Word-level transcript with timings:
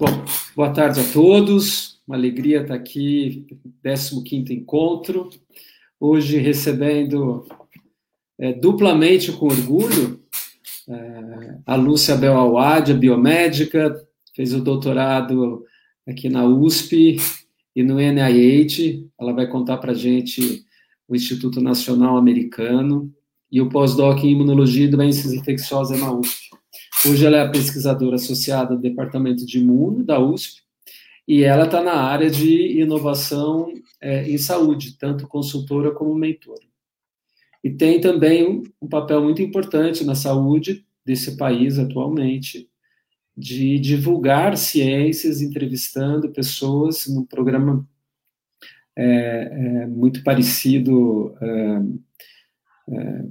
Bom, 0.00 0.24
boa 0.54 0.70
tarde 0.72 1.00
a 1.00 1.12
todos. 1.12 2.00
Uma 2.06 2.14
alegria 2.14 2.62
estar 2.62 2.74
aqui, 2.74 3.44
15º 3.84 4.50
encontro. 4.50 5.28
Hoje 5.98 6.38
recebendo 6.38 7.44
é, 8.38 8.52
duplamente 8.52 9.32
com 9.32 9.46
orgulho 9.46 10.22
é, 10.88 11.58
a 11.66 11.74
Lúcia 11.74 12.14
Bel 12.14 12.54
biomédica, 12.96 14.00
fez 14.36 14.54
o 14.54 14.62
doutorado 14.62 15.64
aqui 16.06 16.28
na 16.28 16.46
USP 16.46 17.16
e 17.74 17.82
no 17.82 17.96
NIH. 17.96 19.04
Ela 19.20 19.32
vai 19.32 19.48
contar 19.48 19.78
para 19.78 19.90
a 19.90 19.96
gente 19.96 20.64
o 21.08 21.16
Instituto 21.16 21.60
Nacional 21.60 22.16
Americano 22.16 23.12
e 23.50 23.60
o 23.60 23.68
pós-doc 23.68 24.22
em 24.22 24.30
Imunologia 24.30 24.84
e 24.84 24.88
Doenças 24.88 25.32
Infecciosas 25.32 25.98
na 25.98 26.12
USP. 26.12 26.47
Hoje 27.06 27.24
ela 27.24 27.36
é 27.38 27.48
pesquisadora 27.48 28.16
associada 28.16 28.74
do 28.74 28.82
Departamento 28.82 29.46
de 29.46 29.58
Imuno 29.58 30.02
da 30.02 30.18
USP 30.18 30.62
e 31.28 31.44
ela 31.44 31.64
está 31.64 31.80
na 31.80 31.94
área 31.94 32.28
de 32.28 32.80
inovação 32.80 33.72
é, 34.00 34.28
em 34.28 34.36
saúde, 34.36 34.98
tanto 34.98 35.28
consultora 35.28 35.92
como 35.92 36.12
mentora. 36.14 36.66
E 37.62 37.70
tem 37.70 38.00
também 38.00 38.48
um, 38.48 38.62
um 38.82 38.88
papel 38.88 39.22
muito 39.22 39.40
importante 39.40 40.04
na 40.04 40.16
saúde 40.16 40.84
desse 41.04 41.36
país 41.36 41.78
atualmente, 41.78 42.68
de 43.36 43.78
divulgar 43.78 44.56
ciências, 44.56 45.40
entrevistando 45.40 46.32
pessoas 46.32 47.06
num 47.06 47.24
programa 47.24 47.88
é, 48.96 49.04
é, 49.04 49.86
muito 49.86 50.24
parecido 50.24 51.32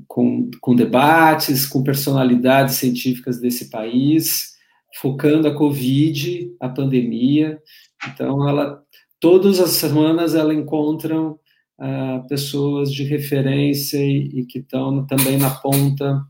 com, 0.07 0.49
com 0.61 0.75
debates, 0.75 1.65
com 1.65 1.83
personalidades 1.83 2.75
científicas 2.75 3.39
desse 3.39 3.69
país, 3.69 4.55
focando 5.01 5.47
a 5.47 5.55
Covid, 5.55 6.51
a 6.59 6.69
pandemia. 6.69 7.59
Então, 8.07 8.47
ela, 8.47 8.81
todas 9.19 9.59
as 9.59 9.71
semanas 9.71 10.35
ela 10.35 10.53
encontram 10.53 11.39
ah, 11.79 12.23
pessoas 12.27 12.91
de 12.91 13.03
referência 13.03 13.97
e, 13.97 14.39
e 14.39 14.45
que 14.45 14.59
estão 14.59 15.05
também 15.05 15.37
na 15.37 15.49
ponta 15.49 16.23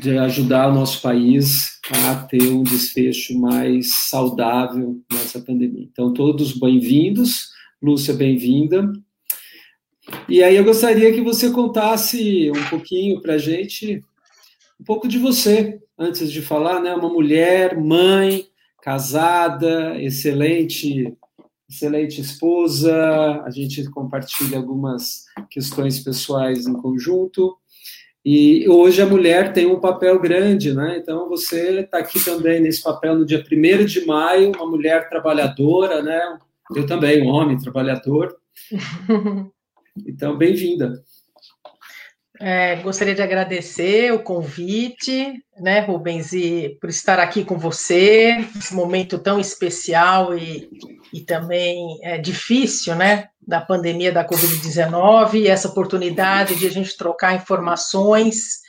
de 0.00 0.18
ajudar 0.18 0.68
o 0.68 0.74
nosso 0.74 1.00
país 1.00 1.78
a 1.90 2.16
ter 2.16 2.42
um 2.50 2.62
desfecho 2.62 3.38
mais 3.38 4.08
saudável 4.08 5.00
nessa 5.10 5.40
pandemia. 5.40 5.88
Então, 5.90 6.12
todos 6.12 6.52
bem-vindos. 6.58 7.48
Lúcia, 7.80 8.12
bem-vinda. 8.12 8.92
E 10.28 10.42
aí 10.42 10.56
eu 10.56 10.64
gostaria 10.64 11.12
que 11.12 11.20
você 11.20 11.50
contasse 11.50 12.50
um 12.50 12.70
pouquinho 12.70 13.20
para 13.20 13.34
a 13.34 13.38
gente, 13.38 14.02
um 14.80 14.84
pouco 14.84 15.08
de 15.08 15.18
você, 15.18 15.80
antes 15.98 16.30
de 16.30 16.42
falar, 16.42 16.80
né? 16.80 16.94
Uma 16.94 17.08
mulher, 17.08 17.78
mãe, 17.78 18.46
casada, 18.82 20.00
excelente, 20.00 21.12
excelente 21.68 22.20
esposa. 22.20 23.42
A 23.44 23.50
gente 23.50 23.88
compartilha 23.90 24.58
algumas 24.58 25.24
questões 25.50 25.98
pessoais 25.98 26.66
em 26.66 26.74
conjunto. 26.74 27.56
E 28.24 28.68
hoje 28.68 29.00
a 29.00 29.06
mulher 29.06 29.52
tem 29.52 29.66
um 29.66 29.80
papel 29.80 30.20
grande, 30.20 30.74
né? 30.74 30.98
Então 30.98 31.28
você 31.28 31.80
está 31.80 31.98
aqui 31.98 32.22
também 32.22 32.60
nesse 32.60 32.82
papel 32.82 33.16
no 33.16 33.24
dia 33.24 33.42
1 33.42 33.84
de 33.86 34.04
maio, 34.04 34.52
uma 34.52 34.66
mulher 34.66 35.08
trabalhadora, 35.08 36.02
né? 36.02 36.38
Eu 36.74 36.84
também, 36.86 37.22
um 37.22 37.28
homem 37.28 37.58
trabalhador. 37.58 38.36
Então, 40.06 40.36
bem-vinda. 40.36 41.02
É, 42.40 42.76
gostaria 42.76 43.16
de 43.16 43.22
agradecer 43.22 44.12
o 44.12 44.22
convite, 44.22 45.42
né, 45.58 45.80
Rubens, 45.80 46.32
e 46.32 46.78
por 46.80 46.88
estar 46.88 47.18
aqui 47.18 47.44
com 47.44 47.58
você, 47.58 48.36
nesse 48.54 48.74
momento 48.74 49.18
tão 49.18 49.40
especial 49.40 50.38
e, 50.38 50.70
e 51.12 51.20
também 51.22 51.98
é, 52.00 52.16
difícil, 52.16 52.94
né, 52.94 53.28
da 53.44 53.60
pandemia 53.60 54.12
da 54.12 54.24
Covid-19, 54.24 55.34
e 55.34 55.48
essa 55.48 55.66
oportunidade 55.66 56.54
de 56.54 56.66
a 56.68 56.70
gente 56.70 56.96
trocar 56.96 57.34
informações, 57.34 58.60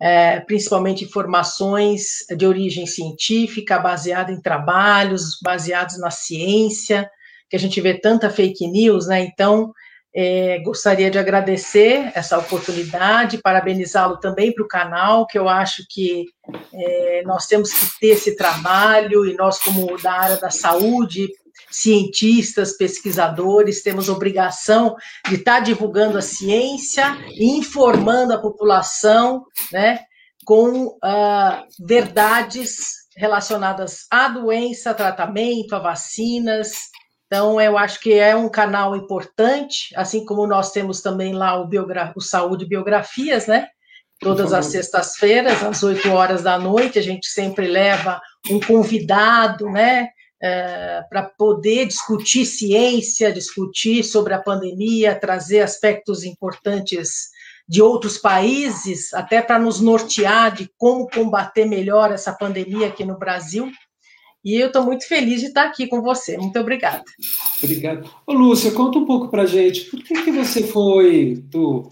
é, 0.00 0.40
principalmente 0.40 1.04
informações 1.04 2.26
de 2.36 2.44
origem 2.44 2.86
científica, 2.86 3.78
baseada 3.78 4.32
em 4.32 4.40
trabalhos, 4.40 5.38
baseados 5.40 5.96
na 6.00 6.10
ciência, 6.10 7.08
que 7.48 7.54
a 7.54 7.58
gente 7.58 7.80
vê 7.80 7.94
tanta 7.94 8.28
fake 8.30 8.66
news, 8.66 9.06
né, 9.06 9.20
então 9.20 9.72
é, 10.18 10.58
gostaria 10.60 11.10
de 11.10 11.18
agradecer 11.18 12.10
essa 12.14 12.38
oportunidade, 12.38 13.42
parabenizá-lo 13.42 14.16
também 14.16 14.50
para 14.50 14.64
o 14.64 14.68
canal, 14.68 15.26
que 15.26 15.38
eu 15.38 15.46
acho 15.46 15.84
que 15.90 16.24
é, 16.72 17.22
nós 17.26 17.46
temos 17.46 17.70
que 17.70 18.00
ter 18.00 18.06
esse 18.08 18.34
trabalho, 18.34 19.26
e 19.26 19.34
nós, 19.34 19.58
como 19.58 20.00
da 20.00 20.12
área 20.14 20.36
da 20.38 20.48
saúde, 20.48 21.28
cientistas, 21.70 22.78
pesquisadores, 22.78 23.82
temos 23.82 24.08
obrigação 24.08 24.96
de 25.28 25.34
estar 25.34 25.60
divulgando 25.60 26.16
a 26.16 26.22
ciência 26.22 27.18
e 27.34 27.50
informando 27.58 28.32
a 28.32 28.40
população 28.40 29.44
né, 29.70 30.00
com 30.46 30.86
uh, 30.86 31.62
verdades 31.78 33.04
relacionadas 33.14 34.06
à 34.10 34.28
doença, 34.28 34.94
tratamento, 34.94 35.74
a 35.74 35.78
vacinas, 35.78 36.72
então, 37.26 37.60
eu 37.60 37.76
acho 37.76 38.00
que 38.00 38.12
é 38.14 38.36
um 38.36 38.48
canal 38.48 38.94
importante, 38.94 39.88
assim 39.96 40.24
como 40.24 40.46
nós 40.46 40.70
temos 40.70 41.00
também 41.00 41.34
lá 41.34 41.60
o, 41.60 41.66
Biogra 41.66 42.12
o 42.16 42.20
Saúde 42.20 42.64
Biografias, 42.64 43.46
né? 43.48 43.66
Todas 44.20 44.52
as 44.52 44.66
sextas-feiras, 44.66 45.62
às 45.62 45.82
8 45.82 46.08
horas 46.10 46.42
da 46.42 46.58
noite, 46.58 46.98
a 46.98 47.02
gente 47.02 47.26
sempre 47.26 47.66
leva 47.66 48.20
um 48.48 48.60
convidado, 48.60 49.68
né? 49.70 50.08
É, 50.40 51.02
para 51.10 51.22
poder 51.22 51.86
discutir 51.86 52.44
ciência, 52.44 53.32
discutir 53.32 54.04
sobre 54.04 54.32
a 54.32 54.38
pandemia, 54.38 55.18
trazer 55.18 55.60
aspectos 55.60 56.24
importantes 56.24 57.30
de 57.68 57.82
outros 57.82 58.18
países, 58.18 59.12
até 59.12 59.42
para 59.42 59.58
nos 59.58 59.80
nortear 59.80 60.54
de 60.54 60.70
como 60.76 61.08
combater 61.08 61.64
melhor 61.64 62.12
essa 62.12 62.32
pandemia 62.32 62.86
aqui 62.88 63.04
no 63.04 63.18
Brasil. 63.18 63.70
E 64.46 64.54
eu 64.60 64.68
estou 64.68 64.84
muito 64.84 65.08
feliz 65.08 65.40
de 65.40 65.48
estar 65.48 65.64
aqui 65.64 65.88
com 65.88 66.00
você. 66.00 66.38
Muito 66.38 66.56
obrigada. 66.56 67.02
Obrigado. 67.60 68.08
Ô, 68.24 68.32
Lúcia, 68.32 68.70
conta 68.70 68.96
um 68.96 69.04
pouco 69.04 69.26
para 69.26 69.42
a 69.42 69.46
gente. 69.46 69.86
Por 69.86 70.00
que, 70.00 70.22
que 70.22 70.30
você 70.30 70.62
foi 70.62 71.42
do... 71.46 71.90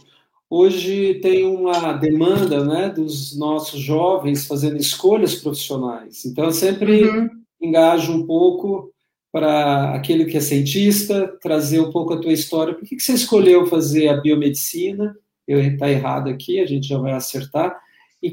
Hoje 0.48 1.14
tem 1.14 1.44
uma 1.44 1.92
demanda 1.94 2.64
né, 2.64 2.88
dos 2.88 3.36
nossos 3.36 3.80
jovens 3.80 4.46
fazendo 4.46 4.76
escolhas 4.76 5.34
profissionais. 5.34 6.24
Então, 6.24 6.44
eu 6.44 6.52
sempre 6.52 7.02
uhum. 7.02 7.28
engajo 7.60 8.12
um 8.12 8.24
pouco 8.24 8.92
para 9.32 9.92
aquele 9.92 10.24
que 10.24 10.36
é 10.36 10.40
cientista, 10.40 11.36
trazer 11.42 11.80
um 11.80 11.90
pouco 11.90 12.14
a 12.14 12.20
tua 12.20 12.32
história. 12.32 12.72
Por 12.72 12.86
que, 12.86 12.94
que 12.94 13.02
você 13.02 13.14
escolheu 13.14 13.66
fazer 13.66 14.06
a 14.06 14.20
biomedicina? 14.20 15.16
Eu 15.44 15.60
está 15.60 15.90
errado 15.90 16.30
aqui, 16.30 16.60
a 16.60 16.66
gente 16.66 16.86
já 16.86 16.98
vai 16.98 17.14
acertar. 17.14 17.76
E 18.22 18.32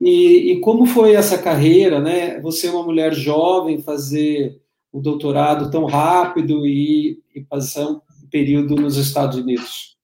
e, 0.00 0.52
e, 0.52 0.60
como 0.60 0.86
foi 0.86 1.14
essa 1.14 1.36
carreira, 1.36 2.00
né? 2.00 2.40
Você 2.40 2.68
é 2.68 2.70
uma 2.70 2.82
mulher 2.82 3.12
jovem, 3.12 3.82
fazer 3.82 4.58
o 4.90 5.00
doutorado 5.00 5.70
tão 5.70 5.84
rápido 5.84 6.66
e, 6.66 7.22
e 7.34 7.40
passar 7.42 7.86
um 7.86 8.00
período 8.30 8.76
nos 8.76 8.96
Estados 8.96 9.36
Unidos. 9.36 9.96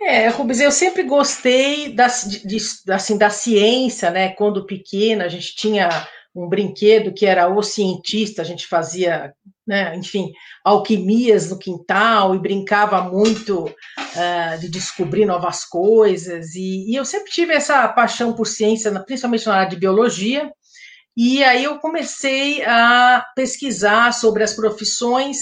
É, 0.00 0.28
Rubens, 0.28 0.60
eu 0.60 0.70
sempre 0.70 1.02
gostei 1.04 1.92
da, 1.92 2.06
de, 2.06 2.58
assim, 2.90 3.16
da 3.16 3.30
ciência, 3.30 4.10
né? 4.10 4.28
Quando 4.28 4.66
pequena, 4.66 5.24
a 5.24 5.28
gente 5.28 5.56
tinha 5.56 5.88
um 6.36 6.48
brinquedo 6.48 7.14
que 7.14 7.24
era 7.24 7.48
o 7.48 7.62
cientista, 7.62 8.42
a 8.42 8.44
gente 8.44 8.66
fazia, 8.66 9.32
né, 9.66 9.96
enfim, 9.96 10.30
alquimias 10.62 11.48
no 11.48 11.58
quintal 11.58 12.34
e 12.34 12.38
brincava 12.38 13.00
muito 13.00 13.64
uh, 13.64 14.60
de 14.60 14.68
descobrir 14.68 15.24
novas 15.24 15.64
coisas. 15.64 16.54
E, 16.54 16.92
e, 16.92 16.94
eu 16.94 17.06
sempre 17.06 17.32
tive 17.32 17.54
essa 17.54 17.88
paixão 17.88 18.34
por 18.34 18.46
ciência, 18.46 18.92
principalmente 19.00 19.46
na 19.46 19.54
área 19.54 19.70
de 19.70 19.76
biologia. 19.76 20.52
E 21.16 21.42
aí 21.42 21.64
eu 21.64 21.78
comecei 21.78 22.62
a 22.66 23.24
pesquisar 23.34 24.12
sobre 24.12 24.44
as 24.44 24.52
profissões, 24.52 25.38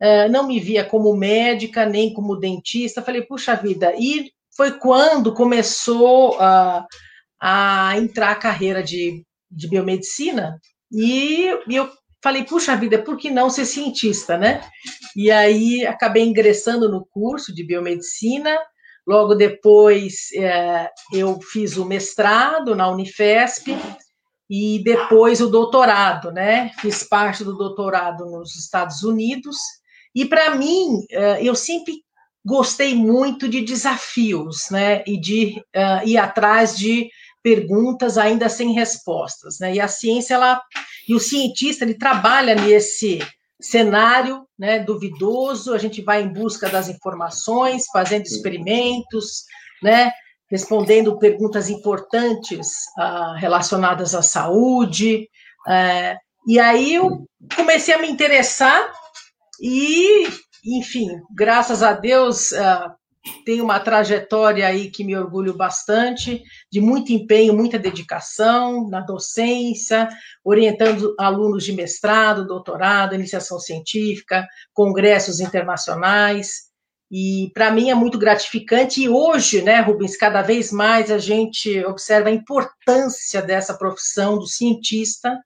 uh, 0.00 0.30
não 0.30 0.46
me 0.46 0.60
via 0.60 0.84
como 0.84 1.16
médica, 1.16 1.84
nem 1.84 2.12
como 2.12 2.36
dentista. 2.38 3.02
Falei, 3.02 3.22
puxa 3.22 3.56
vida, 3.56 3.92
e 3.98 4.30
foi 4.56 4.78
quando 4.78 5.34
começou 5.34 6.36
uh, 6.36 6.84
a 7.40 7.92
entrar 7.96 8.30
a 8.30 8.36
carreira 8.36 8.84
de 8.84 9.24
de 9.50 9.68
biomedicina 9.68 10.60
e, 10.90 11.46
eu 11.68 11.90
falei, 12.22 12.44
puxa 12.44 12.76
vida, 12.76 12.98
por 12.98 13.16
que 13.16 13.30
não 13.30 13.50
ser 13.50 13.66
cientista, 13.66 14.36
né? 14.36 14.62
E 15.14 15.30
aí 15.30 15.86
acabei 15.86 16.24
ingressando 16.24 16.88
no 16.88 17.04
curso 17.06 17.54
de 17.54 17.64
biomedicina. 17.64 18.58
Logo 19.06 19.34
depois 19.34 20.30
é, 20.34 20.90
eu 21.12 21.40
fiz 21.40 21.76
o 21.76 21.84
mestrado 21.84 22.74
na 22.74 22.90
Unifesp 22.90 23.74
e 24.50 24.82
depois 24.82 25.40
o 25.40 25.48
doutorado, 25.48 26.32
né? 26.32 26.70
Fiz 26.80 27.04
parte 27.04 27.44
do 27.44 27.56
doutorado 27.56 28.26
nos 28.26 28.56
Estados 28.56 29.02
Unidos. 29.02 29.56
E 30.14 30.24
para 30.24 30.54
mim, 30.54 31.04
é, 31.10 31.42
eu 31.42 31.54
sempre 31.54 32.02
gostei 32.44 32.94
muito 32.94 33.48
de 33.48 33.60
desafios, 33.60 34.70
né? 34.70 35.04
E 35.06 35.20
de 35.20 35.62
uh, 35.76 36.06
ir 36.06 36.16
atrás 36.16 36.76
de 36.76 37.10
perguntas 37.42 38.18
ainda 38.18 38.48
sem 38.48 38.72
respostas, 38.72 39.58
né? 39.60 39.74
E 39.74 39.80
a 39.80 39.88
ciência 39.88 40.34
ela 40.34 40.60
E 41.08 41.14
o 41.14 41.20
cientista 41.20 41.84
ele 41.84 41.94
trabalha 41.94 42.54
nesse 42.54 43.20
cenário 43.60 44.46
né, 44.58 44.78
duvidoso, 44.78 45.74
a 45.74 45.78
gente 45.78 46.02
vai 46.02 46.22
em 46.22 46.32
busca 46.32 46.68
das 46.68 46.88
informações, 46.88 47.86
fazendo 47.92 48.24
experimentos, 48.24 49.44
né, 49.82 50.12
respondendo 50.50 51.18
perguntas 51.18 51.68
importantes 51.68 52.68
uh, 52.98 53.34
relacionadas 53.36 54.14
à 54.14 54.22
saúde. 54.22 55.28
Uh, 55.66 56.16
e 56.46 56.58
aí 56.58 56.94
eu 56.94 57.26
comecei 57.54 57.94
a 57.94 57.98
me 57.98 58.08
interessar 58.08 58.92
e, 59.60 60.28
enfim, 60.64 61.20
graças 61.34 61.82
a 61.82 61.92
Deus, 61.92 62.52
uh, 62.52 62.90
tenho 63.44 63.64
uma 63.64 63.80
trajetória 63.80 64.66
aí 64.66 64.90
que 64.90 65.04
me 65.04 65.16
orgulho 65.16 65.54
bastante, 65.54 66.42
de 66.70 66.80
muito 66.80 67.12
empenho, 67.12 67.54
muita 67.54 67.78
dedicação 67.78 68.88
na 68.88 69.00
docência, 69.00 70.08
orientando 70.44 71.14
alunos 71.18 71.64
de 71.64 71.72
mestrado, 71.72 72.46
doutorado, 72.46 73.14
iniciação 73.14 73.58
científica, 73.58 74.46
congressos 74.72 75.40
internacionais. 75.40 76.68
E 77.10 77.50
para 77.54 77.70
mim 77.70 77.90
é 77.90 77.94
muito 77.94 78.18
gratificante. 78.18 79.02
E 79.02 79.08
hoje, 79.08 79.62
né, 79.62 79.80
Rubens, 79.80 80.16
cada 80.16 80.42
vez 80.42 80.70
mais 80.70 81.10
a 81.10 81.18
gente 81.18 81.84
observa 81.84 82.28
a 82.28 82.32
importância 82.32 83.40
dessa 83.40 83.76
profissão 83.76 84.38
do 84.38 84.46
cientista 84.46 85.36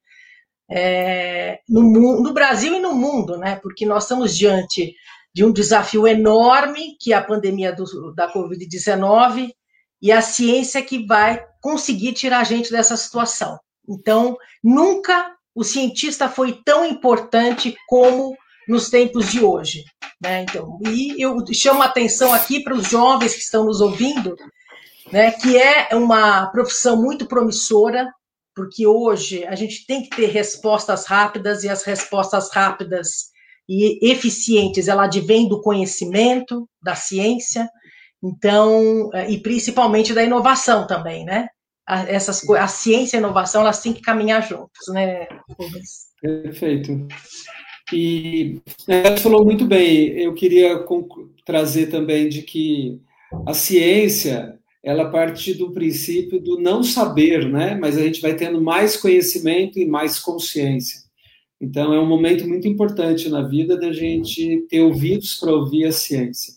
é, 0.70 1.60
no, 1.68 2.22
no 2.22 2.32
Brasil 2.32 2.74
e 2.74 2.80
no 2.80 2.94
mundo, 2.94 3.36
né? 3.36 3.56
Porque 3.62 3.84
nós 3.84 4.04
estamos 4.04 4.36
diante 4.36 4.94
de 5.34 5.44
um 5.44 5.52
desafio 5.52 6.06
enorme, 6.06 6.96
que 7.00 7.12
é 7.12 7.16
a 7.16 7.24
pandemia 7.24 7.74
do, 7.74 8.12
da 8.14 8.32
Covid-19, 8.32 9.50
e 10.00 10.10
a 10.10 10.20
ciência 10.20 10.82
que 10.82 11.06
vai 11.06 11.44
conseguir 11.60 12.12
tirar 12.12 12.40
a 12.40 12.44
gente 12.44 12.70
dessa 12.70 12.96
situação. 12.96 13.58
Então, 13.88 14.36
nunca 14.62 15.34
o 15.54 15.62
cientista 15.62 16.28
foi 16.28 16.60
tão 16.64 16.84
importante 16.84 17.76
como 17.86 18.36
nos 18.68 18.90
tempos 18.90 19.30
de 19.30 19.44
hoje. 19.44 19.84
Né? 20.20 20.42
Então, 20.42 20.78
e 20.86 21.22
eu 21.22 21.36
chamo 21.52 21.82
a 21.82 21.86
atenção 21.86 22.32
aqui 22.32 22.62
para 22.62 22.74
os 22.74 22.88
jovens 22.88 23.34
que 23.34 23.40
estão 23.40 23.64
nos 23.64 23.80
ouvindo, 23.80 24.36
né, 25.10 25.30
que 25.32 25.58
é 25.58 25.88
uma 25.94 26.46
profissão 26.46 27.00
muito 27.00 27.26
promissora, 27.26 28.08
porque 28.54 28.86
hoje 28.86 29.44
a 29.44 29.54
gente 29.54 29.84
tem 29.86 30.02
que 30.02 30.10
ter 30.10 30.26
respostas 30.26 31.06
rápidas 31.06 31.64
e 31.64 31.68
as 31.68 31.82
respostas 31.82 32.50
rápidas 32.52 33.31
e 33.68 34.10
eficientes, 34.10 34.88
ela 34.88 35.04
advém 35.04 35.48
do 35.48 35.60
conhecimento, 35.60 36.68
da 36.82 36.94
ciência, 36.94 37.68
então, 38.22 39.10
é, 39.12 39.30
e 39.30 39.38
principalmente 39.38 40.14
da 40.14 40.22
inovação 40.22 40.86
também, 40.86 41.24
né? 41.24 41.48
A, 41.86 42.08
essas, 42.08 42.48
a 42.50 42.68
ciência 42.68 43.16
e 43.16 43.18
a 43.18 43.20
inovação, 43.20 43.62
elas 43.62 43.82
têm 43.82 43.92
que 43.92 44.00
caminhar 44.00 44.46
juntos, 44.46 44.86
né, 44.88 45.26
Rubens? 45.58 46.12
Perfeito. 46.20 47.08
E 47.92 48.60
você 48.66 49.16
falou 49.18 49.44
muito 49.44 49.66
bem, 49.66 50.08
eu 50.18 50.32
queria 50.34 50.84
trazer 51.44 51.88
também 51.88 52.28
de 52.28 52.42
que 52.42 53.00
a 53.46 53.52
ciência, 53.52 54.58
ela 54.82 55.10
parte 55.10 55.52
do 55.52 55.72
princípio 55.72 56.40
do 56.40 56.60
não 56.60 56.82
saber, 56.84 57.50
né? 57.50 57.74
Mas 57.74 57.98
a 57.98 58.02
gente 58.02 58.20
vai 58.20 58.34
tendo 58.36 58.60
mais 58.60 58.96
conhecimento 58.96 59.78
e 59.78 59.84
mais 59.84 60.18
consciência. 60.18 61.01
Então, 61.62 61.94
é 61.94 62.00
um 62.00 62.06
momento 62.06 62.46
muito 62.48 62.66
importante 62.66 63.28
na 63.28 63.40
vida 63.40 63.78
da 63.78 63.92
gente 63.92 64.66
ter 64.68 64.80
ouvidos 64.80 65.36
para 65.36 65.52
ouvir 65.52 65.84
a 65.84 65.92
ciência. 65.92 66.54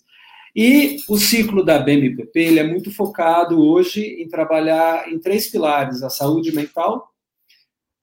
E 0.55 0.97
o 1.07 1.15
ciclo 1.15 1.63
da 1.63 1.77
BMPP 1.77 2.39
ele 2.39 2.59
é 2.59 2.63
muito 2.63 2.91
focado 2.91 3.61
hoje 3.61 4.03
em 4.03 4.27
trabalhar 4.27 5.07
em 5.07 5.19
três 5.19 5.47
pilares: 5.47 6.01
a 6.01 6.09
saúde 6.09 6.51
mental, 6.51 7.07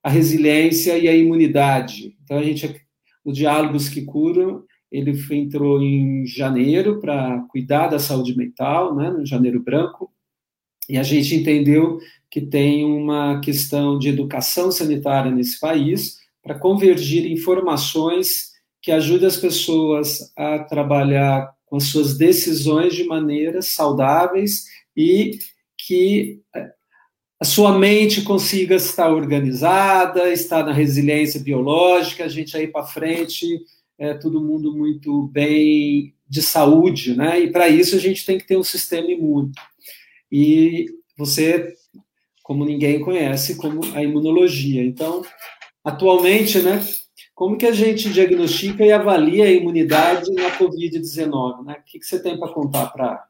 a 0.01 0.09
resiliência 0.09 0.97
e 0.97 1.09
a 1.09 1.17
imunidade. 1.17 2.17
Então, 2.23 2.39
a 2.39 2.43
gente, 2.45 2.81
o 3.25 3.33
Diálogos 3.33 3.89
que 3.89 4.03
Curam, 4.03 4.63
ele 4.89 5.13
entrou 5.33 5.83
em 5.83 6.25
janeiro 6.25 7.01
para 7.01 7.41
cuidar 7.51 7.89
da 7.89 7.99
saúde 7.99 8.37
mental, 8.37 8.95
né, 8.95 9.11
no 9.11 9.27
janeiro 9.27 9.61
branco, 9.61 10.13
e 10.89 10.97
a 10.97 11.03
gente 11.03 11.35
entendeu 11.35 11.99
que 12.31 12.41
tem 12.41 12.85
uma 12.85 13.41
questão 13.41 13.99
de 13.99 14.09
educação 14.09 14.71
sanitária 14.71 15.33
nesse 15.33 15.59
país, 15.59 16.22
para 16.43 16.59
convergir 16.59 17.31
informações 17.31 18.53
que 18.81 18.91
ajudem 18.91 19.29
as 19.29 19.37
pessoas 19.37 20.33
a 20.37 20.59
trabalhar 20.61 21.55
com 21.67 21.77
as 21.77 21.85
suas 21.85 22.19
decisões 22.19 22.95
de 22.95 23.05
maneiras 23.05 23.69
saudáveis 23.69 24.65
e 24.97 25.39
que 25.79 26.41
eh, 26.55 26.73
a 27.41 27.45
sua 27.45 27.79
mente 27.79 28.23
consiga 28.23 28.75
estar 28.75 29.11
organizada, 29.11 30.33
estar 30.33 30.65
na 30.65 30.73
resiliência 30.73 31.41
biológica, 31.41 32.25
a 32.25 32.29
gente 32.29 32.57
aí 32.57 32.67
para 32.67 32.85
frente, 32.85 33.47
é 33.99 34.15
todo 34.15 34.43
mundo 34.43 34.77
muito 34.77 35.29
bem 35.29 36.15
de 36.29 36.43
saúde, 36.43 37.17
né? 37.17 37.41
E 37.41 37.51
para 37.51 37.69
isso 37.69 37.95
a 37.95 37.99
gente 37.99 38.27
tem 38.27 38.39
que 38.39 38.47
ter 38.47 38.57
um 38.57 38.63
sistema 38.63 39.11
imune. 39.11 39.53
E 40.31 40.87
você, 41.17 41.75
como 42.43 42.65
ninguém 42.65 43.01
conhece, 43.01 43.57
como 43.57 43.81
a 43.95 44.03
imunologia. 44.03 44.85
Então, 44.85 45.23
atualmente, 45.85 46.61
né? 46.61 46.85
Como 47.35 47.57
que 47.57 47.67
a 47.67 47.73
gente 47.73 48.11
diagnostica 48.11 48.85
e 48.85 48.93
avalia 48.93 49.45
a 49.45 49.51
imunidade 49.51 50.31
na 50.33 50.51
Covid-19? 50.51 51.65
Né? 51.65 51.77
O 51.81 51.85
que, 51.85 51.99
que 51.99 52.07
você 52.07 52.23
tem 52.23 52.39
para 52.39 52.53
contar 52.53 52.87
para 52.87 53.23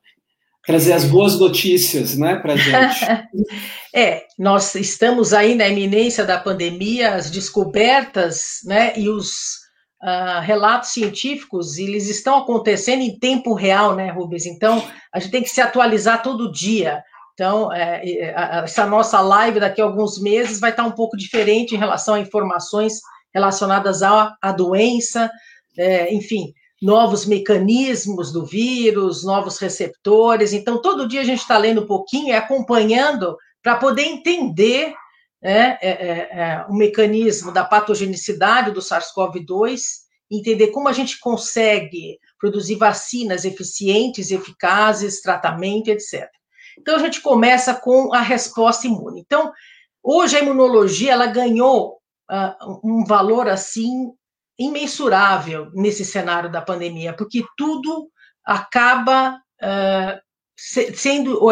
trazer 0.65 0.93
as 0.93 1.05
boas 1.05 1.39
notícias 1.39 2.17
né, 2.17 2.37
para 2.37 2.55
a 2.55 2.57
gente? 2.57 3.29
é, 3.95 4.25
nós 4.39 4.75
estamos 4.75 5.33
aí 5.33 5.55
na 5.55 5.69
iminência 5.69 6.25
da 6.25 6.39
pandemia, 6.39 7.15
as 7.15 7.31
descobertas 7.31 8.61
né, 8.65 8.93
e 8.97 9.09
os 9.09 9.63
uh, 10.03 10.41
relatos 10.43 10.91
científicos, 10.91 11.79
eles 11.79 12.09
estão 12.09 12.39
acontecendo 12.39 13.03
em 13.03 13.19
tempo 13.19 13.55
real, 13.55 13.95
né, 13.95 14.11
Rubens? 14.11 14.47
Então, 14.47 14.85
a 15.13 15.21
gente 15.21 15.31
tem 15.31 15.43
que 15.43 15.49
se 15.49 15.61
atualizar 15.61 16.23
todo 16.23 16.53
dia. 16.53 17.03
Então, 17.35 17.73
é, 17.73 18.03
essa 18.65 18.87
nossa 18.87 19.21
live 19.21 19.61
daqui 19.61 19.81
a 19.81 19.85
alguns 19.85 20.21
meses 20.21 20.61
vai 20.61 20.71
estar 20.71 20.85
um 20.85 20.93
pouco 20.93 21.17
diferente 21.17 21.75
em 21.75 21.79
relação 21.79 22.15
a 22.15 22.21
informações 22.21 23.01
relacionadas 23.33 24.03
à, 24.03 24.37
à 24.41 24.53
doença, 24.53 25.31
é, 25.77 26.13
enfim, 26.13 26.53
novos 26.81 27.25
mecanismos 27.25 28.33
do 28.33 28.45
vírus, 28.45 29.25
novos 29.25 29.59
receptores. 29.59 30.53
Então, 30.53 30.83
todo 30.83 31.09
dia 31.09 31.21
a 31.21 31.25
gente 31.25 31.41
está 31.41 31.57
lendo 31.57 31.83
um 31.83 31.87
pouquinho 31.87 32.29
e 32.29 32.33
acompanhando 32.33 33.37
para 33.63 33.77
poder 33.77 34.03
entender 34.03 34.93
né, 35.41 35.79
é, 35.81 35.89
é, 35.89 36.29
é, 36.33 36.67
o 36.69 36.75
mecanismo 36.75 37.53
da 37.53 37.65
patogenicidade 37.65 38.73
do 38.73 38.81
SARS-CoV-2, 38.81 39.81
entender 40.31 40.69
como 40.69 40.89
a 40.89 40.93
gente 40.93 41.19
consegue 41.21 42.19
produzir 42.39 42.77
vacinas 42.77 43.45
eficientes, 43.45 44.31
eficazes, 44.31 45.21
tratamento, 45.21 45.89
etc. 45.89 46.29
Então, 46.79 46.97
a 46.97 46.99
gente 46.99 47.21
começa 47.21 47.75
com 47.75 48.13
a 48.15 48.21
resposta 48.21 48.87
imune. 48.87 49.21
Então, 49.21 49.53
hoje 50.03 50.37
a 50.37 50.41
imunologia, 50.41 51.13
ela 51.13 51.27
ganhou 51.27 51.99
uh, 52.31 52.81
um 52.85 53.05
valor, 53.05 53.49
assim, 53.49 54.13
imensurável 54.59 55.71
nesse 55.75 56.05
cenário 56.05 56.51
da 56.51 56.61
pandemia, 56.61 57.13
porque 57.15 57.45
tudo 57.57 58.09
acaba 58.45 59.41
uh, 59.63 60.21
sendo, 60.57 61.49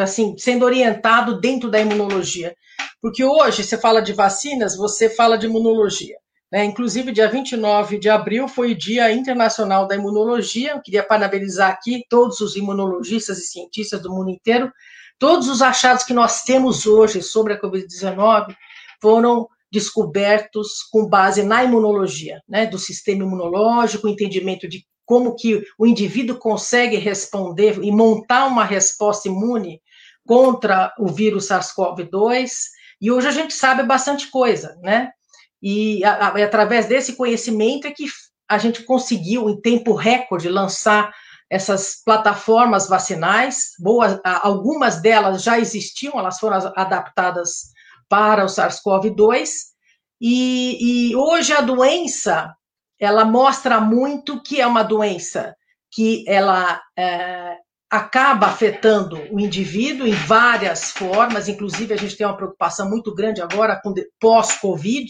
assim, 0.00 0.36
sendo 0.38 0.64
orientado 0.64 1.40
dentro 1.40 1.70
da 1.70 1.80
imunologia. 1.80 2.54
Porque 3.00 3.24
hoje, 3.24 3.62
você 3.62 3.78
fala 3.78 4.00
de 4.00 4.12
vacinas, 4.12 4.76
você 4.76 5.08
fala 5.08 5.36
de 5.36 5.46
imunologia. 5.46 6.16
Né? 6.54 6.64
Inclusive, 6.64 7.10
dia 7.10 7.28
29 7.28 7.98
de 7.98 8.08
abril 8.08 8.46
foi 8.46 8.70
o 8.70 8.78
Dia 8.78 9.10
Internacional 9.10 9.88
da 9.88 9.96
Imunologia. 9.96 10.70
Eu 10.70 10.80
queria 10.80 11.02
parabenizar 11.02 11.68
aqui 11.68 12.04
todos 12.08 12.40
os 12.40 12.54
imunologistas 12.54 13.38
e 13.38 13.46
cientistas 13.46 14.00
do 14.00 14.12
mundo 14.12 14.30
inteiro. 14.30 14.72
Todos 15.18 15.48
os 15.48 15.60
achados 15.60 16.04
que 16.04 16.14
nós 16.14 16.44
temos 16.44 16.86
hoje 16.86 17.20
sobre 17.24 17.54
a 17.54 17.60
Covid-19 17.60 18.54
foram 19.02 19.48
descobertos 19.68 20.84
com 20.92 21.08
base 21.08 21.42
na 21.42 21.64
imunologia, 21.64 22.40
né, 22.48 22.66
do 22.66 22.78
sistema 22.78 23.24
imunológico, 23.24 24.06
entendimento 24.06 24.68
de 24.68 24.86
como 25.04 25.34
que 25.34 25.60
o 25.76 25.84
indivíduo 25.84 26.38
consegue 26.38 26.98
responder 26.98 27.82
e 27.82 27.90
montar 27.90 28.46
uma 28.46 28.64
resposta 28.64 29.26
imune 29.26 29.80
contra 30.24 30.94
o 31.00 31.08
vírus 31.08 31.48
SARS-CoV-2. 31.48 32.48
E 33.00 33.10
hoje 33.10 33.26
a 33.26 33.32
gente 33.32 33.52
sabe 33.54 33.82
bastante 33.82 34.30
coisa, 34.30 34.78
né? 34.80 35.10
E 35.66 36.04
a, 36.04 36.28
a, 36.28 36.44
através 36.44 36.84
desse 36.84 37.16
conhecimento 37.16 37.86
é 37.86 37.90
que 37.90 38.04
a 38.46 38.58
gente 38.58 38.82
conseguiu, 38.82 39.48
em 39.48 39.58
tempo 39.58 39.94
recorde, 39.94 40.50
lançar 40.50 41.10
essas 41.48 42.02
plataformas 42.04 42.86
vacinais. 42.86 43.70
Boas, 43.78 44.20
algumas 44.42 45.00
delas 45.00 45.42
já 45.42 45.58
existiam, 45.58 46.18
elas 46.18 46.38
foram 46.38 46.58
adaptadas 46.76 47.72
para 48.10 48.44
o 48.44 48.48
SARS-CoV-2. 48.48 49.48
E, 50.20 51.10
e, 51.10 51.16
hoje 51.16 51.54
a 51.54 51.62
doença 51.62 52.54
ela 53.00 53.24
mostra 53.24 53.80
muito 53.80 54.42
que 54.42 54.60
é 54.60 54.66
uma 54.66 54.82
doença 54.82 55.56
que 55.90 56.24
ela 56.28 56.80
é, 56.96 57.56
acaba 57.94 58.48
afetando 58.48 59.16
o 59.30 59.38
indivíduo 59.38 60.04
em 60.04 60.14
várias 60.26 60.90
formas, 60.90 61.46
inclusive 61.48 61.94
a 61.94 61.96
gente 61.96 62.16
tem 62.16 62.26
uma 62.26 62.36
preocupação 62.36 62.90
muito 62.90 63.14
grande 63.14 63.40
agora 63.40 63.80
com 63.80 63.94
pós-Covid, 64.18 65.08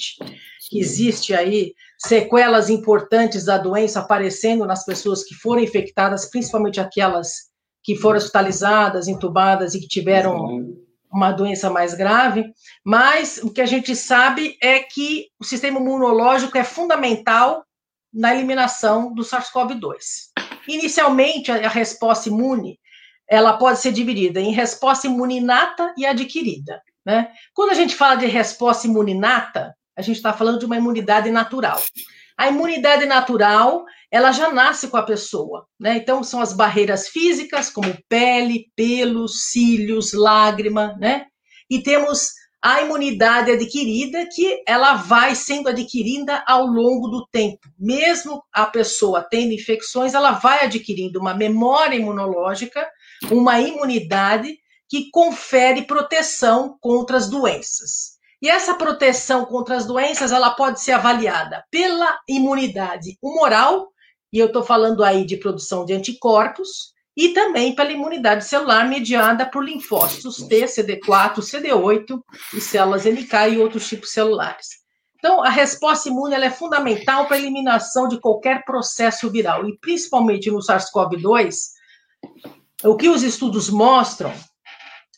que 0.69 0.79
existe 0.79 1.33
aí 1.33 1.73
sequelas 1.99 2.69
importantes 2.69 3.47
da 3.47 3.57
doença 3.57 4.01
aparecendo 4.01 4.67
nas 4.67 4.85
pessoas 4.85 5.25
que 5.25 5.35
foram 5.35 5.63
infectadas, 5.63 6.29
principalmente 6.29 6.79
aquelas 6.79 7.49
que 7.83 7.97
foram 7.97 8.19
hospitalizadas, 8.19 9.09
entubadas 9.09 9.75
e 9.75 9.81
que 9.81 9.89
tiveram 9.89 10.77
uma 11.11 11.33
doença 11.33 11.71
mais 11.71 11.95
grave, 11.95 12.53
mas 12.85 13.39
o 13.43 13.51
que 13.51 13.63
a 13.63 13.67
gente 13.67 13.97
sabe 13.97 14.59
é 14.61 14.81
que 14.81 15.29
o 15.41 15.45
sistema 15.45 15.81
imunológico 15.81 16.59
é 16.59 16.65
fundamental 16.65 17.65
na 18.13 18.35
eliminação 18.35 19.15
do 19.15 19.23
SARS-CoV-2. 19.23 20.34
Inicialmente, 20.69 21.51
a 21.51 21.69
resposta 21.69 22.29
imune 22.29 22.79
ela 23.29 23.55
pode 23.55 23.79
ser 23.79 23.93
dividida 23.93 24.41
em 24.41 24.53
resposta 24.53 25.07
imune 25.07 25.39
inata 25.39 25.95
e 25.97 26.05
adquirida. 26.05 26.83
Né? 27.05 27.29
Quando 27.55 27.71
a 27.71 27.75
gente 27.75 27.95
fala 27.95 28.17
de 28.17 28.27
resposta 28.27 28.87
imune 28.87 29.13
inata, 29.13 29.75
a 29.97 30.03
gente 30.03 30.17
está 30.17 30.33
falando 30.33 30.59
de 30.59 30.67
uma 30.67 30.77
imunidade 30.77 31.31
natural. 31.31 31.83
A 32.37 32.49
imunidade 32.49 33.07
natural, 33.07 33.85
ela 34.11 34.33
já 34.33 34.53
nasce 34.53 34.89
com 34.89 34.97
a 34.97 35.03
pessoa, 35.03 35.67
né? 35.79 35.99
Então, 35.99 36.25
são 36.25 36.41
as 36.41 36.53
barreiras 36.53 37.09
físicas, 37.09 37.71
como 37.71 37.97
pele, 38.09 38.67
pelos, 38.75 39.51
cílios, 39.51 40.13
lágrima, 40.13 40.97
né? 40.99 41.27
E 41.71 41.81
temos 41.81 42.31
a 42.65 42.81
imunidade 42.81 43.51
adquirida, 43.51 44.27
que 44.27 44.65
ela 44.67 44.95
vai 44.95 45.35
sendo 45.35 45.69
adquirida 45.69 46.43
ao 46.47 46.65
longo 46.65 47.09
do 47.09 47.27
tempo. 47.27 47.69
Mesmo 47.79 48.43
a 48.51 48.65
pessoa 48.65 49.21
tendo 49.23 49.53
infecções, 49.53 50.15
ela 50.15 50.31
vai 50.33 50.65
adquirindo 50.65 51.21
uma 51.21 51.35
memória 51.35 51.95
imunológica, 51.95 52.89
uma 53.31 53.61
imunidade 53.61 54.57
que 54.89 55.11
confere 55.11 55.83
proteção 55.83 56.79
contra 56.81 57.19
as 57.19 57.29
doenças. 57.29 58.15
E 58.41 58.49
essa 58.49 58.75
proteção 58.75 59.45
contra 59.45 59.77
as 59.77 59.85
doenças, 59.85 60.33
ela 60.33 60.49
pode 60.49 60.81
ser 60.81 60.93
avaliada 60.93 61.63
pela 61.71 62.19
imunidade 62.27 63.19
humoral, 63.21 63.91
e 64.33 64.39
eu 64.39 64.47
estou 64.47 64.63
falando 64.63 65.05
aí 65.05 65.27
de 65.27 65.37
produção 65.37 65.85
de 65.85 65.93
anticorpos, 65.93 66.94
e 67.17 67.29
também 67.31 67.75
pela 67.75 67.93
imunidade 67.93 68.45
celular 68.45 68.89
mediada 68.89 69.47
por 69.47 69.65
linfócitos 69.65 70.39
T, 70.49 70.65
CD4, 70.65 71.37
CD8 71.37 72.21
e 72.55 72.61
células 72.61 73.05
NK 73.05 73.53
e 73.53 73.59
outros 73.59 73.89
tipos 73.89 74.11
celulares. 74.11 74.85
Então, 75.19 75.43
a 75.43 75.49
resposta 75.49 76.09
imune 76.09 76.35
é 76.35 76.51
fundamental 76.51 77.27
para 77.27 77.37
a 77.37 77.41
eliminação 77.41 78.09
de 78.09 78.21
qualquer 78.21 78.65
processo 78.65 79.31
viral, 79.31 79.67
e 79.67 79.79
principalmente 79.79 80.51
no 80.51 80.59
SARS-CoV-2, 80.59 81.55
o 82.85 82.97
que 82.97 83.09
os 83.09 83.23
estudos 83.23 83.71
mostram 83.71 84.35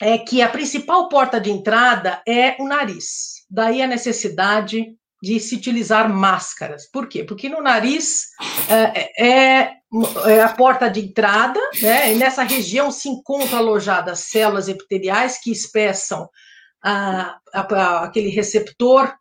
é 0.00 0.16
que 0.18 0.42
a 0.42 0.48
principal 0.48 1.08
porta 1.08 1.40
de 1.40 1.50
entrada 1.50 2.22
é 2.26 2.54
o 2.60 2.68
nariz. 2.68 3.44
Daí 3.50 3.82
a 3.82 3.86
necessidade 3.86 4.94
de 5.22 5.40
se 5.40 5.56
utilizar 5.56 6.08
máscaras. 6.08 6.86
Por 6.86 7.08
quê? 7.08 7.24
Porque 7.24 7.48
no 7.48 7.62
nariz 7.62 8.26
é, 8.68 9.24
é, 9.26 9.72
é 10.26 10.40
a 10.40 10.48
porta 10.48 10.88
de 10.88 11.00
entrada, 11.00 11.60
né? 11.80 12.12
E 12.12 12.16
nessa 12.16 12.42
região 12.42 12.90
se 12.90 13.08
encontram 13.08 13.58
alojadas 13.58 14.20
células 14.20 14.68
epiteliais 14.68 15.38
que 15.38 15.50
expressam 15.50 16.28
a, 16.82 17.38
a, 17.52 17.60
a, 17.60 18.04
aquele 18.04 18.28
receptor 18.28 19.12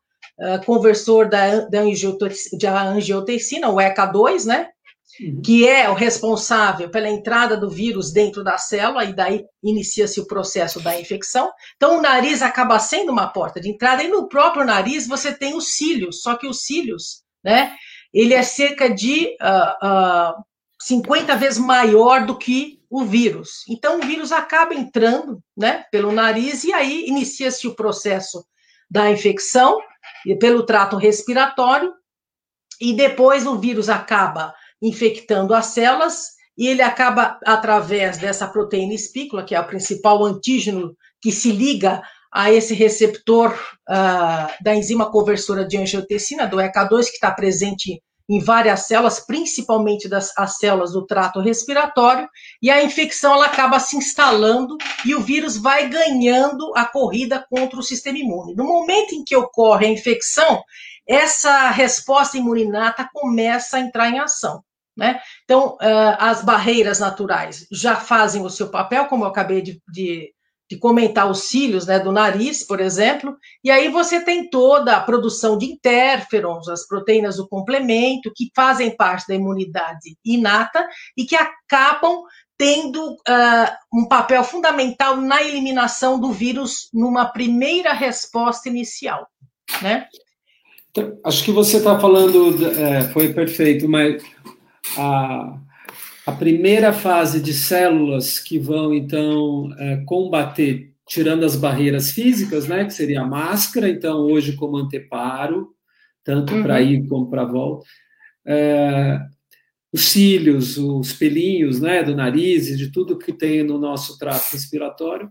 conversor 0.66 1.30
da, 1.30 1.62
da, 1.62 1.80
angiotensina, 1.80 3.70
o 3.70 3.78
ECA2, 3.78 4.46
né? 4.46 4.68
Uhum. 5.20 5.42
que 5.42 5.66
é 5.66 5.90
o 5.90 5.94
responsável 5.94 6.90
pela 6.90 7.10
entrada 7.10 7.56
do 7.56 7.70
vírus 7.70 8.12
dentro 8.12 8.44
da 8.44 8.58
célula, 8.58 9.06
e 9.06 9.14
daí 9.14 9.46
inicia-se 9.64 10.20
o 10.20 10.28
processo 10.28 10.82
da 10.82 11.00
infecção. 11.00 11.50
Então, 11.78 11.98
o 11.98 12.02
nariz 12.02 12.42
acaba 12.42 12.80
sendo 12.80 13.14
uma 13.14 13.28
porta 13.28 13.62
de 13.62 13.70
entrada, 13.70 14.04
e 14.04 14.10
no 14.10 14.28
próprio 14.28 14.66
nariz 14.66 15.08
você 15.08 15.34
tem 15.34 15.56
os 15.56 15.76
cílios, 15.76 16.22
só 16.22 16.36
que 16.36 16.48
os 16.48 16.64
cílios, 16.64 17.24
né, 17.42 17.74
ele 18.14 18.34
é 18.34 18.44
cerca 18.44 18.90
de 18.90 19.38
uh, 19.42 19.88
uh, 19.88 20.44
50 20.82 21.36
vezes 21.36 21.58
maior 21.58 22.26
do 22.26 22.38
que 22.38 22.82
o 22.90 23.04
vírus. 23.04 23.64
Então, 23.70 24.00
o 24.00 24.06
vírus 24.06 24.32
acaba 24.32 24.74
entrando, 24.74 25.42
né, 25.56 25.86
pelo 25.92 26.12
nariz, 26.12 26.64
e 26.64 26.74
aí 26.74 27.06
inicia-se 27.08 27.68
o 27.68 27.76
processo 27.76 28.46
da 28.90 29.10
infecção 29.10 29.80
pelo 30.40 30.66
trato 30.66 30.98
respiratório, 30.98 31.94
e 32.80 32.94
depois 32.94 33.48
o 33.48 33.58
vírus 33.58 33.90
acaba 33.90 34.54
infectando 34.82 35.54
as 35.54 35.68
células, 35.68 36.36
e 36.58 36.68
ele 36.68 36.82
acaba, 36.82 37.40
através 37.46 38.18
dessa 38.18 38.48
proteína 38.48 38.94
espícula, 38.94 39.44
que 39.44 39.56
é 39.56 39.60
o 39.60 39.68
principal 39.68 40.24
antígeno 40.24 40.96
que 41.22 41.32
se 41.32 41.52
liga 41.52 42.02
a 42.32 42.52
esse 42.52 42.74
receptor 42.74 43.52
uh, 43.90 44.64
da 44.64 44.76
enzima 44.76 45.10
conversora 45.10 45.66
de 45.66 45.78
angiotensina, 45.78 46.46
do 46.46 46.58
ECA2, 46.58 47.06
que 47.06 47.14
está 47.14 47.32
presente 47.32 48.02
em 48.28 48.40
várias 48.40 48.88
células, 48.88 49.20
principalmente 49.20 50.10
das 50.10 50.32
as 50.38 50.58
células 50.58 50.94
do 50.94 51.06
trato 51.06 51.40
respiratório, 51.40 52.28
e 52.62 52.72
a 52.72 52.84
infecção 52.84 53.34
ela 53.34 53.46
acaba 53.46 53.80
se 53.80 53.96
instalando 53.96 54.78
e 55.06 55.14
o 55.14 55.22
vírus 55.22 55.58
vai 55.58 55.88
ganhando 55.88 56.72
a 56.76 56.86
corrida 56.86 57.46
contra 57.50 57.80
o 57.80 57.84
sistema 57.84 58.18
imune. 58.18 58.56
No 58.56 58.66
momento 58.66 59.14
em 59.14 59.24
que 59.24 59.36
ocorre 59.36 59.86
a 59.86 59.92
infecção, 59.92 60.64
essa 61.08 61.70
resposta 61.70 62.38
imuninata 62.38 63.08
começa 63.14 63.78
a 63.78 63.80
entrar 63.80 64.10
em 64.10 64.20
ação. 64.20 64.64
Né? 64.98 65.20
Então, 65.44 65.76
uh, 65.76 66.16
as 66.18 66.42
barreiras 66.42 67.00
naturais 67.00 67.68
já 67.70 67.98
fazem 67.98 68.42
o 68.42 68.50
seu 68.50 68.70
papel, 68.70 69.08
como 69.08 69.26
eu 69.26 69.28
acabei 69.28 69.62
de, 69.62 69.82
de, 69.88 70.34
de, 70.70 70.78
comentar, 70.78 71.30
os 71.30 71.44
cílios 71.44 71.86
né, 71.86 72.00
do 72.00 72.12
nariz, 72.12 72.66
por 72.66 72.80
exemplo, 72.80 73.36
e 73.64 73.70
aí 73.70 73.90
você 73.90 74.20
tem 74.20 74.50
toda 74.50 74.96
a 74.96 75.02
produção 75.02 75.58
de 75.58 75.66
interferons, 75.66 76.68
as 76.68 76.88
proteínas 76.88 77.38
do 77.38 77.48
complemento, 77.48 78.32
que 78.36 78.50
fazem 78.56 78.96
parte 78.96 79.28
da 79.28 79.36
imunidade 79.36 80.18
inata 80.24 80.88
e 81.16 81.26
que 81.26 81.36
acabam 81.36 82.24
tendo 82.58 83.14
uh, 83.14 83.72
um 83.94 84.08
papel 84.08 84.44
fundamental 84.44 85.18
na 85.18 85.44
eliminação 85.44 86.20
do 86.20 86.32
vírus 86.32 86.90
numa 86.94 87.26
primeira 87.26 87.94
resposta 87.94 88.70
inicial. 88.70 89.28
Né? 89.82 90.08
Então, 90.90 91.20
acho 91.26 91.44
que 91.44 91.52
você 91.52 91.78
está 91.78 92.00
falando, 92.00 92.66
é, 92.80 93.10
foi 93.10 93.34
perfeito, 93.34 93.90
mas 93.90 94.24
a, 94.98 95.58
a 96.26 96.32
primeira 96.32 96.92
fase 96.92 97.40
de 97.40 97.54
células 97.54 98.40
que 98.40 98.58
vão, 98.58 98.94
então, 98.94 99.70
é, 99.78 99.98
combater, 100.06 100.92
tirando 101.08 101.46
as 101.46 101.56
barreiras 101.56 102.12
físicas, 102.12 102.68
né, 102.68 102.84
que 102.84 102.94
seria 102.94 103.22
a 103.22 103.28
máscara, 103.28 103.88
então, 103.88 104.22
hoje 104.22 104.56
como 104.56 104.78
anteparo, 104.78 105.70
tanto 106.24 106.56
uhum. 106.56 106.64
para 106.64 106.82
ir 106.82 107.08
como 107.08 107.30
para 107.30 107.46
volta, 107.46 107.86
é, 108.44 109.20
os 109.94 110.06
cílios, 110.06 110.78
os 110.78 111.14
pelinhos, 111.14 111.80
né, 111.80 112.02
do 112.02 112.16
nariz 112.16 112.70
e 112.70 112.76
de 112.76 112.92
tudo 112.92 113.20
que 113.20 113.32
tem 113.32 113.64
no 113.64 113.78
nosso 113.78 114.18
trato 114.18 114.52
respiratório. 114.52 115.30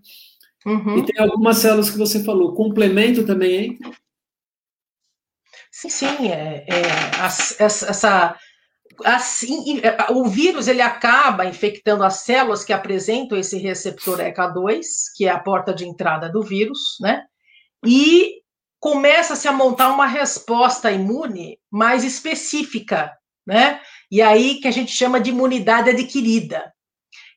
Uhum. 0.65 0.99
E 0.99 1.05
tem 1.05 1.23
algumas 1.23 1.59
células 1.59 1.91
que 1.91 1.99
você 1.99 2.23
falou, 2.23 2.55
complemento 2.55 3.27
também 3.27 3.67
entra? 3.67 3.91
Sim, 5.73 5.89
sim, 5.91 6.29
é, 6.29 6.65
é 6.69 6.83
essa 7.59 8.39
assim, 9.05 9.81
é, 9.81 10.13
o 10.13 10.27
vírus 10.27 10.69
ele 10.69 10.83
acaba 10.83 11.47
infectando 11.47 12.05
as 12.05 12.21
células 12.21 12.65
que 12.65 12.73
apresentam 12.73 13.39
esse 13.39 13.59
receptor 13.59 14.19
ECA2, 14.19 14.85
que 15.17 15.27
é 15.27 15.31
a 15.31 15.39
porta 15.39 15.73
de 15.73 15.87
entrada 15.87 16.29
do 16.29 16.43
vírus, 16.43 16.97
né? 17.01 17.25
E 17.85 18.43
começa-se 18.79 19.49
a 19.49 19.53
montar 19.53 19.91
uma 19.91 20.07
resposta 20.07 20.91
imune 20.91 21.59
mais 21.71 22.05
específica, 22.05 23.13
né? 23.47 23.81
E 24.11 24.21
aí 24.21 24.61
que 24.61 24.69
a 24.69 24.71
gente 24.71 24.93
chama 24.93 25.21
de 25.21 25.31
imunidade 25.31 25.91
adquirida. 25.91 26.73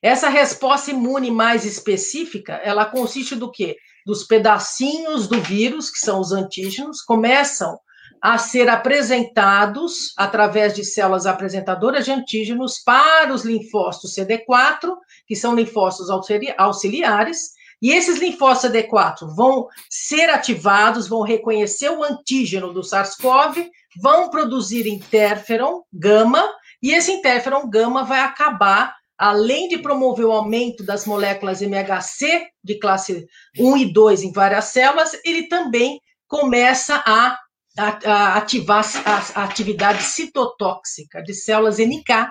Essa 0.02 0.28
resposta 0.28 0.90
imune 0.90 1.30
mais 1.30 1.64
específica, 1.64 2.54
ela 2.62 2.84
consiste 2.84 3.34
do 3.34 3.50
quê? 3.50 3.76
Dos 4.06 4.24
pedacinhos 4.24 5.26
do 5.26 5.40
vírus, 5.40 5.90
que 5.90 5.98
são 5.98 6.20
os 6.20 6.32
antígenos, 6.32 7.02
começam 7.02 7.78
a 8.20 8.38
ser 8.38 8.68
apresentados 8.68 10.12
através 10.16 10.74
de 10.74 10.84
células 10.84 11.26
apresentadoras 11.26 12.04
de 12.04 12.12
antígenos 12.12 12.78
para 12.78 13.32
os 13.32 13.44
linfócitos 13.44 14.14
CD4, 14.14 14.94
que 15.26 15.36
são 15.36 15.54
linfócitos 15.54 16.10
auxiliares, 16.56 17.52
e 17.80 17.92
esses 17.92 18.18
linfócitos 18.18 18.76
CD4 18.76 19.34
vão 19.34 19.68
ser 19.88 20.30
ativados, 20.30 21.08
vão 21.08 21.22
reconhecer 21.22 21.90
o 21.90 22.02
antígeno 22.02 22.72
do 22.72 22.82
SARS-CoV, 22.82 23.70
vão 24.00 24.30
produzir 24.30 24.86
interferon 24.86 25.82
gama, 25.92 26.42
e 26.82 26.92
esse 26.92 27.12
interferon 27.12 27.68
gama 27.68 28.04
vai 28.04 28.20
acabar, 28.20 28.94
além 29.16 29.68
de 29.68 29.78
promover 29.78 30.26
o 30.26 30.32
aumento 30.32 30.84
das 30.84 31.06
moléculas 31.06 31.62
MHC 31.62 32.46
de 32.62 32.78
classe 32.78 33.26
1 33.58 33.76
e 33.76 33.92
2 33.92 34.22
em 34.24 34.32
várias 34.32 34.66
células, 34.66 35.18
ele 35.24 35.48
também 35.48 36.00
começa 36.26 37.02
a 37.06 37.38
ativar 37.78 38.84
a, 39.04 39.44
atividade 39.44 40.02
citotóxica 40.02 41.22
de 41.22 41.32
células 41.32 41.78
NK, 41.78 42.28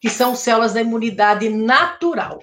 que 0.00 0.08
são 0.08 0.36
células 0.36 0.72
da 0.72 0.80
imunidade 0.80 1.48
natural. 1.48 2.38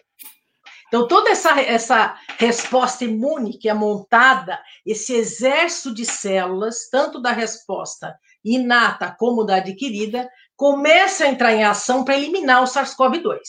Então, 0.87 1.07
toda 1.07 1.29
essa, 1.29 1.59
essa 1.61 2.15
resposta 2.37 3.05
imune 3.05 3.57
que 3.57 3.69
é 3.69 3.73
montada, 3.73 4.59
esse 4.85 5.13
exército 5.13 5.93
de 5.93 6.05
células, 6.05 6.89
tanto 6.91 7.21
da 7.21 7.31
resposta 7.31 8.13
inata 8.43 9.15
como 9.17 9.45
da 9.45 9.55
adquirida, 9.57 10.29
começa 10.55 11.23
a 11.23 11.29
entrar 11.29 11.53
em 11.53 11.63
ação 11.63 12.03
para 12.03 12.17
eliminar 12.17 12.61
o 12.61 12.65
SARS-CoV-2. 12.65 13.39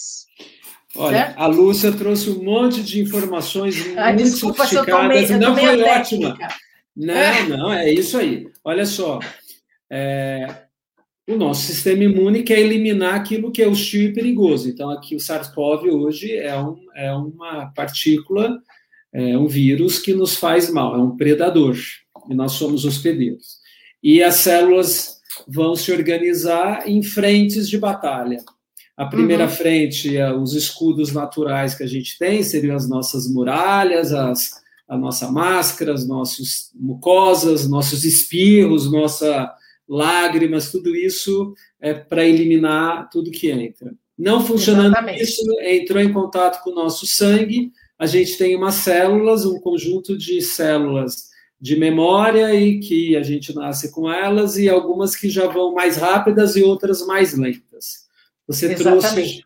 Olha, 0.95 1.17
certo? 1.17 1.39
a 1.39 1.47
Lúcia 1.47 1.93
trouxe 1.93 2.31
um 2.31 2.45
monte 2.45 2.83
de 2.83 3.01
informações 3.01 3.77
Ai, 3.97 4.15
muito 4.15 4.31
desculpa, 4.31 4.67
sofisticadas. 4.67 5.27
Se 5.27 5.33
eu 5.33 5.41
tomei, 5.41 5.49
não, 5.49 5.57
foi 5.57 5.83
ótima. 5.83 6.39
Não, 6.97 7.15
é. 7.15 7.49
não, 7.49 7.73
é 7.73 7.93
isso 7.93 8.19
aí. 8.19 8.49
Olha 8.65 8.85
só, 8.85 9.19
é, 9.91 10.47
o 11.29 11.37
nosso 11.37 11.63
sistema 11.63 12.05
imune 12.05 12.43
quer 12.43 12.59
eliminar 12.59 13.15
aquilo 13.15 13.51
que 13.51 13.63
é 13.63 13.69
hostil 13.69 14.03
e 14.03 14.13
perigoso. 14.13 14.69
Então, 14.69 14.91
aqui 14.91 15.15
o 15.15 15.21
SARS-CoV 15.21 15.91
hoje 15.91 16.37
é, 16.37 16.59
um, 16.59 16.77
é 16.95 17.13
uma 17.13 17.67
partícula, 17.75 18.61
é 19.13 19.37
um 19.37 19.47
vírus 19.47 19.99
que 19.99 20.15
nos 20.15 20.37
faz 20.37 20.71
mal, 20.71 20.95
é 20.95 20.99
um 20.99 21.17
predador, 21.17 21.77
e 22.29 22.35
nós 22.35 22.53
somos 22.53 22.85
hospedeiros. 22.85 23.61
E 24.03 24.23
as 24.23 24.37
células 24.37 25.21
vão 25.47 25.75
se 25.75 25.93
organizar 25.93 26.89
em 26.89 27.03
frentes 27.03 27.69
de 27.69 27.79
batalha. 27.79 28.39
A 28.97 29.07
primeira 29.07 29.45
uhum. 29.45 29.51
frente, 29.51 30.17
é 30.17 30.33
os 30.33 30.55
escudos 30.55 31.13
naturais 31.13 31.75
que 31.75 31.83
a 31.83 31.87
gente 31.87 32.19
tem, 32.19 32.43
seriam 32.43 32.77
as 32.77 32.89
nossas 32.89 33.27
muralhas, 33.27 34.13
as, 34.13 34.62
a 34.93 34.99
nossa 34.99 35.33
máscara, 35.33 35.95
as 35.95 36.07
nossas 36.07 36.71
mucosas, 36.75 37.67
nossos 37.67 38.05
espirros, 38.05 38.93
nossa 38.93 39.51
lágrimas, 39.89 40.71
tudo 40.71 40.95
isso 40.95 41.55
é 41.81 41.95
para 41.95 42.27
eliminar 42.27 43.09
tudo 43.11 43.31
que 43.31 43.51
entra. 43.51 43.95
Não 44.19 44.45
funcionando 44.45 44.93
Exatamente. 44.93 45.23
isso, 45.23 45.43
entrou 45.63 46.03
em 46.03 46.13
contato 46.13 46.63
com 46.63 46.71
o 46.71 46.75
nosso 46.75 47.07
sangue, 47.07 47.73
a 47.99 48.05
gente 48.05 48.37
tem 48.37 48.55
umas 48.55 48.75
células, 48.75 49.47
um 49.47 49.59
conjunto 49.61 50.17
de 50.17 50.43
células 50.43 51.31
de 51.59 51.75
memória 51.75 52.55
e 52.55 52.79
que 52.79 53.17
a 53.17 53.23
gente 53.23 53.55
nasce 53.55 53.91
com 53.93 54.13
elas, 54.13 54.59
e 54.59 54.69
algumas 54.69 55.17
que 55.17 55.31
já 55.31 55.47
vão 55.47 55.73
mais 55.73 55.97
rápidas 55.97 56.55
e 56.55 56.63
outras 56.63 57.07
mais 57.07 57.33
lentas. 57.33 58.09
Você 58.47 58.67
Exatamente. 58.67 59.01
trouxe 59.01 59.45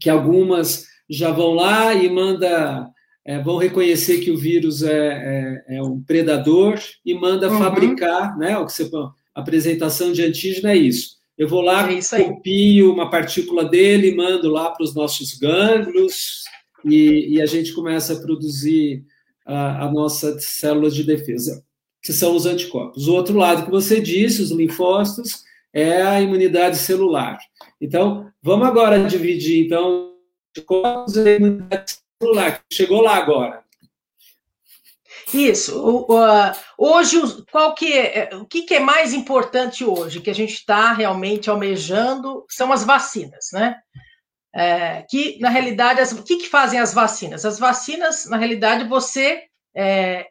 que 0.00 0.10
algumas 0.10 0.86
já 1.08 1.30
vão 1.30 1.54
lá 1.54 1.94
e 1.94 2.10
manda 2.10 2.90
é, 3.26 3.42
vão 3.42 3.56
reconhecer 3.56 4.20
que 4.20 4.30
o 4.30 4.38
vírus 4.38 4.84
é, 4.84 5.64
é, 5.68 5.76
é 5.76 5.82
um 5.82 6.00
predador 6.00 6.78
e 7.04 7.12
manda 7.12 7.50
uhum. 7.50 7.58
fabricar, 7.58 8.38
né? 8.38 8.56
O 8.56 8.64
que 8.64 8.72
você 8.72 8.88
apresentação 9.34 10.12
de 10.12 10.22
antígeno 10.22 10.68
é 10.68 10.76
isso. 10.76 11.16
Eu 11.36 11.48
vou 11.48 11.60
lá, 11.60 11.90
é 11.92 12.22
copio 12.22 12.92
uma 12.92 13.10
partícula 13.10 13.64
dele, 13.64 14.14
mando 14.14 14.48
lá 14.48 14.70
para 14.70 14.84
os 14.84 14.94
nossos 14.94 15.34
gânglios 15.34 16.44
e, 16.84 17.34
e, 17.34 17.42
a 17.42 17.46
gente 17.46 17.74
começa 17.74 18.14
a 18.14 18.20
produzir 18.20 19.04
a, 19.44 19.84
a 19.84 19.92
nossa 19.92 20.38
célula 20.38 20.88
de 20.88 21.02
defesa, 21.04 21.62
que 22.00 22.12
são 22.12 22.34
os 22.34 22.46
anticorpos. 22.46 23.08
O 23.08 23.12
outro 23.12 23.36
lado 23.36 23.64
que 23.64 23.70
você 23.70 24.00
disse, 24.00 24.40
os 24.40 24.50
linfócitos, 24.50 25.42
é 25.74 26.00
a 26.00 26.22
imunidade 26.22 26.78
celular. 26.78 27.38
Então, 27.78 28.30
vamos 28.40 28.66
agora 28.66 29.04
dividir 29.04 29.66
então 29.66 30.14
anticorpos 30.56 31.16
e 31.16 31.28
a 31.28 31.36
imunidade 31.36 31.90
celular. 31.90 32.05
Chegou 32.72 33.02
lá 33.02 33.16
agora. 33.16 33.64
Isso. 35.32 36.06
hoje, 36.78 37.20
qual 37.50 37.74
que 37.74 37.92
é, 37.92 38.30
é, 38.32 38.36
o 38.36 38.46
que, 38.46 38.72
é 38.74 38.80
mais 38.80 39.12
importante 39.12 39.84
hoje, 39.84 40.20
que 40.20 40.30
a 40.30 40.34
gente 40.34 40.54
está 40.54 40.92
realmente 40.92 41.50
almejando, 41.50 42.44
são 42.48 42.72
as 42.72 42.84
vacinas, 42.84 43.48
né? 43.52 43.76
É, 44.54 45.04
que, 45.10 45.38
na 45.40 45.50
realidade, 45.50 46.00
as, 46.00 46.12
o 46.12 46.22
que, 46.22 46.36
que 46.38 46.48
fazem 46.48 46.78
as 46.78 46.94
vacinas? 46.94 47.44
As 47.44 47.58
vacinas, 47.58 48.26
na 48.26 48.38
realidade, 48.38 48.88
você 48.88 49.42
é, 49.74 50.28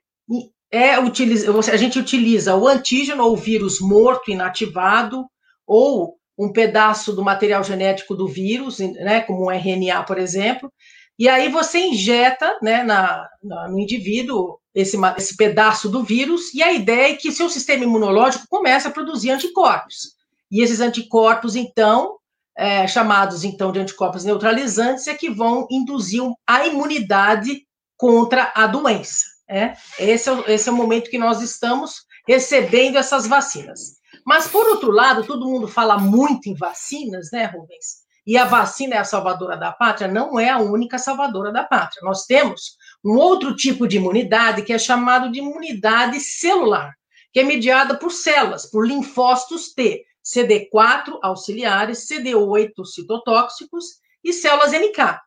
é 0.72 0.98
utiliza, 0.98 1.52
a 1.72 1.78
gente 1.78 2.00
utiliza 2.00 2.56
o 2.56 2.68
antígeno 2.68 3.24
ou 3.24 3.34
o 3.34 3.38
vírus 3.38 3.80
morto, 3.80 4.32
inativado, 4.32 5.26
ou 5.68 6.16
um 6.38 6.52
pedaço 6.52 7.14
do 7.14 7.24
material 7.24 7.64
genético 7.64 8.16
do 8.16 8.28
vírus, 8.28 8.80
né, 8.80 9.22
como 9.22 9.46
um 9.46 9.52
RNA, 9.52 10.04
por 10.04 10.18
exemplo, 10.18 10.72
e 11.18 11.30
aí 11.30 11.50
você 11.50 11.80
injeta 11.80 12.58
né, 12.62 12.84
na, 12.84 13.28
na, 13.42 13.68
no 13.70 13.80
indivíduo 13.80 14.60
esse, 14.74 14.98
esse 15.18 15.38
pedaço 15.38 15.88
do 15.90 16.04
vírus, 16.04 16.54
e 16.54 16.62
a 16.62 16.74
ideia 16.74 17.14
é 17.14 17.16
que 17.16 17.32
seu 17.32 17.50
sistema 17.50 17.86
imunológico 17.86 18.46
comece 18.50 18.88
a 18.88 18.92
produzir 18.92 19.32
anticorpos. 19.32 20.16
E 20.52 20.62
esses 20.62 20.82
anticorpos, 20.82 21.56
então, 21.56 22.18
é, 22.58 22.86
chamados 22.88 23.44
então 23.46 23.72
de 23.72 23.80
anticorpos 23.80 24.26
neutralizantes, 24.26 25.08
é 25.08 25.14
que 25.14 25.30
vão 25.30 25.66
induzir 25.72 26.22
a 26.46 26.68
imunidade 26.68 27.66
contra 27.98 28.52
a 28.54 28.68
doença. 28.68 29.24
É? 29.48 29.74
Esse, 29.98 30.30
é, 30.30 30.54
esse 30.54 30.68
é 30.68 30.72
o 30.72 30.76
momento 30.76 31.10
que 31.10 31.18
nós 31.18 31.42
estamos 31.42 32.04
recebendo 32.28 32.98
essas 32.98 33.26
vacinas. 33.26 33.96
Mas, 34.26 34.48
por 34.48 34.68
outro 34.68 34.92
lado, 34.92 35.24
todo 35.24 35.48
mundo 35.48 35.68
fala 35.68 35.98
muito 35.98 36.50
em 36.50 36.56
vacinas, 36.56 37.30
né, 37.32 37.46
Rubens? 37.46 38.05
E 38.26 38.38
a 38.38 38.46
vacina 38.46 38.96
é 38.96 38.98
a 38.98 39.04
salvadora 39.04 39.56
da 39.56 39.72
pátria? 39.72 40.08
Não 40.08 40.40
é 40.40 40.50
a 40.50 40.58
única 40.58 40.98
salvadora 40.98 41.52
da 41.52 41.64
pátria. 41.64 42.02
Nós 42.04 42.26
temos 42.26 42.76
um 43.04 43.18
outro 43.18 43.56
tipo 43.56 43.88
de 43.88 43.98
imunidade 43.98 44.64
que 44.64 44.74
é 44.74 44.80
chamado 44.80 45.32
de 45.32 45.40
imunidade 45.40 46.20
celular, 46.20 46.96
que 47.32 47.40
é 47.40 47.44
mediada 47.44 47.96
por 47.96 48.12
células, 48.12 48.66
por 48.66 48.88
linfócitos 48.88 49.74
T, 49.74 50.04
CD4 50.26 51.20
auxiliares, 51.22 52.08
CD8 52.08 52.84
citotóxicos 52.84 53.86
e 54.24 54.34
células 54.34 54.72
NK. 54.72 55.20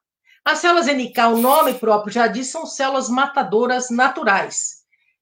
As 0.44 0.58
células 0.58 0.87
NK, 0.87 1.18
o 1.34 1.37
nome 1.37 1.74
próprio 1.74 2.12
já 2.12 2.26
diz, 2.26 2.48
são 2.48 2.66
células 2.66 3.08
matadoras 3.08 3.90
naturais. 3.90 4.77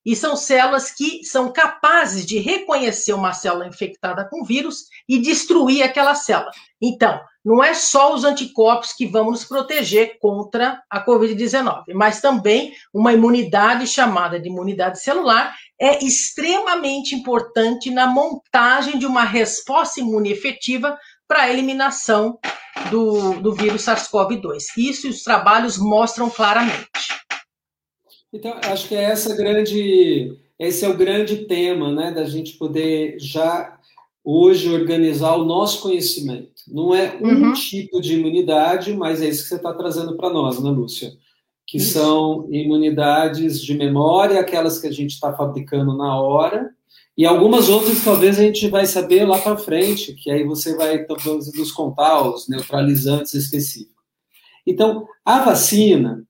E 0.07 0.15
são 0.15 0.37
células 0.37 0.93
que 0.93 1.25
são 1.25 1.53
capazes 1.53 2.25
de 2.25 2.39
reconhecer 2.39 3.13
uma 3.13 3.33
célula 3.33 3.67
infectada 3.67 4.25
com 4.25 4.45
vírus 4.45 4.85
e 5.09 5.19
destruir 5.19 5.83
aquela 5.83 6.15
célula. 6.15 6.53
Então, 6.81 7.21
não 7.45 7.63
é 7.63 7.75
só 7.75 8.15
os 8.15 8.25
anticorpos 8.25 8.93
que 8.93 9.07
vão 9.07 9.31
nos 9.31 9.45
proteger 9.45 10.19
contra 10.21 10.81
a 10.89 11.05
Covid-19, 11.05 11.95
mas 11.95 12.21
também 12.21 12.73
uma 12.93 13.13
imunidade 13.13 13.87
chamada 13.87 14.39
de 14.39 14.49
imunidade 14.49 15.03
celular 15.03 15.55
é 15.81 16.05
extremamente 16.05 17.15
importante 17.15 17.91
na 17.91 18.07
montagem 18.07 18.99
de 18.99 19.07
uma 19.07 19.25
resposta 19.25 20.01
imune 20.01 20.31
efetiva 20.31 20.99
para 21.29 21.43
a 21.43 21.51
eliminação 21.51 22.39
do, 22.91 23.41
do 23.41 23.55
vírus 23.55 23.83
SARS-CoV-2. 23.83 24.59
Isso 24.77 25.09
os 25.09 25.23
trabalhos 25.23 25.79
mostram 25.79 26.31
claramente. 26.31 26.89
Então, 28.37 28.55
acho 28.65 28.87
que 28.89 28.95
é 28.95 29.03
essa 29.03 29.35
grande, 29.35 30.37
esse 30.59 30.85
é 30.85 30.89
o 30.91 30.97
grande 30.97 31.47
tema, 31.47 31.91
né, 31.91 32.13
da 32.13 32.25
gente 32.25 32.59
poder 32.59 33.17
já 33.19 33.79
hoje 34.23 34.71
organizar 34.71 35.37
o 35.37 35.45
nosso 35.47 35.81
conhecimento. 35.81 36.51
Não 36.69 36.95
é 36.95 37.17
um 37.19 37.29
uhum. 37.29 37.53
tipo 37.55 37.99
de 37.99 38.15
imunidade, 38.15 38.93
mas 38.93 39.23
é 39.23 39.29
isso 39.29 39.45
que 39.45 39.49
você 39.49 39.55
está 39.57 39.73
trazendo 39.73 40.19
para 40.19 40.29
nós, 40.29 40.63
né, 40.63 40.69
Lúcia? 40.69 41.13
Que 41.67 41.79
isso. 41.79 41.95
são 41.95 42.47
imunidades 42.51 43.59
de 43.63 43.73
memória, 43.73 44.39
aquelas 44.39 44.79
que 44.79 44.87
a 44.87 44.93
gente 44.93 45.13
está 45.13 45.33
fabricando 45.33 45.97
na 45.97 46.21
hora, 46.21 46.69
e 47.17 47.25
algumas 47.25 47.71
outras 47.71 48.05
talvez 48.05 48.39
a 48.39 48.43
gente 48.43 48.69
vai 48.69 48.85
saber 48.85 49.25
lá 49.25 49.39
para 49.39 49.57
frente, 49.57 50.13
que 50.13 50.31
aí 50.31 50.45
você 50.45 50.77
vai 50.77 51.05
talvez 51.05 51.51
nos 51.55 51.73
contar 51.73 52.29
os 52.29 52.49
neutralizantes 52.49 53.33
específicos. 53.33 53.97
Então, 54.67 55.07
a 55.25 55.43
vacina 55.43 56.27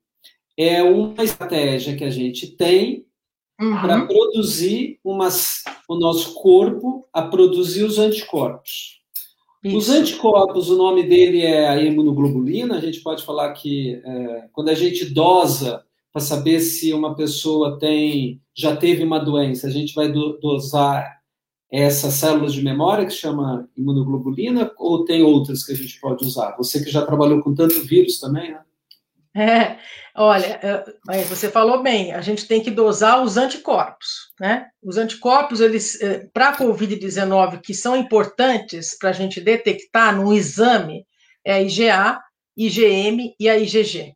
é 0.57 0.83
uma 0.83 1.23
estratégia 1.23 1.97
que 1.97 2.05
a 2.05 2.11
gente 2.11 2.49
tem 2.49 3.05
uhum. 3.61 3.81
para 3.81 4.07
produzir 4.07 4.99
umas, 5.05 5.63
o 5.89 5.97
nosso 5.97 6.35
corpo 6.35 7.07
a 7.13 7.23
produzir 7.23 7.85
os 7.85 7.99
anticorpos. 7.99 8.97
Isso. 9.63 9.77
Os 9.77 9.91
anticorpos, 9.91 10.71
o 10.71 10.77
nome 10.77 11.03
dele 11.03 11.43
é 11.43 11.69
a 11.69 11.81
imunoglobulina. 11.83 12.77
A 12.77 12.81
gente 12.81 13.01
pode 13.01 13.25
falar 13.25 13.53
que 13.53 14.01
é, 14.05 14.49
quando 14.53 14.69
a 14.69 14.75
gente 14.75 15.05
dosa 15.07 15.85
para 16.13 16.23
saber 16.23 16.61
se 16.61 16.93
uma 16.93 17.15
pessoa 17.15 17.79
tem 17.79 18.41
já 18.57 18.75
teve 18.75 19.03
uma 19.03 19.19
doença, 19.19 19.67
a 19.67 19.71
gente 19.71 19.95
vai 19.95 20.11
do, 20.11 20.39
dosar 20.39 21.17
essas 21.71 22.15
células 22.15 22.55
de 22.55 22.63
memória 22.63 23.05
que 23.05 23.13
chama 23.13 23.69
imunoglobulina 23.77 24.71
ou 24.79 25.05
tem 25.05 25.23
outras 25.23 25.65
que 25.65 25.73
a 25.73 25.77
gente 25.77 26.01
pode 26.01 26.25
usar? 26.25 26.57
Você 26.57 26.83
que 26.83 26.91
já 26.91 27.05
trabalhou 27.05 27.43
com 27.43 27.55
tanto 27.55 27.83
vírus 27.83 28.19
também, 28.19 28.53
né? 28.53 28.61
É, 29.39 29.77
olha, 30.15 30.59
é, 31.11 31.23
você 31.25 31.51
falou 31.51 31.83
bem, 31.83 32.11
a 32.15 32.23
gente 32.23 32.49
tem 32.49 32.63
que 32.63 32.71
dosar 32.71 33.23
os 33.23 33.37
anticorpos, 33.37 34.33
né? 34.41 34.67
Os 34.83 34.97
anticorpos, 34.97 35.61
eles, 35.61 36.01
é, 36.01 36.27
para 36.33 36.49
a 36.49 36.57
Covid-19, 36.57 37.61
que 37.61 37.75
são 37.75 37.95
importantes 37.95 38.97
para 38.99 39.11
a 39.11 39.13
gente 39.13 39.39
detectar 39.39 40.17
num 40.17 40.33
exame, 40.33 41.07
é 41.45 41.53
a 41.53 41.61
IgA, 41.61 42.19
IgM 42.57 43.35
e 43.39 43.47
a 43.47 43.59
IgG, 43.59 44.15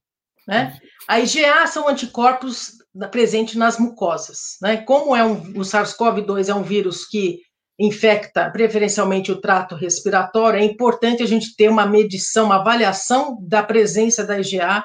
né? 0.48 0.78
A 1.06 1.20
IgA 1.20 1.66
são 1.66 1.87
anticorpos 1.87 2.78
presentes 3.11 3.56
nas 3.56 3.78
mucosas, 3.78 4.56
né? 4.62 4.78
Como 4.78 5.14
é 5.14 5.22
um, 5.22 5.35
o 5.50 5.61
SARS-CoV-2 5.61 6.48
é 6.48 6.54
um 6.54 6.62
vírus 6.62 7.04
que 7.04 7.40
infecta 7.78 8.50
preferencialmente 8.50 9.30
o 9.30 9.40
trato 9.40 9.74
respiratório, 9.74 10.61
é 10.61 10.64
importante 10.64 11.22
a 11.22 11.26
gente 11.26 11.54
ter 11.56 11.68
uma 11.68 11.85
medição, 11.85 12.46
uma 12.46 12.61
avaliação 12.61 13.38
da 13.42 13.62
presença 13.62 14.24
da 14.24 14.38
IgA 14.40 14.83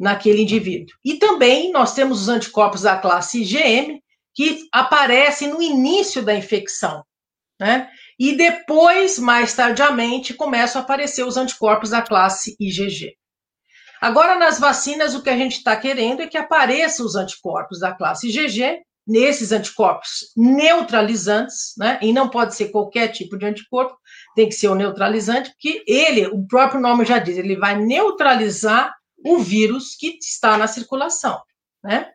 naquele 0.00 0.42
indivíduo. 0.42 0.96
E 1.04 1.16
também 1.16 1.70
nós 1.70 1.94
temos 1.94 2.22
os 2.22 2.28
anticorpos 2.28 2.82
da 2.82 2.96
classe 2.96 3.42
IgM, 3.42 4.00
que 4.34 4.66
aparecem 4.72 5.48
no 5.48 5.60
início 5.60 6.22
da 6.22 6.34
infecção, 6.34 7.04
né? 7.60 7.90
E 8.18 8.36
depois, 8.36 9.18
mais 9.18 9.54
tardiamente, 9.54 10.34
começam 10.34 10.80
a 10.80 10.84
aparecer 10.84 11.24
os 11.24 11.36
anticorpos 11.36 11.90
da 11.90 12.02
classe 12.02 12.56
IgG. 12.58 13.14
Agora, 14.00 14.38
nas 14.38 14.58
vacinas, 14.58 15.14
o 15.14 15.22
que 15.22 15.30
a 15.30 15.36
gente 15.36 15.56
está 15.56 15.76
querendo 15.76 16.22
é 16.22 16.26
que 16.26 16.38
apareçam 16.38 17.04
os 17.04 17.16
anticorpos 17.16 17.80
da 17.80 17.92
classe 17.92 18.28
IgG, 18.28 18.82
nesses 19.06 19.52
anticorpos 19.52 20.32
neutralizantes, 20.36 21.74
né? 21.76 21.98
E 22.00 22.12
não 22.12 22.28
pode 22.28 22.54
ser 22.54 22.70
qualquer 22.70 23.08
tipo 23.08 23.36
de 23.36 23.44
anticorpo, 23.44 23.96
tem 24.36 24.48
que 24.48 24.54
ser 24.54 24.68
o 24.68 24.74
neutralizante, 24.74 25.50
porque 25.50 25.82
ele, 25.86 26.26
o 26.28 26.46
próprio 26.46 26.80
nome 26.80 27.04
já 27.04 27.18
diz, 27.18 27.36
ele 27.36 27.56
vai 27.56 27.76
neutralizar 27.76 28.94
o 29.24 29.38
vírus 29.38 29.94
que 29.94 30.18
está 30.20 30.56
na 30.56 30.66
circulação, 30.66 31.40
né? 31.82 32.10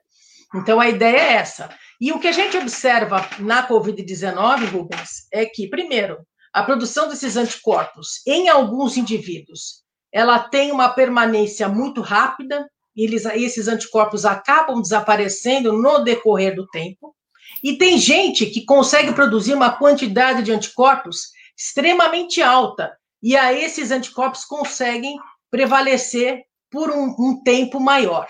Então 0.53 0.79
a 0.79 0.89
ideia 0.89 1.17
é 1.17 1.33
essa. 1.33 1.69
E 1.99 2.11
o 2.11 2.19
que 2.19 2.27
a 2.27 2.31
gente 2.31 2.57
observa 2.57 3.27
na 3.39 3.67
Covid-19, 3.67 4.69
Rubens, 4.71 5.27
é 5.31 5.45
que, 5.45 5.67
primeiro, 5.67 6.25
a 6.53 6.63
produção 6.63 7.07
desses 7.07 7.35
anticorpos 7.35 8.21
em 8.25 8.47
alguns 8.47 8.97
indivíduos, 8.97 9.83
ela 10.11 10.39
tem 10.39 10.71
uma 10.71 10.89
permanência 10.89 11.67
muito 11.67 12.01
rápida, 12.01 12.69
eles, 12.95 13.25
esses 13.25 13.67
anticorpos 13.67 14.25
acabam 14.25 14.81
desaparecendo 14.81 15.73
no 15.73 15.99
decorrer 15.99 16.55
do 16.55 16.65
tempo. 16.67 17.13
E 17.61 17.77
tem 17.77 17.97
gente 17.97 18.45
que 18.45 18.63
consegue 18.63 19.13
produzir 19.13 19.53
uma 19.53 19.71
quantidade 19.71 20.43
de 20.43 20.51
anticorpos 20.53 21.31
extremamente 21.57 22.41
alta, 22.41 22.95
e 23.21 23.35
a 23.35 23.51
esses 23.51 23.91
anticorpos 23.91 24.45
conseguem 24.45 25.17
prevalecer 25.49 26.43
por 26.75 26.91
um, 26.91 27.15
um 27.17 27.41
tempo 27.41 27.79
maior. 27.79 28.27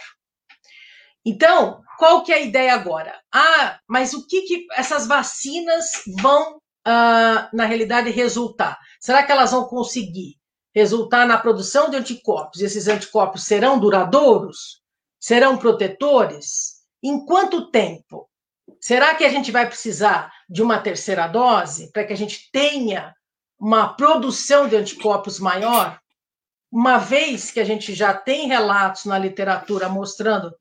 Então, 1.25 1.81
qual 1.97 2.23
que 2.23 2.31
é 2.31 2.35
a 2.35 2.41
ideia 2.41 2.75
agora? 2.75 3.19
Ah, 3.33 3.79
mas 3.89 4.13
o 4.13 4.27
que, 4.27 4.43
que 4.43 4.67
essas 4.73 5.07
vacinas 5.07 6.03
vão, 6.21 6.61
ah, 6.85 7.49
na 7.51 7.65
realidade, 7.65 8.11
resultar? 8.11 8.77
Será 8.99 9.23
que 9.23 9.31
elas 9.31 9.49
vão 9.49 9.65
conseguir 9.65 10.35
resultar 10.75 11.25
na 11.25 11.39
produção 11.39 11.89
de 11.89 11.97
anticorpos? 11.97 12.61
Esses 12.61 12.87
anticorpos 12.87 13.45
serão 13.45 13.79
duradouros? 13.79 14.79
Serão 15.19 15.57
protetores? 15.57 16.83
Em 17.01 17.25
quanto 17.25 17.71
tempo? 17.71 18.29
Será 18.79 19.15
que 19.15 19.25
a 19.25 19.29
gente 19.29 19.51
vai 19.51 19.67
precisar 19.67 20.31
de 20.47 20.61
uma 20.61 20.79
terceira 20.79 21.27
dose 21.27 21.91
para 21.91 22.05
que 22.05 22.13
a 22.13 22.17
gente 22.17 22.51
tenha 22.51 23.11
uma 23.59 23.95
produção 23.95 24.67
de 24.67 24.75
anticorpos 24.75 25.39
maior? 25.39 25.99
Uma 26.71 26.97
vez 26.97 27.51
que 27.51 27.59
a 27.59 27.63
gente 27.63 27.93
já 27.93 28.13
tem 28.13 28.47
relatos 28.47 29.05
na 29.05 29.17
literatura 29.17 29.87
mostrando 29.87 30.53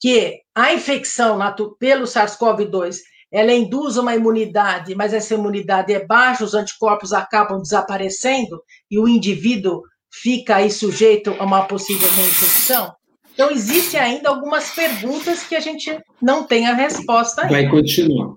que 0.00 0.40
a 0.54 0.72
infecção 0.72 1.38
pelo 1.78 2.04
SARS-CoV-2 2.04 2.98
ela 3.32 3.52
induz 3.52 3.96
uma 3.96 4.14
imunidade, 4.14 4.94
mas 4.94 5.12
essa 5.12 5.34
imunidade 5.34 5.92
é 5.92 6.04
baixa, 6.04 6.44
os 6.44 6.54
anticorpos 6.54 7.12
acabam 7.12 7.60
desaparecendo 7.60 8.62
e 8.90 8.98
o 8.98 9.08
indivíduo 9.08 9.82
fica 10.10 10.56
aí 10.56 10.70
sujeito 10.70 11.34
a 11.38 11.44
uma 11.44 11.64
possível 11.64 12.08
reinfecção. 12.08 12.94
Então, 13.34 13.50
existem 13.50 14.00
ainda 14.00 14.30
algumas 14.30 14.70
perguntas 14.70 15.42
que 15.42 15.54
a 15.54 15.60
gente 15.60 15.94
não 16.22 16.44
tem 16.44 16.66
a 16.66 16.72
resposta 16.72 17.42
ainda. 17.42 17.52
Vai 17.52 17.68
continuar. 17.68 18.36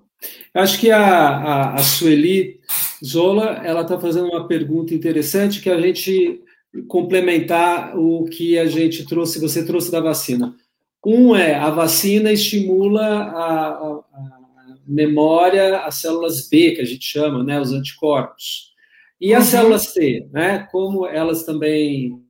Acho 0.54 0.78
que 0.78 0.92
a, 0.92 1.00
a, 1.00 1.74
a 1.76 1.78
Sueli 1.78 2.60
Zola 3.04 3.62
ela 3.64 3.82
está 3.82 3.98
fazendo 3.98 4.28
uma 4.28 4.46
pergunta 4.46 4.94
interessante 4.94 5.62
que 5.62 5.70
a 5.70 5.80
gente 5.80 6.42
complementar 6.88 7.98
o 7.98 8.26
que 8.26 8.58
a 8.58 8.66
gente 8.66 9.06
trouxe, 9.06 9.40
você 9.40 9.66
trouxe 9.66 9.92
da 9.92 10.00
vacina. 10.00 10.56
Um 11.06 11.36
é 11.36 11.56
a 11.56 11.70
vacina 11.70 12.32
estimula 12.32 13.02
a, 13.02 13.68
a, 13.70 14.04
a 14.14 14.40
memória, 14.86 15.80
as 15.80 15.96
células 15.96 16.48
B, 16.50 16.72
que 16.72 16.82
a 16.82 16.86
gente 16.86 17.06
chama, 17.06 17.44
né, 17.44 17.60
os 17.60 17.72
anticorpos. 17.72 18.74
E 19.20 19.34
as 19.34 19.46
uhum. 19.46 19.52
células 19.52 19.94
T, 19.94 20.28
né, 20.32 20.68
como 20.72 21.06
elas 21.06 21.44
também 21.44 22.22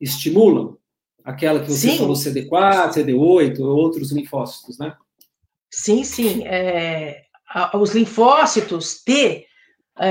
estimulam 0.00 0.76
aquela 1.24 1.60
que 1.60 1.70
você 1.70 1.90
sim. 1.90 1.98
falou, 1.98 2.14
CD4, 2.14 2.92
CD8, 2.92 3.60
outros 3.60 4.12
linfócitos, 4.12 4.78
né? 4.78 4.94
Sim, 5.70 6.04
sim. 6.04 6.46
É, 6.46 7.22
os 7.74 7.94
linfócitos 7.94 9.02
T, 9.02 9.46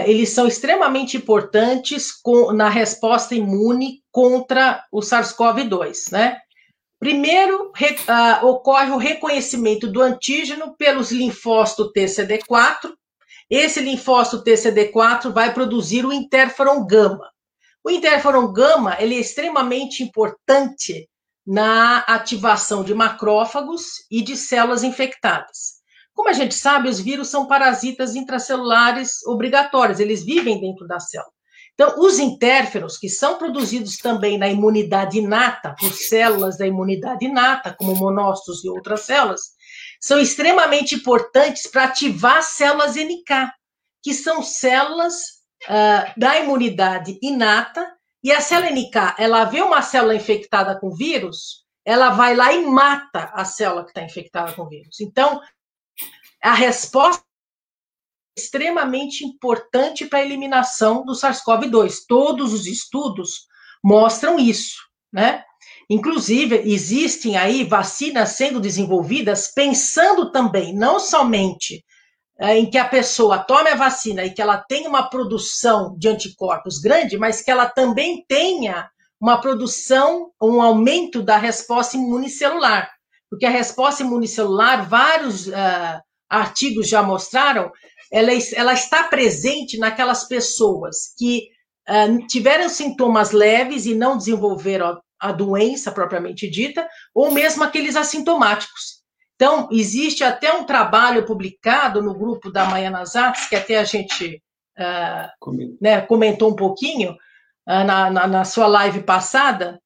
eles 0.05 0.29
são 0.29 0.47
extremamente 0.47 1.17
importantes 1.17 2.11
com, 2.11 2.53
na 2.53 2.69
resposta 2.69 3.35
imune 3.35 4.01
contra 4.11 4.83
o 4.91 5.01
SARS-CoV-2, 5.01 6.11
né? 6.11 6.37
Primeiro, 6.99 7.69
re, 7.75 7.97
uh, 8.07 8.45
ocorre 8.47 8.91
o 8.91 8.97
reconhecimento 8.97 9.87
do 9.87 10.01
antígeno 10.01 10.73
pelos 10.77 11.11
linfócitos 11.11 11.91
TCD4. 11.91 12.93
Esse 13.49 13.81
linfócito 13.81 14.41
TCD4 14.41 15.33
vai 15.33 15.53
produzir 15.53 16.05
o 16.05 16.13
interferon 16.13 16.85
gama. 16.87 17.29
O 17.83 17.91
interferon 17.91 18.53
gama 18.53 18.95
ele 19.01 19.15
é 19.15 19.19
extremamente 19.19 20.01
importante 20.01 21.09
na 21.45 21.99
ativação 21.99 22.85
de 22.85 22.93
macrófagos 22.93 24.05
e 24.09 24.21
de 24.21 24.37
células 24.37 24.81
infectadas. 24.81 25.82
Como 26.13 26.29
a 26.29 26.33
gente 26.33 26.55
sabe, 26.55 26.89
os 26.89 26.99
vírus 26.99 27.29
são 27.29 27.47
parasitas 27.47 28.15
intracelulares 28.15 29.25
obrigatórios, 29.25 29.99
eles 29.99 30.23
vivem 30.23 30.59
dentro 30.61 30.87
da 30.87 30.99
célula. 30.99 31.31
Então, 31.73 31.95
os 31.97 32.19
interferons, 32.19 32.97
que 32.97 33.09
são 33.09 33.37
produzidos 33.37 33.97
também 33.97 34.37
na 34.37 34.47
imunidade 34.47 35.17
inata, 35.17 35.75
por 35.79 35.91
células 35.91 36.57
da 36.57 36.67
imunidade 36.67 37.25
inata, 37.25 37.75
como 37.77 37.95
monócitos 37.95 38.63
e 38.63 38.69
outras 38.69 39.01
células, 39.01 39.41
são 39.99 40.19
extremamente 40.19 40.95
importantes 40.95 41.65
para 41.65 41.85
ativar 41.85 42.43
células 42.43 42.95
NK, 42.95 43.51
que 44.03 44.13
são 44.13 44.43
células 44.43 45.13
uh, 45.63 46.19
da 46.19 46.37
imunidade 46.37 47.17
inata, 47.23 47.91
e 48.23 48.31
a 48.31 48.39
célula 48.39 48.71
NK, 48.71 49.15
ela 49.17 49.43
vê 49.45 49.61
uma 49.61 49.81
célula 49.81 50.15
infectada 50.15 50.79
com 50.79 50.91
vírus, 50.91 51.63
ela 51.83 52.11
vai 52.11 52.35
lá 52.35 52.53
e 52.53 52.63
mata 52.65 53.31
a 53.33 53.43
célula 53.43 53.83
que 53.83 53.89
está 53.89 54.03
infectada 54.03 54.53
com 54.53 54.67
vírus. 54.67 55.01
Então, 55.01 55.41
a 56.43 56.53
resposta 56.53 57.23
extremamente 58.37 59.23
importante 59.23 60.05
para 60.05 60.19
a 60.19 60.23
eliminação 60.23 61.05
do 61.05 61.13
SARS-CoV-2. 61.13 61.99
Todos 62.07 62.51
os 62.53 62.67
estudos 62.67 63.47
mostram 63.83 64.37
isso, 64.37 64.77
né? 65.11 65.43
Inclusive, 65.89 66.61
existem 66.65 67.37
aí 67.37 67.63
vacinas 67.63 68.29
sendo 68.29 68.59
desenvolvidas 68.59 69.53
pensando 69.53 70.31
também, 70.31 70.75
não 70.75 70.99
somente 70.99 71.83
é, 72.39 72.57
em 72.57 72.69
que 72.69 72.77
a 72.77 72.87
pessoa 72.87 73.37
tome 73.37 73.69
a 73.69 73.75
vacina 73.75 74.25
e 74.25 74.33
que 74.33 74.41
ela 74.41 74.57
tenha 74.57 74.89
uma 74.89 75.09
produção 75.09 75.95
de 75.97 76.07
anticorpos 76.09 76.79
grande, 76.79 77.17
mas 77.17 77.41
que 77.41 77.51
ela 77.51 77.69
também 77.69 78.25
tenha 78.27 78.89
uma 79.21 79.39
produção, 79.39 80.31
um 80.41 80.61
aumento 80.61 81.21
da 81.21 81.37
resposta 81.37 81.95
imunicelular. 81.95 82.89
Porque 83.29 83.45
a 83.45 83.49
resposta 83.49 84.03
imunicelular, 84.03 84.87
vários 84.89 85.47
uh, 85.47 86.01
artigos 86.39 86.87
já 86.87 87.03
mostraram, 87.03 87.71
ela, 88.11 88.31
ela 88.55 88.73
está 88.73 89.03
presente 89.03 89.77
naquelas 89.77 90.27
pessoas 90.27 91.13
que 91.17 91.49
uh, 91.89 92.27
tiveram 92.27 92.69
sintomas 92.69 93.31
leves 93.31 93.85
e 93.85 93.95
não 93.95 94.17
desenvolveram 94.17 94.87
a, 94.87 95.29
a 95.29 95.31
doença 95.31 95.91
propriamente 95.91 96.49
dita, 96.49 96.87
ou 97.13 97.31
mesmo 97.31 97.63
aqueles 97.63 97.95
assintomáticos. 97.95 99.03
Então, 99.35 99.67
existe 99.71 100.23
até 100.23 100.53
um 100.53 100.63
trabalho 100.63 101.25
publicado 101.25 102.01
no 102.01 102.13
grupo 102.13 102.51
da 102.51 102.65
Maiana 102.65 103.03
Zatz, 103.05 103.47
que 103.47 103.55
até 103.55 103.77
a 103.77 103.83
gente 103.83 104.41
uh, 104.77 105.75
né, 105.81 106.01
comentou 106.01 106.51
um 106.51 106.55
pouquinho 106.55 107.11
uh, 107.11 107.83
na, 107.83 108.09
na, 108.09 108.27
na, 108.27 108.45
sua 108.45 108.67
live 108.67 109.03
passada, 109.03 109.79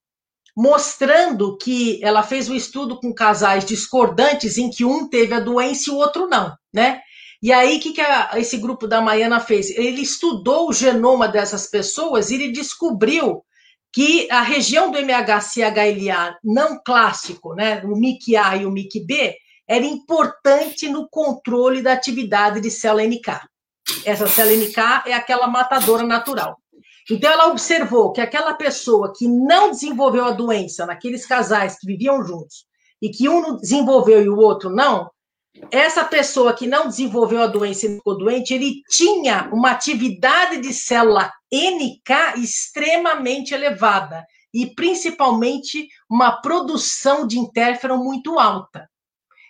mostrando 0.58 1.56
que 1.56 2.04
ela 2.04 2.24
fez 2.24 2.50
um 2.50 2.56
estudo 2.56 3.00
com 3.00 3.14
casais 3.14 3.64
discordantes 3.64 4.58
em 4.58 4.72
que 4.72 4.84
um 4.84 5.08
teve 5.08 5.36
a 5.36 5.40
doença 5.40 5.92
e 5.92 5.94
o 5.94 5.98
outro 5.98 6.28
não, 6.28 6.58
né? 6.74 7.00
E 7.44 7.54
aí, 7.54 7.78
o 7.78 7.80
que, 7.80 7.94
que 7.94 8.02
a, 8.02 8.32
esse 8.38 8.58
grupo 8.58 8.88
da 8.88 9.00
Maiana 9.00 9.40
fez? 9.40 9.70
Ele 9.70 10.02
estudou 10.02 10.68
o 10.68 10.74
genoma 10.74 11.28
dessas 11.28 11.68
pessoas 11.68 12.32
e 12.32 12.36
ele 12.36 12.52
descobriu 12.52 13.44
que 13.94 14.28
a 14.32 14.42
região 14.42 14.90
do 14.90 14.98
MHC-HLA 14.98 16.36
não 16.44 16.82
clássico, 16.84 17.54
né, 17.54 17.84
o 17.84 17.96
MIC-A 17.96 18.58
e 18.58 18.66
o 18.66 18.72
MIC-B, 18.72 19.36
era 19.68 19.86
importante 19.86 20.90
no 20.90 21.08
controle 21.08 21.84
da 21.84 21.94
atividade 21.94 22.60
de 22.60 22.72
célula 22.72 23.06
NK. 23.06 23.42
Essa 24.04 24.28
célula 24.28 24.58
NK 24.58 25.10
é 25.10 25.14
aquela 25.14 25.48
matadora 25.48 26.04
natural. 26.04 26.58
Então, 27.10 27.32
ela 27.32 27.48
observou 27.48 28.12
que 28.12 28.20
aquela 28.20 28.54
pessoa 28.54 29.14
que 29.16 29.28
não 29.28 29.72
desenvolveu 29.72 30.26
a 30.26 30.32
doença 30.32 30.86
naqueles 30.86 31.26
casais 31.26 31.80
que 31.80 31.88
viviam 31.88 32.24
juntos, 32.24 32.66
e 33.02 33.10
que 33.10 33.30
um 33.30 33.58
desenvolveu 33.58 34.24
e 34.24 34.30
o 34.30 34.38
outro 34.38 34.70
não, 34.70 35.10
essa 35.72 36.04
pessoa 36.04 36.54
que 36.54 36.68
não 36.68 36.88
desenvolveu 36.88 37.42
a 37.42 37.48
doença 37.48 37.86
e 37.86 37.96
ficou 37.96 38.18
doente, 38.18 38.54
ele 38.54 38.82
tinha 38.90 39.50
uma 39.52 39.72
atividade 39.72 40.62
de 40.62 40.74
célula 40.74 41.32
NK 41.52 42.42
extremamente 42.42 43.54
elevada. 43.54 44.26
e 44.54 44.66
principalmente 44.74 45.88
uma 46.10 46.42
produção 46.42 47.28
de 47.28 47.38
interferon 47.38 47.98
muito 47.98 48.40
alta. 48.40 48.90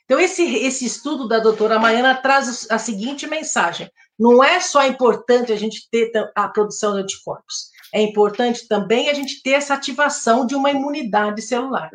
Então, 0.03 0.19
esse, 0.19 0.43
esse 0.43 0.85
estudo 0.85 1.27
da 1.27 1.39
doutora 1.39 1.79
Maiana 1.79 2.15
traz 2.15 2.67
a 2.69 2.77
seguinte 2.77 3.27
mensagem: 3.27 3.89
não 4.19 4.43
é 4.43 4.59
só 4.59 4.85
importante 4.85 5.51
a 5.51 5.55
gente 5.55 5.87
ter 5.91 6.11
a 6.35 6.47
produção 6.47 6.95
de 6.95 7.01
anticorpos, 7.01 7.71
é 7.93 8.01
importante 8.01 8.67
também 8.67 9.09
a 9.09 9.13
gente 9.13 9.41
ter 9.41 9.51
essa 9.51 9.73
ativação 9.73 10.45
de 10.45 10.55
uma 10.55 10.71
imunidade 10.71 11.41
celular. 11.41 11.89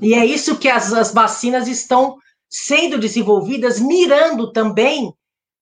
E 0.00 0.14
é 0.14 0.24
isso 0.24 0.58
que 0.58 0.68
as, 0.68 0.92
as 0.92 1.12
vacinas 1.12 1.68
estão 1.68 2.16
sendo 2.48 2.98
desenvolvidas, 2.98 3.80
mirando 3.80 4.52
também 4.52 5.12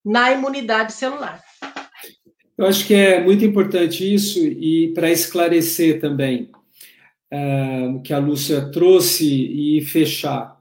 na 0.04 0.32
imunidade 0.32 0.92
celular. 0.92 1.40
Eu 2.58 2.66
acho 2.66 2.86
que 2.86 2.94
é 2.94 3.22
muito 3.22 3.44
importante 3.44 4.12
isso, 4.12 4.38
e 4.38 4.92
para 4.92 5.10
esclarecer 5.10 6.00
também, 6.00 6.50
uh, 7.32 8.02
que 8.02 8.12
a 8.12 8.18
Lúcia 8.18 8.70
trouxe 8.70 9.26
e 9.26 9.80
fechar. 9.82 10.59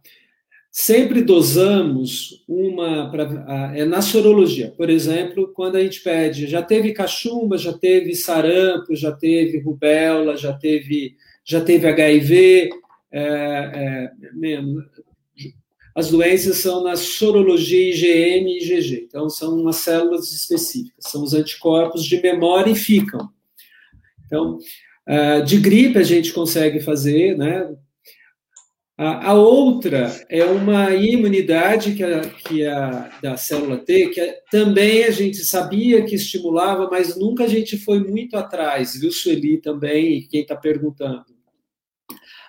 Sempre 0.71 1.21
dosamos 1.23 2.43
uma. 2.47 3.10
Pra, 3.10 3.73
é 3.75 3.86
na 3.86 4.01
sorologia, 4.01 4.71
por 4.77 4.89
exemplo, 4.89 5.51
quando 5.53 5.77
a 5.77 5.84
gente 5.84 6.01
pede, 6.01 6.45
já 6.47 6.62
teve 6.62 6.93
cachumba, 6.93 7.58
já 7.58 7.73
teve 7.73 8.13
sarampo, 8.15 8.95
já 8.95 9.12
teve 9.12 9.60
rubéola, 9.60 10.38
já 10.38 10.53
teve, 10.53 11.15
já 11.43 11.60
teve 11.60 11.88
HIV, 11.88 12.69
é, 13.12 13.21
é, 13.21 14.12
mesmo, 14.34 14.84
as 15.95 16.12
doenças 16.12 16.58
são 16.58 16.84
na 16.84 16.95
sorologia 16.95 17.89
IgM 17.89 18.47
e 18.47 18.60
IgG. 18.60 19.05
Então, 19.08 19.29
são 19.29 19.60
umas 19.60 19.77
células 19.77 20.32
específicas, 20.32 21.05
são 21.12 21.23
os 21.23 21.34
anticorpos 21.34 22.05
de 22.05 22.21
memória 22.21 22.71
e 22.71 22.75
ficam. 22.75 23.27
Então, 24.25 24.60
ah, 25.08 25.39
de 25.39 25.58
gripe 25.58 25.97
a 25.97 26.03
gente 26.03 26.32
consegue 26.32 26.79
fazer, 26.79 27.36
né? 27.36 27.67
A, 29.01 29.33
outra 29.33 30.25
é 30.27 30.43
uma 30.43 30.93
imunidade 30.93 31.93
que 31.95 32.03
a, 32.03 32.19
que 32.19 32.65
a 32.65 33.09
da 33.23 33.38
célula 33.38 33.77
T, 33.77 34.09
que 34.09 34.21
também 34.51 35.05
a 35.05 35.09
gente 35.09 35.38
sabia 35.38 36.03
que 36.03 36.15
estimulava, 36.15 36.89
mas 36.91 37.17
nunca 37.17 37.45
a 37.45 37.47
gente 37.47 37.77
foi 37.77 38.03
muito 38.03 38.35
atrás, 38.35 38.99
viu, 38.99 39.09
Sueli, 39.09 39.62
também, 39.62 40.17
e 40.17 40.27
quem 40.27 40.41
está 40.41 40.53
perguntando. 40.53 41.23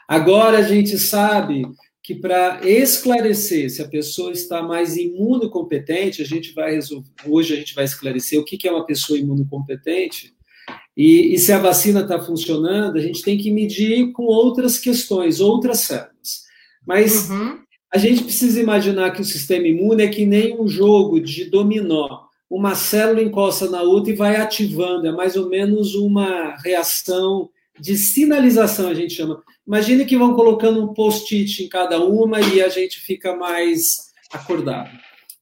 Agora 0.09 0.59
a 0.59 0.63
gente 0.63 0.99
sabe 0.99 1.63
que 2.03 2.17
para 2.17 2.61
esclarecer 2.69 3.71
se 3.71 3.81
a 3.81 3.89
pessoa 3.89 4.33
está 4.33 4.61
mais 4.61 4.97
imunocompetente, 4.97 6.21
a 6.21 6.27
gente 6.27 6.53
vai 6.53 6.73
resolver, 6.73 7.11
hoje 7.29 7.55
a 7.55 7.57
gente 7.59 7.77
vai 7.77 7.85
esclarecer 7.85 8.41
o 8.41 8.45
que 8.45 8.67
é 8.67 8.73
uma 8.73 8.85
pessoa 8.85 9.17
imunocompetente, 9.17 10.35
e, 10.97 11.35
e 11.35 11.39
se 11.39 11.53
a 11.53 11.59
vacina 11.59 12.01
está 12.01 12.21
funcionando, 12.21 12.97
a 12.97 13.01
gente 13.01 13.23
tem 13.23 13.39
que 13.39 13.51
medir 13.51 14.13
com 14.13 14.25
outras 14.25 14.79
questões, 14.79 15.41
outras 15.41 15.81
células. 15.81 16.45
Mas 16.87 17.31
uhum. 17.31 17.59
a 17.93 17.99
gente 17.99 18.25
precisa 18.25 18.61
imaginar 18.61 19.13
que 19.13 19.21
o 19.21 19.25
sistema 19.25 19.67
imune 19.67 20.03
é 20.03 20.09
que 20.09 20.27
nem 20.27 20.61
um 20.61 20.69
jogo 20.69 21.21
de 21.21 21.45
dominó. 21.45 22.25
Uma 22.49 22.75
célula 22.75 23.23
encosta 23.23 23.71
na 23.71 23.83
outra 23.83 24.13
e 24.13 24.17
vai 24.17 24.37
ativando, 24.37 25.07
é 25.07 25.13
mais 25.13 25.37
ou 25.37 25.49
menos 25.49 25.95
uma 25.95 26.57
reação 26.65 27.49
de 27.79 27.97
sinalização, 27.97 28.89
a 28.89 28.95
gente 28.95 29.15
chama. 29.15 29.43
Imagine 29.67 30.05
que 30.05 30.19
vão 30.19 30.35
colocando 30.35 30.83
um 30.83 30.93
post-it 30.93 31.63
em 31.63 31.69
cada 31.69 31.99
uma 32.05 32.41
e 32.41 32.61
a 32.61 32.69
gente 32.69 32.99
fica 33.01 33.37
mais 33.37 34.11
acordado. 34.33 34.91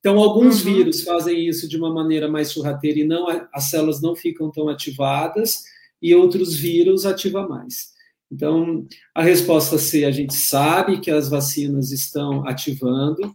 Então, 0.09 0.23
alguns 0.23 0.65
uhum. 0.65 0.73
vírus 0.73 1.03
fazem 1.03 1.47
isso 1.47 1.69
de 1.69 1.77
uma 1.77 1.93
maneira 1.93 2.29
mais 2.29 2.49
sorrateira 2.49 3.01
e 3.01 3.05
não 3.05 3.27
as 3.53 3.65
células 3.65 4.01
não 4.01 4.17
ficam 4.17 4.51
tão 4.51 4.67
ativadas, 4.71 5.65
e 6.01 6.15
outros 6.15 6.57
vírus 6.57 7.05
ativam 7.05 7.47
mais. 7.47 7.91
Então, 8.33 8.87
a 9.15 9.23
resposta 9.23 9.77
C, 9.77 10.07
a 10.07 10.11
gente 10.11 10.33
sabe 10.33 10.99
que 11.01 11.11
as 11.11 11.29
vacinas 11.29 11.93
estão 11.93 12.49
ativando. 12.49 13.35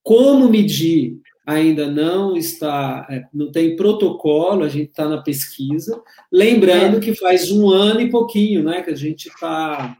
Como 0.00 0.48
medir 0.48 1.18
ainda 1.44 1.90
não 1.90 2.36
está, 2.36 3.04
é, 3.10 3.24
não 3.34 3.50
tem 3.50 3.74
protocolo, 3.74 4.62
a 4.62 4.68
gente 4.68 4.90
está 4.90 5.08
na 5.08 5.20
pesquisa. 5.22 6.00
Lembrando 6.30 6.98
é. 6.98 7.00
que 7.00 7.16
faz 7.16 7.50
um 7.50 7.68
ano 7.68 8.00
e 8.00 8.08
pouquinho, 8.08 8.62
né, 8.62 8.80
que 8.80 8.90
a 8.90 8.96
gente 8.96 9.26
está 9.26 9.98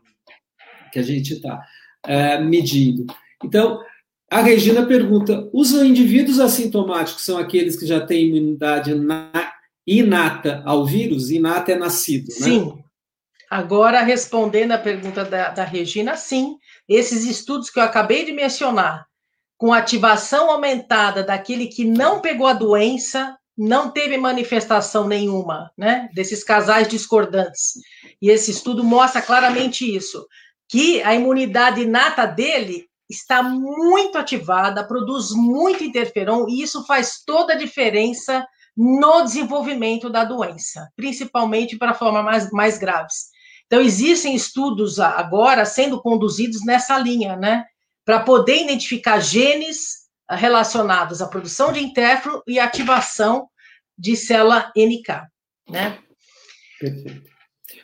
que 0.92 1.00
a 1.00 1.02
gente 1.02 1.32
está 1.32 1.60
é, 2.06 2.40
medindo. 2.40 3.06
Então, 3.42 3.80
a 4.32 4.40
Regina 4.40 4.86
pergunta: 4.86 5.48
os 5.52 5.72
indivíduos 5.72 6.40
assintomáticos 6.40 7.22
são 7.22 7.36
aqueles 7.36 7.76
que 7.76 7.86
já 7.86 8.00
têm 8.00 8.28
imunidade 8.28 8.92
inata 9.86 10.62
ao 10.64 10.86
vírus? 10.86 11.30
Inata 11.30 11.72
é 11.72 11.76
nascido, 11.76 12.28
né? 12.28 12.46
Sim. 12.46 12.78
Agora, 13.50 14.00
respondendo 14.02 14.72
a 14.72 14.78
pergunta 14.78 15.22
da, 15.24 15.50
da 15.50 15.64
Regina, 15.64 16.16
sim. 16.16 16.56
Esses 16.88 17.26
estudos 17.26 17.68
que 17.68 17.78
eu 17.78 17.82
acabei 17.82 18.24
de 18.24 18.32
mencionar, 18.32 19.06
com 19.58 19.72
ativação 19.72 20.50
aumentada 20.50 21.22
daquele 21.22 21.66
que 21.66 21.84
não 21.84 22.20
pegou 22.20 22.46
a 22.46 22.54
doença, 22.54 23.36
não 23.56 23.90
teve 23.90 24.16
manifestação 24.16 25.06
nenhuma, 25.06 25.70
né? 25.76 26.08
Desses 26.14 26.42
casais 26.42 26.88
discordantes. 26.88 27.74
E 28.20 28.30
esse 28.30 28.50
estudo 28.50 28.82
mostra 28.82 29.20
claramente 29.20 29.84
isso 29.84 30.26
que 30.66 31.02
a 31.02 31.14
imunidade 31.14 31.82
inata 31.82 32.24
dele 32.24 32.86
está 33.08 33.42
muito 33.42 34.16
ativada, 34.18 34.86
produz 34.86 35.30
muito 35.30 35.84
interferon, 35.84 36.46
e 36.48 36.62
isso 36.62 36.84
faz 36.86 37.22
toda 37.24 37.52
a 37.52 37.58
diferença 37.58 38.46
no 38.76 39.22
desenvolvimento 39.22 40.08
da 40.08 40.24
doença, 40.24 40.88
principalmente 40.96 41.76
para 41.76 41.94
formas 41.94 42.24
mais, 42.24 42.50
mais 42.50 42.78
graves. 42.78 43.30
Então, 43.66 43.80
existem 43.80 44.34
estudos 44.34 44.98
agora 44.98 45.64
sendo 45.64 46.00
conduzidos 46.00 46.64
nessa 46.64 46.98
linha, 46.98 47.36
né? 47.36 47.64
Para 48.04 48.20
poder 48.20 48.62
identificar 48.62 49.20
genes 49.20 50.02
relacionados 50.28 51.20
à 51.20 51.28
produção 51.28 51.72
de 51.72 51.82
interferon 51.82 52.40
e 52.46 52.58
ativação 52.58 53.48
de 53.96 54.16
célula 54.16 54.72
NK, 54.76 55.26
né? 55.68 55.98
Perfeito. 56.78 57.30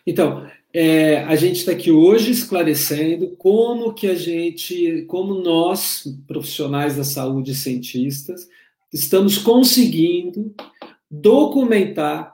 Então, 0.07 0.47
é, 0.81 1.25
a 1.25 1.35
gente 1.35 1.57
está 1.57 1.73
aqui 1.73 1.91
hoje 1.91 2.31
esclarecendo 2.31 3.35
como 3.37 3.93
que 3.93 4.07
a 4.07 4.15
gente, 4.15 5.05
como 5.09 5.35
nós, 5.35 6.05
profissionais 6.25 6.97
da 6.97 7.03
saúde, 7.03 7.53
cientistas, 7.53 8.47
estamos 8.93 9.39
conseguindo 9.39 10.55
documentar 11.11 12.33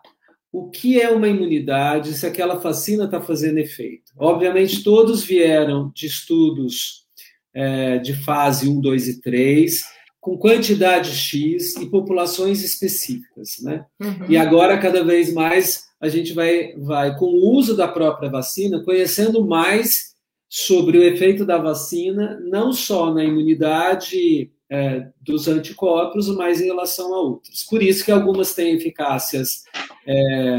o 0.52 0.68
que 0.68 1.00
é 1.00 1.10
uma 1.10 1.26
imunidade, 1.26 2.12
se 2.12 2.26
aquela 2.26 2.56
vacina 2.56 3.06
está 3.06 3.18
fazendo 3.18 3.56
efeito. 3.56 4.12
Obviamente, 4.14 4.84
todos 4.84 5.24
vieram 5.24 5.90
de 5.94 6.04
estudos 6.04 7.06
é, 7.54 7.96
de 7.96 8.12
fase 8.12 8.68
1, 8.68 8.78
2 8.78 9.08
e 9.08 9.20
3, 9.22 9.82
com 10.20 10.36
quantidade 10.36 11.12
X 11.12 11.76
e 11.76 11.86
populações 11.86 12.62
específicas, 12.62 13.56
né? 13.62 13.86
Uhum. 13.98 14.26
E 14.28 14.36
agora, 14.36 14.76
cada 14.76 15.02
vez 15.02 15.32
mais, 15.32 15.84
a 16.04 16.08
gente 16.08 16.32
vai, 16.32 16.74
vai, 16.76 17.16
com 17.16 17.26
o 17.26 17.56
uso 17.56 17.76
da 17.76 17.88
própria 17.88 18.30
vacina, 18.30 18.82
conhecendo 18.82 19.46
mais 19.46 20.14
sobre 20.48 20.98
o 20.98 21.02
efeito 21.02 21.44
da 21.44 21.58
vacina, 21.58 22.38
não 22.44 22.72
só 22.72 23.12
na 23.12 23.24
imunidade 23.24 24.50
é, 24.70 25.08
dos 25.20 25.48
anticorpos, 25.48 26.28
mas 26.28 26.60
em 26.60 26.66
relação 26.66 27.14
a 27.14 27.20
outros. 27.20 27.64
Por 27.64 27.82
isso 27.82 28.04
que 28.04 28.12
algumas 28.12 28.54
têm 28.54 28.74
eficácias 28.74 29.62
é, 30.06 30.56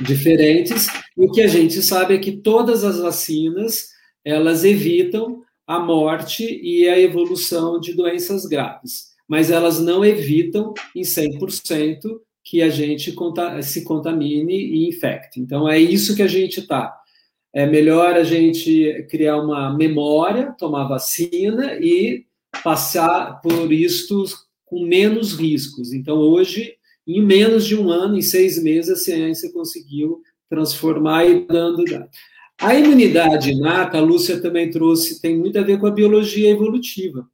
diferentes, 0.00 0.86
e 1.16 1.24
o 1.24 1.30
que 1.30 1.42
a 1.42 1.48
gente 1.48 1.82
sabe 1.82 2.14
é 2.14 2.18
que 2.18 2.32
todas 2.32 2.84
as 2.84 2.98
vacinas, 2.98 3.88
elas 4.24 4.64
evitam 4.64 5.42
a 5.66 5.78
morte 5.78 6.44
e 6.62 6.88
a 6.88 6.98
evolução 6.98 7.80
de 7.80 7.94
doenças 7.94 8.46
graves, 8.46 9.08
mas 9.26 9.50
elas 9.50 9.80
não 9.80 10.04
evitam 10.04 10.74
em 10.94 11.02
100% 11.02 12.20
que 12.44 12.60
a 12.60 12.68
gente 12.68 13.14
se 13.62 13.84
contamine 13.84 14.54
e 14.54 14.88
infecte. 14.88 15.40
Então, 15.40 15.66
é 15.66 15.78
isso 15.78 16.14
que 16.14 16.22
a 16.22 16.28
gente 16.28 16.60
está. 16.60 16.94
É 17.52 17.64
melhor 17.66 18.14
a 18.14 18.22
gente 18.22 19.06
criar 19.08 19.38
uma 19.38 19.74
memória, 19.74 20.52
tomar 20.58 20.84
vacina 20.84 21.74
e 21.80 22.26
passar 22.62 23.40
por 23.40 23.72
isto 23.72 24.24
com 24.66 24.84
menos 24.84 25.32
riscos. 25.32 25.92
Então, 25.92 26.18
hoje, 26.18 26.74
em 27.06 27.22
menos 27.24 27.64
de 27.64 27.74
um 27.74 27.88
ano, 27.88 28.16
em 28.16 28.22
seis 28.22 28.62
meses, 28.62 28.90
a 28.90 28.96
ciência 28.96 29.50
conseguiu 29.50 30.20
transformar 30.48 31.24
e 31.24 31.46
dando. 31.46 31.84
A 32.60 32.74
imunidade 32.74 33.52
inata, 33.52 33.98
a 33.98 34.02
Lúcia 34.02 34.40
também 34.40 34.70
trouxe, 34.70 35.20
tem 35.20 35.38
muito 35.38 35.58
a 35.58 35.62
ver 35.62 35.80
com 35.80 35.86
a 35.86 35.90
biologia 35.92 36.50
evolutiva. 36.50 37.26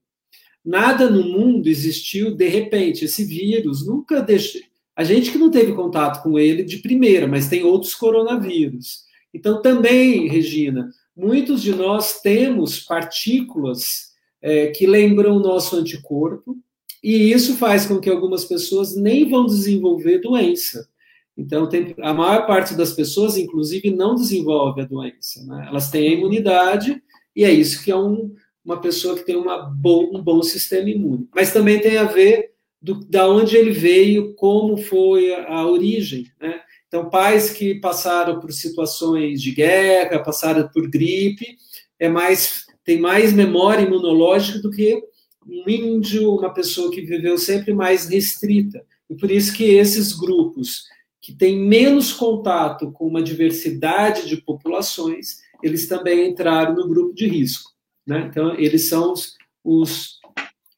Nada 0.64 1.10
no 1.10 1.24
mundo 1.24 1.68
existiu 1.68 2.34
de 2.34 2.46
repente. 2.46 3.04
Esse 3.04 3.24
vírus 3.24 3.84
nunca 3.84 4.20
deixou 4.20 4.60
a 5.00 5.04
gente 5.04 5.30
que 5.30 5.38
não 5.38 5.50
teve 5.50 5.72
contato 5.72 6.22
com 6.22 6.38
ele 6.38 6.62
de 6.62 6.76
primeira, 6.76 7.26
mas 7.26 7.48
tem 7.48 7.64
outros 7.64 7.94
coronavírus. 7.94 9.04
Então, 9.32 9.62
também, 9.62 10.28
Regina, 10.28 10.90
muitos 11.16 11.62
de 11.62 11.74
nós 11.74 12.20
temos 12.20 12.80
partículas 12.80 14.10
é, 14.42 14.66
que 14.66 14.86
lembram 14.86 15.38
o 15.38 15.40
nosso 15.40 15.74
anticorpo, 15.74 16.54
e 17.02 17.32
isso 17.32 17.56
faz 17.56 17.86
com 17.86 17.98
que 17.98 18.10
algumas 18.10 18.44
pessoas 18.44 18.94
nem 18.94 19.26
vão 19.26 19.46
desenvolver 19.46 20.18
doença. 20.18 20.86
Então, 21.34 21.66
tem, 21.66 21.94
a 22.02 22.12
maior 22.12 22.46
parte 22.46 22.74
das 22.74 22.92
pessoas, 22.92 23.38
inclusive, 23.38 23.90
não 23.90 24.14
desenvolve 24.14 24.82
a 24.82 24.84
doença. 24.84 25.42
Né? 25.46 25.64
Elas 25.66 25.90
têm 25.90 26.08
a 26.08 26.12
imunidade, 26.12 27.02
e 27.34 27.42
é 27.42 27.50
isso 27.50 27.82
que 27.82 27.90
é 27.90 27.96
um, 27.96 28.34
uma 28.62 28.78
pessoa 28.78 29.16
que 29.16 29.24
tem 29.24 29.36
uma 29.36 29.62
bom, 29.62 30.10
um 30.12 30.22
bom 30.22 30.42
sistema 30.42 30.90
imune. 30.90 31.26
Mas 31.34 31.54
também 31.54 31.80
tem 31.80 31.96
a 31.96 32.04
ver 32.04 32.49
do, 32.80 33.00
da 33.06 33.28
onde 33.28 33.56
ele 33.56 33.72
veio, 33.72 34.34
como 34.34 34.76
foi 34.76 35.32
a, 35.34 35.54
a 35.54 35.66
origem. 35.66 36.26
Né? 36.40 36.60
Então, 36.88 37.10
pais 37.10 37.50
que 37.50 37.76
passaram 37.76 38.40
por 38.40 38.52
situações 38.52 39.40
de 39.40 39.52
guerra, 39.52 40.22
passaram 40.22 40.68
por 40.68 40.88
gripe, 40.88 41.56
é 41.98 42.08
mais 42.08 42.66
tem 42.84 42.98
mais 42.98 43.32
memória 43.32 43.82
imunológica 43.82 44.58
do 44.58 44.70
que 44.70 45.00
um 45.46 45.68
índio, 45.68 46.34
uma 46.34 46.52
pessoa 46.52 46.90
que 46.90 47.02
viveu 47.02 47.38
sempre 47.38 47.72
mais 47.72 48.08
restrita. 48.08 48.84
E 49.08 49.14
por 49.14 49.30
isso 49.30 49.52
que 49.52 49.64
esses 49.64 50.12
grupos 50.12 50.84
que 51.20 51.34
têm 51.34 51.58
menos 51.58 52.12
contato 52.12 52.90
com 52.92 53.06
uma 53.06 53.22
diversidade 53.22 54.26
de 54.26 54.38
populações, 54.38 55.38
eles 55.62 55.86
também 55.86 56.30
entraram 56.30 56.74
no 56.74 56.88
grupo 56.88 57.14
de 57.14 57.28
risco. 57.28 57.70
Né? 58.06 58.26
Então, 58.30 58.54
eles 58.58 58.88
são 58.88 59.12
os, 59.12 59.36
os, 59.62 60.18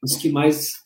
os 0.03 0.17
que 0.17 0.29
mais 0.29 0.82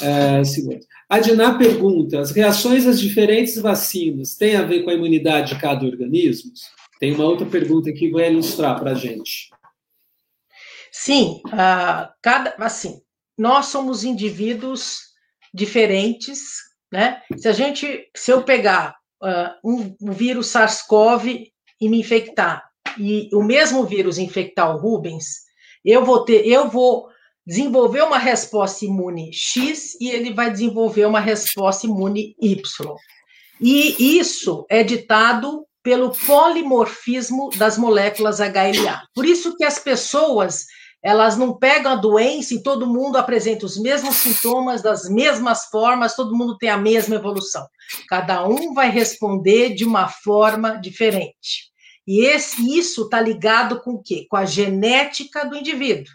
é, 0.00 0.44
se 0.44 0.80
A 1.08 1.18
Diná 1.18 1.56
pergunta: 1.56 2.20
as 2.20 2.30
reações 2.30 2.86
às 2.86 3.00
diferentes 3.00 3.56
vacinas 3.56 4.34
têm 4.36 4.56
a 4.56 4.62
ver 4.62 4.82
com 4.82 4.90
a 4.90 4.94
imunidade 4.94 5.54
de 5.54 5.60
cada 5.60 5.84
organismo? 5.86 6.52
Tem 7.00 7.14
uma 7.14 7.24
outra 7.24 7.46
pergunta 7.46 7.92
que 7.92 8.10
vai 8.10 8.30
ilustrar 8.30 8.78
para 8.78 8.92
a 8.92 8.94
gente. 8.94 9.50
Sim, 10.90 11.40
uh, 11.46 12.12
cada, 12.20 12.54
assim, 12.58 13.00
nós 13.36 13.66
somos 13.66 14.04
indivíduos 14.04 15.00
diferentes, 15.52 16.58
né? 16.92 17.22
Se 17.36 17.48
a 17.48 17.52
gente, 17.52 18.08
se 18.14 18.30
eu 18.30 18.42
pegar 18.42 18.94
uh, 19.22 19.68
um, 19.68 19.96
um 20.00 20.12
vírus 20.12 20.48
SARS-CoV 20.48 21.50
e 21.80 21.88
me 21.88 21.98
infectar, 21.98 22.62
e 22.98 23.28
o 23.32 23.42
mesmo 23.42 23.84
vírus 23.84 24.18
infectar 24.18 24.74
o 24.74 24.78
Rubens, 24.78 25.42
eu 25.84 26.04
vou 26.04 26.24
ter, 26.24 26.46
eu 26.46 26.68
vou 26.68 27.08
desenvolver 27.46 28.02
uma 28.02 28.18
resposta 28.18 28.84
imune 28.84 29.32
X 29.32 29.96
e 30.00 30.10
ele 30.10 30.32
vai 30.32 30.50
desenvolver 30.50 31.06
uma 31.06 31.20
resposta 31.20 31.86
imune 31.86 32.36
Y. 32.40 32.96
E 33.60 34.18
isso 34.18 34.66
é 34.68 34.82
ditado 34.82 35.66
pelo 35.82 36.12
polimorfismo 36.12 37.50
das 37.56 37.76
moléculas 37.76 38.38
HLA. 38.38 39.02
Por 39.14 39.26
isso 39.26 39.56
que 39.56 39.64
as 39.64 39.78
pessoas 39.78 40.66
elas 41.02 41.36
não 41.36 41.58
pegam 41.58 41.90
a 41.90 41.96
doença 41.96 42.54
e 42.54 42.62
todo 42.62 42.86
mundo 42.86 43.16
apresenta 43.16 43.66
os 43.66 43.76
mesmos 43.76 44.16
sintomas, 44.16 44.82
das 44.82 45.08
mesmas 45.10 45.64
formas, 45.64 46.14
todo 46.14 46.36
mundo 46.36 46.56
tem 46.56 46.70
a 46.70 46.76
mesma 46.76 47.16
evolução. 47.16 47.66
Cada 48.08 48.46
um 48.46 48.72
vai 48.72 48.88
responder 48.88 49.74
de 49.74 49.84
uma 49.84 50.06
forma 50.06 50.76
diferente. 50.76 51.72
E 52.06 52.24
esse, 52.24 52.78
isso 52.78 53.02
está 53.02 53.20
ligado 53.20 53.80
com 53.80 53.94
o 53.94 54.02
quê? 54.02 54.26
Com 54.30 54.36
a 54.36 54.44
genética 54.44 55.44
do 55.44 55.56
indivíduo. 55.56 56.12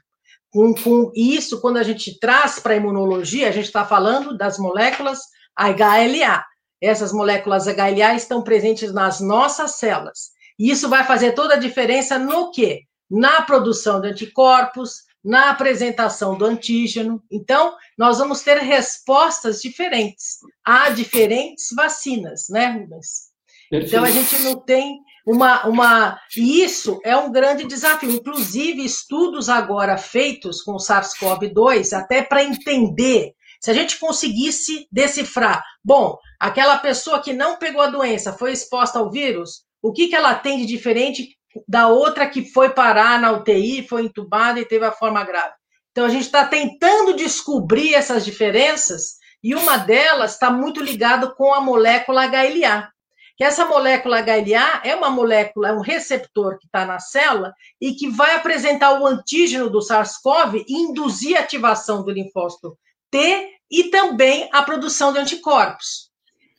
Com, 0.57 0.73
com 0.73 1.11
isso, 1.13 1.61
quando 1.61 1.77
a 1.77 1.83
gente 1.83 2.17
traz 2.17 2.57
para 2.57 2.73
a 2.73 2.77
imunologia, 2.77 3.47
a 3.47 3.51
gente 3.51 3.65
está 3.65 3.85
falando 3.85 4.35
das 4.35 4.57
moléculas 4.57 5.19
HLA. 5.55 6.43
Essas 6.81 7.13
moléculas 7.13 7.67
HLA 7.67 8.15
estão 8.15 8.41
presentes 8.41 8.91
nas 8.91 9.21
nossas 9.21 9.75
células. 9.75 10.31
E 10.57 10.71
isso 10.71 10.89
vai 10.89 11.03
fazer 11.03 11.33
toda 11.33 11.53
a 11.53 11.59
diferença 11.59 12.17
no 12.17 12.49
quê? 12.49 12.81
Na 13.07 13.43
produção 13.43 14.01
de 14.01 14.07
anticorpos, 14.07 15.03
na 15.23 15.51
apresentação 15.51 16.35
do 16.35 16.45
antígeno. 16.45 17.21
Então, 17.31 17.75
nós 17.95 18.17
vamos 18.17 18.41
ter 18.41 18.57
respostas 18.57 19.61
diferentes 19.61 20.39
a 20.65 20.89
diferentes 20.89 21.67
vacinas, 21.75 22.45
né, 22.49 22.71
Rubens? 22.71 23.27
Então, 23.71 24.03
a 24.03 24.09
gente 24.09 24.39
não 24.39 24.55
tem 24.55 25.01
uma, 25.27 25.67
uma. 25.67 26.19
E 26.37 26.63
isso 26.63 27.01
é 27.03 27.15
um 27.17 27.29
grande 27.29 27.65
desafio. 27.65 28.09
Inclusive, 28.09 28.85
estudos 28.85 29.49
agora 29.49 29.97
feitos 29.97 30.61
com 30.61 30.71
o 30.71 30.79
SARS-CoV-2, 30.79 31.91
até 31.91 32.23
para 32.23 32.45
entender. 32.45 33.33
Se 33.59 33.69
a 33.69 33.73
gente 33.73 33.99
conseguisse 33.99 34.87
decifrar, 34.89 35.61
bom, 35.83 36.17
aquela 36.39 36.77
pessoa 36.77 37.21
que 37.21 37.33
não 37.33 37.57
pegou 37.57 37.81
a 37.81 37.89
doença 37.89 38.31
foi 38.31 38.53
exposta 38.53 38.99
ao 38.99 39.11
vírus, 39.11 39.63
o 39.81 39.91
que, 39.91 40.07
que 40.07 40.15
ela 40.15 40.33
tem 40.33 40.59
de 40.59 40.65
diferente 40.65 41.35
da 41.67 41.89
outra 41.89 42.29
que 42.29 42.45
foi 42.45 42.69
parar 42.69 43.19
na 43.19 43.31
UTI, 43.31 43.85
foi 43.85 44.03
entubada 44.03 44.59
e 44.61 44.65
teve 44.65 44.85
a 44.85 44.91
forma 44.93 45.25
grave? 45.25 45.53
Então, 45.91 46.05
a 46.05 46.09
gente 46.09 46.25
está 46.25 46.45
tentando 46.45 47.15
descobrir 47.15 47.95
essas 47.95 48.23
diferenças 48.23 49.17
e 49.43 49.53
uma 49.55 49.75
delas 49.75 50.33
está 50.33 50.49
muito 50.49 50.81
ligada 50.81 51.27
com 51.35 51.53
a 51.53 51.59
molécula 51.59 52.25
HLA 52.27 52.89
que 53.37 53.43
essa 53.43 53.65
molécula 53.65 54.19
HLA 54.19 54.81
é 54.83 54.95
uma 54.95 55.11
molécula, 55.11 55.69
é 55.69 55.73
um 55.73 55.79
receptor 55.79 56.57
que 56.57 56.65
está 56.65 56.85
na 56.85 56.99
célula 56.99 57.53
e 57.79 57.93
que 57.93 58.09
vai 58.09 58.35
apresentar 58.35 58.99
o 58.99 59.05
antígeno 59.05 59.69
do 59.69 59.79
SARS-CoV 59.79 60.65
e 60.67 60.73
induzir 60.73 61.37
a 61.37 61.41
ativação 61.41 62.03
do 62.03 62.09
linfócito 62.09 62.75
T 63.11 63.51
e 63.69 63.85
também 63.85 64.49
a 64.51 64.63
produção 64.63 65.13
de 65.13 65.19
anticorpos. 65.19 66.07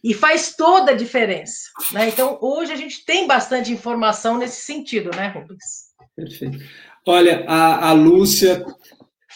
E 0.04 0.14
faz 0.14 0.54
toda 0.54 0.92
a 0.92 0.96
diferença. 0.96 1.62
Né? 1.92 2.08
Então, 2.08 2.38
hoje 2.40 2.72
a 2.72 2.76
gente 2.76 3.04
tem 3.04 3.26
bastante 3.26 3.72
informação 3.72 4.38
nesse 4.38 4.62
sentido, 4.62 5.10
né, 5.16 5.26
Rubens? 5.28 5.88
Perfeito. 6.14 6.58
Olha, 7.04 7.44
a, 7.48 7.88
a 7.88 7.92
Lúcia 7.92 8.64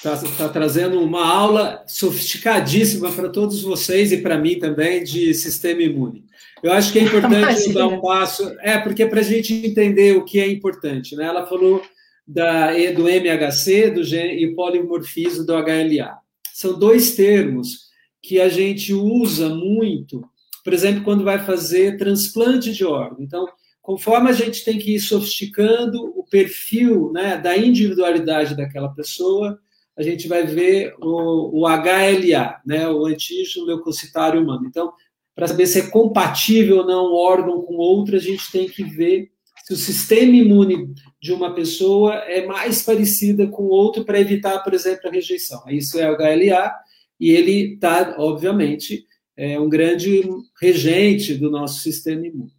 está 0.02 0.16
tá 0.36 0.48
trazendo 0.48 1.00
uma 1.00 1.24
aula 1.24 1.84
sofisticadíssima 1.86 3.12
para 3.12 3.28
todos 3.28 3.62
vocês 3.62 4.10
e 4.10 4.16
para 4.18 4.36
mim 4.36 4.58
também 4.58 5.04
de 5.04 5.32
sistema 5.32 5.80
imune. 5.80 6.24
Eu 6.60 6.72
acho 6.72 6.92
que 6.92 6.98
é 6.98 7.02
importante 7.06 7.72
dar 7.72 7.86
um 7.86 8.00
passo, 8.00 8.52
é 8.60 8.78
porque 8.78 9.06
para 9.06 9.20
a 9.20 9.24
gente 9.24 9.54
entender 9.54 10.16
o 10.16 10.24
que 10.24 10.40
é 10.40 10.48
importante, 10.48 11.14
né? 11.14 11.24
Ela 11.24 11.46
falou 11.46 11.82
da, 12.26 12.72
do 12.90 13.08
MHC 13.08 13.90
do 13.90 14.02
e 14.02 14.52
polimorfismo 14.54 15.46
do 15.46 15.52
HLA. 15.54 16.18
São 16.52 16.76
dois 16.76 17.14
termos 17.14 17.90
que 18.20 18.40
a 18.40 18.48
gente 18.48 18.92
usa 18.92 19.48
muito, 19.48 20.24
por 20.64 20.72
exemplo, 20.72 21.02
quando 21.02 21.24
vai 21.24 21.44
fazer 21.44 21.96
transplante 21.96 22.72
de 22.72 22.84
órgão. 22.84 23.18
Então, 23.20 23.46
conforme 23.80 24.30
a 24.30 24.32
gente 24.32 24.64
tem 24.64 24.78
que 24.78 24.94
ir 24.94 25.00
sofisticando 25.00 26.12
o 26.16 26.24
perfil 26.24 27.12
né, 27.12 27.36
da 27.36 27.56
individualidade 27.56 28.56
daquela 28.56 28.88
pessoa, 28.88 29.58
a 29.96 30.02
gente 30.02 30.26
vai 30.26 30.46
ver 30.46 30.94
o, 31.00 31.60
o 31.60 31.66
HLA, 31.66 32.60
né, 32.64 32.88
o 32.88 33.06
antígeno 33.06 33.66
leucocitário 33.66 34.40
humano. 34.40 34.66
Então, 34.66 34.92
para 35.34 35.46
saber 35.46 35.66
se 35.66 35.80
é 35.80 35.90
compatível 35.90 36.78
ou 36.78 36.86
não 36.86 37.12
um 37.12 37.14
órgão 37.14 37.62
com 37.62 37.74
outro, 37.74 38.16
a 38.16 38.18
gente 38.18 38.50
tem 38.50 38.68
que 38.68 38.82
ver 38.82 39.30
se 39.64 39.72
o 39.72 39.76
sistema 39.76 40.34
imune 40.34 40.92
de 41.20 41.32
uma 41.32 41.54
pessoa 41.54 42.14
é 42.14 42.44
mais 42.44 42.82
parecida 42.82 43.46
com 43.46 43.64
o 43.64 43.70
outro 43.70 44.04
para 44.04 44.20
evitar, 44.20 44.58
por 44.60 44.74
exemplo, 44.74 45.08
a 45.08 45.12
rejeição. 45.12 45.62
Isso 45.68 45.98
é 45.98 46.10
o 46.10 46.16
HLA, 46.16 46.74
e 47.20 47.30
ele 47.30 47.74
está, 47.74 48.16
obviamente, 48.18 49.06
é 49.36 49.58
um 49.58 49.68
grande 49.68 50.22
regente 50.60 51.34
do 51.34 51.50
nosso 51.50 51.80
sistema 51.80 52.26
imune. 52.26 52.52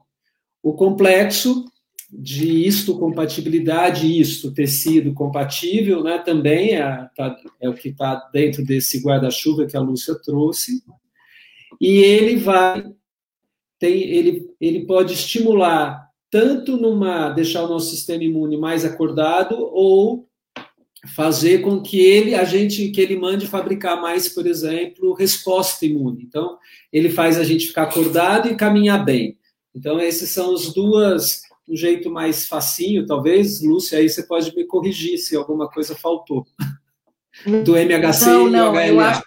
O 0.61 0.73
complexo 0.73 1.65
de 2.15 2.65
histocompatibilidade 2.67 4.05
e 4.05 4.21
isto 4.21 4.53
tecido 4.53 5.13
compatível, 5.13 6.03
né, 6.03 6.19
também 6.19 6.75
é, 6.75 7.09
tá, 7.15 7.35
é 7.59 7.67
o 7.67 7.73
que 7.73 7.89
está 7.89 8.29
dentro 8.31 8.63
desse 8.63 9.01
guarda-chuva 9.01 9.65
que 9.65 9.75
a 9.75 9.81
Lúcia 9.81 10.15
trouxe, 10.15 10.83
e 11.81 11.97
ele 11.97 12.35
vai 12.35 12.85
tem 13.79 14.03
ele 14.03 14.47
ele 14.61 14.85
pode 14.85 15.13
estimular 15.13 16.07
tanto 16.29 16.77
numa 16.77 17.29
deixar 17.29 17.63
o 17.63 17.67
nosso 17.67 17.89
sistema 17.89 18.23
imune 18.23 18.57
mais 18.57 18.85
acordado 18.85 19.55
ou 19.55 20.27
fazer 21.15 21.61
com 21.61 21.81
que 21.81 21.99
ele 21.99 22.33
a 22.33 22.43
gente 22.43 22.89
que 22.89 23.01
ele 23.01 23.17
mande 23.17 23.45
fabricar 23.45 24.01
mais, 24.01 24.29
por 24.29 24.47
exemplo, 24.47 25.13
resposta 25.13 25.85
imune. 25.85 26.23
Então, 26.23 26.57
ele 26.91 27.09
faz 27.09 27.37
a 27.37 27.43
gente 27.43 27.67
ficar 27.67 27.83
acordado 27.83 28.47
e 28.47 28.55
caminhar 28.55 29.03
bem. 29.03 29.37
Então, 29.75 29.99
esses 29.99 30.29
são 30.29 30.53
os 30.53 30.73
duas 30.73 31.41
um 31.67 31.75
jeito 31.75 32.09
mais 32.09 32.47
facinho, 32.47 33.05
talvez, 33.05 33.61
Lúcia, 33.61 33.99
aí 33.99 34.09
você 34.09 34.23
pode 34.23 34.53
me 34.55 34.65
corrigir 34.65 35.17
se 35.17 35.35
alguma 35.35 35.69
coisa 35.69 35.95
faltou. 35.95 36.45
Do 37.63 37.75
MHC 37.75 38.25
não, 38.25 38.49
não, 38.49 38.75
e 38.75 38.91
o 38.91 38.95
HLA. 38.95 38.95
Eu 38.95 38.99
acho 38.99 39.23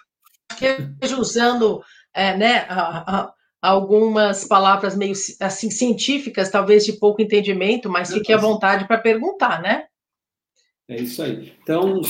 que 0.57 1.13
usando 1.15 1.83
é, 2.13 2.37
né, 2.37 2.65
a, 2.69 3.15
a, 3.15 3.33
algumas 3.61 4.45
palavras 4.45 4.95
meio 4.95 5.13
assim 5.39 5.69
científicas, 5.69 6.49
talvez 6.49 6.85
de 6.85 6.93
pouco 6.93 7.21
entendimento, 7.21 7.89
mas 7.89 8.13
fique 8.13 8.31
à 8.31 8.37
vontade 8.37 8.87
para 8.87 8.97
perguntar, 8.97 9.61
né? 9.61 9.85
É 10.87 11.01
isso 11.01 11.21
aí. 11.21 11.53
Então, 11.61 12.01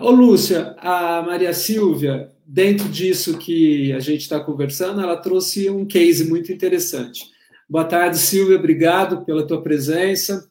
ô 0.00 0.10
Lúcia, 0.10 0.74
a 0.78 1.22
Maria 1.22 1.52
Silvia, 1.54 2.32
dentro 2.44 2.88
disso 2.88 3.38
que 3.38 3.92
a 3.92 4.00
gente 4.00 4.22
está 4.22 4.40
conversando, 4.40 5.00
ela 5.00 5.16
trouxe 5.16 5.70
um 5.70 5.86
case 5.86 6.28
muito 6.28 6.52
interessante. 6.52 7.31
Boa 7.72 7.86
tarde, 7.86 8.18
Silvia, 8.18 8.58
obrigado 8.58 9.24
pela 9.24 9.46
tua 9.46 9.62
presença. 9.62 10.46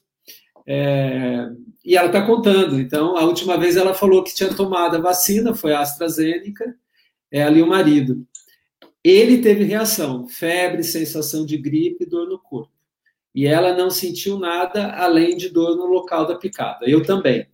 É, 0.65 1.51
e 1.85 1.95
ela 1.95 2.07
está 2.07 2.25
contando. 2.25 2.79
Então, 2.81 3.15
a 3.15 3.23
última 3.25 3.59
vez 3.59 3.77
ela 3.77 3.93
falou 3.93 4.23
que 4.23 4.33
tinha 4.33 4.51
tomado 4.51 4.95
a 4.95 4.99
vacina, 4.99 5.53
foi 5.53 5.71
a 5.71 5.81
AstraZeneca, 5.81 6.75
ela 7.29 7.55
e 7.55 7.61
o 7.61 7.67
marido. 7.67 8.25
ele 9.03 9.37
teve 9.37 9.63
reação, 9.65 10.27
febre, 10.27 10.83
sensação 10.83 11.45
de 11.45 11.57
gripe, 11.57 12.07
dor 12.07 12.27
no 12.27 12.39
corpo. 12.39 12.73
E 13.35 13.45
ela 13.45 13.77
não 13.77 13.91
sentiu 13.91 14.39
nada 14.39 14.91
além 14.95 15.37
de 15.37 15.49
dor 15.49 15.77
no 15.77 15.85
local 15.85 16.25
da 16.25 16.33
picada. 16.33 16.89
Eu 16.89 17.05
também. 17.05 17.45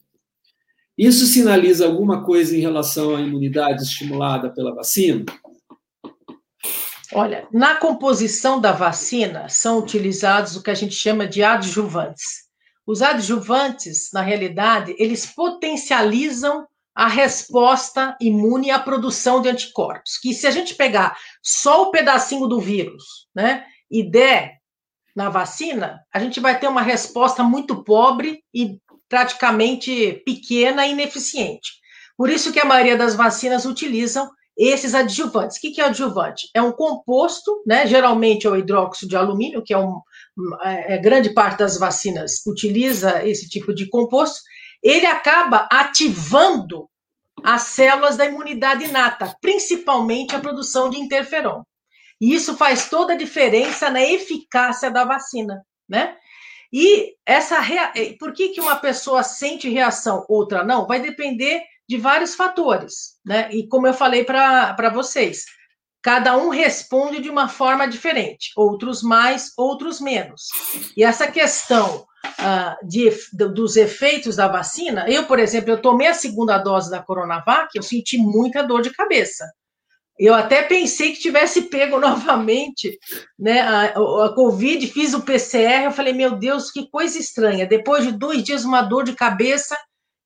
Isso 0.97 1.25
sinaliza 1.25 1.85
alguma 1.85 2.23
coisa 2.23 2.55
em 2.55 2.61
relação 2.61 3.13
à 3.13 3.19
imunidade 3.19 3.83
estimulada 3.83 4.49
pela 4.49 4.73
vacina? 4.73 5.25
Olha, 7.13 7.47
na 7.51 7.75
composição 7.75 8.59
da 8.59 8.71
vacina 8.71 9.47
são 9.49 9.79
utilizados 9.79 10.55
o 10.55 10.63
que 10.63 10.71
a 10.71 10.75
gente 10.75 10.93
chama 10.93 11.27
de 11.27 11.43
adjuvantes. 11.43 12.47
Os 12.85 13.01
adjuvantes, 13.01 14.09
na 14.13 14.21
realidade, 14.21 14.95
eles 14.97 15.25
potencializam 15.25 16.65
a 16.95 17.07
resposta 17.07 18.17
imune 18.19 18.71
à 18.71 18.79
produção 18.79 19.41
de 19.41 19.49
anticorpos. 19.49 20.17
Que 20.17 20.33
se 20.33 20.47
a 20.47 20.51
gente 20.51 20.73
pegar 20.73 21.15
só 21.43 21.83
o 21.83 21.91
pedacinho 21.91 22.47
do 22.47 22.59
vírus, 22.59 23.03
né, 23.35 23.65
e 23.89 24.03
der 24.03 24.57
na 25.15 25.29
vacina, 25.29 26.01
a 26.13 26.19
gente 26.19 26.39
vai 26.39 26.59
ter 26.59 26.67
uma 26.67 26.81
resposta 26.81 27.43
muito 27.43 27.83
pobre 27.83 28.43
e 28.53 28.79
praticamente 29.07 30.21
pequena 30.25 30.85
e 30.85 30.91
ineficiente. 30.91 31.73
Por 32.17 32.29
isso 32.29 32.51
que 32.51 32.59
a 32.59 32.65
maioria 32.65 32.97
das 32.97 33.15
vacinas 33.15 33.65
utilizam 33.65 34.29
esses 34.57 34.95
adjuvantes. 34.95 35.57
O 35.57 35.61
que 35.61 35.79
é 35.79 35.85
adjuvante? 35.85 36.49
É 36.53 36.61
um 36.61 36.71
composto, 36.71 37.61
né? 37.65 37.85
Geralmente 37.85 38.47
é 38.47 38.49
o 38.49 38.55
hidróxido 38.55 39.09
de 39.09 39.15
alumínio, 39.15 39.61
que 39.63 39.73
é 39.73 39.77
um 39.77 40.01
é, 40.63 40.95
é, 40.95 40.97
grande 40.97 41.29
parte 41.29 41.59
das 41.59 41.77
vacinas 41.77 42.45
utiliza 42.45 43.23
esse 43.23 43.47
tipo 43.47 43.73
de 43.73 43.87
composto. 43.87 44.39
Ele 44.81 45.05
acaba 45.05 45.67
ativando 45.71 46.89
as 47.43 47.63
células 47.63 48.17
da 48.17 48.25
imunidade 48.25 48.85
inata, 48.85 49.35
principalmente 49.39 50.35
a 50.35 50.39
produção 50.39 50.89
de 50.89 50.99
interferon. 50.99 51.61
E 52.19 52.33
isso 52.33 52.57
faz 52.57 52.89
toda 52.89 53.13
a 53.13 53.17
diferença 53.17 53.91
na 53.91 54.01
eficácia 54.01 54.89
da 54.89 55.05
vacina, 55.05 55.63
né? 55.87 56.15
E 56.73 57.13
essa 57.25 57.59
rea... 57.59 57.93
por 58.19 58.33
que, 58.33 58.49
que 58.49 58.59
uma 58.59 58.75
pessoa 58.75 59.21
sente 59.21 59.69
reação, 59.69 60.25
outra 60.27 60.63
não? 60.63 60.87
Vai 60.87 60.99
depender 60.99 61.61
de 61.87 61.97
vários 61.97 62.35
fatores, 62.35 63.15
né? 63.25 63.49
E 63.51 63.67
como 63.67 63.87
eu 63.87 63.93
falei 63.93 64.23
para 64.23 64.89
vocês, 64.93 65.45
cada 66.01 66.37
um 66.37 66.49
responde 66.49 67.21
de 67.21 67.29
uma 67.29 67.47
forma 67.47 67.87
diferente, 67.87 68.51
outros 68.55 69.01
mais, 69.01 69.51
outros 69.57 69.99
menos. 69.99 70.43
E 70.95 71.03
essa 71.03 71.29
questão 71.29 72.05
uh, 72.25 72.87
de, 72.87 73.11
dos 73.33 73.75
efeitos 73.75 74.35
da 74.35 74.47
vacina, 74.47 75.05
eu, 75.09 75.25
por 75.25 75.39
exemplo, 75.39 75.71
eu 75.71 75.81
tomei 75.81 76.07
a 76.07 76.13
segunda 76.13 76.57
dose 76.57 76.89
da 76.89 77.01
Coronavac, 77.01 77.69
eu 77.75 77.83
senti 77.83 78.17
muita 78.17 78.63
dor 78.63 78.81
de 78.81 78.91
cabeça. 78.91 79.45
Eu 80.19 80.33
até 80.33 80.63
pensei 80.63 81.11
que 81.11 81.21
tivesse 81.21 81.63
pego 81.63 81.99
novamente 82.01 82.97
né, 83.37 83.61
a, 83.61 83.83
a 83.85 84.33
Covid, 84.33 84.87
fiz 84.87 85.13
o 85.13 85.21
PCR, 85.21 85.85
eu 85.85 85.91
falei, 85.91 86.13
meu 86.13 86.31
Deus, 86.37 86.71
que 86.71 86.89
coisa 86.89 87.19
estranha. 87.19 87.67
Depois 87.67 88.03
de 88.03 88.11
dois 88.11 88.43
dias, 88.43 88.65
uma 88.65 88.81
dor 88.81 89.03
de 89.03 89.13
cabeça, 89.13 89.77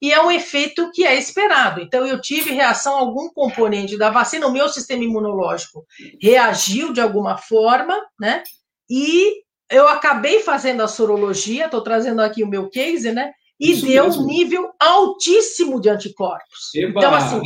e 0.02 0.12
é 0.12 0.22
um 0.22 0.32
efeito 0.32 0.89
que 0.91 1.06
é 1.06 1.16
esperado. 1.18 1.80
Então, 1.80 2.06
eu 2.06 2.20
tive 2.20 2.52
reação 2.52 2.95
a 2.95 2.99
algum 2.99 3.30
componente 3.30 3.97
da 3.97 4.10
vacina, 4.10 4.47
o 4.47 4.52
meu 4.52 4.68
sistema 4.68 5.04
imunológico 5.04 5.86
reagiu 6.22 6.91
de 6.91 6.99
alguma 6.99 7.38
forma, 7.38 7.99
né? 8.20 8.43
E 8.89 9.41
eu 9.70 9.88
acabei 9.88 10.39
fazendo 10.39 10.82
a 10.82 10.88
sorologia, 10.88 11.66
estou 11.66 11.82
trazendo 11.82 12.22
aqui 12.22 12.43
o 12.43 12.49
meu 12.49 12.70
case, 12.70 13.12
né? 13.12 13.32
E 13.60 13.74
Isso 13.74 13.86
deu 13.86 14.06
mesmo. 14.06 14.24
um 14.24 14.26
nível 14.26 14.72
altíssimo 14.80 15.80
de 15.80 15.88
anticorpos. 15.88 16.74
Eba. 16.76 16.99
Então, 16.99 17.14
assim, 17.14 17.41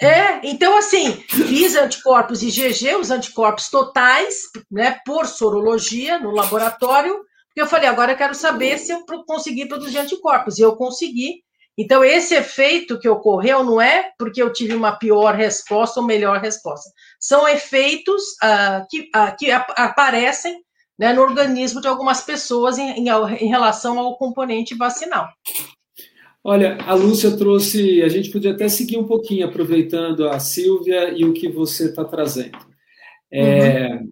é, 0.00 0.40
então 0.44 0.76
assim, 0.76 1.12
fiz 1.28 1.74
anticorpos 1.74 2.42
IgG, 2.42 2.96
os 2.96 3.10
anticorpos 3.10 3.68
totais, 3.68 4.42
né, 4.70 4.98
por 5.04 5.26
sorologia 5.26 6.18
no 6.18 6.30
laboratório, 6.30 7.14
porque 7.46 7.60
eu 7.60 7.66
falei, 7.66 7.88
agora 7.88 8.12
eu 8.12 8.16
quero 8.16 8.34
saber 8.34 8.78
se 8.78 8.92
eu 8.92 9.04
consegui 9.26 9.66
produzir 9.66 9.98
anticorpos, 9.98 10.58
e 10.58 10.62
eu 10.62 10.76
consegui. 10.76 11.42
Então, 11.76 12.04
esse 12.04 12.34
efeito 12.34 12.98
que 12.98 13.08
ocorreu 13.08 13.64
não 13.64 13.80
é 13.80 14.10
porque 14.18 14.40
eu 14.40 14.52
tive 14.52 14.74
uma 14.74 14.92
pior 14.92 15.34
resposta 15.34 16.00
ou 16.00 16.06
melhor 16.06 16.40
resposta. 16.40 16.88
São 17.18 17.48
efeitos 17.48 18.22
uh, 18.42 18.86
que, 18.88 19.10
uh, 19.16 19.36
que 19.36 19.50
ap 19.50 19.72
aparecem 19.76 20.62
né, 20.98 21.12
no 21.12 21.22
organismo 21.22 21.80
de 21.80 21.88
algumas 21.88 22.20
pessoas 22.20 22.78
em, 22.78 22.90
em, 22.90 23.08
em 23.08 23.48
relação 23.48 23.98
ao 23.98 24.16
componente 24.16 24.76
vacinal. 24.76 25.28
Olha, 26.42 26.76
a 26.82 26.94
Lúcia 26.94 27.36
trouxe, 27.36 28.02
a 28.02 28.08
gente 28.08 28.30
podia 28.30 28.52
até 28.52 28.68
seguir 28.68 28.98
um 28.98 29.06
pouquinho, 29.06 29.46
aproveitando 29.46 30.28
a 30.28 30.38
Silvia 30.38 31.10
e 31.10 31.24
o 31.24 31.32
que 31.32 31.48
você 31.48 31.86
está 31.86 32.04
trazendo. 32.04 32.58
É, 33.32 33.88
uhum. 33.88 34.10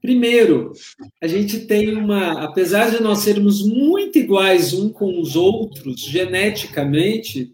Primeiro, 0.00 0.72
a 1.20 1.26
gente 1.26 1.66
tem 1.66 1.94
uma, 1.96 2.44
apesar 2.44 2.90
de 2.90 3.02
nós 3.02 3.18
sermos 3.18 3.66
muito 3.66 4.18
iguais 4.18 4.72
um 4.72 4.90
com 4.90 5.20
os 5.20 5.34
outros, 5.34 6.00
geneticamente, 6.00 7.52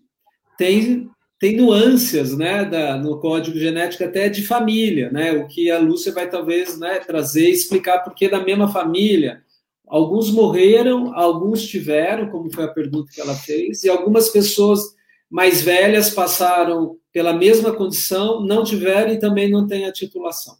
tem, 0.58 1.08
tem 1.38 1.56
nuances 1.56 2.36
né, 2.36 2.64
da, 2.64 2.98
no 2.98 3.18
código 3.18 3.58
genético 3.58 4.04
até 4.04 4.28
de 4.28 4.42
família, 4.42 5.10
né, 5.10 5.32
o 5.32 5.46
que 5.46 5.70
a 5.70 5.78
Lúcia 5.78 6.12
vai 6.12 6.28
talvez 6.28 6.78
né, 6.78 7.00
trazer 7.00 7.48
e 7.48 7.52
explicar 7.52 8.00
porque 8.00 8.28
da 8.28 8.42
mesma 8.44 8.68
família 8.68 9.42
Alguns 9.86 10.30
morreram, 10.30 11.14
alguns 11.14 11.66
tiveram, 11.66 12.30
como 12.30 12.50
foi 12.50 12.64
a 12.64 12.68
pergunta 12.68 13.12
que 13.12 13.20
ela 13.20 13.34
fez, 13.34 13.84
e 13.84 13.88
algumas 13.88 14.30
pessoas 14.30 14.94
mais 15.30 15.62
velhas 15.62 16.10
passaram 16.10 16.96
pela 17.12 17.32
mesma 17.32 17.72
condição, 17.72 18.40
não 18.40 18.64
tiveram 18.64 19.12
e 19.12 19.18
também 19.18 19.50
não 19.50 19.66
têm 19.66 19.84
a 19.84 19.92
titulação. 19.92 20.56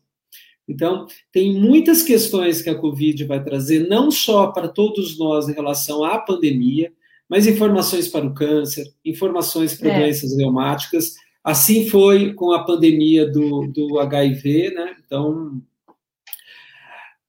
Então, 0.69 1.07
tem 1.31 1.55
muitas 1.55 2.03
questões 2.03 2.63
que 2.63 2.71
a 2.71 2.75
Covid 2.75 3.25
vai 3.25 3.43
trazer, 3.43 3.89
não 3.89 4.11
só 4.11 4.49
para 4.49 4.69
todos 4.69 5.19
nós 5.19 5.49
em 5.49 5.53
relação 5.53 6.03
à 6.03 6.19
pandemia, 6.19 6.93
mas 7.29 7.47
informações 7.47 8.09
para 8.09 8.27
o 8.27 8.35
câncer, 8.35 8.87
informações 9.05 9.75
para 9.75 9.91
é. 9.91 10.01
doenças 10.01 10.37
reumáticas. 10.37 11.15
Assim 11.43 11.89
foi 11.89 12.33
com 12.33 12.53
a 12.53 12.65
pandemia 12.65 13.31
do, 13.31 13.67
do 13.67 13.99
HIV, 13.99 14.71
né? 14.75 14.97
Então, 15.05 15.61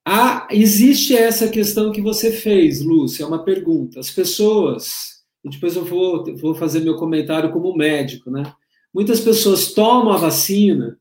ah, 0.05 0.47
existe 0.51 1.15
essa 1.15 1.49
questão 1.49 1.91
que 1.91 2.01
você 2.01 2.31
fez, 2.31 2.81
Lúcia, 2.81 3.23
é 3.23 3.27
uma 3.27 3.43
pergunta. 3.43 3.99
As 3.99 4.11
pessoas, 4.11 5.23
e 5.43 5.49
depois 5.49 5.75
eu 5.75 5.83
vou, 5.83 6.23
vou 6.37 6.53
fazer 6.55 6.81
meu 6.81 6.95
comentário 6.95 7.51
como 7.51 7.75
médico, 7.75 8.29
né? 8.29 8.43
Muitas 8.93 9.19
pessoas 9.19 9.73
tomam 9.73 10.13
a 10.13 10.17
vacina 10.17 10.97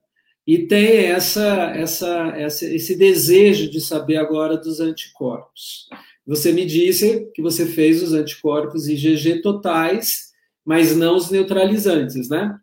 e 0.47 0.67
têm 0.67 1.07
essa, 1.07 1.73
essa, 1.75 2.33
essa, 2.37 2.67
esse 2.67 2.97
desejo 2.97 3.71
de 3.71 3.81
saber 3.81 4.17
agora 4.17 4.57
dos 4.57 4.79
anticorpos. 4.81 5.89
Você 6.27 6.53
me 6.53 6.65
disse 6.65 7.31
que 7.35 7.43
você 7.43 7.67
fez 7.67 8.03
os 8.03 8.13
anticorpos 8.13 8.89
IgG 8.89 9.41
totais, 9.43 10.33
mas 10.65 10.97
não 10.97 11.17
os 11.17 11.31
neutralizantes, 11.31 12.29
né? 12.29 12.59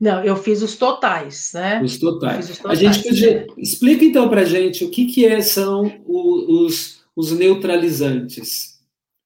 Não, 0.00 0.24
eu 0.24 0.36
fiz 0.36 0.62
os 0.62 0.76
totais, 0.76 1.50
né? 1.54 1.80
Os 1.80 1.98
totais. 1.98 2.50
Os 2.50 2.58
totais. 2.58 2.78
A 2.78 2.82
gente 2.82 3.02
podia... 3.04 3.46
Explica 3.56 4.04
então 4.04 4.28
para 4.28 4.44
gente 4.44 4.84
o 4.84 4.90
que, 4.90 5.06
que 5.06 5.24
é, 5.24 5.40
são 5.40 6.02
os, 6.04 7.02
os 7.14 7.30
neutralizantes. 7.30 8.71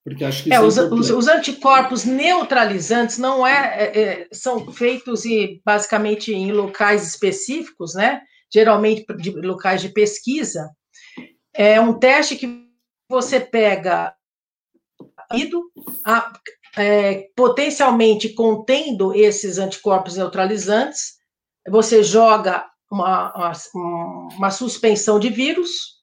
Porque 0.07 0.25
acho 0.25 0.45
que 0.45 0.55
é, 0.55 0.61
os, 0.61 0.79
os, 0.79 1.11
os, 1.11 1.27
anticorpos 1.27 2.05
neutralizantes 2.05 3.19
não 3.19 3.45
é, 3.45 3.75
é, 3.77 4.01
é, 4.03 4.29
são 4.31 4.73
feitos 4.73 5.25
e 5.25 5.61
basicamente 5.65 6.33
em 6.33 6.53
locais 6.53 7.05
específicos, 7.09 7.93
né? 7.93 8.23
Geralmente 8.49 9.05
de 9.17 9.31
locais 9.33 9.83
de 9.83 9.89
pesquisa. 9.89 10.71
É 11.53 11.81
um 11.81 11.99
teste 11.99 12.37
que 12.37 12.69
você 13.11 13.41
pega 13.41 14.15
a, 16.05 16.33
é, 16.77 17.27
potencialmente 17.35 18.29
contendo 18.29 19.13
esses 19.13 19.59
anticorpos 19.59 20.17
neutralizantes, 20.17 21.17
você 21.69 22.05
joga 22.05 22.65
uma, 22.89 23.35
uma, 23.35 23.53
uma, 24.37 24.51
suspensão 24.53 25.19
de 25.19 25.31
vírus 25.31 25.96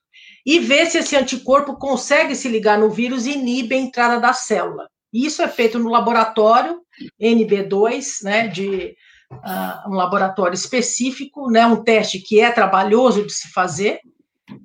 e 0.44 0.58
vê 0.58 0.86
se 0.86 0.98
esse 0.98 1.16
anticorpo 1.16 1.76
consegue 1.76 2.34
se 2.34 2.48
ligar 2.48 2.78
no 2.78 2.90
vírus 2.90 3.26
e 3.26 3.32
inibe 3.32 3.74
a 3.74 3.78
entrada 3.78 4.20
da 4.20 4.32
célula. 4.32 4.88
Isso 5.12 5.42
é 5.42 5.48
feito 5.48 5.78
no 5.78 5.88
laboratório 5.88 6.80
NB2, 7.20 8.22
né, 8.22 8.48
de 8.48 8.94
uh, 9.30 9.90
um 9.90 9.94
laboratório 9.94 10.54
específico, 10.54 11.50
né, 11.50 11.64
um 11.66 11.82
teste 11.82 12.18
que 12.18 12.40
é 12.40 12.50
trabalhoso 12.50 13.24
de 13.24 13.32
se 13.32 13.52
fazer, 13.52 14.00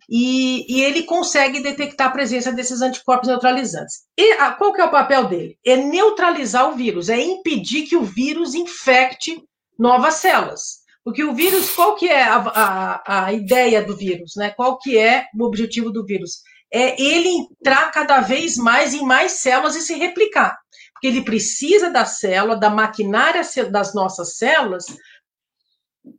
e, 0.10 0.66
e, 0.68 0.82
ele 0.84 1.04
consegue 1.04 1.62
detectar 1.62 2.08
a 2.08 2.12
presença 2.12 2.52
desses 2.52 2.82
anticorpos 2.82 3.30
neutralizantes. 3.30 4.02
E 4.18 4.34
a, 4.34 4.52
qual 4.52 4.74
que 4.74 4.82
é 4.82 4.86
o 4.86 4.92
papel 4.92 5.28
dele? 5.28 5.58
É 5.66 5.78
neutralizar 5.78 6.70
o 6.70 6.76
vírus, 6.76 7.08
é 7.10 7.20
impedir 7.22 7.84
que 7.84 7.96
o 7.96 8.04
vírus 8.04 8.54
infecte 8.54 9.42
novas 9.78 10.16
células. 10.16 10.79
Porque 11.04 11.24
o 11.24 11.34
vírus, 11.34 11.72
qual 11.72 11.95
que 11.95 12.08
é 12.08 12.24
a, 12.24 12.38
a, 12.38 13.26
a 13.26 13.34
ideia 13.34 13.84
do 13.84 13.95
vírus? 13.95 14.34
Né? 14.36 14.52
Qual 14.52 14.78
que 14.78 14.97
é 14.97 15.28
o 15.38 15.43
objetivo 15.43 15.91
do 15.91 16.06
vírus? 16.06 16.41
É 16.72 17.02
ele 17.02 17.30
entrar 17.30 17.91
cada 17.91 18.20
vez 18.22 18.58
mais 18.58 18.93
em 18.93 19.04
mais 19.04 19.34
células 19.34 19.76
e 19.76 19.82
se 19.82 19.95
replicar. 19.95 20.58
Porque 20.93 21.08
ele 21.08 21.24
precisa 21.24 21.89
da 21.89 22.06
célula, 22.06 22.58
da 22.58 22.70
maquinária 22.70 23.41
das 23.72 23.93
nossas 23.93 24.36
células, 24.36 24.86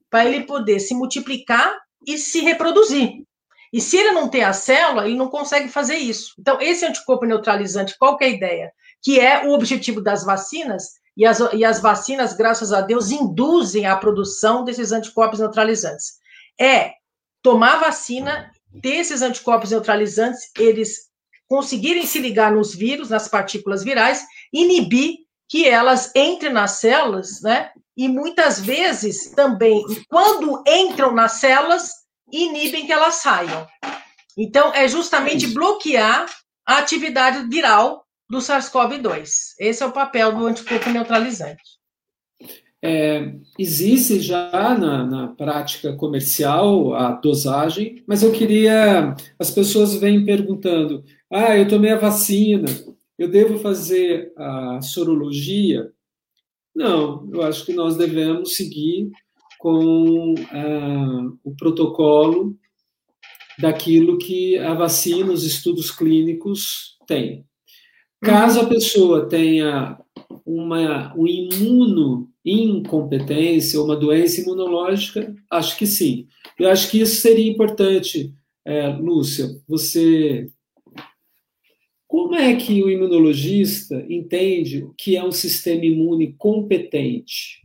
para 0.08 0.24
ele 0.24 0.44
poder 0.44 0.80
se 0.80 0.94
multiplicar 0.94 1.76
e 2.06 2.18
se 2.18 2.40
reproduzir. 2.40 3.12
E 3.72 3.80
se 3.80 3.96
ele 3.96 4.12
não 4.12 4.28
tem 4.28 4.42
a 4.42 4.52
célula, 4.52 5.06
ele 5.06 5.16
não 5.16 5.28
consegue 5.28 5.68
fazer 5.68 5.96
isso. 5.96 6.34
Então, 6.38 6.60
esse 6.60 6.84
anticorpo 6.84 7.24
neutralizante, 7.24 7.96
qual 7.98 8.16
que 8.16 8.24
é 8.24 8.26
a 8.26 8.30
ideia? 8.30 8.72
Que 9.02 9.20
é 9.20 9.46
o 9.46 9.52
objetivo 9.52 10.00
das 10.00 10.24
vacinas, 10.24 10.99
e 11.16 11.26
as, 11.26 11.40
e 11.52 11.64
as 11.64 11.80
vacinas, 11.80 12.32
graças 12.34 12.72
a 12.72 12.80
Deus, 12.80 13.10
induzem 13.10 13.86
a 13.86 13.96
produção 13.96 14.64
desses 14.64 14.92
anticorpos 14.92 15.40
neutralizantes. 15.40 16.18
É 16.58 16.92
tomar 17.42 17.80
vacina, 17.80 18.50
ter 18.82 18.96
esses 18.96 19.22
anticorpos 19.22 19.70
neutralizantes, 19.70 20.50
eles 20.58 21.10
conseguirem 21.48 22.06
se 22.06 22.20
ligar 22.20 22.52
nos 22.52 22.74
vírus, 22.74 23.10
nas 23.10 23.26
partículas 23.26 23.82
virais, 23.82 24.24
inibir 24.52 25.16
que 25.48 25.68
elas 25.68 26.12
entrem 26.14 26.52
nas 26.52 26.72
células, 26.72 27.42
né? 27.42 27.70
E 27.96 28.08
muitas 28.08 28.60
vezes 28.60 29.30
também, 29.32 29.84
quando 30.08 30.62
entram 30.66 31.12
nas 31.12 31.32
células, 31.32 31.90
inibem 32.30 32.86
que 32.86 32.92
elas 32.92 33.16
saiam. 33.16 33.66
Então, 34.38 34.72
é 34.72 34.86
justamente 34.86 35.48
bloquear 35.48 36.26
a 36.64 36.78
atividade 36.78 37.48
viral 37.48 37.99
do 38.30 38.38
SARS-CoV-2. 38.38 39.56
Esse 39.58 39.82
é 39.82 39.86
o 39.86 39.92
papel 39.92 40.36
do 40.36 40.46
anticorpo 40.46 40.88
neutralizante. 40.90 41.80
É, 42.82 43.34
existe 43.58 44.20
já 44.20 44.50
na, 44.78 45.04
na, 45.04 45.28
prática 45.28 45.94
comercial 45.96 46.94
a 46.94 47.12
dosagem, 47.12 48.02
mas 48.06 48.22
eu 48.22 48.32
queria. 48.32 49.14
As 49.38 49.50
pessoas 49.50 49.96
vêm 49.96 50.24
perguntando: 50.24 51.04
ah, 51.30 51.58
eu 51.58 51.68
tomei 51.68 51.90
a 51.90 51.98
vacina, 51.98 52.68
eu 53.18 53.28
devo 53.28 53.58
fazer 53.58 54.32
a 54.34 54.80
sorologia? 54.80 55.92
Não, 56.74 57.28
eu 57.30 57.42
acho 57.42 57.66
que 57.66 57.74
nós 57.74 57.96
devemos 57.96 58.56
seguir 58.56 59.10
com 59.58 60.34
ah, 60.50 61.30
o 61.44 61.54
protocolo 61.54 62.56
daquilo 63.58 64.16
que 64.16 64.56
a 64.56 64.72
vacina, 64.72 65.30
os 65.30 65.44
estudos 65.44 65.90
clínicos 65.90 66.96
têm. 67.06 67.44
Caso 68.20 68.60
a 68.60 68.66
pessoa 68.66 69.28
tenha 69.28 69.98
uma 70.44 71.14
um 71.16 71.26
imuno 71.26 72.30
incompetência, 72.44 73.80
uma 73.80 73.96
doença 73.96 74.40
imunológica, 74.40 75.34
acho 75.50 75.76
que 75.76 75.86
sim. 75.86 76.26
Eu 76.58 76.68
acho 76.68 76.90
que 76.90 77.00
isso 77.00 77.20
seria 77.20 77.50
importante, 77.50 78.34
é, 78.64 78.88
Lúcia. 78.88 79.48
Você, 79.68 80.50
como 82.06 82.34
é 82.34 82.54
que 82.56 82.82
o 82.82 82.90
imunologista 82.90 84.04
entende 84.08 84.88
que 84.96 85.16
é 85.16 85.24
um 85.24 85.32
sistema 85.32 85.84
imune 85.84 86.34
competente? 86.34 87.60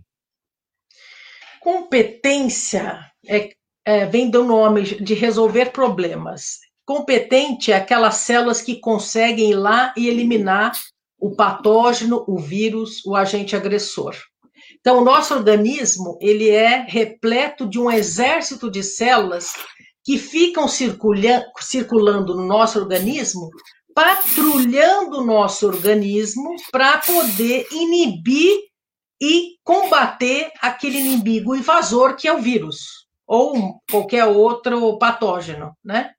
Competência 1.59 2.99
é, 3.25 3.55
é, 3.83 4.05
vem 4.05 4.29
do 4.29 4.43
nome 4.43 4.83
de 4.83 5.13
resolver 5.13 5.71
problemas. 5.71 6.59
Competente 6.85 7.71
é 7.71 7.75
aquelas 7.75 8.17
células 8.17 8.61
que 8.61 8.79
conseguem 8.79 9.51
ir 9.51 9.55
lá 9.55 9.93
e 9.97 10.07
eliminar 10.07 10.73
o 11.19 11.35
patógeno, 11.35 12.23
o 12.27 12.37
vírus, 12.37 13.03
o 13.05 13.15
agente 13.15 13.55
agressor. 13.55 14.15
Então, 14.79 14.99
o 14.99 15.03
nosso 15.03 15.33
organismo 15.33 16.17
ele 16.21 16.49
é 16.49 16.85
repleto 16.87 17.67
de 17.67 17.79
um 17.79 17.89
exército 17.89 18.69
de 18.69 18.83
células 18.83 19.53
que 20.03 20.19
ficam 20.19 20.67
circulando 20.67 22.35
no 22.35 22.45
nosso 22.45 22.77
organismo, 22.77 23.49
patrulhando 23.95 25.21
o 25.21 25.25
nosso 25.25 25.65
organismo 25.65 26.55
para 26.71 26.99
poder 26.99 27.65
inibir 27.71 28.59
e 29.19 29.55
combater 29.63 30.51
aquele 30.61 30.99
inimigo 30.99 31.55
invasor 31.55 32.15
que 32.15 32.27
é 32.27 32.33
o 32.33 32.41
vírus 32.41 33.05
ou 33.25 33.81
qualquer 33.89 34.25
outro 34.25 34.99
patógeno, 34.99 35.75
né? 35.83 36.11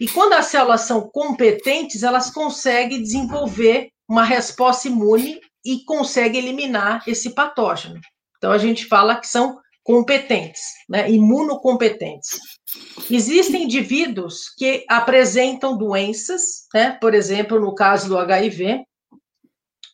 E 0.00 0.08
quando 0.08 0.32
as 0.34 0.46
células 0.46 0.82
são 0.82 1.08
competentes, 1.08 2.02
elas 2.02 2.30
conseguem 2.30 3.02
desenvolver 3.02 3.90
uma 4.08 4.24
resposta 4.24 4.88
imune 4.88 5.40
e 5.64 5.84
conseguem 5.84 6.42
eliminar 6.42 7.02
esse 7.06 7.30
patógeno. 7.30 8.00
Então 8.36 8.52
a 8.52 8.58
gente 8.58 8.86
fala 8.86 9.16
que 9.16 9.26
são 9.26 9.58
competentes, 9.82 10.62
né? 10.88 11.10
imunocompetentes. 11.10 12.40
Existem 13.10 13.64
indivíduos 13.64 14.50
que 14.56 14.84
apresentam 14.88 15.76
doenças, 15.76 16.66
né? 16.74 16.92
por 17.00 17.14
exemplo, 17.14 17.60
no 17.60 17.74
caso 17.74 18.08
do 18.08 18.18
HIV, 18.18 18.84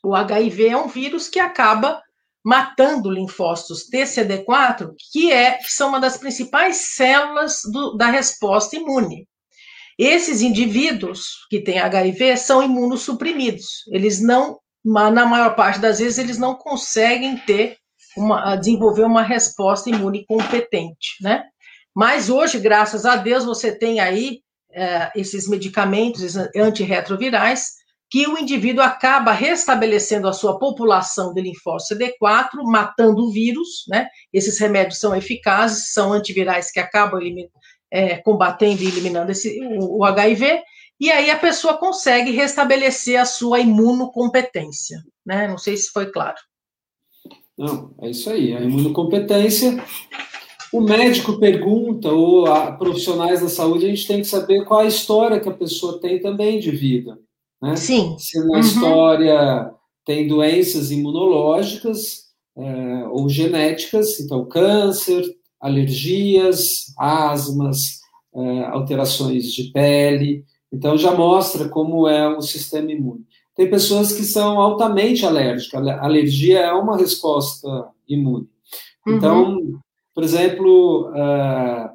o 0.03 0.15
HIV 0.15 0.69
é 0.69 0.77
um 0.77 0.89
vírus 0.89 1.29
que 1.29 1.39
acaba 1.39 2.01
matando 2.43 3.11
linfócitos 3.11 3.91
TCD4, 3.91 4.95
que, 5.13 5.31
é, 5.31 5.59
que 5.59 5.71
são 5.71 5.91
uma 5.91 6.01
das 6.01 6.17
principais 6.17 6.77
células 6.95 7.61
do, 7.71 7.97
da 7.97 8.07
resposta 8.07 8.77
imune. 8.77 9.29
Esses 10.03 10.41
indivíduos 10.41 11.47
que 11.51 11.61
têm 11.61 11.79
HIV 11.79 12.39
são 12.39 12.63
imunossuprimidos. 12.63 13.85
Eles 13.93 14.19
não, 14.19 14.59
na 14.83 15.27
maior 15.27 15.55
parte 15.55 15.79
das 15.79 15.99
vezes, 15.99 16.17
eles 16.17 16.39
não 16.39 16.55
conseguem 16.55 17.37
ter 17.37 17.77
uma, 18.17 18.57
desenvolver 18.57 19.05
uma 19.05 19.23
resposta 19.23 19.91
imune 19.91 20.25
competente, 20.25 21.17
né? 21.21 21.45
Mas 21.95 22.31
hoje, 22.31 22.59
graças 22.59 23.05
a 23.05 23.15
Deus, 23.17 23.45
você 23.45 23.77
tem 23.77 24.01
aí 24.01 24.41
é, 24.73 25.11
esses 25.15 25.47
medicamentos 25.47 26.35
antirretrovirais 26.57 27.81
que 28.09 28.27
o 28.27 28.39
indivíduo 28.39 28.83
acaba 28.83 29.33
restabelecendo 29.33 30.27
a 30.27 30.33
sua 30.33 30.59
população 30.59 31.35
de 31.35 31.43
linfócito 31.43 32.03
CD4, 32.03 32.63
matando 32.65 33.27
o 33.27 33.31
vírus, 33.31 33.85
né? 33.87 34.09
Esses 34.33 34.59
remédios 34.59 34.99
são 34.99 35.15
eficazes, 35.15 35.93
são 35.93 36.11
antivirais 36.11 36.73
que 36.73 36.81
acabam 36.81 37.21
é, 37.91 38.17
combatendo 38.17 38.83
e 38.83 38.87
eliminando 38.87 39.33
esse, 39.33 39.61
o, 39.65 39.99
o 39.99 40.05
HIV, 40.05 40.63
e 41.01 41.11
aí 41.11 41.31
a 41.31 41.39
pessoa 41.39 41.79
consegue 41.79 42.31
restabelecer 42.31 43.19
a 43.19 43.25
sua 43.25 43.59
imunocompetência, 43.61 45.03
né? 45.25 45.49
Não 45.49 45.57
sei 45.57 45.77
se 45.77 45.91
foi 45.91 46.11
claro. 46.11 46.37
Não, 47.57 47.95
é 48.01 48.11
isso 48.11 48.29
aí, 48.31 48.55
a 48.55 48.61
imunocompetência. 48.61 49.83
O 50.73 50.81
médico 50.81 51.39
pergunta, 51.39 52.11
ou 52.11 52.47
a 52.47 52.73
profissionais 52.73 53.41
da 53.41 53.49
saúde, 53.49 53.87
a 53.87 53.89
gente 53.89 54.07
tem 54.07 54.19
que 54.19 54.27
saber 54.27 54.65
qual 54.65 54.81
a 54.81 54.87
história 54.87 55.41
que 55.41 55.49
a 55.49 55.55
pessoa 55.55 56.01
tem 56.01 56.21
também 56.21 56.61
de 56.61 56.71
vida. 56.71 57.19
Né? 57.61 57.77
Sim. 57.77 58.17
Se 58.19 58.39
na 58.39 58.55
uhum. 58.55 58.61
história 58.61 59.75
tem 60.05 60.29
doenças 60.29 60.91
imunológicas 60.91 62.31
é, 62.57 63.09
ou 63.09 63.29
genéticas, 63.29 64.21
então 64.21 64.45
câncer, 64.45 65.25
alergias, 65.61 66.95
asmas, 66.99 68.01
é, 68.35 68.65
alterações 68.67 69.53
de 69.53 69.65
pele, 69.73 70.45
então 70.73 70.97
já 70.97 71.13
mostra 71.13 71.69
como 71.69 72.09
é 72.09 72.29
o 72.29 72.41
sistema 72.41 72.91
imune. 72.91 73.25
Tem 73.57 73.69
pessoas 73.69 74.13
que 74.13 74.25
são 74.25 74.61
altamente 74.61 75.27
alérgicas, 75.27 75.87
a 75.87 76.05
alergia 76.05 76.61
é 76.61 76.73
uma 76.73 76.97
resposta 76.97 77.89
imune. 78.09 78.49
Então, 79.07 79.55
uhum. 79.55 79.79
por 80.15 80.23
exemplo, 80.23 81.11
uh, 81.11 81.87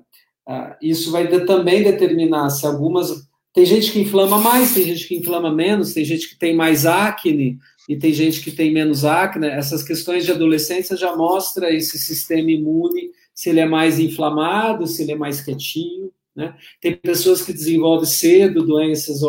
uh, 0.51 0.75
isso 0.81 1.11
vai 1.11 1.27
também 1.45 1.83
determinar 1.83 2.49
se 2.49 2.65
algumas 2.65 3.25
tem 3.55 3.65
gente 3.65 3.93
que 3.93 4.01
inflama 4.01 4.37
mais, 4.37 4.73
tem 4.73 4.83
gente 4.83 5.07
que 5.07 5.15
inflama 5.15 5.49
menos, 5.49 5.93
tem 5.93 6.03
gente 6.03 6.27
que 6.27 6.35
tem 6.37 6.53
mais 6.53 6.85
acne 6.85 7.57
e 7.87 7.95
tem 7.95 8.11
gente 8.11 8.41
que 8.41 8.51
tem 8.51 8.73
menos 8.73 9.05
acne. 9.05 9.47
Essas 9.47 9.81
questões 9.81 10.25
de 10.25 10.31
adolescência 10.31 10.97
já 10.97 11.15
mostra 11.15 11.73
esse 11.73 11.97
sistema 11.97 12.51
imune, 12.51 13.11
se 13.35 13.49
ele 13.49 13.59
é 13.59 13.65
mais 13.65 13.99
inflamado, 13.99 14.87
se 14.87 15.03
ele 15.03 15.11
é 15.11 15.15
mais 15.15 15.41
quietinho. 15.41 16.09
Né? 16.33 16.55
Tem 16.81 16.95
pessoas 16.95 17.41
que 17.41 17.53
desenvolvem 17.53 18.07
cedo 18.07 18.65
doenças 18.65 19.19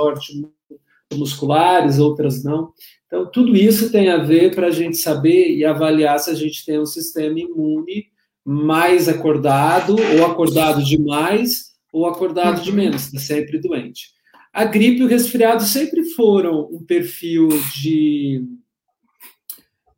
musculares, 1.13 1.99
outras 1.99 2.43
não. 2.45 2.73
Então, 3.07 3.31
tudo 3.31 3.57
isso 3.57 3.91
tem 3.91 4.09
a 4.11 4.19
ver 4.19 4.55
para 4.55 4.69
a 4.69 4.71
gente 4.71 4.97
saber 4.97 5.55
e 5.55 5.65
avaliar 5.65 6.19
se 6.19 6.31
a 6.31 6.35
gente 6.35 6.65
tem 6.65 6.79
um 6.79 6.87
sistema 6.87 7.39
imune 7.39 8.07
mais 8.45 9.09
acordado, 9.09 9.97
ou 9.97 10.25
acordado 10.25 10.83
demais, 10.85 11.73
ou 11.93 12.07
acordado 12.07 12.63
de 12.63 12.73
menos, 12.73 13.07
está 13.07 13.19
sempre 13.19 13.59
doente. 13.59 14.11
A 14.53 14.65
gripe 14.65 15.01
e 15.01 15.05
o 15.05 15.09
resfriado 15.09 15.65
sempre 15.65 16.05
foram 16.11 16.69
um 16.73 16.83
perfil 16.85 17.49
de, 17.75 18.45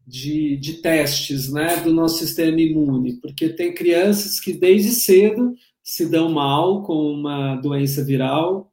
de, 0.08 0.56
de 0.56 0.74
testes 0.74 1.52
né, 1.52 1.76
do 1.76 1.92
nosso 1.92 2.18
sistema 2.18 2.60
imune, 2.60 3.20
porque 3.20 3.48
tem 3.48 3.74
crianças 3.74 4.40
que 4.40 4.52
desde 4.52 4.90
cedo 4.90 5.54
se 5.82 6.08
dão 6.08 6.30
mal 6.30 6.82
com 6.82 7.12
uma 7.12 7.56
doença 7.56 8.04
viral, 8.04 8.72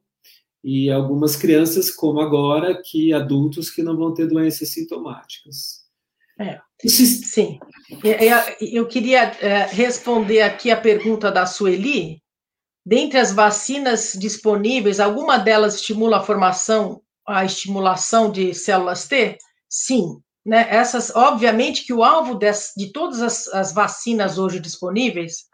e 0.64 0.90
algumas 0.90 1.36
crianças, 1.36 1.90
como 1.92 2.20
agora, 2.20 2.82
que 2.84 3.12
adultos 3.12 3.70
que 3.70 3.82
não 3.82 3.96
vão 3.96 4.12
ter 4.12 4.26
doenças 4.26 4.70
sintomáticas. 4.70 5.84
É, 6.40 6.58
sim. 6.88 7.60
Eu 8.60 8.88
queria 8.88 9.22
é, 9.40 9.66
responder 9.66 10.42
aqui 10.42 10.72
a 10.72 10.76
pergunta 10.76 11.30
da 11.30 11.46
Sueli, 11.46 12.20
Dentre 12.86 13.18
as 13.18 13.32
vacinas 13.32 14.12
disponíveis, 14.16 15.00
alguma 15.00 15.38
delas 15.38 15.74
estimula 15.74 16.18
a 16.18 16.22
formação, 16.22 17.02
a 17.26 17.44
estimulação 17.44 18.30
de 18.30 18.54
células 18.54 19.08
T? 19.08 19.36
Sim, 19.68 20.20
né, 20.46 20.68
essas, 20.70 21.14
obviamente 21.14 21.84
que 21.84 21.92
o 21.92 22.04
alvo 22.04 22.36
des, 22.36 22.72
de 22.76 22.92
todas 22.92 23.20
as, 23.20 23.48
as 23.48 23.72
vacinas 23.72 24.38
hoje 24.38 24.60
disponíveis 24.60 25.46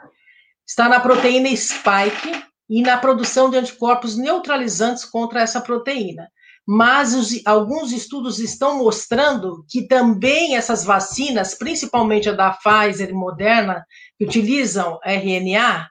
está 0.67 0.87
na 0.87 1.01
proteína 1.01 1.49
spike 1.57 2.45
e 2.69 2.83
na 2.83 2.99
produção 2.99 3.49
de 3.49 3.57
anticorpos 3.57 4.19
neutralizantes 4.19 5.07
contra 5.07 5.41
essa 5.41 5.63
proteína. 5.63 6.29
Mas 6.67 7.15
os, 7.15 7.45
alguns 7.47 7.91
estudos 7.91 8.39
estão 8.39 8.79
mostrando 8.79 9.65
que 9.69 9.89
também 9.89 10.57
essas 10.57 10.85
vacinas, 10.85 11.55
principalmente 11.55 12.29
a 12.29 12.33
da 12.33 12.51
Pfizer 12.51 13.09
e 13.09 13.15
Moderna, 13.15 13.85
que 14.19 14.27
utilizam 14.27 15.01
RNA, 15.03 15.89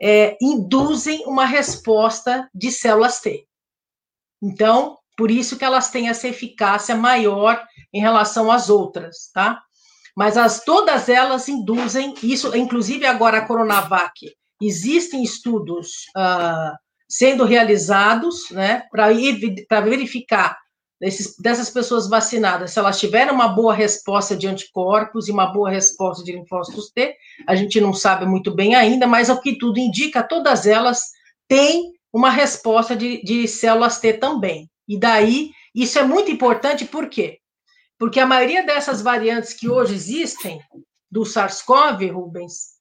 é, 0.00 0.36
induzem 0.42 1.24
uma 1.26 1.46
resposta 1.46 2.48
de 2.54 2.70
células 2.70 3.18
T. 3.20 3.46
Então, 4.42 4.98
por 5.16 5.30
isso 5.30 5.56
que 5.56 5.64
elas 5.64 5.90
têm 5.90 6.08
essa 6.08 6.28
eficácia 6.28 6.94
maior 6.94 7.62
em 7.92 8.00
relação 8.00 8.50
às 8.50 8.68
outras, 8.68 9.30
tá? 9.32 9.60
Mas 10.16 10.36
as, 10.36 10.64
todas 10.64 11.08
elas 11.08 11.48
induzem 11.48 12.14
isso, 12.22 12.56
inclusive 12.56 13.06
agora 13.06 13.38
a 13.38 13.46
Coronavac. 13.46 14.12
Existem 14.60 15.22
estudos 15.22 16.06
uh, 16.16 16.74
sendo 17.08 17.44
realizados, 17.44 18.50
né, 18.50 18.84
para 18.90 19.80
verificar 19.82 20.56
desses, 21.00 21.36
dessas 21.38 21.70
pessoas 21.70 22.08
vacinadas, 22.08 22.72
se 22.72 22.78
elas 22.78 22.98
tiveram 22.98 23.34
uma 23.34 23.48
boa 23.48 23.74
resposta 23.74 24.34
de 24.34 24.46
anticorpos 24.46 25.28
e 25.28 25.32
uma 25.32 25.52
boa 25.52 25.70
resposta 25.70 26.24
de 26.24 26.32
linfócitos 26.32 26.90
T, 26.90 27.14
a 27.46 27.54
gente 27.54 27.80
não 27.80 27.92
sabe 27.92 28.26
muito 28.26 28.54
bem 28.54 28.74
ainda, 28.74 29.06
mas 29.06 29.28
o 29.28 29.40
que 29.40 29.58
tudo 29.58 29.78
indica, 29.78 30.22
todas 30.22 30.66
elas 30.66 31.02
têm 31.46 31.92
uma 32.12 32.30
resposta 32.30 32.96
de, 32.96 33.22
de 33.22 33.46
células 33.46 34.00
T 34.00 34.14
também. 34.14 34.68
E 34.88 34.98
daí, 34.98 35.50
isso 35.74 35.98
é 35.98 36.02
muito 36.02 36.30
importante, 36.30 36.84
por 36.84 37.08
quê? 37.08 37.38
Porque 37.98 38.20
a 38.20 38.26
maioria 38.26 38.64
dessas 38.64 39.02
variantes 39.02 39.52
que 39.52 39.68
hoje 39.68 39.94
existem, 39.94 40.60
do 41.10 41.24
SARS-CoV, 41.24 42.10
Rubens, 42.10 42.76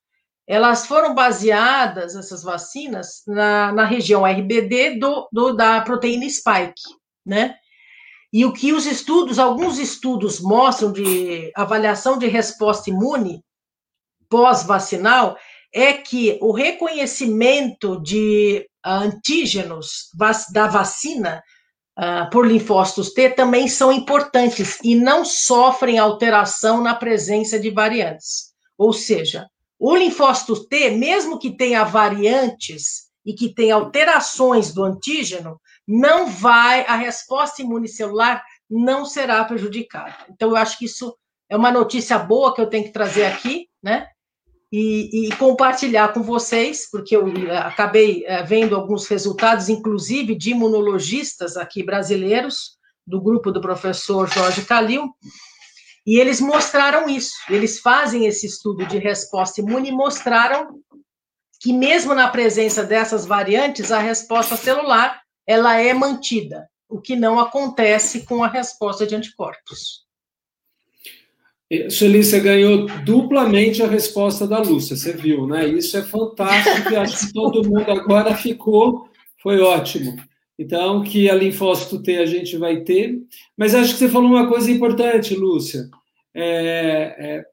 elas 0.48 0.86
foram 0.86 1.16
baseadas, 1.16 2.16
essas 2.16 2.44
vacinas, 2.44 3.24
na, 3.26 3.72
na 3.72 3.86
região 3.86 4.26
RBD 4.26 5.00
do, 5.00 5.28
do, 5.32 5.54
da 5.54 5.82
proteína 5.82 6.30
spike, 6.30 6.82
né? 7.26 7.56
E 8.32 8.46
o 8.46 8.52
que 8.52 8.74
os 8.74 8.86
estudos, 8.86 9.40
alguns 9.40 9.80
estudos 9.80 10.40
mostram 10.40 10.92
de 10.92 11.52
avaliação 11.56 12.18
de 12.18 12.28
resposta 12.28 12.90
imune 12.90 13.44
pós-vacinal, 14.30 15.38
é 15.74 15.94
que 15.94 16.38
o 16.42 16.52
reconhecimento 16.52 18.02
de 18.02 18.70
antígenos 18.86 20.10
da 20.52 20.68
vacina 20.68 21.42
uh, 21.98 22.30
por 22.30 22.46
linfócitos 22.48 23.14
T 23.14 23.30
também 23.32 23.68
são 23.68 23.92
importantes 23.92 24.78
e 24.84 24.96
não 24.96 25.26
sofrem 25.26 25.98
alteração 25.98 26.82
na 26.82 26.96
presença 26.96 27.60
de 27.60 27.70
variantes. 27.70 28.54
Ou 28.78 28.94
seja, 28.94 29.48
o 29.80 29.96
linfócito 29.96 30.68
T, 30.68 30.92
mesmo 30.92 31.40
que 31.40 31.56
tenha 31.56 31.84
variantes 31.84 33.06
e 33.26 33.34
que 33.34 33.54
tenha 33.54 33.76
alterações 33.76 34.74
do 34.74 34.84
antígeno, 34.84 35.60
não 35.88 36.28
vai, 36.28 36.86
a 36.86 36.96
resposta 36.96 37.62
imunicelular 37.62 38.44
não 38.70 39.06
será 39.06 39.44
prejudicada. 39.44 40.16
Então, 40.30 40.50
eu 40.50 40.56
acho 40.56 40.78
que 40.78 40.86
isso 40.86 41.16
é 41.50 41.56
uma 41.56 41.72
notícia 41.72 42.18
boa 42.18 42.54
que 42.54 42.62
eu 42.62 42.70
tenho 42.70 42.86
que 42.86 42.92
trazer 42.92 43.26
aqui, 43.26 43.68
né? 43.82 44.08
E, 44.78 45.28
e, 45.28 45.36
compartilhar 45.38 46.10
com 46.10 46.22
vocês, 46.22 46.90
porque 46.92 47.16
eu 47.16 47.30
eh, 47.30 47.58
acabei 47.58 48.26
eh, 48.26 48.44
vendo 48.44 48.76
alguns 48.76 49.08
resultados, 49.08 49.70
inclusive 49.70 50.36
de 50.36 50.52
imunologistas 50.52 51.56
aqui 51.56 51.82
brasileiros, 51.82 52.78
do 53.08 53.22
grupo 53.22 53.54
do 53.54 53.62
professor 53.62 54.28
Jorge 54.28 54.66
Calil, 54.66 55.16
e 56.06 56.20
eles 56.20 56.42
mostraram 56.42 57.08
isso. 57.08 57.36
Eles 57.50 57.80
fazem 57.80 58.26
esse 58.26 58.48
estudo 58.48 58.86
de 58.86 58.98
resposta 58.98 59.62
imune 59.62 59.90
e 59.90 59.94
mostraram 59.94 60.82
que 61.62 61.72
mesmo 61.72 62.14
na 62.14 62.28
presença 62.28 62.84
dessas 62.84 63.26
variantes, 63.26 63.94
a 63.94 64.00
resposta 64.00 64.58
celular 64.58 65.22
ela 65.48 65.80
é 65.80 65.94
mantida, 65.94 66.68
o 66.90 67.00
que 67.00 67.16
não 67.16 67.40
acontece 67.40 68.26
com 68.26 68.44
a 68.44 68.50
resposta 68.50 69.08
de 69.08 69.16
anticorpos. 69.16 70.05
Sueli, 71.90 72.24
você 72.24 72.40
ganhou 72.40 72.86
duplamente 73.04 73.82
a 73.82 73.88
resposta 73.88 74.46
da 74.46 74.60
Lúcia, 74.60 74.96
você 74.96 75.14
viu, 75.14 75.48
né? 75.48 75.68
Isso 75.68 75.98
é 75.98 76.04
fantástico 76.04 76.96
acho 76.96 77.28
que 77.28 77.34
todo 77.34 77.68
mundo 77.68 77.90
agora 77.90 78.36
ficou, 78.36 79.10
foi 79.42 79.60
ótimo. 79.60 80.16
Então, 80.58 81.04
que 81.04 81.30
a 81.30 81.36
linfócito 81.36 82.02
T 82.02 82.18
a 82.18 82.26
gente 82.26 82.56
vai 82.56 82.82
ter, 82.82 83.20
mas 83.58 83.74
acho 83.74 83.94
que 83.94 84.00
você 84.00 84.10
falou 84.10 84.30
uma 84.30 84.48
coisa 84.48 84.72
importante, 84.72 85.36
Lúcia, 85.36 85.90
é, 86.34 87.16
é, 87.18 87.46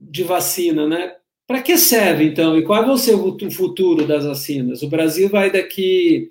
de 0.00 0.24
vacina, 0.24 0.88
né? 0.88 1.14
Para 1.46 1.62
que 1.62 1.76
serve, 1.76 2.24
então? 2.24 2.56
E 2.56 2.64
qual 2.64 2.86
vai 2.86 2.96
ser 2.96 3.14
o 3.14 3.50
futuro 3.50 4.06
das 4.06 4.24
vacinas? 4.24 4.82
O 4.82 4.88
Brasil 4.88 5.28
vai 5.28 5.50
daqui 5.50 6.30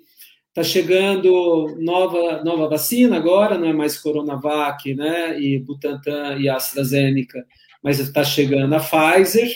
Está 0.52 0.62
chegando 0.62 1.74
nova, 1.80 2.44
nova 2.44 2.68
vacina 2.68 3.16
agora, 3.16 3.56
não 3.56 3.68
é 3.68 3.72
mais 3.72 3.98
Coronavac, 3.98 4.94
né? 4.94 5.40
E 5.40 5.58
Butantan 5.58 6.36
e 6.38 6.46
AstraZeneca, 6.46 7.46
mas 7.82 7.98
está 7.98 8.22
chegando 8.22 8.74
a 8.74 8.78
Pfizer. 8.78 9.50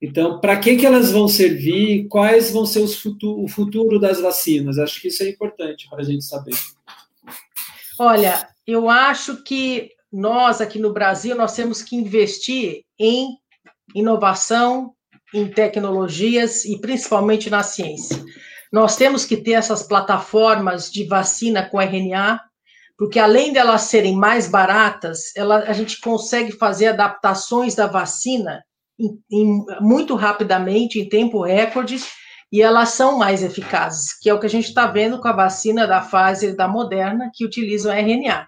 Então, 0.00 0.38
para 0.40 0.56
que, 0.56 0.76
que 0.76 0.86
elas 0.86 1.10
vão 1.10 1.26
servir? 1.26 2.06
Quais 2.06 2.52
vão 2.52 2.64
ser 2.64 2.78
os 2.78 2.94
futuro, 2.94 3.42
o 3.42 3.48
futuro 3.48 3.98
das 3.98 4.20
vacinas? 4.20 4.78
Acho 4.78 5.00
que 5.00 5.08
isso 5.08 5.24
é 5.24 5.30
importante 5.30 5.88
para 5.90 6.02
a 6.02 6.04
gente 6.04 6.24
saber. 6.24 6.54
Olha, 7.98 8.48
eu 8.64 8.88
acho 8.88 9.42
que 9.42 9.90
nós 10.12 10.60
aqui 10.60 10.78
no 10.78 10.92
Brasil 10.92 11.34
nós 11.34 11.56
temos 11.56 11.82
que 11.82 11.96
investir 11.96 12.84
em 12.96 13.36
inovação, 13.96 14.94
em 15.34 15.48
tecnologias 15.48 16.64
e 16.64 16.80
principalmente 16.80 17.50
na 17.50 17.64
ciência. 17.64 18.24
Nós 18.72 18.96
temos 18.96 19.24
que 19.24 19.36
ter 19.36 19.52
essas 19.52 19.82
plataformas 19.82 20.90
de 20.90 21.04
vacina 21.04 21.68
com 21.68 21.80
RNA, 21.80 22.40
porque 22.98 23.18
além 23.18 23.52
de 23.52 23.58
elas 23.58 23.82
serem 23.82 24.16
mais 24.16 24.48
baratas, 24.48 25.34
ela, 25.36 25.58
a 25.58 25.72
gente 25.72 26.00
consegue 26.00 26.52
fazer 26.52 26.88
adaptações 26.88 27.74
da 27.74 27.86
vacina 27.86 28.62
em, 28.98 29.18
em, 29.30 29.64
muito 29.80 30.14
rapidamente, 30.14 30.98
em 30.98 31.08
tempo 31.08 31.42
recorde, 31.42 31.98
e 32.50 32.62
elas 32.62 32.90
são 32.90 33.18
mais 33.18 33.42
eficazes, 33.42 34.18
que 34.18 34.30
é 34.30 34.34
o 34.34 34.40
que 34.40 34.46
a 34.46 34.50
gente 34.50 34.68
está 34.68 34.86
vendo 34.86 35.20
com 35.20 35.28
a 35.28 35.32
vacina 35.32 35.86
da 35.86 36.00
Pfizer 36.00 36.56
da 36.56 36.68
Moderna, 36.68 37.30
que 37.34 37.44
utilizam 37.44 37.92
RNA. 37.92 38.46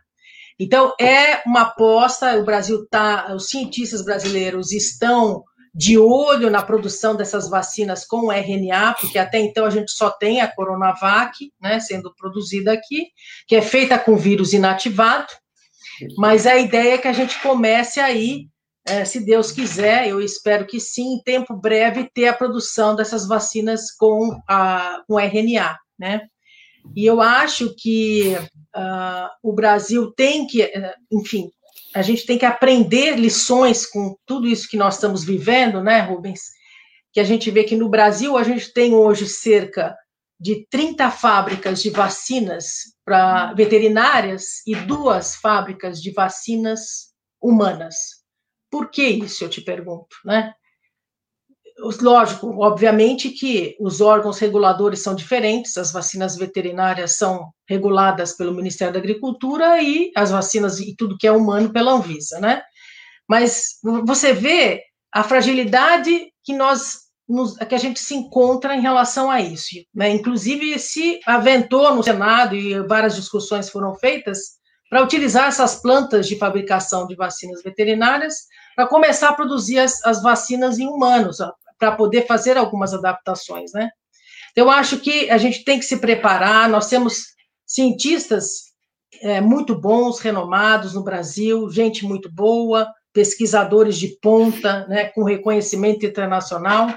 Então, 0.59 0.93
é 1.01 1.43
uma 1.47 1.63
aposta, 1.63 2.37
o 2.39 2.45
Brasil 2.45 2.83
está, 2.83 3.35
os 3.35 3.49
cientistas 3.49 4.05
brasileiros 4.05 4.73
estão 4.73 5.45
de 5.79 5.97
olho 5.97 6.51
na 6.51 6.61
produção 6.61 7.15
dessas 7.15 7.49
vacinas 7.49 8.05
com 8.05 8.33
RNA, 8.33 8.95
porque 9.01 9.17
até 9.17 9.39
então 9.39 9.65
a 9.65 9.71
gente 9.71 9.93
só 9.93 10.11
tem 10.11 10.41
a 10.41 10.53
Coronavac, 10.53 11.53
né, 11.61 11.79
sendo 11.79 12.13
produzida 12.17 12.73
aqui, 12.73 13.07
que 13.47 13.55
é 13.55 13.63
feita 13.63 13.97
com 13.97 14.17
vírus 14.17 14.53
inativado, 14.53 15.29
mas 16.17 16.49
a 16.49 16.57
ideia 16.57 16.95
é 16.95 16.99
que 16.99 17.07
a 17.07 17.13
gente 17.13 17.41
comece 17.41 18.01
aí, 18.01 18.49
é, 18.89 19.05
se 19.05 19.25
Deus 19.25 19.53
quiser, 19.53 20.09
eu 20.09 20.21
espero 20.21 20.67
que 20.67 20.81
sim, 20.81 21.15
em 21.15 21.23
tempo 21.23 21.55
breve, 21.55 22.11
ter 22.13 22.27
a 22.27 22.35
produção 22.35 22.97
dessas 22.97 23.29
vacinas 23.29 23.93
com, 23.93 24.37
a, 24.49 25.01
com 25.07 25.17
RNA, 25.17 25.79
né? 25.97 26.23
E 26.97 27.07
eu 27.07 27.21
acho 27.21 27.73
que 27.77 28.35
uh, 28.75 29.29
o 29.43 29.53
Brasil 29.53 30.11
tem 30.17 30.45
que, 30.47 30.69
enfim, 31.13 31.51
a 31.95 32.03
gente 32.03 32.27
tem 32.27 32.39
que 32.39 32.45
aprender 32.45 33.17
lições 33.17 33.87
com 33.87 34.17
tudo 34.27 34.47
isso 34.47 34.69
que 34.69 34.77
nós 34.77 34.95
estamos 34.95 35.25
vivendo, 35.25 35.83
né, 35.83 36.01
Rubens? 36.01 36.41
Que 37.13 37.21
a 37.21 37.25
gente 37.25 37.51
vê 37.51 37.65
que 37.65 37.77
no 37.77 37.89
Brasil 37.89 38.37
a 38.37 38.43
gente 38.43 38.73
tem 38.73 38.95
hoje 38.95 39.27
cerca 39.27 39.97
de 40.41 40.67
30 40.71 41.11
fábricas 41.11 41.83
de 41.83 41.91
vacinas 41.91 42.67
para 43.05 43.53
veterinárias 43.55 44.65
e 44.67 44.75
duas 44.75 45.35
fábricas 45.37 46.01
de 46.01 46.13
vacinas 46.13 47.09
humanas. 47.43 47.97
Por 48.71 48.91
que 48.91 49.03
isso, 49.03 49.45
eu 49.45 49.49
te 49.49 49.61
pergunto, 49.61 50.17
né? 50.25 50.53
Lógico, 52.01 52.61
obviamente 52.61 53.31
que 53.31 53.77
os 53.79 54.01
órgãos 54.01 54.39
reguladores 54.39 55.01
são 55.01 55.15
diferentes, 55.15 55.77
as 55.77 55.93
vacinas 55.93 56.37
veterinárias 56.37 57.17
são 57.17 57.53
reguladas 57.69 58.33
pelo 58.33 58.53
Ministério 58.53 58.93
da 58.93 58.99
Agricultura 58.99 59.81
e 59.81 60.11
as 60.17 60.33
vacinas 60.33 60.81
e 60.81 60.97
tudo 60.97 61.17
que 61.17 61.27
é 61.27 61.33
humano 61.33 61.73
pela 61.73 61.93
Anvisa, 61.93 62.41
né? 62.41 62.63
Mas 63.29 63.79
você 64.05 64.33
vê 64.33 64.83
a 65.13 65.23
fragilidade 65.23 66.33
que 66.43 66.53
nós 66.53 67.07
que 67.69 67.75
a 67.75 67.79
gente 67.79 68.01
se 68.01 68.15
encontra 68.15 68.75
em 68.75 68.81
relação 68.81 69.31
a 69.31 69.41
isso, 69.41 69.77
né? 69.95 70.11
Inclusive 70.11 70.79
se 70.79 71.21
aventou 71.27 71.95
no 71.95 72.03
Senado 72.03 72.57
e 72.57 72.81
várias 72.89 73.15
discussões 73.15 73.71
foram 73.71 73.95
feitas 73.95 74.59
para 74.91 75.03
utilizar 75.03 75.49
essas 75.49 75.77
plantas 75.77 76.27
de 76.27 76.39
fabricação 76.39 77.07
de 77.07 77.15
vacinas 77.15 77.63
veterinárias 77.63 78.47
para 78.75 78.87
começar 78.87 79.29
a 79.29 79.35
produzir 79.35 79.79
as, 79.79 80.03
as 80.05 80.23
vacinas 80.23 80.79
em 80.79 80.89
humanos, 80.89 81.39
para 81.79 81.93
poder 81.93 82.27
fazer 82.27 82.57
algumas 82.57 82.93
adaptações, 82.93 83.73
né? 83.73 83.91
Então, 84.51 84.65
eu 84.65 84.71
acho 84.71 84.99
que 84.99 85.31
a 85.31 85.39
gente 85.39 85.65
tem 85.65 85.79
que 85.79 85.85
se 85.85 85.99
preparar, 85.99 86.69
nós 86.69 86.89
temos 86.89 87.35
cientistas 87.67 88.73
é, 89.23 89.41
muito 89.41 89.75
bons, 89.75 90.19
renomados 90.19 90.95
no 90.95 91.05
Brasil, 91.05 91.71
gente 91.71 92.05
muito 92.05 92.31
boa, 92.31 92.93
pesquisadores 93.13 93.97
de 93.97 94.09
ponta, 94.21 94.87
né, 94.87 95.07
com 95.07 95.23
reconhecimento 95.23 96.05
internacional. 96.05 96.89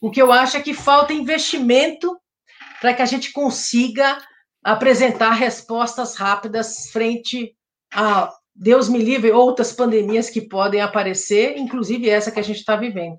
O 0.00 0.10
que 0.10 0.20
eu 0.20 0.32
acho 0.32 0.56
é 0.56 0.60
que 0.60 0.74
falta 0.74 1.12
investimento 1.12 2.18
para 2.80 2.94
que 2.94 3.02
a 3.02 3.06
gente 3.06 3.32
consiga 3.32 4.18
apresentar 4.62 5.32
respostas 5.32 6.16
rápidas 6.16 6.90
frente 6.90 7.54
a, 7.92 8.32
Deus 8.54 8.88
me 8.88 8.98
livre, 8.98 9.32
outras 9.32 9.72
pandemias 9.72 10.28
que 10.28 10.40
podem 10.40 10.80
aparecer, 10.80 11.56
inclusive 11.56 12.08
essa 12.08 12.30
que 12.30 12.40
a 12.40 12.44
gente 12.44 12.58
está 12.58 12.76
vivendo. 12.76 13.18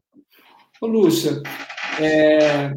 Ô, 0.83 0.85
Lúcia, 0.85 1.41
é, 1.97 2.73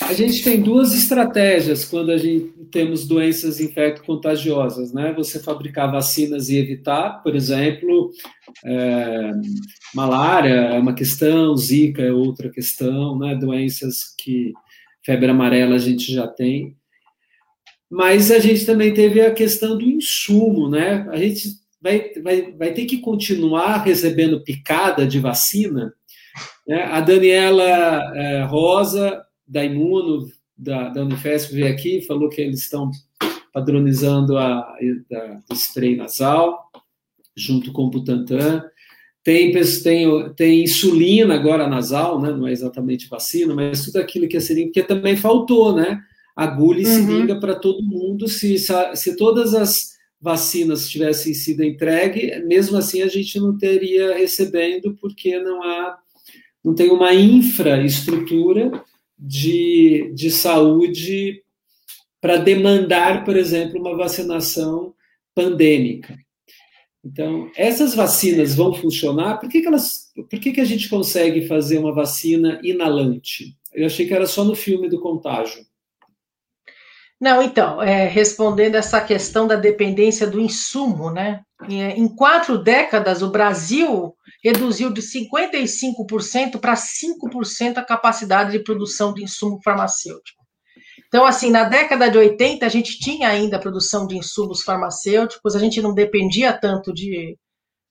a 0.00 0.14
gente 0.14 0.42
tem 0.42 0.58
duas 0.58 0.94
estratégias 0.94 1.84
quando 1.84 2.10
a 2.10 2.16
gente 2.16 2.50
temos 2.70 3.06
doenças 3.06 3.60
infecto-contagiosas, 3.60 4.90
né? 4.90 5.12
Você 5.18 5.38
fabricar 5.38 5.92
vacinas 5.92 6.48
e 6.48 6.56
evitar, 6.56 7.22
por 7.22 7.36
exemplo, 7.36 8.10
é, 8.64 9.32
malária 9.94 10.48
é 10.48 10.78
uma 10.78 10.94
questão, 10.94 11.54
zika 11.54 12.00
é 12.00 12.10
outra 12.10 12.48
questão, 12.48 13.18
né? 13.18 13.34
Doenças 13.34 14.14
que 14.18 14.54
febre 15.04 15.28
amarela 15.28 15.74
a 15.74 15.78
gente 15.78 16.10
já 16.10 16.26
tem. 16.26 16.74
Mas 17.90 18.30
a 18.30 18.38
gente 18.38 18.64
também 18.64 18.94
teve 18.94 19.20
a 19.20 19.30
questão 19.30 19.76
do 19.76 19.84
insumo, 19.84 20.70
né? 20.70 21.06
A 21.10 21.18
gente 21.18 21.50
vai, 21.82 22.12
vai, 22.22 22.52
vai 22.52 22.72
ter 22.72 22.86
que 22.86 22.96
continuar 22.96 23.82
recebendo 23.84 24.42
picada 24.42 25.06
de 25.06 25.20
vacina. 25.20 25.92
Né? 26.66 26.82
A 26.82 27.00
Daniela 27.00 27.62
é, 28.14 28.42
Rosa 28.44 29.24
da 29.46 29.64
Imuno, 29.64 30.28
da, 30.56 30.88
da 30.88 31.02
Unifesp, 31.02 31.54
veio 31.54 31.72
aqui 31.72 32.00
falou 32.02 32.28
que 32.28 32.40
eles 32.40 32.60
estão 32.60 32.90
padronizando 33.52 34.36
a, 34.36 34.58
a, 34.58 35.42
o 35.50 35.54
spray 35.54 35.96
nasal, 35.96 36.70
junto 37.36 37.72
com 37.72 37.84
o 37.84 37.90
Butantan. 37.90 38.62
Tem, 39.22 39.52
tem, 39.82 40.34
tem 40.34 40.62
insulina 40.62 41.34
agora 41.34 41.68
nasal, 41.68 42.20
né? 42.20 42.30
não 42.30 42.46
é 42.46 42.52
exatamente 42.52 43.08
vacina, 43.08 43.54
mas 43.54 43.84
tudo 43.84 43.96
aquilo 43.96 44.28
que 44.28 44.36
é 44.36 44.40
seringa, 44.40 44.66
porque 44.68 44.82
também 44.82 45.16
faltou, 45.16 45.74
né? 45.74 46.00
Agulha 46.36 46.82
e 46.82 46.86
uhum. 46.86 47.06
seringa 47.06 47.40
para 47.40 47.54
todo 47.54 47.82
mundo. 47.82 48.28
Se, 48.28 48.56
se 48.58 49.16
todas 49.16 49.54
as 49.54 49.96
vacinas 50.20 50.88
tivessem 50.88 51.34
sido 51.34 51.64
entregue, 51.64 52.40
mesmo 52.46 52.76
assim 52.76 53.02
a 53.02 53.08
gente 53.08 53.38
não 53.40 53.56
teria 53.56 54.16
recebendo, 54.16 54.96
porque 55.00 55.38
não 55.38 55.62
há, 55.62 55.98
não 56.66 56.74
tem 56.74 56.90
uma 56.90 57.14
infraestrutura 57.14 58.84
de, 59.16 60.10
de 60.12 60.32
saúde 60.32 61.44
para 62.20 62.38
demandar, 62.38 63.24
por 63.24 63.36
exemplo, 63.36 63.78
uma 63.78 63.96
vacinação 63.96 64.92
pandêmica. 65.32 66.18
Então, 67.04 67.48
essas 67.54 67.94
vacinas 67.94 68.56
vão 68.56 68.74
funcionar? 68.74 69.38
Por 69.38 69.48
que, 69.48 69.60
que, 69.60 69.68
elas, 69.68 70.10
por 70.16 70.40
que, 70.40 70.50
que 70.50 70.60
a 70.60 70.64
gente 70.64 70.88
consegue 70.88 71.46
fazer 71.46 71.78
uma 71.78 71.94
vacina 71.94 72.58
inalante? 72.64 73.56
Eu 73.72 73.86
achei 73.86 74.04
que 74.04 74.14
era 74.14 74.26
só 74.26 74.42
no 74.42 74.56
filme 74.56 74.88
do 74.88 75.00
contágio. 75.00 75.64
Não, 77.20 77.40
então, 77.40 77.80
é, 77.80 78.08
respondendo 78.08 78.74
essa 78.74 79.00
questão 79.00 79.46
da 79.46 79.54
dependência 79.54 80.26
do 80.26 80.40
insumo, 80.40 81.12
né? 81.12 81.42
Em 81.68 82.08
quatro 82.08 82.58
décadas, 82.58 83.22
o 83.22 83.30
Brasil 83.30 84.15
reduziu 84.46 84.92
de 84.92 85.00
55% 85.00 86.60
para 86.60 86.74
5% 86.74 87.78
a 87.78 87.84
capacidade 87.84 88.52
de 88.52 88.60
produção 88.60 89.12
de 89.12 89.22
insumo 89.22 89.60
farmacêutico. 89.62 90.44
Então, 91.08 91.24
assim, 91.24 91.50
na 91.50 91.64
década 91.64 92.08
de 92.10 92.18
80, 92.18 92.64
a 92.64 92.68
gente 92.68 92.98
tinha 92.98 93.28
ainda 93.28 93.56
a 93.56 93.60
produção 93.60 94.06
de 94.06 94.16
insumos 94.16 94.62
farmacêuticos, 94.62 95.54
a 95.54 95.58
gente 95.58 95.80
não 95.80 95.94
dependia 95.94 96.52
tanto 96.52 96.92
de, 96.92 97.36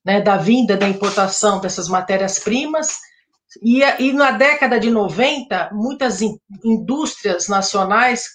né, 0.03 0.21
da 0.21 0.37
vinda, 0.37 0.77
da 0.77 0.87
importação 0.87 1.59
dessas 1.59 1.87
matérias-primas, 1.87 2.99
e, 3.61 3.81
e 3.99 4.13
na 4.13 4.31
década 4.31 4.79
de 4.79 4.89
90, 4.89 5.69
muitas 5.73 6.21
in, 6.21 6.37
indústrias 6.63 7.47
nacionais 7.47 8.25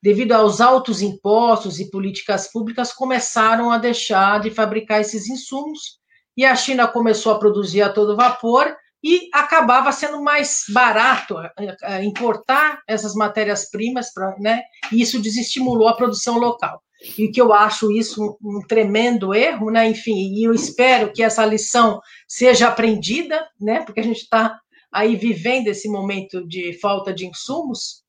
devido 0.00 0.32
aos 0.32 0.60
altos 0.60 1.02
impostos 1.02 1.80
e 1.80 1.90
políticas 1.90 2.50
públicas, 2.50 2.92
começaram 2.92 3.72
a 3.72 3.78
deixar 3.78 4.40
de 4.40 4.50
fabricar 4.50 5.00
esses 5.00 5.28
insumos 5.28 5.98
e 6.38 6.44
a 6.44 6.54
China 6.54 6.86
começou 6.86 7.32
a 7.32 7.38
produzir 7.38 7.82
a 7.82 7.92
todo 7.92 8.16
vapor 8.16 8.72
e 9.02 9.28
acabava 9.34 9.90
sendo 9.90 10.22
mais 10.22 10.62
barato 10.70 11.36
é, 11.38 11.76
é, 11.82 12.04
importar 12.04 12.80
essas 12.86 13.14
matérias-primas, 13.14 14.10
né? 14.38 14.62
E 14.92 15.02
isso 15.02 15.20
desestimulou 15.20 15.88
a 15.88 15.96
produção 15.96 16.38
local. 16.38 16.80
E 17.18 17.28
que 17.28 17.40
eu 17.40 17.52
acho 17.52 17.90
isso 17.90 18.38
um, 18.42 18.58
um 18.58 18.60
tremendo 18.66 19.34
erro, 19.34 19.70
né? 19.70 19.88
Enfim, 19.88 20.32
e 20.34 20.44
eu 20.44 20.54
espero 20.54 21.12
que 21.12 21.22
essa 21.22 21.44
lição 21.44 22.00
seja 22.28 22.68
aprendida, 22.68 23.44
né? 23.60 23.82
Porque 23.82 24.00
a 24.00 24.04
gente 24.04 24.22
está 24.22 24.58
aí 24.92 25.16
vivendo 25.16 25.66
esse 25.66 25.88
momento 25.88 26.46
de 26.46 26.78
falta 26.80 27.12
de 27.12 27.26
insumos 27.26 28.04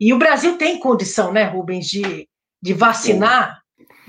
e 0.00 0.12
o 0.12 0.18
Brasil 0.18 0.56
tem 0.56 0.78
condição, 0.78 1.32
né, 1.32 1.44
Rubens, 1.44 1.86
de, 1.86 2.28
de 2.62 2.72
vacinar 2.72 3.60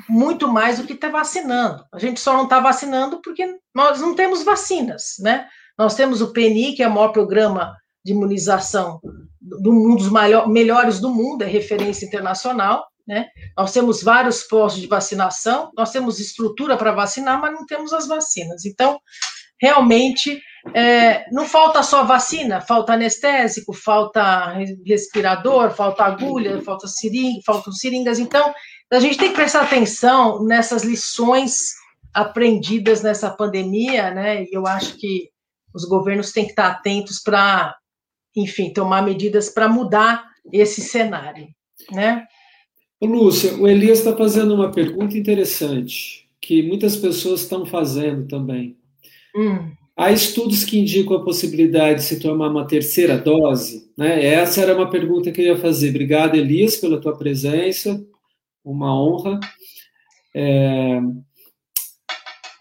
muito 0.09 0.47
mais 0.47 0.79
do 0.79 0.85
que 0.85 0.93
está 0.93 1.09
vacinando. 1.09 1.85
A 1.93 1.99
gente 1.99 2.19
só 2.19 2.33
não 2.33 2.43
está 2.43 2.59
vacinando 2.59 3.21
porque 3.21 3.57
nós 3.73 4.01
não 4.01 4.15
temos 4.15 4.43
vacinas, 4.43 5.15
né? 5.19 5.47
Nós 5.77 5.95
temos 5.95 6.21
o 6.21 6.33
PNI, 6.33 6.73
que 6.73 6.83
é 6.83 6.87
o 6.87 6.91
maior 6.91 7.09
programa 7.09 7.75
de 8.03 8.11
imunização 8.11 8.99
do 9.39 9.71
um 9.71 9.95
dos 9.95 10.09
melhores 10.47 10.99
do 10.99 11.09
mundo, 11.09 11.43
é 11.43 11.47
referência 11.47 12.05
internacional, 12.05 12.85
né? 13.07 13.27
Nós 13.57 13.71
temos 13.71 14.03
vários 14.03 14.43
postos 14.43 14.81
de 14.81 14.87
vacinação, 14.87 15.71
nós 15.75 15.91
temos 15.91 16.19
estrutura 16.19 16.77
para 16.77 16.91
vacinar, 16.91 17.39
mas 17.39 17.53
não 17.53 17.65
temos 17.65 17.93
as 17.93 18.07
vacinas. 18.07 18.65
Então, 18.65 18.99
realmente 19.59 20.41
é, 20.73 21.25
não 21.31 21.45
falta 21.45 21.81
só 21.81 22.03
vacina, 22.03 22.61
falta 22.61 22.93
anestésico, 22.93 23.73
falta 23.73 24.53
respirador, 24.85 25.71
falta 25.71 26.03
agulha, 26.03 26.61
falta 26.61 26.87
seringa, 26.87 27.41
faltam 27.45 27.73
seringas. 27.73 28.19
Então, 28.19 28.53
a 28.91 28.99
gente 28.99 29.17
tem 29.17 29.29
que 29.29 29.35
prestar 29.35 29.61
atenção 29.61 30.43
nessas 30.43 30.83
lições 30.83 31.73
aprendidas 32.13 33.03
nessa 33.03 33.29
pandemia, 33.29 34.11
né? 34.11 34.43
E 34.43 34.49
eu 34.51 34.65
acho 34.65 34.97
que 34.97 35.29
os 35.73 35.85
governos 35.85 36.31
têm 36.31 36.45
que 36.45 36.51
estar 36.51 36.67
atentos 36.67 37.19
para, 37.19 37.75
enfim, 38.35 38.73
tomar 38.73 39.03
medidas 39.03 39.49
para 39.49 39.69
mudar 39.69 40.25
esse 40.51 40.81
cenário, 40.81 41.47
né? 41.91 42.25
Lúcia, 43.01 43.55
o 43.55 43.67
Elias 43.67 43.99
está 43.99 44.15
fazendo 44.15 44.53
uma 44.53 44.71
pergunta 44.71 45.17
interessante 45.17 46.27
que 46.41 46.63
muitas 46.63 46.97
pessoas 46.97 47.41
estão 47.41 47.65
fazendo 47.65 48.27
também. 48.27 48.75
Hum. 49.35 49.71
Há 49.95 50.11
estudos 50.11 50.63
que 50.63 50.79
indicam 50.79 51.17
a 51.17 51.23
possibilidade 51.23 51.99
de 51.99 52.05
se 52.05 52.19
tomar 52.19 52.49
uma 52.49 52.65
terceira 52.65 53.17
dose? 53.17 53.91
Né? 53.97 54.25
Essa 54.25 54.61
era 54.61 54.75
uma 54.75 54.89
pergunta 54.89 55.31
que 55.31 55.41
eu 55.41 55.45
ia 55.45 55.57
fazer. 55.57 55.89
Obrigado, 55.89 56.35
Elias, 56.35 56.77
pela 56.77 56.99
tua 56.99 57.17
presença. 57.17 58.01
Uma 58.63 58.93
honra. 58.93 59.39
É... 60.35 60.99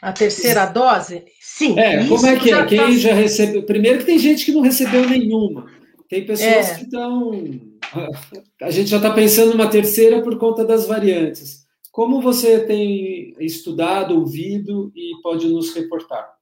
A 0.01 0.13
terceira 0.13 0.67
dose? 0.67 1.25
Sim. 1.41 1.79
É, 1.79 2.07
como 2.07 2.25
é 2.27 2.39
que 2.39 2.53
é? 2.53 2.67
Quem 2.67 2.79
tá... 2.79 2.91
já 2.93 3.15
recebeu. 3.15 3.65
Primeiro 3.65 3.99
que 3.99 4.05
tem 4.05 4.19
gente 4.19 4.45
que 4.45 4.53
não 4.53 4.61
recebeu 4.61 5.09
nenhuma. 5.09 5.67
Tem 6.09 6.25
pessoas 6.25 6.71
é. 6.71 6.75
que 6.77 6.85
estão. 6.85 7.33
A 8.63 8.71
gente 8.71 8.89
já 8.91 8.97
está 8.99 9.13
pensando 9.13 9.51
numa 9.53 9.69
terceira 9.69 10.23
por 10.23 10.39
conta 10.39 10.65
das 10.65 10.87
variantes. 10.87 11.67
Como 11.91 12.21
você 12.21 12.61
tem 12.61 13.35
estudado, 13.41 14.15
ouvido 14.15 14.93
e 14.95 15.21
pode 15.23 15.49
nos 15.49 15.75
reportar? 15.75 16.38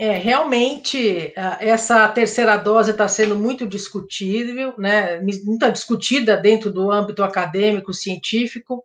É, 0.00 0.16
realmente, 0.16 1.32
essa 1.58 2.08
terceira 2.08 2.56
dose 2.56 2.92
está 2.92 3.08
sendo 3.08 3.34
muito 3.34 3.66
discutível, 3.66 4.72
né, 4.78 5.20
muito 5.44 5.72
discutida 5.72 6.36
dentro 6.36 6.70
do 6.72 6.88
âmbito 6.92 7.20
acadêmico, 7.20 7.92
científico, 7.92 8.84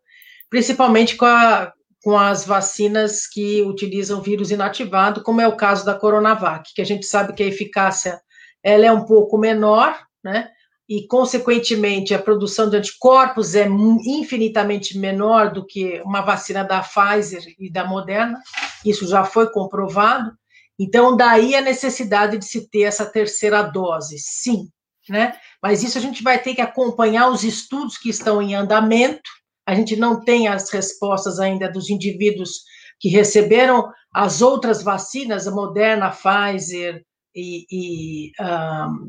principalmente 0.50 1.16
com, 1.16 1.26
a, 1.26 1.72
com 2.04 2.18
as 2.18 2.48
vacinas 2.48 3.28
que 3.28 3.62
utilizam 3.62 4.24
vírus 4.24 4.50
inativado, 4.50 5.22
como 5.22 5.40
é 5.40 5.48
o 5.48 5.56
caso 5.56 5.86
da 5.86 5.94
Coronavac, 5.94 6.74
que 6.74 6.82
a 6.82 6.86
gente 6.86 7.06
sabe 7.06 7.34
que 7.34 7.44
a 7.44 7.48
eficácia 7.48 8.20
ela 8.64 8.84
é 8.84 8.92
um 8.92 9.06
pouco 9.06 9.38
menor, 9.38 9.96
né, 10.24 10.50
e, 10.90 11.06
consequentemente, 11.06 12.16
a 12.16 12.20
produção 12.20 12.68
de 12.72 12.78
anticorpos 12.78 13.54
é 13.54 13.68
infinitamente 13.68 14.98
menor 14.98 15.54
do 15.54 15.64
que 15.64 16.02
uma 16.04 16.22
vacina 16.22 16.64
da 16.64 16.82
Pfizer 16.82 17.44
e 17.60 17.72
da 17.72 17.86
Moderna, 17.86 18.42
isso 18.84 19.08
já 19.08 19.24
foi 19.24 19.52
comprovado, 19.52 20.36
então, 20.84 21.16
daí 21.16 21.56
a 21.56 21.62
necessidade 21.62 22.38
de 22.38 22.44
se 22.44 22.70
ter 22.70 22.82
essa 22.82 23.06
terceira 23.06 23.62
dose, 23.62 24.18
sim, 24.20 24.68
né? 25.08 25.34
Mas 25.62 25.82
isso 25.82 25.98
a 25.98 26.02
gente 26.02 26.22
vai 26.22 26.38
ter 26.38 26.54
que 26.54 26.62
acompanhar 26.62 27.30
os 27.30 27.44
estudos 27.44 27.98
que 27.98 28.10
estão 28.10 28.42
em 28.42 28.54
andamento. 28.54 29.30
A 29.66 29.74
gente 29.74 29.96
não 29.96 30.20
tem 30.20 30.50
as 30.50 30.70
respostas 30.70 31.40
ainda 31.40 31.72
dos 31.72 31.90
indivíduos 31.90 32.64
que 33.00 33.08
receberam 33.08 33.90
as 34.14 34.42
outras 34.42 34.84
vacinas, 34.84 35.48
a 35.48 35.52
Moderna, 35.52 36.08
a 36.08 36.12
Pfizer 36.12 37.02
e, 37.34 37.66
e 37.72 38.32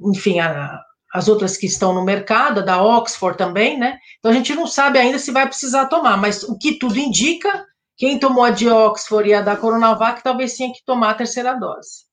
um, 0.00 0.12
enfim, 0.12 0.38
a, 0.38 0.80
as 1.12 1.26
outras 1.26 1.56
que 1.56 1.66
estão 1.66 1.92
no 1.92 2.04
mercado, 2.04 2.64
da 2.64 2.80
Oxford 2.80 3.36
também, 3.36 3.76
né? 3.76 3.98
Então 4.20 4.30
a 4.30 4.34
gente 4.34 4.54
não 4.54 4.68
sabe 4.68 4.98
ainda 5.00 5.18
se 5.18 5.32
vai 5.32 5.46
precisar 5.46 5.86
tomar, 5.86 6.16
mas 6.16 6.44
o 6.44 6.56
que 6.56 6.78
tudo 6.78 6.98
indica, 6.98 7.66
quem 7.96 8.18
tomou 8.18 8.42
a 8.44 8.50
de 8.50 8.68
Oxford 8.68 9.28
e 9.28 9.34
a 9.34 9.40
da 9.40 9.56
Coronavac 9.56 10.22
talvez 10.22 10.56
tenha 10.56 10.72
que 10.72 10.84
tomar 10.84 11.10
a 11.10 11.14
terceira 11.14 11.54
dose. 11.54 12.04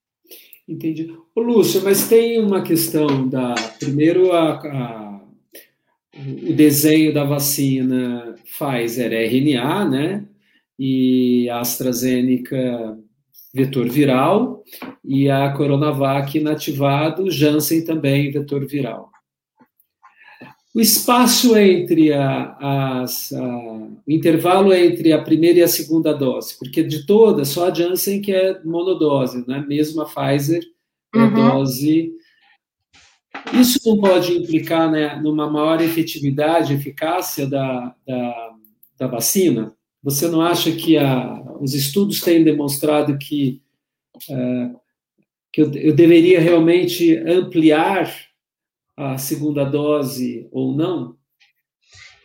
Entendi. 0.67 1.13
Ô, 1.36 1.41
Lúcio, 1.41 1.82
mas 1.84 2.07
tem 2.07 2.39
uma 2.39 2.61
questão 2.61 3.27
da. 3.27 3.55
Primeiro, 3.79 4.32
a, 4.32 4.53
a, 4.53 5.21
o 6.15 6.53
desenho 6.53 7.13
da 7.13 7.23
vacina 7.23 8.36
Pfizer 8.45 9.11
RNA, 9.11 9.86
né? 9.86 10.25
E 10.79 11.49
a 11.49 11.59
AstraZeneca 11.59 12.97
vetor 13.53 13.89
viral 13.89 14.63
e 15.03 15.29
a 15.29 15.51
Coronavac 15.51 16.38
inativado, 16.38 17.29
Janssen 17.29 17.84
também 17.84 18.32
vetor 18.32 18.65
viral. 18.65 19.11
O 20.74 20.80
espaço 20.80 21.57
entre 21.57 22.13
a, 22.13 23.01
as, 23.01 23.34
a, 23.34 23.45
o 23.45 24.01
intervalo 24.07 24.74
entre 24.74 25.11
a 25.11 25.22
primeira 25.22 25.59
e 25.59 25.61
a 25.61 25.67
segunda 25.67 26.13
dose, 26.13 26.57
porque 26.57 26.82
de 26.82 27.05
todas, 27.05 27.49
só 27.49 27.67
a 27.67 27.74
Janssen 27.74 28.22
que 28.22 28.32
é 28.32 28.63
monodose, 28.63 29.45
né? 29.45 29.65
mesmo 29.67 30.01
a 30.01 30.05
Pfizer 30.05 30.63
é 31.13 31.17
uhum. 31.17 31.34
dose. 31.34 32.13
Isso 33.53 33.80
não 33.86 33.99
pode 33.99 34.32
implicar 34.32 34.89
né, 34.89 35.15
numa 35.22 35.49
maior 35.49 35.82
efetividade, 35.82 36.74
eficácia 36.74 37.45
da, 37.45 37.93
da, 38.07 38.51
da 38.97 39.07
vacina? 39.07 39.76
Você 40.01 40.30
não 40.30 40.41
acha 40.41 40.72
que 40.72 40.97
a, 40.97 41.41
os 41.59 41.74
estudos 41.74 42.22
têm 42.22 42.45
demonstrado 42.45 43.17
que, 43.17 43.61
uh, 44.30 44.80
que 45.51 45.61
eu, 45.61 45.72
eu 45.74 45.93
deveria 45.93 46.39
realmente 46.39 47.17
ampliar 47.17 48.30
a 48.98 49.18
segunda 49.18 49.64
dose 49.64 50.48
ou 50.52 50.76
não? 50.76 51.16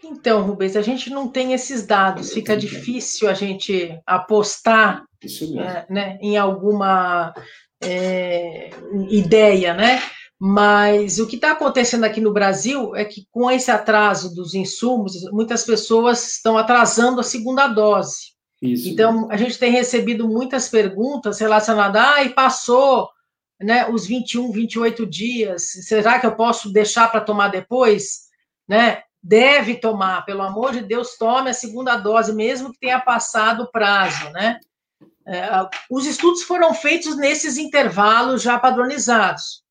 Então, 0.05 0.43
Rubens, 0.43 0.77
a 0.77 0.83
gente 0.83 1.11
não 1.11 1.29
tem 1.29 1.53
esses 1.53 1.85
dados, 1.85 2.33
fica 2.33 2.57
difícil 2.57 3.29
a 3.29 3.35
gente 3.35 3.99
apostar 4.07 5.05
é, 5.23 5.93
né, 5.93 6.19
em 6.23 6.37
alguma 6.37 7.35
é, 7.83 8.71
ideia, 9.09 9.75
né? 9.75 10.01
Mas 10.39 11.19
o 11.19 11.27
que 11.27 11.37
está 11.37 11.53
acontecendo 11.53 12.05
aqui 12.05 12.21
no 12.21 12.33
Brasil 12.33 12.95
é 12.95 13.05
que, 13.05 13.27
com 13.31 13.51
esse 13.51 13.71
atraso 13.71 14.35
dos 14.35 14.55
insumos, 14.55 15.15
muitas 15.33 15.65
pessoas 15.65 16.35
estão 16.35 16.59
atrasando 16.59 17.21
a 17.21 17.25
segunda 17.25 17.67
dose. 17.67 18.37
Isso. 18.61 18.89
Então, 18.89 19.29
a 19.31 19.37
gente 19.37 19.59
tem 19.59 19.73
recebido 19.73 20.29
muitas 20.29 20.69
perguntas 20.69 21.39
relacionadas, 21.39 22.03
ah, 22.03 22.23
e 22.23 22.31
passou 22.31 23.09
né, 23.61 23.89
os 23.89 24.07
21, 24.07 24.53
28 24.53 25.07
dias, 25.07 25.71
será 25.85 26.19
que 26.19 26.27
eu 26.27 26.37
posso 26.37 26.73
deixar 26.73 27.11
para 27.11 27.21
tomar 27.21 27.49
depois? 27.49 28.27
Né? 28.69 29.03
Deve 29.23 29.77
tomar, 29.77 30.25
pelo 30.25 30.43
amor 30.43 30.73
de 30.73 30.83
Deus, 30.83 31.17
tome 31.17 31.51
a 31.51 31.55
segunda 31.55 31.97
dose, 31.97 32.33
mesmo 32.33 32.73
que 32.73 32.79
tenha 32.79 33.01
passado 33.01 33.65
o 33.65 33.71
prazo, 33.71 34.31
né? 34.31 34.61
É, 35.29 35.49
os 35.91 36.07
estudos 36.07 36.45
foram 36.45 36.73
feitos 36.73 37.17
nesses 37.17 37.59
intervalos 37.59 38.43
já 38.43 38.57
padronizados. 38.59 39.65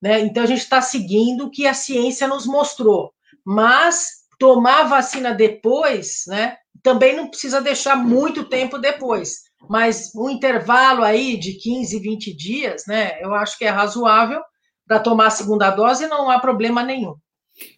Né? 0.00 0.20
Então, 0.20 0.42
a 0.42 0.46
gente 0.46 0.62
está 0.62 0.80
seguindo 0.80 1.46
o 1.46 1.50
que 1.50 1.66
a 1.66 1.74
ciência 1.74 2.26
nos 2.26 2.46
mostrou. 2.46 3.12
Mas 3.44 4.22
tomar 4.38 4.80
a 4.80 4.88
vacina 4.88 5.32
depois, 5.32 6.24
né, 6.26 6.56
também 6.82 7.14
não 7.14 7.28
precisa 7.28 7.60
deixar 7.60 7.94
muito 7.96 8.44
tempo 8.44 8.78
depois. 8.78 9.44
Mas 9.68 10.12
um 10.14 10.28
intervalo 10.28 11.02
aí 11.02 11.36
de 11.36 11.54
15, 11.54 11.98
20 11.98 12.36
dias, 12.36 12.82
né, 12.86 13.20
eu 13.20 13.34
acho 13.34 13.58
que 13.58 13.64
é 13.64 13.70
razoável 13.70 14.40
para 14.86 15.00
tomar 15.00 15.28
a 15.28 15.30
segunda 15.30 15.70
dose 15.70 16.06
não 16.06 16.30
há 16.30 16.38
problema 16.38 16.82
nenhum. 16.82 17.14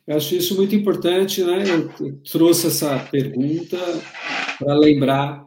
Eu 0.07 0.17
acho 0.17 0.35
isso 0.35 0.57
muito 0.57 0.75
importante, 0.75 1.43
né? 1.43 1.65
Eu 2.01 2.19
trouxe 2.31 2.69
essa 2.69 2.99
pergunta 3.11 3.77
para 4.59 4.75
lembrar 4.75 5.45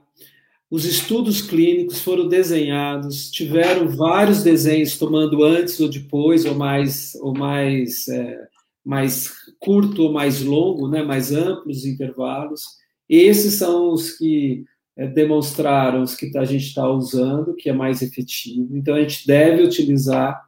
os 0.69 0.83
estudos 0.83 1.41
clínicos 1.41 2.01
foram 2.01 2.27
desenhados, 2.27 3.31
tiveram 3.31 3.87
vários 3.87 4.43
desenhos 4.43 4.97
tomando 4.97 5.43
antes 5.43 5.79
ou 5.79 5.89
depois, 5.89 6.43
ou 6.43 6.55
mais, 6.55 7.15
ou 7.21 7.33
mais, 7.33 8.07
é, 8.09 8.37
mais 8.85 9.31
curto 9.59 10.03
ou 10.03 10.11
mais 10.11 10.41
longo, 10.41 10.89
né, 10.89 11.01
mais 11.01 11.31
amplos 11.31 11.85
intervalos. 11.85 12.63
Esses 13.07 13.53
são 13.53 13.93
os 13.93 14.11
que 14.11 14.65
é, 14.97 15.07
demonstraram 15.07 16.01
os 16.01 16.15
que 16.15 16.35
a 16.37 16.43
gente 16.43 16.65
está 16.65 16.89
usando, 16.89 17.55
que 17.55 17.69
é 17.69 17.73
mais 17.73 18.01
efetivo. 18.01 18.75
Então, 18.75 18.95
a 18.95 19.01
gente 19.01 19.25
deve 19.27 19.63
utilizar 19.63 20.41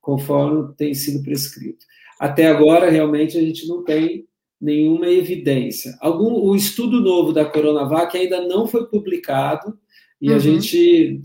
conforme 0.00 0.74
tem 0.76 0.92
sido 0.92 1.22
prescrito. 1.22 1.86
Até 2.18 2.48
agora, 2.48 2.90
realmente, 2.90 3.38
a 3.38 3.40
gente 3.40 3.66
não 3.68 3.84
tem 3.84 4.26
nenhuma 4.60 5.08
evidência. 5.08 5.96
Algum, 6.00 6.34
o 6.34 6.54
estudo 6.54 7.00
novo 7.00 7.32
da 7.32 7.44
Coronavac 7.44 8.16
ainda 8.16 8.46
não 8.46 8.66
foi 8.66 8.86
publicado 8.86 9.76
e 10.20 10.30
uhum. 10.30 10.36
a 10.36 10.38
gente 10.38 11.20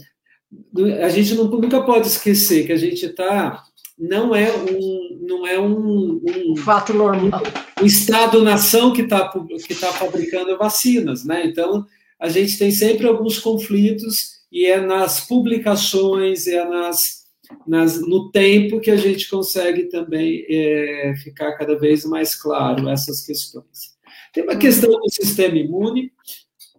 a 1.03 1.09
gente 1.09 1.35
não, 1.35 1.43
nunca 1.45 1.81
pode 1.83 2.07
esquecer 2.07 2.65
que 2.65 2.71
a 2.71 2.77
gente 2.77 3.05
está 3.05 3.63
não 3.99 4.33
é 4.33 4.49
um 4.55 5.19
não 5.21 5.45
é 5.45 5.59
um, 5.59 6.21
um 6.25 6.55
fato 6.55 6.93
normal 6.93 7.43
um 7.81 7.85
estado 7.85 8.41
nação 8.41 8.93
que 8.93 9.01
está 9.01 9.29
que 9.67 9.75
tá 9.75 9.91
fabricando 9.91 10.57
vacinas 10.57 11.25
né 11.25 11.45
então 11.45 11.85
a 12.19 12.29
gente 12.29 12.57
tem 12.57 12.71
sempre 12.71 13.07
alguns 13.07 13.39
conflitos 13.39 14.37
e 14.51 14.65
é 14.65 14.79
nas 14.79 15.27
publicações 15.27 16.47
é 16.47 16.63
nas 16.65 17.17
nas, 17.65 18.01
no 18.01 18.31
tempo 18.31 18.79
que 18.79 18.91
a 18.91 18.97
gente 18.97 19.29
consegue 19.29 19.85
também 19.85 20.45
é, 20.49 21.15
ficar 21.23 21.53
cada 21.53 21.77
vez 21.77 22.05
mais 22.05 22.35
claro 22.35 22.89
essas 22.89 23.25
questões. 23.25 23.95
Tem 24.33 24.43
uma 24.43 24.55
questão 24.55 24.89
do 24.89 25.09
sistema 25.09 25.57
imune, 25.57 26.11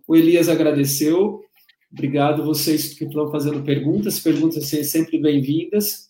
o 0.07 0.14
Elias 0.14 0.49
agradeceu, 0.49 1.43
obrigado 1.91 2.45
vocês 2.45 2.95
que 2.95 3.05
estão 3.05 3.30
fazendo 3.30 3.62
perguntas, 3.62 4.20
perguntas 4.20 4.66
sempre 4.66 5.18
bem-vindas. 5.18 6.09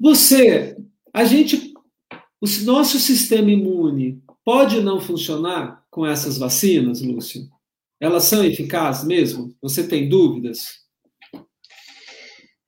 Você, 0.00 0.76
a 1.12 1.24
gente, 1.24 1.72
o 2.40 2.46
nosso 2.64 2.98
sistema 2.98 3.50
imune 3.50 4.22
pode 4.44 4.80
não 4.80 5.00
funcionar 5.00 5.81
com 5.92 6.06
essas 6.06 6.38
vacinas, 6.38 7.02
Lúcio? 7.02 7.48
Elas 8.00 8.24
são 8.24 8.42
eficazes 8.42 9.04
mesmo? 9.04 9.54
Você 9.60 9.86
tem 9.86 10.08
dúvidas? 10.08 10.80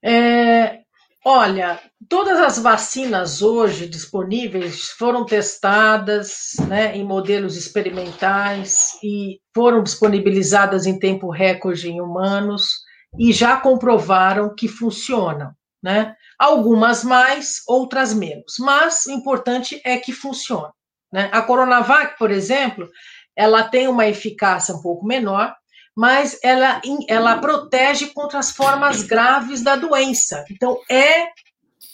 É, 0.04 0.82
olha, 1.24 1.80
todas 2.06 2.38
as 2.38 2.58
vacinas 2.58 3.40
hoje 3.40 3.88
disponíveis 3.88 4.90
foram 4.90 5.24
testadas 5.24 6.52
né, 6.68 6.94
em 6.94 7.02
modelos 7.02 7.56
experimentais 7.56 8.90
e 9.02 9.40
foram 9.54 9.82
disponibilizadas 9.82 10.84
em 10.84 10.98
tempo 10.98 11.30
recorde 11.30 11.88
em 11.88 12.02
humanos 12.02 12.68
e 13.18 13.32
já 13.32 13.56
comprovaram 13.56 14.54
que 14.54 14.68
funcionam. 14.68 15.50
Né? 15.82 16.14
Algumas 16.38 17.02
mais, 17.02 17.62
outras 17.66 18.12
menos, 18.12 18.56
mas 18.58 19.06
o 19.06 19.12
importante 19.12 19.80
é 19.82 19.96
que 19.96 20.12
funciona. 20.12 20.70
Né? 21.14 21.28
A 21.30 21.42
Coronavac, 21.42 22.18
por 22.18 22.32
exemplo, 22.32 22.90
ela 23.36 23.62
tem 23.62 23.86
uma 23.86 24.08
eficácia 24.08 24.74
um 24.74 24.82
pouco 24.82 25.06
menor, 25.06 25.54
mas 25.94 26.40
ela, 26.42 26.82
ela 27.08 27.38
protege 27.38 28.08
contra 28.08 28.40
as 28.40 28.50
formas 28.50 29.04
graves 29.04 29.62
da 29.62 29.76
doença. 29.76 30.44
Então, 30.50 30.76
é 30.90 31.28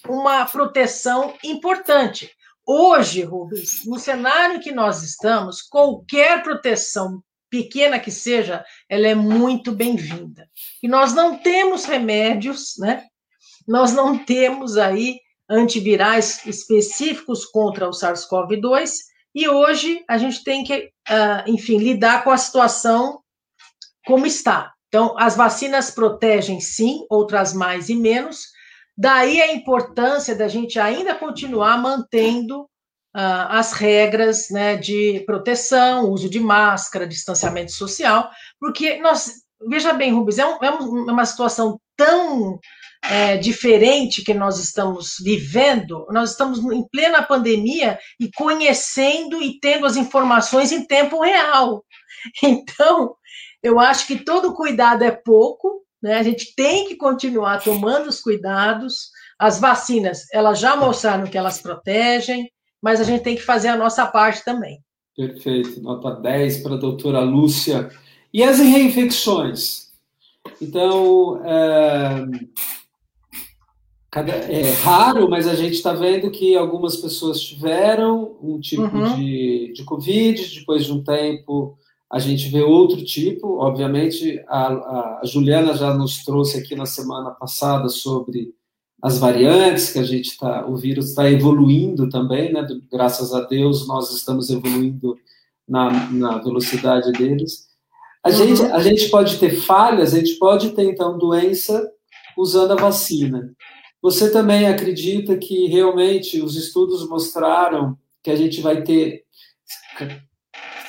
uma 0.08 0.46
proteção 0.46 1.34
importante. 1.44 2.30
Hoje, 2.66 3.22
Rubens, 3.22 3.84
no 3.84 3.98
cenário 3.98 4.58
que 4.58 4.72
nós 4.72 5.02
estamos, 5.02 5.60
qualquer 5.60 6.42
proteção, 6.42 7.22
pequena 7.50 7.98
que 7.98 8.10
seja, 8.10 8.64
ela 8.88 9.06
é 9.06 9.14
muito 9.14 9.72
bem-vinda. 9.72 10.48
E 10.82 10.88
nós 10.88 11.12
não 11.12 11.36
temos 11.36 11.84
remédios, 11.84 12.78
né? 12.78 13.04
Nós 13.68 13.92
não 13.92 14.16
temos 14.24 14.78
aí 14.78 15.18
antivirais 15.46 16.46
específicos 16.46 17.44
contra 17.44 17.86
o 17.86 17.90
SARS-CoV-2, 17.90 19.09
e 19.35 19.49
hoje 19.49 20.05
a 20.09 20.18
gente 20.18 20.43
tem 20.43 20.64
que, 20.64 20.91
ah, 21.09 21.45
enfim, 21.47 21.78
lidar 21.78 22.24
com 22.24 22.31
a 22.31 22.37
situação 22.37 23.20
como 24.07 24.26
está. 24.26 24.72
Então, 24.89 25.14
as 25.16 25.37
vacinas 25.37 25.91
protegem 25.91 26.61
sim, 26.61 27.07
outras 27.09 27.53
mais 27.53 27.89
e 27.89 27.95
menos. 27.95 28.47
Daí 28.99 29.41
a 29.41 29.55
importância 29.55 30.35
da 30.35 30.49
gente 30.49 30.81
ainda 30.81 31.14
continuar 31.14 31.78
mantendo 31.78 32.62
uh, 32.62 33.47
as 33.49 33.72
regras 33.72 34.51
né, 34.51 34.76
de 34.76 35.20
proteção, 35.20 36.11
uso 36.11 36.28
de 36.28 36.41
máscara, 36.41 37.07
distanciamento 37.07 37.70
social, 37.72 38.31
porque 38.59 38.99
nós, 38.99 39.43
veja 39.68 39.93
bem, 39.93 40.12
Rubens, 40.12 40.39
é, 40.39 40.47
um, 40.47 40.59
é 41.09 41.12
uma 41.12 41.24
situação 41.24 41.81
tão 41.97 42.59
é, 43.03 43.36
diferente 43.36 44.22
que 44.22 44.34
nós 44.34 44.59
estamos 44.59 45.16
vivendo, 45.22 46.07
nós 46.11 46.32
estamos 46.32 46.59
em 46.59 46.86
plena 46.88 47.22
pandemia 47.22 47.98
e 48.18 48.30
conhecendo 48.32 49.42
e 49.42 49.59
tendo 49.59 49.86
as 49.86 49.96
informações 49.96 50.72
em 50.72 50.84
tempo 50.84 51.22
real. 51.22 51.84
Então, 52.42 53.14
eu 53.62 53.80
acho 53.80 54.07
que 54.07 54.22
todo 54.22 54.53
cuidado 54.53 55.03
é 55.03 55.11
pouco, 55.11 55.82
né? 56.03 56.18
A 56.18 56.22
gente 56.22 56.55
tem 56.55 56.86
que 56.86 56.96
continuar 56.96 57.62
tomando 57.62 58.09
os 58.09 58.20
cuidados. 58.20 59.11
as 59.38 59.59
vacinas, 59.59 60.26
elas 60.34 60.59
já 60.59 60.76
mostraram 60.76 61.26
que 61.26 61.38
elas 61.38 61.62
protegem, 61.62 62.51
mas 62.82 63.01
a 63.01 63.05
gente 63.05 63.22
tem 63.22 63.36
que 63.36 63.42
fazer 63.42 63.68
a 63.68 63.76
nossa 63.76 64.07
parte 64.07 64.44
também. 64.44 64.82
Perfeito, 65.16 65.80
nota 65.80 66.11
10 66.20 66.62
para 66.62 66.74
a 66.74 66.78
doutora 66.78 67.20
Lúcia. 67.20 67.88
E 68.34 68.42
as 68.42 68.59
reinfecções? 68.59 69.88
Então, 70.61 71.42
é, 71.44 72.26
é 74.12 74.72
raro, 74.82 75.30
mas 75.30 75.46
a 75.46 75.54
gente 75.54 75.74
está 75.74 75.92
vendo 75.92 76.30
que 76.30 76.56
algumas 76.56 76.96
pessoas 76.96 77.40
tiveram 77.40 78.36
um 78.42 78.58
tipo 78.58 78.82
uhum. 78.82 79.16
de, 79.16 79.72
de 79.72 79.84
Covid, 79.84 80.58
depois 80.58 80.84
de 80.84 80.92
um 80.92 81.02
tempo 81.02 81.78
a 82.11 82.18
gente 82.18 82.48
vê 82.48 82.61
outro 82.61 83.04
tipo. 83.04 83.58
Obviamente, 83.58 84.42
a, 84.48 85.20
a 85.20 85.22
Juliana 85.24 85.74
já 85.76 85.94
nos 85.94 86.24
trouxe 86.24 86.58
aqui 86.58 86.74
na 86.74 86.86
semana 86.86 87.30
passada 87.30 87.88
sobre 87.88 88.52
as 89.00 89.18
variantes 89.18 89.92
que 89.92 89.98
a 89.98 90.02
gente 90.02 90.30
está, 90.30 90.66
o 90.66 90.76
vírus 90.76 91.11
está 91.11 91.30
evoluindo 91.30 92.08
também, 92.08 92.52
né? 92.52 92.66
Graças 92.90 93.32
a 93.32 93.40
Deus 93.42 93.86
nós 93.86 94.12
estamos 94.12 94.50
evoluindo 94.50 95.16
na, 95.66 96.11
na 96.11 96.38
velocidade 96.38 97.12
deles. 97.12 97.68
A 98.22 98.28
uhum. 98.28 98.34
gente, 98.34 98.62
a 98.62 98.80
gente 98.80 99.08
pode 99.08 99.38
ter 99.38 99.50
falhas, 99.52 100.12
a 100.12 100.18
gente 100.18 100.34
pode 100.34 100.70
ter 100.70 100.84
então 100.84 101.16
doença 101.16 101.88
usando 102.36 102.72
a 102.72 102.76
vacina. 102.76 103.54
Você 104.03 104.30
também 104.30 104.66
acredita 104.66 105.36
que 105.36 105.66
realmente 105.66 106.40
os 106.40 106.57
estudos 106.57 107.09
mostraram 107.09 107.98
que 108.22 108.30
a 108.30 108.36
gente 108.36 108.61
vai 108.61 108.82
ter 108.82 109.24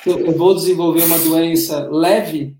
eu 0.04 0.32
vou 0.32 0.54
desenvolver 0.54 1.04
uma 1.04 1.18
doença 1.18 1.88
leve 1.88 2.56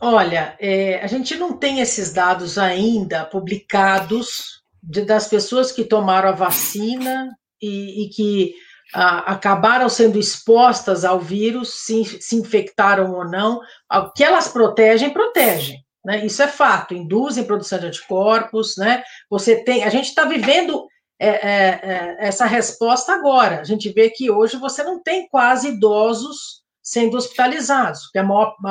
Olha, 0.00 0.56
é, 0.60 1.00
a 1.02 1.06
gente 1.06 1.34
não 1.36 1.56
tem 1.56 1.80
esses 1.80 2.12
dados 2.12 2.58
ainda 2.58 3.24
publicados 3.24 4.62
de, 4.82 5.02
das 5.02 5.28
pessoas 5.28 5.72
que 5.72 5.84
tomaram 5.84 6.28
a 6.28 6.32
vacina 6.32 7.34
e, 7.60 8.04
e 8.04 8.08
que 8.10 8.54
a, 8.92 9.32
acabaram 9.32 9.88
sendo 9.88 10.18
expostas 10.18 11.04
ao 11.04 11.18
vírus, 11.20 11.84
se, 11.84 12.04
se 12.20 12.36
infectaram 12.36 13.12
ou 13.12 13.24
não. 13.24 13.60
O 13.90 14.12
que 14.12 14.22
elas 14.22 14.48
protegem, 14.48 15.10
protegem. 15.10 15.83
Né? 16.04 16.24
Isso 16.26 16.42
é 16.42 16.48
fato, 16.48 16.94
induzem 16.94 17.44
produção 17.44 17.78
de 17.78 17.86
anticorpos, 17.86 18.76
né? 18.76 19.02
Você 19.30 19.64
tem, 19.64 19.84
a 19.84 19.88
gente 19.88 20.08
está 20.08 20.24
vivendo 20.24 20.86
é, 21.18 21.28
é, 21.28 21.80
é, 21.82 22.16
essa 22.18 22.44
resposta 22.44 23.12
agora. 23.12 23.60
A 23.60 23.64
gente 23.64 23.90
vê 23.90 24.10
que 24.10 24.30
hoje 24.30 24.56
você 24.56 24.82
não 24.82 25.02
tem 25.02 25.28
quase 25.28 25.68
idosos 25.68 26.62
sendo 26.82 27.16
hospitalizados, 27.16 28.10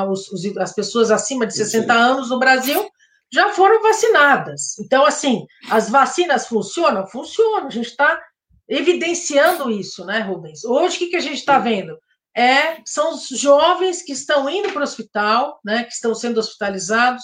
os, 0.08 0.56
as 0.58 0.72
pessoas 0.72 1.10
acima 1.10 1.46
de 1.46 1.54
60 1.54 1.92
anos 1.92 2.30
no 2.30 2.38
Brasil 2.38 2.88
já 3.32 3.48
foram 3.48 3.82
vacinadas. 3.82 4.78
Então, 4.78 5.04
assim, 5.04 5.44
as 5.68 5.90
vacinas 5.90 6.46
funcionam? 6.46 7.08
Funcionam. 7.08 7.66
A 7.66 7.70
gente 7.70 7.88
está 7.88 8.22
evidenciando 8.68 9.68
isso, 9.68 10.04
né, 10.04 10.20
Rubens? 10.20 10.64
Hoje, 10.64 10.94
o 10.94 10.98
que, 11.00 11.06
que 11.08 11.16
a 11.16 11.20
gente 11.20 11.38
está 11.38 11.58
vendo? 11.58 11.98
É, 12.36 12.82
são 12.84 13.14
os 13.14 13.28
jovens 13.28 14.02
que 14.02 14.12
estão 14.12 14.48
indo 14.50 14.72
para 14.72 14.80
o 14.80 14.84
hospital, 14.84 15.60
né, 15.64 15.84
que 15.84 15.92
estão 15.92 16.14
sendo 16.14 16.38
hospitalizados, 16.38 17.22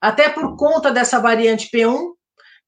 até 0.00 0.28
por 0.28 0.56
conta 0.56 0.90
dessa 0.90 1.18
variante 1.18 1.68
P1, 1.74 2.12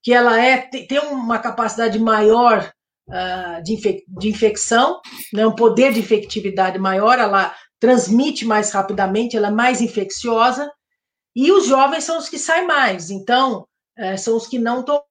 que 0.03 0.13
ela 0.13 0.39
é, 0.39 0.57
tem 0.57 0.99
uma 0.99 1.39
capacidade 1.39 1.97
maior 1.97 2.71
uh, 3.07 3.63
de, 3.63 3.73
infec 3.73 4.03
de 4.07 4.29
infecção, 4.29 4.99
né, 5.33 5.47
um 5.47 5.55
poder 5.55 5.93
de 5.93 5.99
infectividade 5.99 6.77
maior, 6.77 7.17
ela 7.17 7.55
transmite 7.79 8.45
mais 8.45 8.71
rapidamente, 8.71 9.37
ela 9.37 9.47
é 9.47 9.51
mais 9.51 9.81
infecciosa, 9.81 10.69
e 11.35 11.51
os 11.51 11.65
jovens 11.65 12.03
são 12.03 12.17
os 12.17 12.29
que 12.29 12.37
saem 12.37 12.67
mais, 12.67 13.09
então, 13.09 13.67
é, 13.97 14.17
são 14.17 14.35
os 14.35 14.47
que 14.47 14.59
não 14.59 14.83
tomam, 14.83 15.03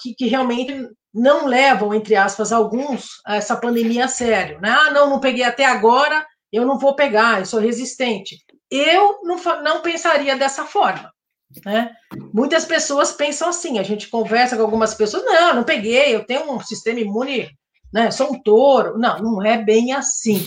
que, 0.00 0.14
que 0.14 0.26
realmente 0.26 0.88
não 1.14 1.46
levam, 1.46 1.94
entre 1.94 2.16
aspas, 2.16 2.52
alguns, 2.52 3.20
essa 3.26 3.56
pandemia 3.56 4.06
a 4.06 4.08
sério. 4.08 4.60
Né? 4.60 4.70
Ah, 4.70 4.90
não, 4.90 5.10
não 5.10 5.20
peguei 5.20 5.44
até 5.44 5.64
agora, 5.64 6.26
eu 6.52 6.64
não 6.66 6.78
vou 6.78 6.94
pegar, 6.94 7.40
eu 7.40 7.46
sou 7.46 7.60
resistente. 7.60 8.38
Eu 8.70 9.20
não, 9.22 9.36
não 9.62 9.82
pensaria 9.82 10.36
dessa 10.36 10.64
forma. 10.64 11.12
Né? 11.64 11.94
Muitas 12.32 12.64
pessoas 12.64 13.12
pensam 13.12 13.48
assim, 13.48 13.78
a 13.78 13.82
gente 13.82 14.08
conversa 14.08 14.56
com 14.56 14.62
algumas 14.62 14.94
pessoas, 14.94 15.24
não, 15.24 15.54
não 15.56 15.64
peguei, 15.64 16.14
eu 16.14 16.24
tenho 16.24 16.50
um 16.50 16.60
sistema 16.60 17.00
imune, 17.00 17.50
né? 17.92 18.10
Sou 18.10 18.32
um 18.32 18.42
touro. 18.42 18.98
Não, 18.98 19.18
não 19.18 19.44
é 19.44 19.58
bem 19.58 19.92
assim. 19.92 20.44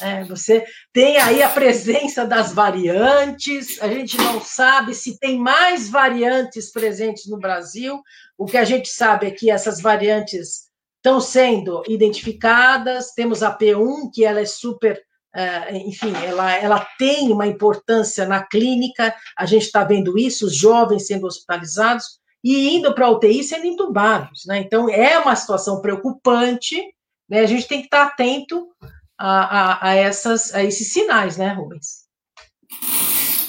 É, 0.00 0.24
você 0.24 0.64
tem 0.92 1.18
aí 1.18 1.42
a 1.42 1.48
presença 1.48 2.24
das 2.24 2.52
variantes, 2.52 3.80
a 3.82 3.88
gente 3.88 4.16
não 4.16 4.40
sabe 4.40 4.94
se 4.94 5.18
tem 5.18 5.38
mais 5.38 5.88
variantes 5.90 6.72
presentes 6.72 7.28
no 7.28 7.38
Brasil. 7.38 8.00
O 8.38 8.46
que 8.46 8.56
a 8.56 8.64
gente 8.64 8.88
sabe 8.88 9.26
é 9.26 9.30
que 9.30 9.50
essas 9.50 9.80
variantes 9.80 10.70
estão 10.96 11.20
sendo 11.20 11.82
identificadas. 11.88 13.12
Temos 13.12 13.42
a 13.42 13.56
P1, 13.56 14.10
que 14.12 14.24
ela 14.24 14.40
é 14.40 14.46
super, 14.46 15.00
é, 15.34 15.76
enfim, 15.76 16.12
ela, 16.24 16.54
ela 16.56 16.86
tem 16.98 17.30
uma 17.30 17.46
importância 17.46 18.26
na 18.26 18.42
clínica, 18.42 19.14
a 19.36 19.46
gente 19.46 19.64
está 19.64 19.84
vendo 19.84 20.18
isso, 20.18 20.46
os 20.46 20.54
jovens 20.54 21.06
sendo 21.06 21.26
hospitalizados 21.26 22.20
e 22.42 22.76
indo 22.76 22.94
para 22.94 23.06
a 23.06 23.10
UTI 23.10 23.44
sendo 23.44 23.66
entubados. 23.66 24.44
Né? 24.46 24.58
Então, 24.58 24.88
é 24.88 25.18
uma 25.18 25.36
situação 25.36 25.80
preocupante, 25.80 26.82
né? 27.28 27.40
a 27.40 27.46
gente 27.46 27.66
tem 27.66 27.80
que 27.80 27.86
estar 27.86 28.04
atento 28.04 28.68
a, 29.20 29.42
a, 29.42 29.90
a, 29.90 29.94
essas, 29.94 30.54
a 30.54 30.64
esses 30.64 30.92
sinais, 30.92 31.36
né, 31.36 31.52
Rubens? 31.52 32.06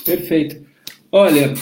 Perfeito. 0.03 0.65
Olha, 1.11 1.53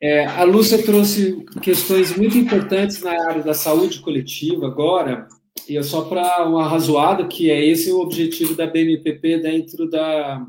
é, 0.00 0.26
a 0.26 0.42
Lúcia 0.42 0.82
trouxe 0.82 1.44
questões 1.62 2.16
muito 2.16 2.36
importantes 2.36 3.00
na 3.02 3.12
área 3.28 3.42
da 3.42 3.54
saúde 3.54 4.00
coletiva 4.00 4.66
agora, 4.66 5.28
e 5.68 5.76
é 5.76 5.82
só 5.82 6.02
para 6.02 6.48
um 6.48 6.58
arrazoado 6.58 7.28
que 7.28 7.50
é 7.50 7.64
esse 7.64 7.92
o 7.92 8.00
objetivo 8.00 8.56
da 8.56 8.66
BMPP 8.66 9.38
dentro 9.38 9.88
da, 9.88 10.44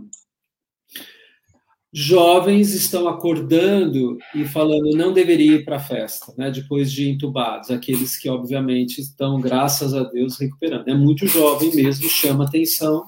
jovens 1.93 2.73
estão 2.73 3.07
acordando 3.07 4.17
e 4.33 4.43
falando 4.45 4.97
não 4.97 5.13
deveria 5.13 5.57
ir 5.57 5.65
para 5.65 5.75
a 5.75 5.79
festa, 5.79 6.33
né? 6.35 6.49
Depois 6.49 6.91
de 6.91 7.07
entubados, 7.07 7.69
aqueles 7.69 8.17
que 8.17 8.27
obviamente 8.27 8.99
estão, 8.99 9.39
graças 9.39 9.93
a 9.93 10.03
Deus, 10.03 10.39
recuperando. 10.39 10.87
É 10.87 10.95
muito 10.95 11.27
jovem 11.27 11.73
mesmo, 11.75 12.09
chama 12.09 12.45
atenção 12.45 13.03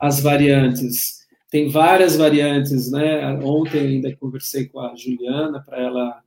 as 0.00 0.20
variantes. 0.20 1.26
Tem 1.50 1.68
várias 1.68 2.16
variantes, 2.16 2.90
né? 2.90 3.38
Ontem 3.42 3.80
ainda 3.80 4.16
conversei 4.16 4.66
com 4.66 4.80
a 4.80 4.94
Juliana 4.96 5.62
para 5.62 5.78
ela. 5.78 6.20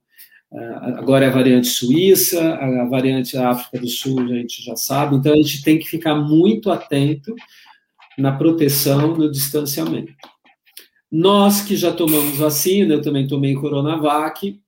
Eh, 0.54 0.76
agora 0.96 1.26
é 1.26 1.28
a 1.28 1.32
variante 1.32 1.68
suíça, 1.68 2.56
a 2.56 2.86
variante 2.86 3.36
África 3.36 3.80
do 3.80 3.88
Sul 3.88 4.20
a 4.20 4.28
gente 4.28 4.64
já 4.64 4.76
sabe, 4.76 5.16
então 5.16 5.34
a 5.34 5.36
gente 5.36 5.62
tem 5.62 5.78
que 5.78 5.88
ficar 5.88 6.16
muito 6.16 6.72
atento 6.72 7.36
na 8.18 8.32
proteção, 8.32 9.16
no 9.16 9.32
distanciamento. 9.32 10.14
Nós 11.12 11.62
que 11.62 11.76
já 11.76 11.92
tomamos 11.92 12.38
vacina, 12.38 12.94
eu 12.94 13.02
também 13.02 13.28
tomei 13.28 13.56
Coronavac, 13.56 14.62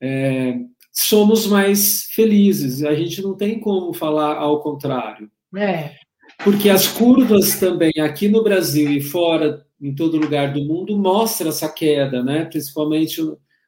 é, 0.00 0.58
somos 0.90 1.46
mais 1.46 2.04
felizes. 2.04 2.82
A 2.82 2.94
gente 2.94 3.20
não 3.20 3.34
tem 3.34 3.60
como 3.60 3.92
falar 3.92 4.36
ao 4.36 4.60
contrário. 4.60 5.30
É. 5.54 5.94
Porque 6.42 6.70
as 6.70 6.88
curvas 6.88 7.58
também 7.58 7.92
aqui 8.00 8.28
no 8.28 8.42
Brasil 8.42 8.90
e 8.90 9.00
fora, 9.00 9.66
em 9.80 9.94
todo 9.94 10.16
lugar 10.16 10.52
do 10.52 10.64
mundo, 10.64 10.96
mostram 10.96 11.50
essa 11.50 11.68
queda, 11.68 12.22
né? 12.22 12.46
principalmente 12.46 13.20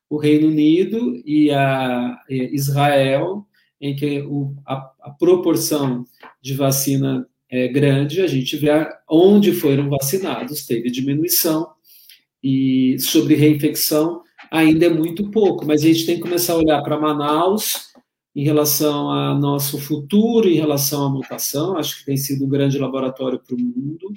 o, 0.09 0.17
Reino 0.19 0.49
Unido 0.49 1.23
e 1.25 1.51
a 1.51 2.19
Israel, 2.29 3.47
em 3.81 3.97
que 3.97 4.21
o, 4.21 4.55
a, 4.67 4.91
a 5.01 5.11
proporção 5.11 6.05
de 6.41 6.55
vacina 6.55 7.27
é 7.51 7.69
grande, 7.69 8.21
a 8.21 8.27
gente 8.27 8.57
vê 8.57 8.71
onde 9.09 9.53
foram 9.53 9.89
vacinados, 9.91 10.67
teve 10.67 10.91
diminuição, 10.91 11.72
e 12.43 12.97
sobre 12.99 13.35
reinfecção 13.35 14.23
ainda 14.51 14.87
é 14.87 14.91
muito 14.91 15.31
pouco, 15.31 15.65
mas 15.65 15.83
a 15.83 15.87
gente 15.87 16.05
tem 16.05 16.17
que 16.17 16.23
começar 16.23 16.55
a 16.55 16.59
olhar 16.59 16.83
para 16.83 16.99
Manaus 16.99 17.93
em 18.35 18.45
relação 18.45 19.11
ao 19.11 19.39
nosso 19.39 19.79
futuro, 19.79 20.49
em 20.49 20.55
relação 20.55 21.05
à 21.05 21.11
mutação, 21.11 21.77
acho 21.77 21.99
que 21.99 22.07
tem 22.07 22.17
sido 22.17 22.45
um 22.45 22.49
grande 22.49 22.79
laboratório 22.79 23.39
para 23.39 23.55
o 23.55 23.59
mundo, 23.59 24.13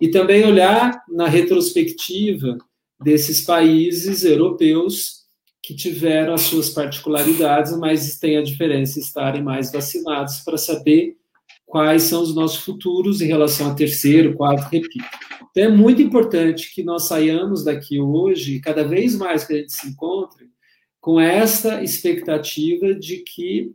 e 0.00 0.08
também 0.08 0.44
olhar 0.44 1.02
na 1.08 1.26
retrospectiva 1.28 2.56
desses 3.02 3.42
países 3.42 4.24
europeus 4.24 5.20
que 5.62 5.74
tiveram 5.74 6.34
as 6.34 6.42
suas 6.42 6.70
particularidades, 6.70 7.76
mas 7.78 8.18
tem 8.18 8.36
a 8.36 8.42
diferença 8.42 8.98
estarem 8.98 9.42
mais 9.42 9.70
vacinados 9.70 10.40
para 10.40 10.56
saber 10.56 11.16
quais 11.66 12.04
são 12.04 12.22
os 12.22 12.34
nossos 12.34 12.60
futuros 12.62 13.20
em 13.20 13.26
relação 13.26 13.70
a 13.70 13.74
terceiro, 13.74 14.34
quarto, 14.34 14.68
repito. 14.70 15.04
Então, 15.50 15.64
é 15.64 15.68
muito 15.68 16.00
importante 16.00 16.72
que 16.74 16.82
nós 16.82 17.08
saiamos 17.08 17.64
daqui 17.64 18.00
hoje, 18.00 18.60
cada 18.60 18.84
vez 18.84 19.16
mais 19.16 19.44
que 19.44 19.52
a 19.52 19.56
gente 19.56 19.72
se 19.72 19.88
encontre, 19.88 20.48
com 21.00 21.18
esta 21.18 21.82
expectativa 21.82 22.94
de 22.94 23.18
que 23.18 23.72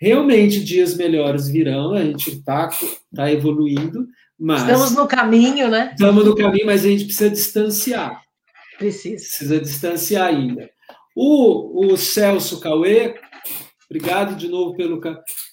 realmente 0.00 0.62
dias 0.62 0.96
melhores 0.96 1.48
virão, 1.48 1.92
a 1.92 2.04
gente 2.04 2.30
está 2.30 2.68
tá 3.14 3.32
evoluindo, 3.32 4.06
mas... 4.38 4.62
Estamos 4.62 4.92
no 4.92 5.06
caminho, 5.06 5.68
né? 5.68 5.90
Estamos 5.92 6.24
no 6.24 6.36
caminho, 6.36 6.66
mas 6.66 6.84
a 6.84 6.88
gente 6.88 7.04
precisa 7.04 7.30
distanciar. 7.30 8.22
Precisa. 8.76 9.16
Precisa 9.16 9.60
distanciar 9.60 10.28
ainda. 10.28 10.70
O, 11.16 11.92
o 11.92 11.96
Celso 11.96 12.60
Cauê 12.60 13.14
Obrigado 13.90 14.36
de 14.36 14.48
novo 14.48 14.76
pelo. 14.76 15.00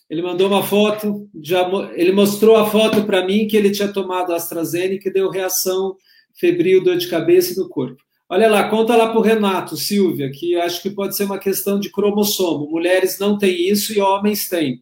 Ele 0.09 0.21
mandou 0.21 0.47
uma 0.47 0.61
foto, 0.61 1.27
já, 1.41 1.67
ele 1.95 2.11
mostrou 2.11 2.55
a 2.55 2.69
foto 2.69 3.03
para 3.05 3.25
mim 3.25 3.47
que 3.47 3.57
ele 3.57 3.71
tinha 3.71 3.91
tomado 3.91 4.33
AstraZeneca 4.33 5.09
e 5.09 5.13
deu 5.13 5.29
reação 5.29 5.95
febril, 6.39 6.83
dor 6.83 6.97
de 6.97 7.07
cabeça 7.07 7.59
no 7.59 7.67
corpo. 7.67 8.03
Olha 8.29 8.49
lá, 8.49 8.69
conta 8.69 8.95
lá 8.95 9.09
para 9.09 9.19
o 9.19 9.23
Renato, 9.23 9.77
Silvia, 9.77 10.31
que 10.31 10.55
acho 10.55 10.81
que 10.81 10.89
pode 10.89 11.15
ser 11.15 11.25
uma 11.25 11.39
questão 11.39 11.79
de 11.79 11.91
cromossomo. 11.91 12.69
Mulheres 12.69 13.19
não 13.19 13.37
têm 13.37 13.69
isso 13.69 13.93
e 13.93 14.01
homens 14.01 14.47
têm. 14.49 14.81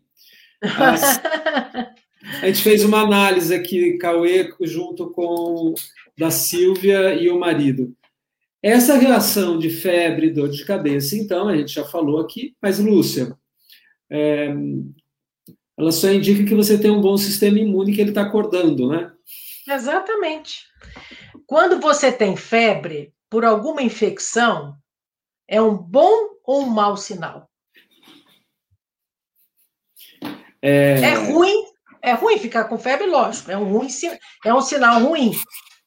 As... 0.62 1.22
a 2.42 2.48
gente 2.48 2.62
fez 2.62 2.84
uma 2.84 3.02
análise 3.02 3.54
aqui, 3.54 3.98
Cauê, 3.98 4.50
junto 4.62 5.10
com 5.12 5.74
da 6.18 6.32
Silvia 6.32 7.16
e 7.16 7.30
o 7.30 7.40
marido. 7.40 7.94
Essa 8.62 8.98
reação 8.98 9.60
de 9.60 9.70
febre 9.70 10.28
e 10.28 10.34
dor 10.34 10.50
de 10.50 10.64
cabeça, 10.64 11.18
então, 11.18 11.50
a 11.50 11.58
gente 11.58 11.74
já 11.74 11.84
falou 11.84 12.22
aqui, 12.22 12.56
mas 12.62 12.80
Lúcia, 12.80 13.36
é, 14.10 14.54
ela 15.78 15.92
só 15.92 16.10
indica 16.10 16.44
que 16.44 16.56
você 16.56 16.78
tem 16.78 16.92
um 16.92 17.02
bom 17.02 17.18
sistema 17.18 17.60
imune 17.60 17.94
que 17.94 18.02
ele 18.02 18.12
está 18.12 18.22
acordando, 18.22 18.88
né? 18.88 19.12
Exatamente. 19.68 20.66
Quando 21.48 21.80
você 21.80 22.12
tem 22.12 22.36
febre 22.36 23.14
por 23.30 23.44
alguma 23.44 23.82
infecção, 23.82 24.76
é 25.48 25.62
um 25.62 25.76
bom 25.76 26.30
ou 26.46 26.64
um 26.64 26.70
mau 26.70 26.96
sinal? 26.96 27.50
É, 30.62 31.00
é 31.02 31.14
ruim, 31.16 31.66
é 32.02 32.14
ruim 32.14 32.38
ficar 32.38 32.66
com 32.66 32.78
febre, 32.78 33.08
lógico, 33.08 33.52
é 33.52 33.58
um, 33.58 33.66
ruim, 33.66 33.88
é 34.46 34.54
um 34.54 34.62
sinal 34.62 35.02
ruim 35.02 35.34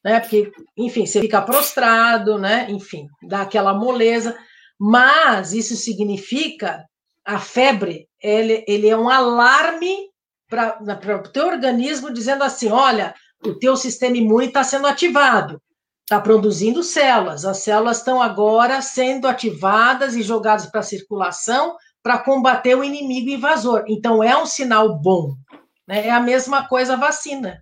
né? 0.06 0.20
Porque, 0.20 0.52
enfim, 0.76 1.04
você 1.04 1.20
fica 1.20 1.42
prostrado, 1.42 2.38
né? 2.38 2.68
Enfim, 2.70 3.08
dá 3.24 3.42
aquela 3.42 3.74
moleza. 3.74 4.38
Mas 4.78 5.52
isso 5.52 5.74
significa 5.74 6.84
a 7.26 7.40
febre, 7.40 8.08
ele, 8.22 8.64
ele 8.68 8.88
é 8.88 8.96
um 8.96 9.08
alarme 9.08 10.08
para 10.48 11.16
o 11.16 11.32
teu 11.32 11.48
organismo 11.48 12.12
dizendo 12.12 12.44
assim: 12.44 12.68
olha, 12.70 13.14
o 13.44 13.54
teu 13.54 13.76
sistema 13.76 14.16
imune 14.16 14.46
está 14.46 14.62
sendo 14.62 14.86
ativado, 14.86 15.60
está 16.02 16.20
produzindo 16.20 16.84
células. 16.84 17.44
As 17.44 17.58
células 17.58 17.98
estão 17.98 18.22
agora 18.22 18.80
sendo 18.80 19.26
ativadas 19.26 20.14
e 20.14 20.22
jogadas 20.22 20.66
para 20.66 20.82
circulação 20.82 21.76
para 22.00 22.18
combater 22.18 22.76
o 22.76 22.84
inimigo 22.84 23.30
invasor. 23.30 23.84
Então 23.88 24.22
é 24.22 24.40
um 24.40 24.46
sinal 24.46 24.96
bom. 24.96 25.34
Né? 25.88 26.06
É 26.06 26.10
a 26.12 26.20
mesma 26.20 26.68
coisa 26.68 26.92
a 26.92 26.96
vacina. 26.96 27.60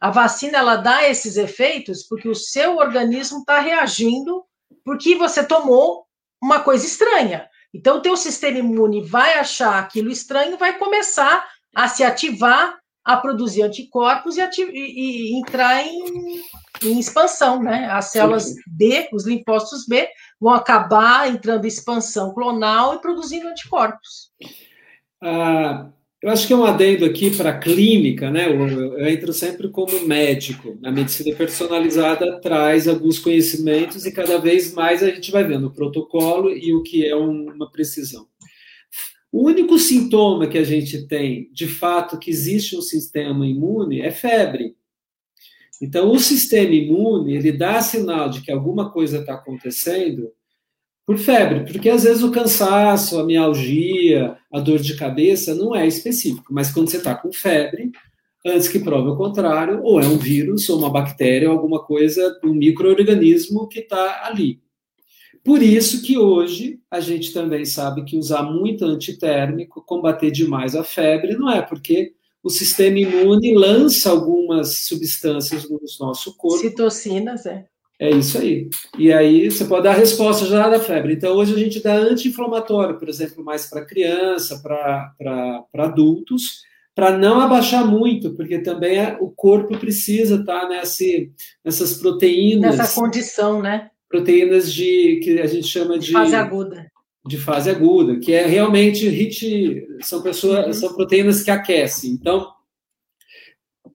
A 0.00 0.10
vacina 0.10 0.58
ela 0.58 0.76
dá 0.76 1.08
esses 1.08 1.36
efeitos 1.36 2.02
porque 2.02 2.28
o 2.28 2.34
seu 2.34 2.78
organismo 2.78 3.38
está 3.38 3.60
reagindo 3.60 4.44
porque 4.84 5.14
você 5.14 5.44
tomou 5.44 6.06
uma 6.42 6.60
coisa 6.60 6.84
estranha. 6.84 7.49
Então, 7.72 7.98
o 7.98 8.02
teu 8.02 8.16
sistema 8.16 8.58
imune 8.58 9.02
vai 9.02 9.34
achar 9.34 9.78
aquilo 9.78 10.10
estranho, 10.10 10.58
vai 10.58 10.76
começar 10.78 11.46
a 11.74 11.88
se 11.88 12.02
ativar, 12.02 12.78
a 13.04 13.16
produzir 13.16 13.62
anticorpos 13.62 14.36
e, 14.36 14.42
e, 14.42 15.36
e 15.36 15.40
entrar 15.40 15.82
em, 15.82 16.42
em, 16.82 16.98
expansão, 16.98 17.62
né? 17.62 17.88
As 17.90 18.06
células. 18.06 18.54
B, 18.66 19.08
os 19.12 19.26
linfócitos 19.26 19.86
B, 19.86 20.08
vão 20.40 20.52
acabar 20.52 21.28
entrando 21.28 21.64
em 21.64 21.68
expansão 21.68 22.34
clonal 22.34 22.94
e 22.94 23.00
produzindo 23.00 23.48
anticorpos. 23.48 24.30
Ah, 25.22 25.88
eu 26.22 26.28
acho 26.28 26.46
que 26.46 26.52
é 26.52 26.56
um 26.56 26.64
adendo 26.64 27.06
aqui 27.06 27.34
para 27.34 27.50
a 27.50 27.58
clínica, 27.58 28.30
né? 28.30 28.46
Eu, 28.46 28.68
eu, 28.68 29.08
entro 29.08 29.32
sempre 29.32 29.70
como 29.70 30.06
médico. 30.06 30.78
A 30.84 30.90
medicina 30.90 31.34
personalizada 31.34 32.38
traz 32.40 32.86
alguns 32.86 33.18
conhecimentos 33.18 34.04
e 34.04 34.12
cada 34.12 34.38
vez 34.38 34.74
mais 34.74 35.02
a 35.02 35.08
gente 35.08 35.30
vai 35.30 35.44
vendo 35.44 35.68
o 35.68 35.72
protocolo 35.72 36.50
e 36.50 36.74
o 36.74 36.82
que 36.82 37.06
é 37.06 37.16
uma 37.16 37.70
precisão. 37.70 38.26
O 39.32 39.46
único 39.46 39.78
sintoma 39.78 40.46
que 40.46 40.58
a 40.58 40.64
gente 40.64 41.06
tem, 41.06 41.48
de 41.52 41.66
fato, 41.66 42.18
que 42.18 42.30
existe 42.30 42.76
um 42.76 42.82
sistema 42.82 43.46
imune 43.46 44.00
é 44.00 44.10
febre. 44.10 44.76
Então, 45.80 46.10
o 46.10 46.18
sistema 46.18 46.74
imune, 46.74 47.36
ele 47.36 47.52
dá 47.52 47.80
sinal 47.80 48.28
de 48.28 48.42
que 48.42 48.52
alguma 48.52 48.90
coisa 48.90 49.20
está 49.20 49.34
acontecendo 49.34 50.30
por 51.10 51.18
febre, 51.18 51.64
porque 51.64 51.90
às 51.90 52.04
vezes 52.04 52.22
o 52.22 52.30
cansaço, 52.30 53.18
a 53.18 53.26
mialgia, 53.26 54.36
a 54.52 54.60
dor 54.60 54.78
de 54.78 54.94
cabeça 54.94 55.56
não 55.56 55.74
é 55.74 55.84
específico, 55.84 56.54
mas 56.54 56.70
quando 56.70 56.88
você 56.88 56.98
está 56.98 57.16
com 57.16 57.32
febre, 57.32 57.90
antes 58.46 58.68
que 58.68 58.78
prove 58.78 59.08
o 59.08 59.16
contrário, 59.16 59.82
ou 59.82 60.00
é 60.00 60.06
um 60.06 60.16
vírus, 60.16 60.68
ou 60.68 60.78
uma 60.78 60.88
bactéria, 60.88 61.50
ou 61.50 61.56
alguma 61.56 61.82
coisa, 61.82 62.38
um 62.44 62.54
microorganismo 62.54 63.66
que 63.66 63.80
está 63.80 64.24
ali. 64.24 64.60
Por 65.42 65.60
isso 65.60 66.00
que 66.00 66.16
hoje 66.16 66.78
a 66.88 67.00
gente 67.00 67.32
também 67.32 67.64
sabe 67.64 68.04
que 68.04 68.16
usar 68.16 68.44
muito 68.44 68.84
antitérmico, 68.84 69.82
combater 69.84 70.30
demais 70.30 70.76
a 70.76 70.84
febre, 70.84 71.36
não 71.36 71.50
é 71.50 71.60
porque 71.60 72.12
o 72.40 72.48
sistema 72.48 73.00
imune 73.00 73.52
lança 73.52 74.10
algumas 74.10 74.84
substâncias 74.84 75.68
no 75.68 75.80
nosso 75.98 76.36
corpo. 76.36 76.58
Citocinas, 76.58 77.46
é. 77.46 77.66
É 78.00 78.08
isso 78.08 78.38
aí. 78.38 78.70
E 78.98 79.12
aí 79.12 79.50
você 79.50 79.66
pode 79.66 79.84
dar 79.84 79.90
a 79.90 79.98
resposta 79.98 80.46
já 80.46 80.70
da 80.70 80.80
febre. 80.80 81.12
Então, 81.12 81.36
hoje 81.36 81.54
a 81.54 81.58
gente 81.58 81.82
dá 81.82 81.94
anti-inflamatório, 81.94 82.98
por 82.98 83.10
exemplo, 83.10 83.44
mais 83.44 83.66
para 83.66 83.84
criança, 83.84 84.58
para 84.62 85.66
adultos, 85.74 86.62
para 86.94 87.18
não 87.18 87.38
abaixar 87.42 87.86
muito, 87.86 88.34
porque 88.34 88.60
também 88.60 88.96
é, 88.96 89.18
o 89.20 89.28
corpo 89.28 89.76
precisa 89.76 90.36
estar 90.36 90.62
tá 90.62 90.68
nesse, 90.70 91.30
nessas 91.62 91.98
proteínas. 91.98 92.78
Nessa 92.78 92.98
condição, 92.98 93.60
né? 93.60 93.90
Proteínas 94.08 94.72
de 94.72 95.20
que 95.22 95.38
a 95.38 95.46
gente 95.46 95.66
chama 95.66 95.98
de. 95.98 96.10
Fase 96.10 96.34
aguda. 96.34 96.90
De 97.26 97.36
fase 97.36 97.68
aguda, 97.68 98.18
que 98.18 98.32
é 98.32 98.46
realmente 98.46 99.06
HIT, 99.06 99.86
são 100.00 100.22
pessoas, 100.22 100.64
uhum. 100.64 100.72
são 100.72 100.94
proteínas 100.94 101.42
que 101.42 101.50
aquecem. 101.50 102.12
Então, 102.12 102.50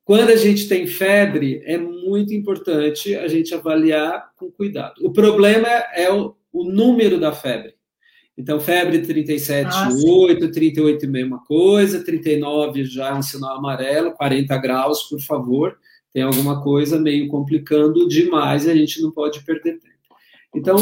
quando 0.03 0.29
a 0.29 0.35
gente 0.35 0.67
tem 0.67 0.85
febre, 0.85 1.59
é 1.65 1.75
muito 1.75 1.94
importante 2.33 3.15
a 3.15 3.27
gente 3.27 3.53
avaliar 3.53 4.31
com 4.35 4.51
cuidado. 4.51 4.95
O 5.01 5.11
problema 5.11 5.67
é 5.67 6.11
o, 6.11 6.35
o 6.51 6.63
número 6.63 7.19
da 7.19 7.31
febre. 7.31 7.73
Então, 8.37 8.59
febre 8.59 8.99
37,8, 8.99 10.43
ah, 10.43 10.51
38 10.51 11.07
mesma 11.07 11.39
coisa, 11.45 12.03
39 12.03 12.83
já 12.83 13.09
é 13.09 13.13
um 13.13 13.21
sinal 13.21 13.57
amarelo, 13.57 14.11
40 14.11 14.57
graus, 14.57 15.03
por 15.03 15.21
favor. 15.21 15.77
Tem 16.13 16.21
alguma 16.21 16.61
coisa 16.61 16.99
meio 16.99 17.27
complicando 17.29 18.07
demais 18.07 18.65
e 18.65 18.71
a 18.71 18.75
gente 18.75 19.01
não 19.01 19.11
pode 19.11 19.43
perder 19.43 19.79
tempo. 19.79 19.95
Então, 20.53 20.75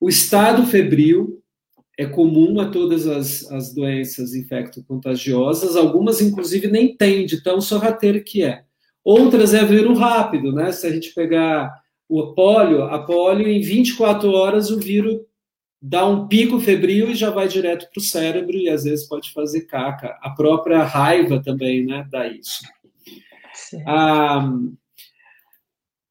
o 0.00 0.08
estado 0.08 0.66
febril 0.66 1.42
é 1.98 2.06
comum 2.06 2.58
a 2.58 2.68
todas 2.68 3.06
as, 3.06 3.50
as 3.50 3.74
doenças 3.74 4.34
infecto-contagiosas, 4.34 5.76
algumas, 5.76 6.20
inclusive, 6.20 6.68
nem 6.68 6.96
tem, 6.96 7.26
de 7.26 7.42
tão 7.42 7.60
sorrateiro 7.60 8.22
que 8.24 8.42
é. 8.42 8.64
Outras 9.04 9.52
é 9.52 9.64
vírus 9.64 9.98
rápido, 9.98 10.52
né? 10.52 10.70
Se 10.72 10.86
a 10.86 10.92
gente 10.92 11.12
pegar 11.12 11.72
o 12.08 12.34
pólio, 12.34 12.84
a 12.84 12.98
pólio, 12.98 13.48
em 13.48 13.60
24 13.60 14.30
horas 14.30 14.70
o 14.70 14.78
vírus 14.78 15.20
dá 15.80 16.06
um 16.06 16.28
pico 16.28 16.60
febril 16.60 17.10
e 17.10 17.14
já 17.14 17.30
vai 17.30 17.48
direto 17.48 17.88
para 17.90 17.98
o 17.98 18.04
cérebro 18.04 18.56
e 18.56 18.68
às 18.68 18.84
vezes 18.84 19.08
pode 19.08 19.32
fazer 19.32 19.62
caca. 19.62 20.16
A 20.22 20.30
própria 20.30 20.84
raiva 20.84 21.42
também, 21.42 21.84
né, 21.84 22.06
dá 22.08 22.28
isso. 22.28 22.62
A, 23.84 24.38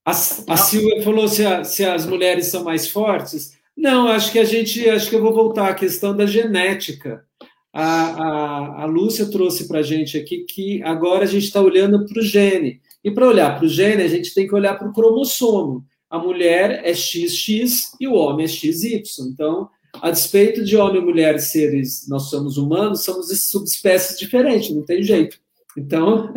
a, 0.04 0.10
a 0.10 0.56
Silvia 0.56 1.02
falou 1.02 1.26
se, 1.26 1.46
a, 1.46 1.64
se 1.64 1.84
as 1.84 2.04
mulheres 2.04 2.48
são 2.48 2.64
mais 2.64 2.88
fortes. 2.88 3.56
Não, 3.74 4.08
acho 4.08 4.30
que 4.30 4.38
a 4.38 4.44
gente, 4.44 4.86
acho 4.90 5.08
que 5.08 5.16
eu 5.16 5.22
vou 5.22 5.32
voltar 5.32 5.70
à 5.70 5.74
questão 5.74 6.14
da 6.14 6.26
genética. 6.26 7.24
A, 7.72 7.82
a, 7.82 8.82
a 8.82 8.84
Lúcia 8.84 9.30
trouxe 9.30 9.66
para 9.66 9.78
a 9.78 9.82
gente 9.82 10.18
aqui 10.18 10.44
que 10.44 10.82
agora 10.82 11.24
a 11.24 11.26
gente 11.26 11.44
está 11.44 11.62
olhando 11.62 12.04
para 12.04 12.20
o 12.20 12.22
gene. 12.22 12.82
E 13.04 13.10
para 13.10 13.26
olhar 13.26 13.56
para 13.56 13.64
o 13.64 13.68
gene, 13.68 14.02
a 14.02 14.08
gente 14.08 14.34
tem 14.34 14.46
que 14.46 14.54
olhar 14.54 14.78
para 14.78 14.88
o 14.88 14.92
cromossomo. 14.92 15.84
A 16.08 16.18
mulher 16.18 16.82
é 16.84 16.94
XX 16.94 17.96
e 18.00 18.06
o 18.06 18.14
homem 18.14 18.44
é 18.44 18.48
XY. 18.48 19.02
Então, 19.32 19.68
a 19.94 20.10
despeito 20.10 20.64
de 20.64 20.76
homem 20.76 21.02
e 21.02 21.04
mulher 21.04 21.38
seres, 21.38 22.08
nós 22.08 22.30
somos 22.30 22.56
humanos, 22.56 23.04
somos 23.04 23.28
subespécies 23.48 24.18
diferentes, 24.18 24.70
não 24.70 24.84
tem 24.84 25.02
jeito. 25.02 25.38
Então, 25.76 26.32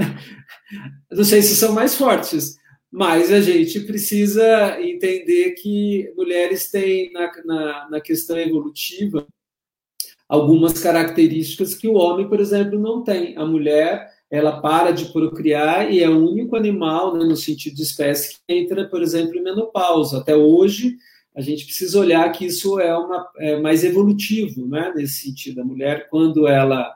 não 1.12 1.24
sei 1.24 1.42
se 1.42 1.56
são 1.56 1.74
mais 1.74 1.96
fortes, 1.96 2.58
mas 2.92 3.32
a 3.32 3.42
gente 3.42 3.82
precisa 3.82 4.80
entender 4.82 5.52
que 5.52 6.12
mulheres 6.16 6.72
têm, 6.72 7.12
na, 7.12 7.32
na, 7.44 7.90
na, 7.90 8.02
questão 8.02 8.38
evolutiva, 8.38 9.28
algumas 10.28 10.82
características 10.82 11.74
que 11.74 11.88
o 11.88 11.96
homem, 11.96 12.28
por 12.28 12.40
exemplo, 12.40 12.80
não 12.80 13.04
tem. 13.04 13.38
A 13.38 13.46
mulher, 13.46 14.10
ela 14.30 14.60
para 14.60 14.92
de 14.92 15.06
procriar 15.06 15.92
e 15.92 16.02
é 16.02 16.10
o 16.10 16.30
único 16.30 16.56
animal, 16.56 17.16
né, 17.16 17.24
no 17.24 17.36
sentido 17.36 17.76
de 17.76 17.84
espécie, 17.84 18.36
que 18.36 18.40
entra, 18.54 18.88
por 18.88 19.02
exemplo, 19.02 19.38
em 19.38 19.44
menopausa. 19.44 20.20
Até 20.20 20.36
hoje, 20.36 20.98
a 21.36 21.42
gente 21.42 21.66
precisa 21.66 22.00
olhar 22.00 22.32
que 22.32 22.46
isso 22.46 22.80
é, 22.80 22.98
uma, 22.98 23.28
é 23.38 23.60
mais 23.60 23.84
evolutivo, 23.84 24.68
né, 24.68 24.92
nesse 24.96 25.26
sentido. 25.26 25.62
A 25.62 25.66
mulher, 25.66 26.08
quando 26.10 26.48
ela 26.48 26.96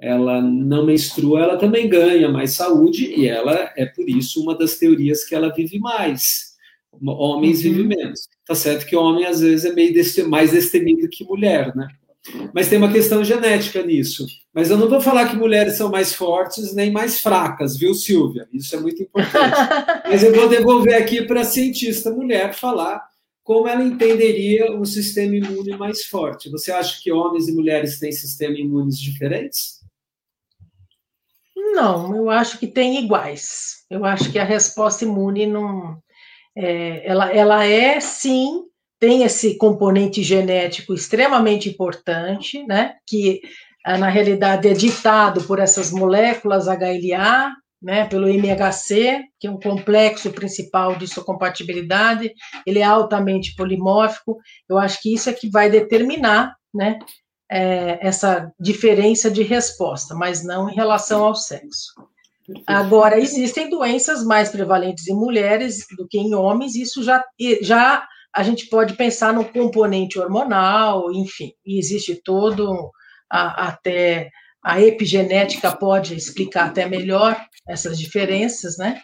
ela 0.00 0.40
não 0.40 0.86
menstrua, 0.86 1.40
ela 1.40 1.56
também 1.56 1.88
ganha 1.88 2.28
mais 2.28 2.52
saúde 2.52 3.04
e 3.04 3.26
ela 3.26 3.72
é 3.76 3.84
por 3.84 4.08
isso 4.08 4.40
uma 4.40 4.56
das 4.56 4.78
teorias 4.78 5.24
que 5.24 5.34
ela 5.34 5.52
vive 5.52 5.78
mais. 5.80 6.56
Homens 7.02 7.58
uhum. 7.58 7.62
vivem 7.64 7.86
menos. 7.86 8.28
Tá 8.46 8.54
certo 8.54 8.86
que 8.86 8.94
homem 8.94 9.26
às 9.26 9.40
vezes 9.40 9.64
é 9.64 9.72
meio 9.72 9.92
mais 10.28 10.52
destemido 10.52 11.08
que 11.08 11.24
mulher, 11.24 11.74
né? 11.74 11.88
Mas 12.52 12.68
tem 12.68 12.78
uma 12.78 12.92
questão 12.92 13.22
genética 13.24 13.82
nisso. 13.82 14.26
Mas 14.52 14.70
eu 14.70 14.76
não 14.76 14.88
vou 14.88 15.00
falar 15.00 15.28
que 15.28 15.36
mulheres 15.36 15.74
são 15.74 15.90
mais 15.90 16.14
fortes 16.14 16.74
nem 16.74 16.90
mais 16.90 17.20
fracas, 17.20 17.76
viu, 17.76 17.94
Silvia? 17.94 18.48
Isso 18.52 18.74
é 18.74 18.80
muito 18.80 19.02
importante. 19.02 19.56
Mas 20.08 20.22
eu 20.22 20.34
vou 20.34 20.48
devolver 20.48 20.94
aqui 20.94 21.22
para 21.22 21.42
a 21.42 21.44
cientista 21.44 22.10
mulher 22.10 22.54
falar 22.54 23.06
como 23.42 23.66
ela 23.66 23.82
entenderia 23.82 24.70
um 24.72 24.84
sistema 24.84 25.34
imune 25.34 25.76
mais 25.76 26.04
forte. 26.04 26.50
Você 26.50 26.70
acha 26.70 27.00
que 27.02 27.10
homens 27.10 27.48
e 27.48 27.52
mulheres 27.52 27.98
têm 27.98 28.12
sistemas 28.12 28.58
imunes 28.58 29.00
diferentes? 29.00 29.78
Não, 31.56 32.14
eu 32.14 32.28
acho 32.28 32.58
que 32.58 32.66
tem 32.66 33.02
iguais. 33.02 33.84
Eu 33.88 34.04
acho 34.04 34.30
que 34.30 34.38
a 34.38 34.44
resposta 34.44 35.04
imune 35.04 35.46
não. 35.46 35.98
É, 36.54 37.08
ela, 37.08 37.32
ela 37.32 37.64
é 37.64 38.00
sim 38.00 38.67
tem 39.00 39.22
esse 39.22 39.56
componente 39.56 40.22
genético 40.22 40.92
extremamente 40.92 41.68
importante, 41.68 42.64
né, 42.66 42.94
que 43.06 43.40
ah, 43.84 43.96
na 43.96 44.08
realidade 44.08 44.68
é 44.68 44.72
ditado 44.72 45.42
por 45.44 45.58
essas 45.58 45.90
moléculas 45.90 46.66
HLA, 46.66 47.52
né, 47.80 48.04
pelo 48.06 48.28
MHC, 48.28 49.22
que 49.38 49.46
é 49.46 49.50
um 49.50 49.60
complexo 49.60 50.32
principal 50.32 50.96
de 50.96 51.06
sua 51.06 51.24
compatibilidade, 51.24 52.32
ele 52.66 52.80
é 52.80 52.84
altamente 52.84 53.54
polimórfico, 53.54 54.38
eu 54.68 54.78
acho 54.78 55.00
que 55.00 55.14
isso 55.14 55.30
é 55.30 55.32
que 55.32 55.48
vai 55.48 55.70
determinar, 55.70 56.54
né, 56.74 56.98
é, 57.50 57.98
essa 58.06 58.52
diferença 58.58 59.30
de 59.30 59.42
resposta, 59.42 60.14
mas 60.14 60.44
não 60.44 60.68
em 60.68 60.74
relação 60.74 61.24
ao 61.24 61.34
sexo. 61.34 61.92
Agora, 62.66 63.18
existem 63.18 63.68
doenças 63.70 64.24
mais 64.24 64.48
prevalentes 64.50 65.06
em 65.06 65.14
mulheres 65.14 65.84
do 65.96 66.08
que 66.08 66.18
em 66.18 66.34
homens, 66.34 66.74
isso 66.74 67.02
já, 67.02 67.22
já 67.60 68.06
a 68.34 68.42
gente 68.42 68.66
pode 68.68 68.94
pensar 68.94 69.32
no 69.32 69.44
componente 69.44 70.18
hormonal, 70.18 71.10
enfim, 71.12 71.52
existe 71.64 72.14
todo 72.22 72.90
a, 73.30 73.68
até 73.68 74.30
a 74.62 74.80
epigenética 74.80 75.74
pode 75.74 76.14
explicar 76.14 76.66
até 76.66 76.86
melhor 76.86 77.40
essas 77.68 77.98
diferenças, 77.98 78.76
né? 78.76 79.00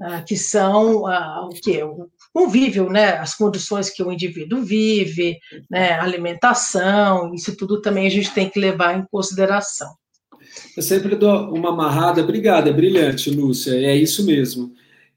Ah, 0.00 0.22
que 0.22 0.36
são 0.36 1.06
ah, 1.06 1.46
o 1.46 1.50
que 1.50 1.82
o 1.82 2.08
convívio, 2.32 2.88
né? 2.88 3.18
As 3.18 3.34
condições 3.34 3.90
que 3.90 4.02
o 4.02 4.12
indivíduo 4.12 4.62
vive, 4.62 5.38
né? 5.70 5.92
Alimentação, 5.94 7.34
isso 7.34 7.56
tudo 7.56 7.80
também 7.80 8.06
a 8.06 8.10
gente 8.10 8.32
tem 8.32 8.48
que 8.48 8.60
levar 8.60 8.96
em 8.96 9.04
consideração. 9.10 9.92
Eu 10.76 10.82
sempre 10.82 11.16
dou 11.16 11.52
uma 11.54 11.70
amarrada, 11.70 12.22
obrigada, 12.22 12.70
é 12.70 12.72
brilhante, 12.72 13.30
Lúcia, 13.30 13.74
é 13.74 13.94
isso 13.96 14.24
mesmo 14.24 14.72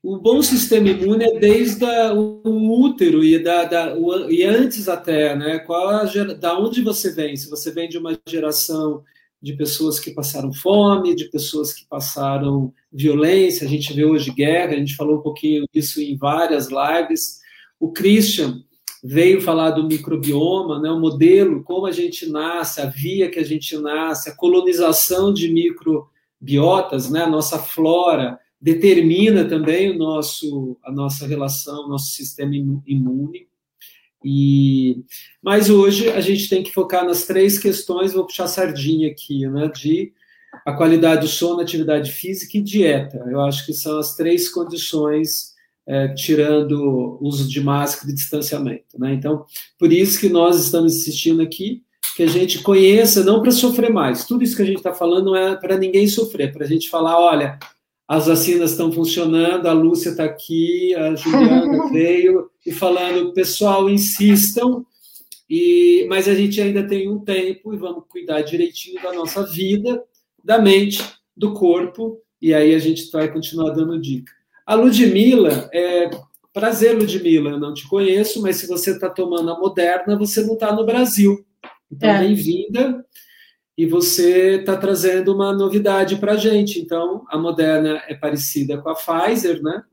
o 0.05 0.19
bom 0.19 0.39
sistema 0.43 0.87
imune 0.89 1.25
é 1.25 1.39
desde 1.39 1.83
a, 1.83 2.13
o 2.13 2.79
útero 2.79 3.23
e, 3.23 3.39
da, 3.39 3.63
da 3.63 3.95
o, 3.95 4.29
e 4.29 4.43
antes 4.43 4.87
até, 4.87 5.35
né? 5.35 5.57
Qual 5.57 5.89
a, 5.89 6.03
da 6.39 6.59
onde 6.59 6.83
você 6.83 7.11
vem? 7.11 7.35
Se 7.35 7.49
você 7.49 7.71
vem 7.71 7.89
de 7.89 7.97
uma 7.97 8.15
geração 8.27 9.03
de 9.41 9.53
pessoas 9.53 9.99
que 9.99 10.11
passaram 10.11 10.53
fome, 10.53 11.15
de 11.15 11.25
pessoas 11.25 11.73
que 11.73 11.87
passaram 11.87 12.71
violência, 12.93 13.65
a 13.65 13.69
gente 13.69 13.93
vê 13.93 14.05
hoje 14.05 14.31
guerra, 14.31 14.73
a 14.73 14.77
gente 14.77 14.95
falou 14.95 15.17
um 15.17 15.21
pouquinho 15.23 15.65
disso 15.73 15.99
em 15.99 16.15
várias 16.15 16.67
lives. 16.69 17.39
O 17.79 17.91
Christian 17.91 18.61
veio 19.03 19.41
falar 19.41 19.71
do 19.71 19.87
microbioma, 19.87 20.79
né, 20.79 20.89
o 20.89 20.99
modelo, 20.99 21.63
como 21.63 21.87
a 21.87 21.91
gente 21.91 22.29
nasce, 22.29 22.79
a 22.79 22.85
via 22.85 23.29
que 23.29 23.39
a 23.39 23.43
gente 23.43 23.75
nasce, 23.77 24.29
a 24.29 24.35
colonização 24.35 25.33
de 25.33 25.51
microbiotas, 25.51 27.09
né, 27.09 27.23
a 27.23 27.29
nossa 27.29 27.57
flora, 27.57 28.39
determina 28.59 29.45
também 29.45 29.91
o 29.91 29.97
nosso, 29.97 30.77
a 30.83 30.91
nossa 30.91 31.27
relação, 31.27 31.87
nosso 31.87 32.11
sistema 32.11 32.55
imune. 32.55 33.47
E, 34.23 35.03
mas 35.41 35.69
hoje 35.69 36.09
a 36.09 36.19
gente 36.19 36.49
tem 36.49 36.63
que 36.63 36.71
focar 36.71 37.05
nas 37.05 37.25
três 37.25 37.59
questões, 37.59 38.13
vou 38.13 38.25
puxar 38.25 38.47
sardinha 38.47 39.09
aqui, 39.11 39.47
né, 39.47 39.67
de 39.67 40.11
a 40.65 40.73
qualidade 40.73 41.21
do 41.21 41.27
sono, 41.27 41.61
atividade 41.61 42.11
física 42.11 42.57
e 42.57 42.61
dieta. 42.61 43.23
Eu 43.29 43.41
acho 43.41 43.65
que 43.65 43.73
são 43.73 43.99
as 43.99 44.15
três 44.15 44.49
condições, 44.49 45.53
é, 45.87 46.07
tirando 46.09 47.19
uso 47.21 47.47
de 47.47 47.61
máscara 47.61 48.11
e 48.11 48.15
distanciamento. 48.15 48.97
Né? 48.97 49.13
Então, 49.13 49.45
por 49.77 49.91
isso 49.91 50.19
que 50.19 50.29
nós 50.29 50.59
estamos 50.63 50.95
insistindo 50.95 51.41
aqui, 51.41 51.83
que 52.15 52.23
a 52.23 52.27
gente 52.27 52.59
conheça, 52.59 53.23
não 53.23 53.41
para 53.41 53.51
sofrer 53.51 53.91
mais. 53.91 54.25
Tudo 54.25 54.43
isso 54.43 54.55
que 54.55 54.61
a 54.61 54.65
gente 54.65 54.77
está 54.77 54.93
falando 54.93 55.25
não 55.25 55.35
é 55.35 55.55
para 55.55 55.77
ninguém 55.77 56.07
sofrer, 56.07 56.51
para 56.51 56.63
a 56.63 56.67
gente 56.67 56.89
falar, 56.89 57.19
olha, 57.19 57.59
as 58.07 58.27
vacinas 58.27 58.71
estão 58.71 58.91
funcionando, 58.91 59.65
a 59.67 59.73
Lúcia 59.73 60.09
está 60.09 60.25
aqui, 60.25 60.93
a 60.95 61.15
Juliana 61.15 61.89
veio 61.91 62.49
e 62.65 62.71
falando, 62.71 63.33
pessoal, 63.33 63.89
insistam, 63.89 64.85
e, 65.49 66.05
mas 66.07 66.27
a 66.27 66.35
gente 66.35 66.61
ainda 66.61 66.87
tem 66.87 67.09
um 67.09 67.19
tempo 67.19 67.73
e 67.73 67.77
vamos 67.77 68.03
cuidar 68.07 68.41
direitinho 68.41 69.01
da 69.01 69.13
nossa 69.13 69.45
vida, 69.45 70.03
da 70.43 70.59
mente, 70.59 71.03
do 71.35 71.53
corpo, 71.53 72.19
e 72.41 72.53
aí 72.53 72.75
a 72.75 72.79
gente 72.79 73.09
vai 73.11 73.31
continuar 73.31 73.71
dando 73.71 73.99
dica. 73.99 74.31
A 74.65 74.75
Ludmilla, 74.75 75.69
é, 75.73 76.09
prazer, 76.53 76.95
Ludmilla, 76.95 77.51
eu 77.51 77.59
não 77.59 77.73
te 77.73 77.87
conheço, 77.87 78.41
mas 78.41 78.57
se 78.57 78.67
você 78.67 78.91
está 78.91 79.09
tomando 79.09 79.49
a 79.49 79.59
Moderna, 79.59 80.17
você 80.17 80.43
não 80.43 80.53
está 80.53 80.73
no 80.73 80.85
Brasil. 80.85 81.43
Então, 81.91 82.09
é. 82.09 82.19
bem-vinda 82.19 83.05
e 83.77 83.85
você 83.85 84.55
está 84.55 84.77
trazendo 84.77 85.33
uma 85.33 85.53
novidade 85.53 86.15
para 86.15 86.33
a 86.33 86.37
gente. 86.37 86.79
Então, 86.79 87.25
a 87.29 87.37
Moderna 87.37 88.01
é 88.07 88.15
parecida 88.15 88.77
com 88.77 88.89
a 88.89 88.95
Pfizer, 88.95 89.61
né? 89.61 89.83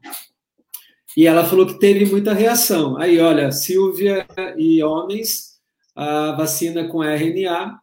E 1.16 1.26
ela 1.26 1.44
falou 1.44 1.66
que 1.66 1.78
teve 1.78 2.06
muita 2.06 2.32
reação. 2.32 2.96
Aí, 2.96 3.18
olha, 3.18 3.50
Silvia 3.50 4.26
e 4.56 4.82
homens, 4.82 5.60
a 5.94 6.32
vacina 6.32 6.88
com 6.88 7.02
RNA, 7.02 7.78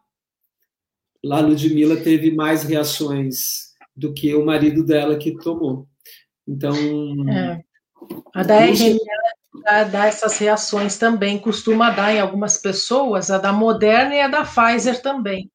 lá 1.22 1.40
Ludmilla 1.40 1.96
teve 1.98 2.34
mais 2.34 2.64
reações 2.64 3.70
do 3.94 4.12
que 4.12 4.34
o 4.34 4.44
marido 4.44 4.84
dela 4.84 5.16
que 5.16 5.36
tomou. 5.38 5.86
Então. 6.48 6.74
É. 7.30 7.60
A 8.34 8.42
da 8.42 8.56
RNA 8.56 8.98
dá, 9.92 10.06
essas 10.06 10.38
reações 10.38 10.96
também, 10.96 11.38
costuma 11.38 11.90
dar 11.90 12.14
em 12.14 12.20
algumas 12.20 12.56
pessoas, 12.56 13.30
a 13.30 13.38
da 13.38 13.52
Moderna 13.52 14.14
e 14.14 14.20
a 14.20 14.28
da 14.28 14.44
Pfizer 14.44 15.02
também. 15.02 15.50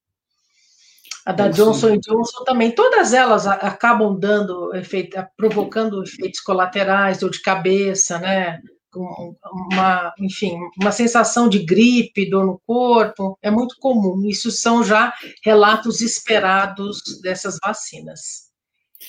A 1.25 1.31
da 1.31 1.47
Johnson 1.47 1.97
Johnson 1.97 2.43
também, 2.45 2.69
todas 2.69 3.11
elas 3.11 3.47
acabam 3.47 4.15
dando 4.15 4.75
efeito, 4.75 5.17
provocando 5.35 6.03
efeitos 6.03 6.39
colaterais, 6.39 7.17
dor 7.17 7.31
de 7.31 7.41
cabeça, 7.41 8.19
né? 8.19 8.61
Uma, 8.93 10.13
enfim, 10.19 10.55
uma 10.79 10.91
sensação 10.91 11.49
de 11.49 11.65
gripe, 11.65 12.29
dor 12.29 12.45
no 12.45 12.61
corpo, 12.65 13.37
é 13.41 13.49
muito 13.49 13.75
comum. 13.79 14.21
Isso 14.25 14.51
são 14.51 14.83
já 14.83 15.11
relatos 15.43 15.99
esperados 15.99 17.01
dessas 17.21 17.57
vacinas. 17.61 18.51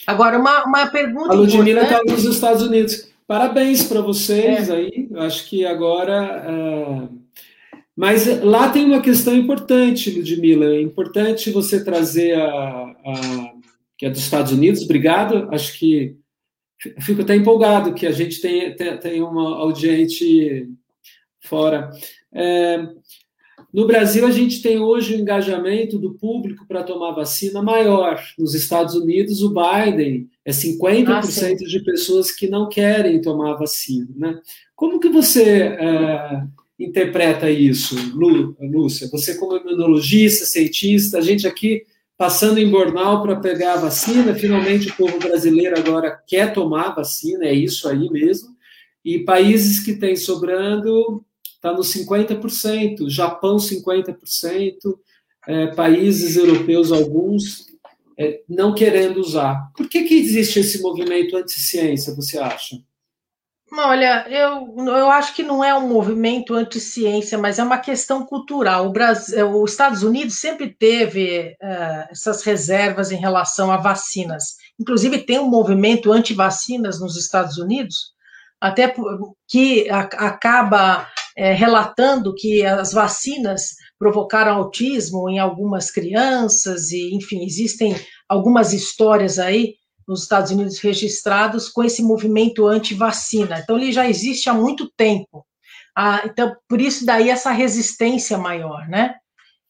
Agora, 0.06 0.38
uma, 0.38 0.64
uma 0.64 0.86
pergunta. 0.86 1.34
A 1.34 1.36
Ludmilla 1.36 1.82
está 1.82 2.01
nos 2.02 2.24
Estados 2.24 2.62
Unidos. 2.62 3.09
Parabéns 3.26 3.84
para 3.84 4.01
vocês 4.01 4.70
é. 4.70 4.74
aí. 4.74 5.09
Acho 5.16 5.47
que 5.48 5.66
agora. 5.66 6.44
Uh 6.48 7.26
mas 7.97 8.43
lá 8.43 8.68
tem 8.68 8.85
uma 8.85 9.01
questão 9.01 9.35
importante, 9.35 10.10
Ludmila. 10.10 10.66
É 10.66 10.82
importante 10.82 11.51
você 11.51 11.82
trazer 11.82 12.35
a, 12.35 12.47
a 12.47 13.52
que 13.97 14.05
é 14.05 14.10
dos 14.10 14.20
Estados 14.20 14.52
Unidos. 14.52 14.82
Obrigado. 14.82 15.48
Acho 15.51 15.78
que 15.78 16.16
fico 17.01 17.23
até 17.23 17.35
empolgado 17.35 17.94
que 17.94 18.06
a 18.06 18.12
gente 18.12 18.40
tem, 18.40 18.77
tem, 18.77 18.98
tem 18.98 19.23
uma 19.23 19.56
audiente 19.56 20.68
fora. 21.40 21.90
É, 22.32 22.86
no 23.73 23.86
Brasil, 23.86 24.27
a 24.27 24.31
gente 24.31 24.62
tem 24.62 24.78
hoje 24.78 25.14
o 25.14 25.16
um 25.16 25.20
engajamento 25.20 25.98
do 25.98 26.14
público 26.14 26.66
para 26.66 26.82
tomar 26.82 27.12
vacina 27.12 27.62
maior. 27.62 28.23
Nos 28.39 28.55
Estados 28.55 28.94
Unidos, 28.94 29.43
o 29.43 29.55
Biden 29.55 30.28
é 30.44 30.51
50% 30.51 31.09
ah, 31.09 31.55
de 31.56 31.85
pessoas 31.85 32.31
que 32.31 32.48
não 32.48 32.68
querem 32.68 33.20
tomar 33.20 33.55
vacina. 33.55 34.09
Né? 34.14 34.40
Como 34.74 35.01
que 35.01 35.09
você 35.09 35.60
é, 35.78 36.43
interpreta 36.78 37.51
isso, 37.51 37.97
Lúcia? 38.61 39.09
Você, 39.11 39.36
como 39.36 39.57
imunologista, 39.57 40.44
cientista, 40.44 41.19
a 41.19 41.20
gente 41.20 41.47
aqui 41.47 41.82
passando 42.16 42.59
em 42.59 42.70
Bornal 42.70 43.23
para 43.23 43.36
pegar 43.36 43.74
a 43.74 43.81
vacina, 43.81 44.35
finalmente 44.35 44.89
o 44.89 44.97
povo 44.97 45.19
brasileiro 45.19 45.78
agora 45.78 46.19
quer 46.27 46.53
tomar 46.53 46.89
a 46.89 46.94
vacina, 46.94 47.44
é 47.44 47.53
isso 47.53 47.89
aí 47.89 48.09
mesmo. 48.11 48.48
E 49.05 49.20
países 49.20 49.81
que 49.81 49.94
têm 49.94 50.16
sobrando, 50.16 51.24
está 51.55 51.73
nos 51.73 51.93
50%, 51.94 53.09
Japão 53.09 53.57
50%, 53.57 54.77
é, 55.47 55.66
países 55.69 56.36
europeus 56.36 56.90
alguns 56.90 57.66
é, 58.19 58.40
não 58.48 58.74
querendo 58.74 59.19
usar. 59.19 59.70
Por 59.77 59.89
que, 59.89 60.05
que 60.05 60.15
existe 60.15 60.61
esse 60.61 60.81
movimento 60.81 61.36
anti-ciência, 61.36 62.15
você 62.15 62.39
acha? 62.39 62.77
Olha, 63.72 64.24
eu, 64.28 64.74
eu 64.86 65.10
acho 65.10 65.34
que 65.34 65.43
não 65.43 65.62
é 65.62 65.76
um 65.76 65.88
movimento 65.88 66.55
anti-ciência, 66.55 67.36
mas 67.36 67.59
é 67.59 67.64
uma 67.64 67.78
questão 67.78 68.24
cultural. 68.24 68.86
O 68.86 68.93
Brasil, 68.93 69.60
os 69.60 69.72
Estados 69.72 70.02
Unidos 70.05 70.36
sempre 70.40 70.72
teve 70.72 71.56
uh, 71.60 72.09
essas 72.10 72.43
reservas 72.44 73.10
em 73.10 73.16
relação 73.16 73.72
a 73.72 73.76
vacinas. 73.76 74.55
Inclusive, 74.78 75.24
tem 75.24 75.40
um 75.40 75.48
movimento 75.48 76.12
anti-vacinas 76.12 77.01
nos 77.01 77.16
Estados 77.16 77.59
Unidos, 77.59 78.12
até 78.60 78.94
que 79.48 79.90
a, 79.90 80.01
acaba 80.01 81.09
é, 81.36 81.52
relatando 81.52 82.34
que 82.34 82.64
as 82.64 82.93
vacinas 82.93 83.74
provocaram 83.98 84.55
autismo 84.56 85.28
em 85.28 85.38
algumas 85.38 85.90
crianças, 85.90 86.93
e, 86.93 87.14
enfim, 87.14 87.44
existem 87.44 87.97
algumas 88.28 88.72
histórias 88.72 89.38
aí 89.38 89.74
nos 90.07 90.23
Estados 90.23 90.51
Unidos 90.51 90.78
registrados 90.78 91.69
com 91.69 91.83
esse 91.83 92.03
movimento 92.03 92.66
anti-vacina. 92.66 93.59
Então, 93.59 93.77
ele 93.77 93.93
já 93.93 94.09
existe 94.09 94.49
há 94.49 94.55
muito 94.55 94.91
tempo. 94.97 95.45
Ah, 95.97 96.23
então, 96.24 96.55
por 96.69 96.81
isso 96.81 97.07
daí 97.07 97.31
essa 97.31 97.51
resistência 97.51 98.37
maior, 98.37 98.87
né? 98.89 99.15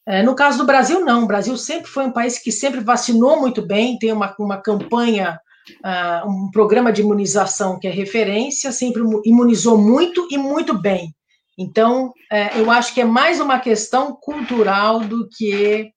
É, 0.05 0.23
no 0.23 0.35
caso 0.35 0.57
do 0.57 0.65
Brasil, 0.65 1.03
não. 1.03 1.23
O 1.23 1.27
Brasil 1.27 1.57
sempre 1.57 1.89
foi 1.89 2.05
um 2.05 2.11
país 2.11 2.39
que 2.39 2.51
sempre 2.51 2.79
vacinou 2.79 3.39
muito 3.39 3.61
bem, 3.61 3.99
tem 3.99 4.11
uma, 4.11 4.33
uma 4.39 4.57
campanha, 4.57 5.39
uh, 5.83 6.29
um 6.29 6.49
programa 6.49 6.93
de 6.93 7.01
imunização 7.01 7.77
que 7.77 7.87
é 7.87 7.91
referência, 7.91 8.71
sempre 8.71 9.03
imunizou 9.25 9.77
muito 9.77 10.27
e 10.31 10.37
muito 10.37 10.77
bem. 10.77 11.13
Então, 11.57 12.13
é, 12.31 12.57
eu 12.59 12.69
acho 12.69 12.93
que 12.93 13.01
é 13.01 13.05
mais 13.05 13.39
uma 13.39 13.59
questão 13.59 14.15
cultural 14.15 14.99
do 15.01 15.27
que 15.27 15.91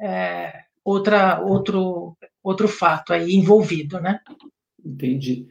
é, 0.00 0.52
outra, 0.84 1.40
outro, 1.40 2.16
outro 2.48 2.68
fato 2.68 3.12
aí 3.12 3.34
envolvido, 3.34 4.00
né? 4.00 4.20
Entendi. 4.84 5.48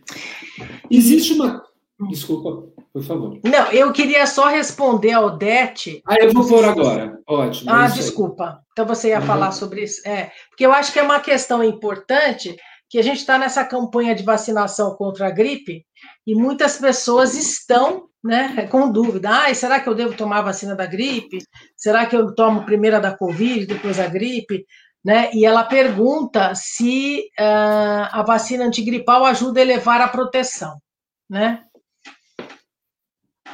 Existe 0.90 1.34
uma. 1.34 1.64
Desculpa, 2.10 2.70
por 2.94 3.04
favor. 3.04 3.40
Não, 3.44 3.72
eu 3.72 3.92
queria 3.92 4.26
só 4.26 4.48
responder 4.48 5.12
ao 5.12 5.28
Odete. 5.28 6.02
Ah, 6.06 6.16
eu 6.20 6.32
vou 6.32 6.48
pôr 6.48 6.64
agora. 6.64 7.20
Ótimo. 7.28 7.72
Ah, 7.72 7.88
desculpa. 7.88 8.62
Então 8.72 8.86
você 8.86 9.10
ia 9.10 9.20
uhum. 9.20 9.26
falar 9.26 9.52
sobre 9.52 9.84
isso. 9.84 10.02
É, 10.08 10.32
porque 10.50 10.66
eu 10.66 10.74
acho 10.74 10.92
que 10.92 11.00
é 11.00 11.04
uma 11.04 11.20
questão 11.20 11.64
importante 11.64 12.56
que 12.90 13.00
a 13.00 13.02
gente 13.02 13.18
está 13.18 13.38
nessa 13.38 13.66
campanha 13.66 14.16
de 14.16 14.24
vacinação 14.24 14.96
contra 14.96 15.28
a 15.28 15.32
gripe 15.32 15.86
e 16.26 16.36
muitas 16.36 16.78
pessoas 16.78 17.36
estão 17.36 18.08
né, 18.24 18.68
com 18.72 18.92
dúvida. 18.92 19.30
Ah, 19.30 19.54
será 19.54 19.80
que 19.80 19.88
eu 19.88 19.96
devo 19.96 20.16
tomar 20.16 20.40
a 20.40 20.44
vacina 20.44 20.76
da 20.76 20.86
gripe? 20.86 21.40
Será 21.76 22.06
que 22.06 22.16
eu 22.16 22.34
tomo 22.34 22.66
primeiro 22.66 22.98
a 22.98 23.00
da 23.00 23.16
Covid, 23.16 23.66
depois 23.66 24.00
a 24.00 24.08
gripe? 24.08 24.66
Né? 25.06 25.30
E 25.34 25.46
ela 25.46 25.64
pergunta 25.64 26.56
se 26.56 27.30
uh, 27.40 28.10
a 28.12 28.24
vacina 28.24 28.66
antigripal 28.66 29.24
ajuda 29.24 29.60
a 29.60 29.64
elevar 29.64 30.02
a 30.02 30.08
proteção. 30.08 30.82
Né? 31.30 31.64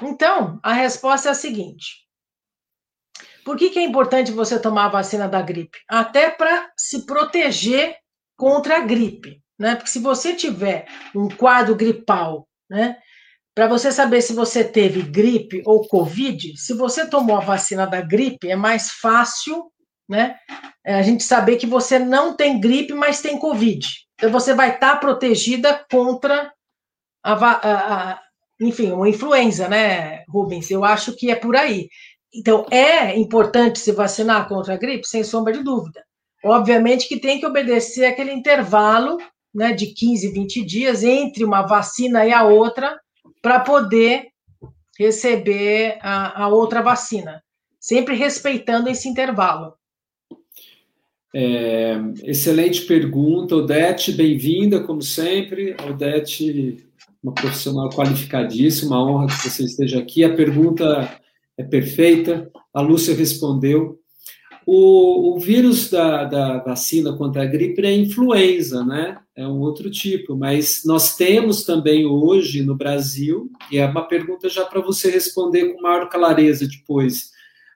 Então, 0.02 0.60
a 0.64 0.72
resposta 0.72 1.28
é 1.28 1.32
a 1.32 1.36
seguinte: 1.36 2.08
por 3.44 3.58
que, 3.58 3.70
que 3.70 3.80
é 3.80 3.84
importante 3.84 4.32
você 4.32 4.58
tomar 4.58 4.86
a 4.86 4.90
vacina 4.90 5.28
da 5.28 5.42
gripe? 5.42 5.78
Até 5.90 6.30
para 6.30 6.72
se 6.78 7.06
proteger 7.06 7.98
contra 8.38 8.78
a 8.78 8.80
gripe, 8.80 9.42
né? 9.60 9.76
Porque 9.76 9.92
se 9.92 10.00
você 10.00 10.34
tiver 10.34 10.88
um 11.14 11.28
quadro 11.28 11.76
gripal, 11.76 12.48
né? 12.70 12.98
Para 13.54 13.68
você 13.68 13.92
saber 13.92 14.22
se 14.22 14.34
você 14.34 14.64
teve 14.64 15.02
gripe 15.02 15.62
ou 15.66 15.86
Covid, 15.88 16.58
se 16.58 16.74
você 16.74 17.10
tomou 17.10 17.36
a 17.36 17.42
vacina 17.42 17.86
da 17.86 18.00
gripe, 18.00 18.50
é 18.50 18.56
mais 18.56 18.92
fácil, 18.92 19.72
né? 20.12 20.36
É 20.86 20.94
a 20.94 21.02
gente 21.02 21.24
saber 21.24 21.58
que 21.58 21.66
você 21.66 21.98
não 21.98 22.36
tem 22.36 22.60
gripe, 22.60 22.94
mas 22.94 23.22
tem 23.22 23.40
Covid. 23.40 23.88
Então 24.16 24.32
você 24.32 24.54
vai 24.54 24.76
estar 24.76 24.92
tá 24.92 24.98
protegida 24.98 25.86
contra 25.90 26.54
a, 27.24 27.34
a, 27.34 28.12
a 28.12 28.22
enfim, 28.60 28.92
uma 28.92 29.10
influenza, 29.10 29.68
né, 29.68 30.24
Rubens? 30.30 30.70
Eu 30.70 30.86
acho 30.86 31.16
que 31.16 31.32
é 31.32 31.36
por 31.36 31.56
aí. 31.56 31.90
Então, 32.34 32.66
é 32.72 33.18
importante 33.18 33.80
se 33.80 33.92
vacinar 33.92 34.48
contra 34.48 34.76
a 34.76 34.78
gripe, 34.78 35.08
sem 35.08 35.24
sombra 35.24 35.52
de 35.52 35.64
dúvida. 35.64 36.04
Obviamente 36.44 37.08
que 37.08 37.20
tem 37.20 37.40
que 37.40 37.46
obedecer 37.46 38.06
aquele 38.06 38.32
intervalo 38.32 39.18
né, 39.54 39.74
de 39.74 39.88
15, 39.88 40.32
20 40.32 40.66
dias 40.66 41.04
entre 41.04 41.44
uma 41.44 41.64
vacina 41.64 42.26
e 42.26 42.32
a 42.32 42.44
outra, 42.44 43.00
para 43.42 43.60
poder 43.60 44.28
receber 44.98 45.98
a, 46.02 46.44
a, 46.44 46.48
outra 46.48 46.82
vacina, 46.82 47.44
sempre 47.80 48.16
respeitando 48.16 48.90
esse 48.90 49.10
intervalo. 49.10 49.74
É, 51.34 51.96
excelente 52.24 52.82
pergunta, 52.82 53.56
Odete, 53.56 54.12
bem-vinda, 54.12 54.82
como 54.82 55.02
sempre. 55.02 55.76
Odete 55.90 56.86
uma 57.24 57.34
profissional 57.34 57.90
qualificadíssima, 57.90 58.98
uma 58.98 59.10
honra 59.10 59.28
que 59.28 59.50
você 59.50 59.64
esteja 59.64 60.00
aqui. 60.00 60.24
A 60.24 60.36
pergunta 60.36 61.20
é 61.58 61.64
perfeita, 61.64 62.52
a 62.74 62.82
Lúcia 62.82 63.16
respondeu. 63.16 63.98
O, 64.66 65.36
o 65.36 65.40
vírus 65.40 65.90
da, 65.90 66.24
da, 66.26 66.60
vacina 66.60 67.14
contra 67.14 67.44
a 67.44 67.46
gripe 67.46 67.84
é 67.84 67.96
influenza, 67.96 68.84
né? 68.84 69.18
É 69.36 69.48
um 69.48 69.60
outro 69.60 69.90
tipo, 69.90 70.36
mas 70.36 70.84
nós 70.86 71.16
temos 71.16 71.64
também 71.64 72.06
hoje 72.06 72.62
no 72.62 72.76
Brasil, 72.76 73.50
e 73.72 73.78
é 73.78 73.86
uma 73.86 74.08
pergunta 74.08 74.50
já 74.50 74.64
para 74.66 74.82
você 74.82 75.10
responder 75.10 75.74
com 75.74 75.82
maior 75.82 76.10
clareza 76.10 76.68
depois. 76.68 77.32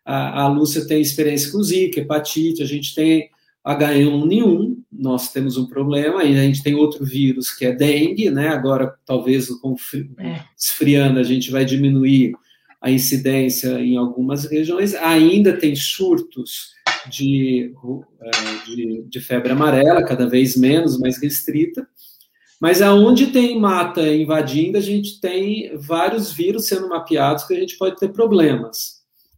A, 0.06 0.44
a 0.44 0.48
Lúcia 0.48 0.86
tem 0.86 1.02
experiência 1.02 1.52
com 1.52 1.64
Zika, 1.64 2.02
hepatite, 2.02 2.61
a 2.61 2.68
gente 2.68 2.94
tem 2.94 3.30
H1N1, 3.65 4.77
nós 4.91 5.33
temos 5.33 5.57
um 5.57 5.65
problema, 5.65 6.23
e 6.23 6.37
a 6.37 6.43
gente 6.43 6.61
tem 6.61 6.75
outro 6.75 7.03
vírus 7.03 7.49
que 7.49 7.65
é 7.65 7.73
dengue, 7.73 8.29
né? 8.29 8.49
Agora, 8.49 8.93
talvez 9.05 9.47
com 9.47 9.75
é. 10.19 10.41
esfriando, 10.57 11.19
a 11.19 11.23
gente 11.23 11.49
vai 11.49 11.65
diminuir 11.65 12.33
a 12.79 12.91
incidência 12.91 13.79
em 13.79 13.97
algumas 13.97 14.45
regiões. 14.45 14.93
Ainda 14.93 15.57
tem 15.57 15.75
surtos 15.75 16.75
de, 17.09 17.73
é, 18.21 18.65
de, 18.69 19.03
de 19.09 19.19
febre 19.19 19.51
amarela, 19.51 20.03
cada 20.03 20.29
vez 20.29 20.55
menos, 20.55 20.99
mais 20.99 21.19
restrita. 21.19 21.87
Mas 22.61 22.81
aonde 22.81 23.27
tem 23.27 23.59
mata 23.59 24.01
invadindo, 24.07 24.77
a 24.77 24.81
gente 24.81 25.19
tem 25.19 25.75
vários 25.75 26.31
vírus 26.31 26.67
sendo 26.67 26.87
mapeados 26.87 27.43
que 27.43 27.53
a 27.53 27.59
gente 27.59 27.77
pode 27.77 27.97
ter 27.97 28.09
problemas. 28.09 28.94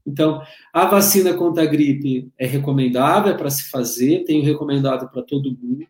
Então, 0.08 0.42
a 0.72 0.86
vacina 0.86 1.34
contra 1.34 1.64
a 1.64 1.66
gripe 1.66 2.32
é 2.40 2.48
recomendável, 2.48 3.34
é 3.34 3.38
para 3.38 3.50
se 3.50 3.70
fazer, 3.70 4.24
tenho 4.24 4.44
recomendado 4.44 5.12
para 5.12 5.22
todo 5.22 5.58
mundo. 5.62 5.86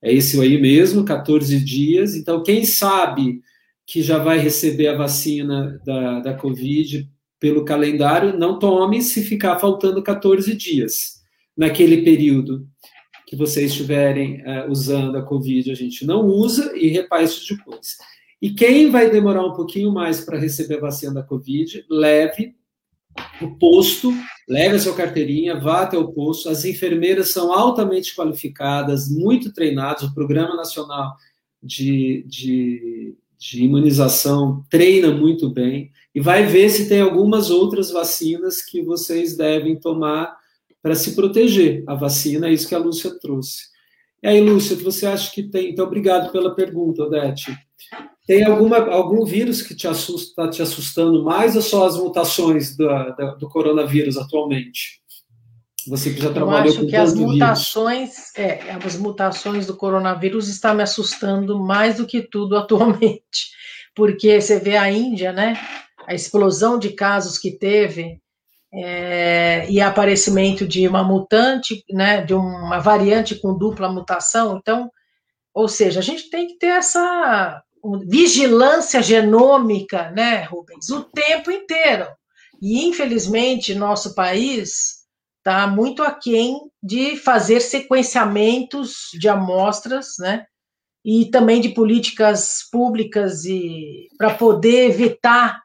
É 0.00 0.10
esse 0.10 0.40
aí 0.40 0.58
mesmo, 0.58 1.04
14 1.04 1.62
dias. 1.62 2.16
Então, 2.16 2.42
quem 2.42 2.64
sabe 2.64 3.42
que 3.86 4.00
já 4.00 4.18
vai 4.18 4.38
receber 4.38 4.88
a 4.88 4.96
vacina 4.96 5.78
da, 5.84 6.20
da 6.20 6.34
Covid 6.34 7.06
pelo 7.38 7.64
calendário, 7.64 8.38
não 8.38 8.58
tome 8.58 9.02
se 9.02 9.22
ficar 9.22 9.58
faltando 9.58 10.02
14 10.02 10.54
dias. 10.54 11.20
Naquele 11.56 12.02
período 12.02 12.66
que 13.26 13.36
vocês 13.36 13.72
estiverem 13.72 14.42
uh, 14.42 14.70
usando 14.70 15.16
a 15.16 15.22
Covid, 15.22 15.70
a 15.70 15.74
gente 15.74 16.06
não 16.06 16.24
usa 16.24 16.72
e 16.76 16.88
repara 16.88 17.24
isso 17.24 17.54
depois. 17.54 17.96
E 18.40 18.50
quem 18.50 18.90
vai 18.90 19.10
demorar 19.10 19.44
um 19.44 19.52
pouquinho 19.52 19.92
mais 19.92 20.20
para 20.22 20.38
receber 20.38 20.76
a 20.76 20.80
vacina 20.80 21.14
da 21.14 21.22
Covid, 21.22 21.84
leve 21.90 22.54
o 23.40 23.56
posto, 23.56 24.12
leve 24.48 24.76
a 24.76 24.78
sua 24.78 24.94
carteirinha, 24.94 25.58
vá 25.58 25.82
até 25.82 25.96
o 25.96 26.12
posto. 26.12 26.48
As 26.48 26.64
enfermeiras 26.64 27.28
são 27.28 27.52
altamente 27.52 28.14
qualificadas, 28.14 29.08
muito 29.08 29.52
treinadas. 29.52 30.02
O 30.02 30.14
Programa 30.14 30.56
Nacional 30.56 31.14
de, 31.62 32.24
de, 32.28 33.14
de 33.38 33.64
Imunização 33.64 34.64
treina 34.70 35.10
muito 35.10 35.48
bem 35.48 35.90
e 36.14 36.20
vai 36.20 36.46
ver 36.46 36.70
se 36.70 36.88
tem 36.88 37.00
algumas 37.00 37.50
outras 37.50 37.90
vacinas 37.90 38.62
que 38.62 38.82
vocês 38.82 39.36
devem 39.36 39.78
tomar 39.78 40.36
para 40.82 40.94
se 40.94 41.14
proteger. 41.14 41.84
A 41.86 41.94
vacina 41.94 42.48
é 42.48 42.52
isso 42.52 42.68
que 42.68 42.74
a 42.74 42.78
Lúcia 42.78 43.10
trouxe. 43.20 43.70
E 44.22 44.28
aí, 44.28 44.40
Lúcia, 44.40 44.76
você 44.76 45.06
acha 45.06 45.32
que 45.32 45.42
tem. 45.42 45.70
Então, 45.70 45.86
obrigado 45.86 46.30
pela 46.30 46.54
pergunta, 46.54 47.04
Odete. 47.04 47.56
Tem 48.26 48.44
alguma, 48.44 48.78
algum 48.78 49.24
vírus 49.24 49.60
que 49.60 49.74
te 49.74 49.88
assusta, 49.88 50.44
tá 50.44 50.50
te 50.50 50.62
assustando 50.62 51.24
mais 51.24 51.56
ou 51.56 51.62
só 51.62 51.86
as 51.86 51.96
mutações 51.96 52.76
do, 52.76 52.88
do 53.38 53.48
coronavírus 53.48 54.16
atualmente? 54.16 55.00
Você 55.88 56.12
que 56.12 56.20
já 56.20 56.32
trabalhou 56.32 56.66
Eu 56.66 56.70
acho 56.70 56.80
com 56.80 56.86
que 56.86 56.96
as 56.96 57.14
mutações, 57.14 58.36
é, 58.36 58.70
as 58.72 58.96
mutações 58.96 59.66
do 59.66 59.76
coronavírus 59.76 60.48
estão 60.48 60.74
me 60.74 60.82
assustando 60.82 61.58
mais 61.58 61.96
do 61.96 62.06
que 62.06 62.22
tudo 62.22 62.56
atualmente, 62.58 63.50
porque 63.94 64.40
você 64.40 64.58
vê 64.58 64.76
a 64.76 64.90
Índia, 64.90 65.32
né? 65.32 65.54
A 66.06 66.14
explosão 66.14 66.78
de 66.78 66.90
casos 66.90 67.38
que 67.38 67.50
teve 67.50 68.20
é, 68.72 69.66
e 69.68 69.80
aparecimento 69.80 70.66
de 70.66 70.86
uma 70.86 71.02
mutante, 71.02 71.84
né? 71.90 72.22
De 72.22 72.34
uma 72.34 72.78
variante 72.78 73.34
com 73.34 73.56
dupla 73.56 73.90
mutação. 73.90 74.56
Então, 74.56 74.90
ou 75.52 75.66
seja, 75.66 76.00
a 76.00 76.02
gente 76.02 76.30
tem 76.30 76.46
que 76.46 76.58
ter 76.58 76.68
essa 76.68 77.62
vigilância 78.06 79.02
genômica, 79.02 80.10
né, 80.10 80.44
Rubens, 80.44 80.90
o 80.90 81.02
tempo 81.04 81.50
inteiro. 81.50 82.06
E, 82.60 82.86
infelizmente, 82.86 83.74
nosso 83.74 84.14
país 84.14 85.00
está 85.38 85.66
muito 85.66 86.02
aquém 86.02 86.58
de 86.82 87.16
fazer 87.16 87.60
sequenciamentos 87.60 89.08
de 89.18 89.28
amostras, 89.28 90.14
né, 90.18 90.44
e 91.04 91.26
também 91.26 91.60
de 91.60 91.70
políticas 91.70 92.68
públicas 92.70 93.44
e 93.44 94.08
para 94.18 94.34
poder 94.34 94.90
evitar 94.90 95.58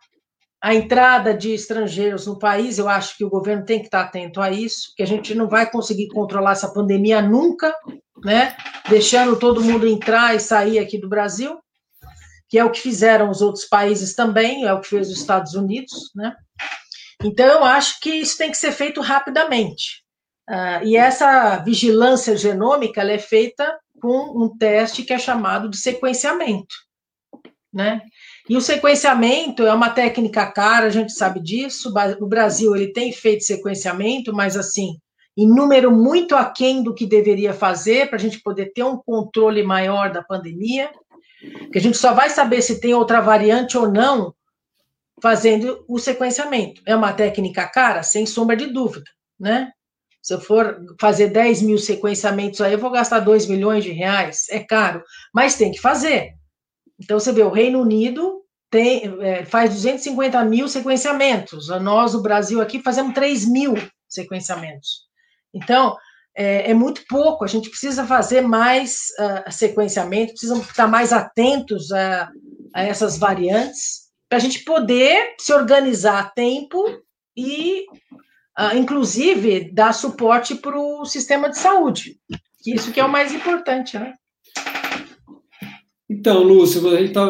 a 0.61 0.73
entrada 0.73 1.33
de 1.33 1.53
estrangeiros 1.53 2.25
no 2.25 2.39
país, 2.39 2.79
eu 2.79 2.89
acho 2.89 3.15
que 3.17 3.23
o 3.23 3.29
governo 3.29 3.65
tem 3.65 3.79
que 3.79 3.85
estar 3.85 4.01
atento 4.01 4.41
a 4.41 4.49
isso, 4.49 4.93
que 4.95 5.03
a 5.03 5.05
gente 5.05 5.35
não 5.35 5.47
vai 5.47 5.69
conseguir 5.69 6.07
controlar 6.07 6.53
essa 6.53 6.73
pandemia 6.73 7.21
nunca, 7.21 7.75
né? 8.23 8.55
Deixando 8.89 9.37
todo 9.37 9.61
mundo 9.61 9.85
entrar 9.85 10.33
e 10.35 10.39
sair 10.39 10.79
aqui 10.79 10.97
do 10.97 11.07
Brasil 11.07 11.59
que 12.55 12.59
é 12.59 12.63
o 12.63 12.71
que 12.71 12.79
fizeram 12.79 13.29
os 13.29 13.41
outros 13.41 13.65
países 13.65 14.15
também, 14.15 14.63
é 14.63 14.71
o 14.71 14.79
que 14.79 14.87
fez 14.87 15.09
os 15.09 15.17
Estados 15.17 15.55
Unidos, 15.55 16.09
né? 16.15 16.33
Então, 17.21 17.45
eu 17.45 17.65
acho 17.65 17.99
que 17.99 18.09
isso 18.09 18.37
tem 18.37 18.49
que 18.49 18.55
ser 18.55 18.71
feito 18.71 19.01
rapidamente. 19.01 20.05
Uh, 20.49 20.85
e 20.85 20.95
essa 20.95 21.57
vigilância 21.57 22.37
genômica 22.37 23.01
é 23.01 23.19
feita 23.19 23.77
com 24.01 24.41
um 24.41 24.57
teste 24.57 25.03
que 25.03 25.11
é 25.11 25.19
chamado 25.19 25.69
de 25.69 25.75
sequenciamento, 25.75 26.73
né? 27.73 28.01
E 28.49 28.55
o 28.55 28.61
sequenciamento 28.61 29.63
é 29.63 29.73
uma 29.73 29.89
técnica 29.89 30.49
cara, 30.49 30.85
a 30.85 30.89
gente 30.89 31.11
sabe 31.11 31.41
disso. 31.41 31.93
O 32.21 32.25
Brasil 32.25 32.73
ele 32.73 32.93
tem 32.93 33.11
feito 33.11 33.43
sequenciamento, 33.43 34.33
mas 34.33 34.55
assim, 34.55 34.97
em 35.37 35.45
número 35.45 35.91
muito 35.91 36.37
aquém 36.37 36.81
do 36.81 36.95
que 36.95 37.05
deveria 37.05 37.53
fazer 37.53 38.07
para 38.07 38.15
a 38.15 38.21
gente 38.21 38.39
poder 38.39 38.71
ter 38.71 38.83
um 38.83 38.95
controle 38.95 39.61
maior 39.61 40.09
da 40.09 40.23
pandemia. 40.23 40.89
Que 41.71 41.77
a 41.77 41.81
gente 41.81 41.97
só 41.97 42.13
vai 42.13 42.29
saber 42.29 42.61
se 42.61 42.79
tem 42.79 42.93
outra 42.93 43.21
variante 43.21 43.77
ou 43.77 43.91
não 43.91 44.33
fazendo 45.21 45.83
o 45.87 45.97
sequenciamento. 45.97 46.81
É 46.85 46.95
uma 46.95 47.13
técnica 47.13 47.67
cara, 47.67 48.03
sem 48.03 48.25
sombra 48.25 48.55
de 48.55 48.67
dúvida, 48.67 49.09
né? 49.39 49.71
Se 50.21 50.33
eu 50.33 50.41
for 50.41 50.83
fazer 50.99 51.27
10 51.27 51.61
mil 51.61 51.77
sequenciamentos 51.77 52.59
aí, 52.59 52.73
eu 52.73 52.79
vou 52.79 52.89
gastar 52.89 53.19
2 53.19 53.45
milhões 53.45 53.83
de 53.83 53.91
reais. 53.91 54.47
É 54.49 54.59
caro, 54.59 55.03
mas 55.33 55.55
tem 55.55 55.71
que 55.71 55.79
fazer. 55.79 56.33
Então, 56.99 57.19
você 57.19 57.31
vê, 57.31 57.43
o 57.43 57.51
Reino 57.51 57.79
Unido 57.79 58.41
tem, 58.71 59.03
é, 59.21 59.45
faz 59.45 59.71
250 59.73 60.43
mil 60.45 60.67
sequenciamentos. 60.67 61.69
Nós, 61.81 62.15
o 62.15 62.21
Brasil, 62.21 62.59
aqui, 62.59 62.81
fazemos 62.81 63.13
3 63.13 63.45
mil 63.47 63.75
sequenciamentos. 64.07 65.05
Então, 65.53 65.95
é, 66.35 66.71
é 66.71 66.73
muito 66.73 67.03
pouco. 67.07 67.43
A 67.43 67.47
gente 67.47 67.69
precisa 67.69 68.05
fazer 68.05 68.41
mais 68.41 69.07
uh, 69.19 69.51
sequenciamento, 69.51 70.33
precisamos 70.33 70.67
estar 70.67 70.87
mais 70.87 71.13
atentos 71.13 71.91
a, 71.91 72.29
a 72.73 72.83
essas 72.83 73.17
variantes, 73.17 74.05
para 74.27 74.37
a 74.37 74.41
gente 74.41 74.63
poder 74.63 75.35
se 75.39 75.53
organizar 75.53 76.19
a 76.19 76.29
tempo 76.29 76.83
e 77.37 77.85
uh, 78.59 78.77
inclusive, 78.77 79.71
dar 79.71 79.93
suporte 79.93 80.55
para 80.55 80.77
o 80.77 81.05
sistema 81.05 81.49
de 81.49 81.57
saúde. 81.57 82.17
Que 82.61 82.73
isso 82.73 82.91
que 82.91 82.99
é 82.99 83.05
o 83.05 83.11
mais 83.11 83.33
importante, 83.33 83.97
né? 83.97 84.13
Então, 86.09 86.43
Lúcio, 86.43 86.81
tá, 87.11 87.27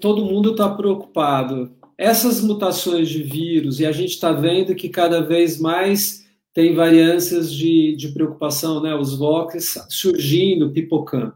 todo 0.00 0.24
mundo 0.24 0.52
está 0.52 0.68
preocupado. 0.70 1.76
Essas 1.98 2.40
mutações 2.40 3.08
de 3.08 3.22
vírus, 3.22 3.80
e 3.80 3.86
a 3.86 3.92
gente 3.92 4.10
está 4.10 4.32
vendo 4.32 4.74
que 4.74 4.88
cada 4.88 5.22
vez 5.22 5.58
mais 5.58 6.25
tem 6.56 6.74
variâncias 6.74 7.52
de, 7.52 7.94
de 7.96 8.08
preocupação, 8.08 8.80
né? 8.80 8.94
Os 8.94 9.14
VOCs 9.14 9.74
surgindo, 9.90 10.72
pipocando. 10.72 11.34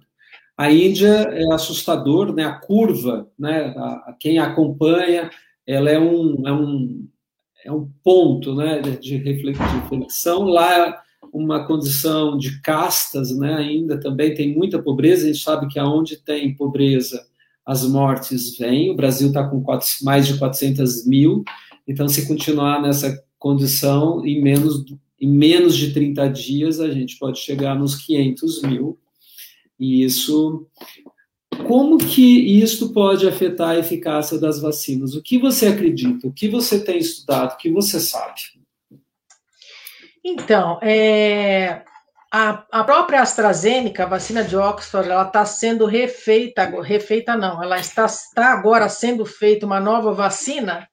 A 0.57 0.73
Índia 0.73 1.09
é 1.09 1.53
assustador, 1.53 2.33
né? 2.33 2.45
A 2.45 2.55
curva, 2.55 3.29
né? 3.39 3.75
A, 3.77 3.87
a 4.07 4.17
quem 4.19 4.39
acompanha, 4.39 5.29
ela 5.67 5.91
é 5.91 6.01
um, 6.01 6.49
é 6.49 6.53
um 6.55 7.07
é 7.63 7.71
um 7.71 7.87
ponto 8.03 8.55
né, 8.55 8.81
de 8.81 9.19
reflexão. 9.19 10.45
Lá, 10.45 11.03
uma 11.31 11.67
condição 11.67 12.39
de 12.39 12.59
castas, 12.63 13.37
né, 13.37 13.57
ainda 13.57 14.01
também 14.01 14.33
tem 14.33 14.57
muita 14.57 14.83
pobreza. 14.83 15.25
A 15.25 15.27
gente 15.27 15.45
sabe 15.45 15.69
que 15.69 15.79
aonde 15.79 16.17
tem 16.17 16.55
pobreza, 16.57 17.23
as 17.67 17.85
mortes 17.87 18.57
vêm. 18.57 18.89
O 18.89 18.97
Brasil 18.97 19.29
está 19.29 19.47
com 19.47 19.63
quatro, 19.63 19.87
mais 20.03 20.27
de 20.27 20.39
400 20.39 21.07
mil. 21.07 21.45
Então, 21.87 22.09
se 22.09 22.27
continuar 22.27 22.81
nessa 22.81 23.23
condição, 23.39 24.25
em 24.25 24.41
menos, 24.41 24.83
em 25.21 25.29
menos 25.29 25.77
de 25.77 25.93
30 25.93 26.29
dias, 26.29 26.81
a 26.81 26.91
gente 26.91 27.19
pode 27.19 27.39
chegar 27.39 27.75
nos 27.75 27.95
500 27.97 28.63
mil. 28.63 28.99
E 29.79 30.03
isso 30.03 30.67
como 31.67 31.99
que 31.99 32.61
isto 32.61 32.93
pode 32.93 33.29
afetar 33.29 33.71
a 33.71 33.79
eficácia 33.79 34.39
das 34.39 34.61
vacinas? 34.61 35.15
O 35.15 35.23
que 35.23 35.39
você 35.39 35.69
acredita? 35.69 36.27
O 36.27 36.33
que 36.33 36.49
você 36.49 36.83
tem 36.83 36.99
estudado? 36.99 37.53
O 37.53 37.57
que 37.57 37.71
você 37.71 38.01
sabe? 38.01 38.41
Então, 40.25 40.79
é, 40.83 41.83
a, 42.33 42.65
a, 42.71 42.85
própria 42.85 43.23
AstraZeneca, 43.23 44.05
a 44.05 44.09
vacina 44.09 44.45
de 44.45 44.57
Oxford, 44.57 45.09
ela 45.09 45.27
está 45.27 45.45
sendo 45.45 45.87
refeita, 45.87 46.65
refeita 46.83 47.37
não, 47.37 47.63
ela 47.63 47.79
está, 47.79 48.07
está 48.07 48.53
agora 48.53 48.89
sendo 48.89 49.25
feita 49.25 49.67
uma 49.67 49.81
nova 49.81 50.13
vacina 50.13 50.89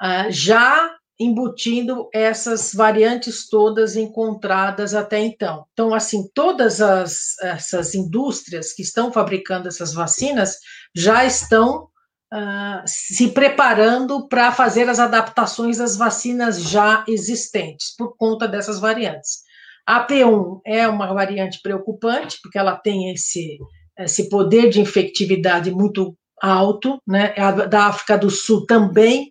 uh, 0.00 0.30
já 0.30 0.94
embutindo 1.18 2.08
essas 2.14 2.72
variantes 2.72 3.48
todas 3.48 3.96
encontradas 3.96 4.94
até 4.94 5.18
então. 5.18 5.64
Então, 5.72 5.92
assim, 5.92 6.28
todas 6.32 6.80
as, 6.80 7.36
essas 7.42 7.94
indústrias 7.94 8.72
que 8.72 8.82
estão 8.82 9.12
fabricando 9.12 9.66
essas 9.66 9.92
vacinas 9.92 10.58
já 10.94 11.24
estão 11.24 11.88
uh, 12.32 12.82
se 12.86 13.28
preparando 13.28 14.28
para 14.28 14.52
fazer 14.52 14.88
as 14.88 15.00
adaptações 15.00 15.78
das 15.78 15.96
vacinas 15.96 16.62
já 16.62 17.04
existentes, 17.08 17.94
por 17.96 18.16
conta 18.16 18.46
dessas 18.46 18.78
variantes. 18.78 19.38
A 19.84 20.06
P1 20.06 20.60
é 20.64 20.86
uma 20.86 21.12
variante 21.12 21.60
preocupante, 21.62 22.38
porque 22.42 22.58
ela 22.58 22.76
tem 22.76 23.10
esse, 23.10 23.58
esse 23.98 24.28
poder 24.28 24.68
de 24.68 24.80
infectividade 24.80 25.70
muito 25.72 26.16
alto, 26.40 27.00
né? 27.06 27.34
A 27.36 27.50
da 27.50 27.86
África 27.86 28.16
do 28.16 28.30
Sul 28.30 28.66
também 28.66 29.28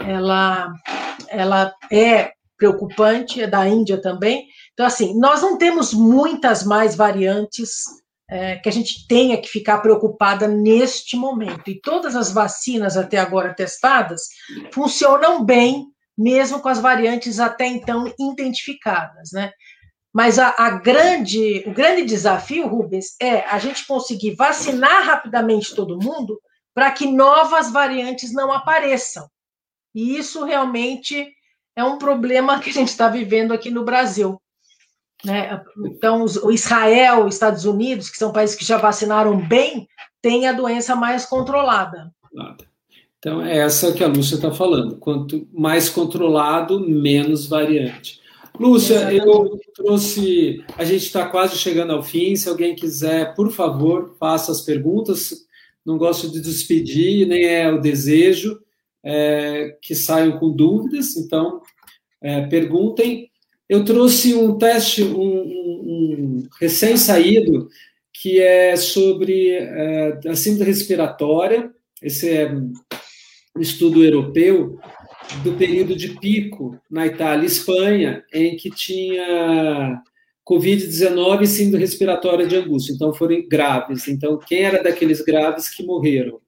ela, 0.00 0.72
ela 1.28 1.74
é 1.90 2.32
preocupante, 2.56 3.42
é 3.42 3.46
da 3.46 3.66
Índia 3.68 4.00
também. 4.00 4.46
Então, 4.72 4.86
assim, 4.86 5.18
nós 5.18 5.42
não 5.42 5.58
temos 5.58 5.92
muitas 5.92 6.64
mais 6.64 6.96
variantes 6.96 7.84
é, 8.28 8.56
que 8.56 8.68
a 8.68 8.72
gente 8.72 9.06
tenha 9.06 9.40
que 9.40 9.48
ficar 9.48 9.78
preocupada 9.78 10.48
neste 10.48 11.16
momento. 11.16 11.70
E 11.70 11.80
todas 11.80 12.16
as 12.16 12.32
vacinas 12.32 12.96
até 12.96 13.18
agora 13.18 13.54
testadas 13.54 14.22
funcionam 14.72 15.44
bem, 15.44 15.86
mesmo 16.16 16.60
com 16.60 16.68
as 16.68 16.80
variantes 16.80 17.38
até 17.38 17.66
então 17.66 18.12
identificadas, 18.18 19.30
né? 19.32 19.52
Mas 20.12 20.38
a, 20.38 20.54
a, 20.56 20.70
grande, 20.70 21.62
o 21.66 21.74
grande 21.74 22.06
desafio, 22.06 22.66
Rubens, 22.66 23.16
é 23.20 23.40
a 23.40 23.58
gente 23.58 23.86
conseguir 23.86 24.34
vacinar 24.34 25.04
rapidamente 25.04 25.74
todo 25.74 26.02
mundo 26.02 26.40
para 26.74 26.90
que 26.90 27.06
novas 27.06 27.70
variantes 27.70 28.32
não 28.32 28.50
apareçam. 28.50 29.28
E 29.96 30.18
isso 30.18 30.44
realmente 30.44 31.26
é 31.74 31.82
um 31.82 31.96
problema 31.96 32.60
que 32.60 32.68
a 32.68 32.72
gente 32.72 32.88
está 32.88 33.08
vivendo 33.08 33.52
aqui 33.52 33.70
no 33.70 33.82
Brasil. 33.82 34.38
Né? 35.24 35.58
Então, 35.86 36.26
o 36.42 36.52
Israel, 36.52 37.24
os 37.24 37.34
Estados 37.34 37.64
Unidos, 37.64 38.10
que 38.10 38.18
são 38.18 38.30
países 38.30 38.54
que 38.54 38.64
já 38.64 38.76
vacinaram 38.76 39.38
bem, 39.48 39.88
têm 40.20 40.46
a 40.46 40.52
doença 40.52 40.94
mais 40.94 41.24
controlada. 41.24 42.12
Então, 43.18 43.40
é 43.40 43.56
essa 43.56 43.90
que 43.94 44.04
a 44.04 44.06
Lúcia 44.06 44.34
está 44.34 44.52
falando. 44.52 44.98
Quanto 44.98 45.48
mais 45.50 45.88
controlado, 45.88 46.78
menos 46.78 47.46
variante. 47.46 48.20
Lúcia, 48.60 49.10
Exatamente. 49.10 49.26
eu 49.26 49.60
trouxe. 49.74 50.62
A 50.76 50.84
gente 50.84 51.06
está 51.06 51.26
quase 51.26 51.56
chegando 51.56 51.94
ao 51.94 52.02
fim. 52.02 52.36
Se 52.36 52.50
alguém 52.50 52.76
quiser, 52.76 53.34
por 53.34 53.50
favor, 53.50 54.14
faça 54.20 54.52
as 54.52 54.60
perguntas. 54.60 55.46
Não 55.84 55.96
gosto 55.96 56.30
de 56.30 56.38
despedir, 56.38 57.26
nem 57.26 57.46
é 57.46 57.72
o 57.72 57.80
desejo 57.80 58.60
é, 59.06 59.76
que 59.80 59.94
saiam 59.94 60.36
com 60.36 60.50
dúvidas, 60.50 61.16
então 61.16 61.62
é, 62.20 62.44
perguntem. 62.48 63.30
Eu 63.68 63.84
trouxe 63.84 64.34
um 64.34 64.58
teste, 64.58 65.04
um, 65.04 65.14
um, 65.14 65.82
um 65.86 66.48
recém-saído, 66.60 67.68
que 68.12 68.40
é 68.40 68.74
sobre 68.76 69.50
é, 69.50 70.18
a 70.26 70.34
síndrome 70.34 70.70
respiratória. 70.70 71.70
Esse 72.02 72.30
é 72.30 72.52
um 72.52 72.72
estudo 73.60 74.02
europeu 74.02 74.76
do 75.44 75.52
período 75.52 75.94
de 75.94 76.08
pico 76.18 76.76
na 76.90 77.06
Itália 77.06 77.44
e 77.44 77.46
Espanha, 77.46 78.24
em 78.32 78.56
que 78.56 78.70
tinha 78.70 80.02
Covid-19 80.48 81.42
e 81.42 81.46
síndrome 81.46 81.84
respiratória 81.84 82.46
de 82.46 82.56
angústia. 82.56 82.92
Então, 82.92 83.14
foram 83.14 83.46
graves. 83.48 84.08
Então, 84.08 84.36
quem 84.36 84.62
era 84.62 84.82
daqueles 84.82 85.20
graves 85.20 85.68
que 85.68 85.84
morreram? 85.84 86.40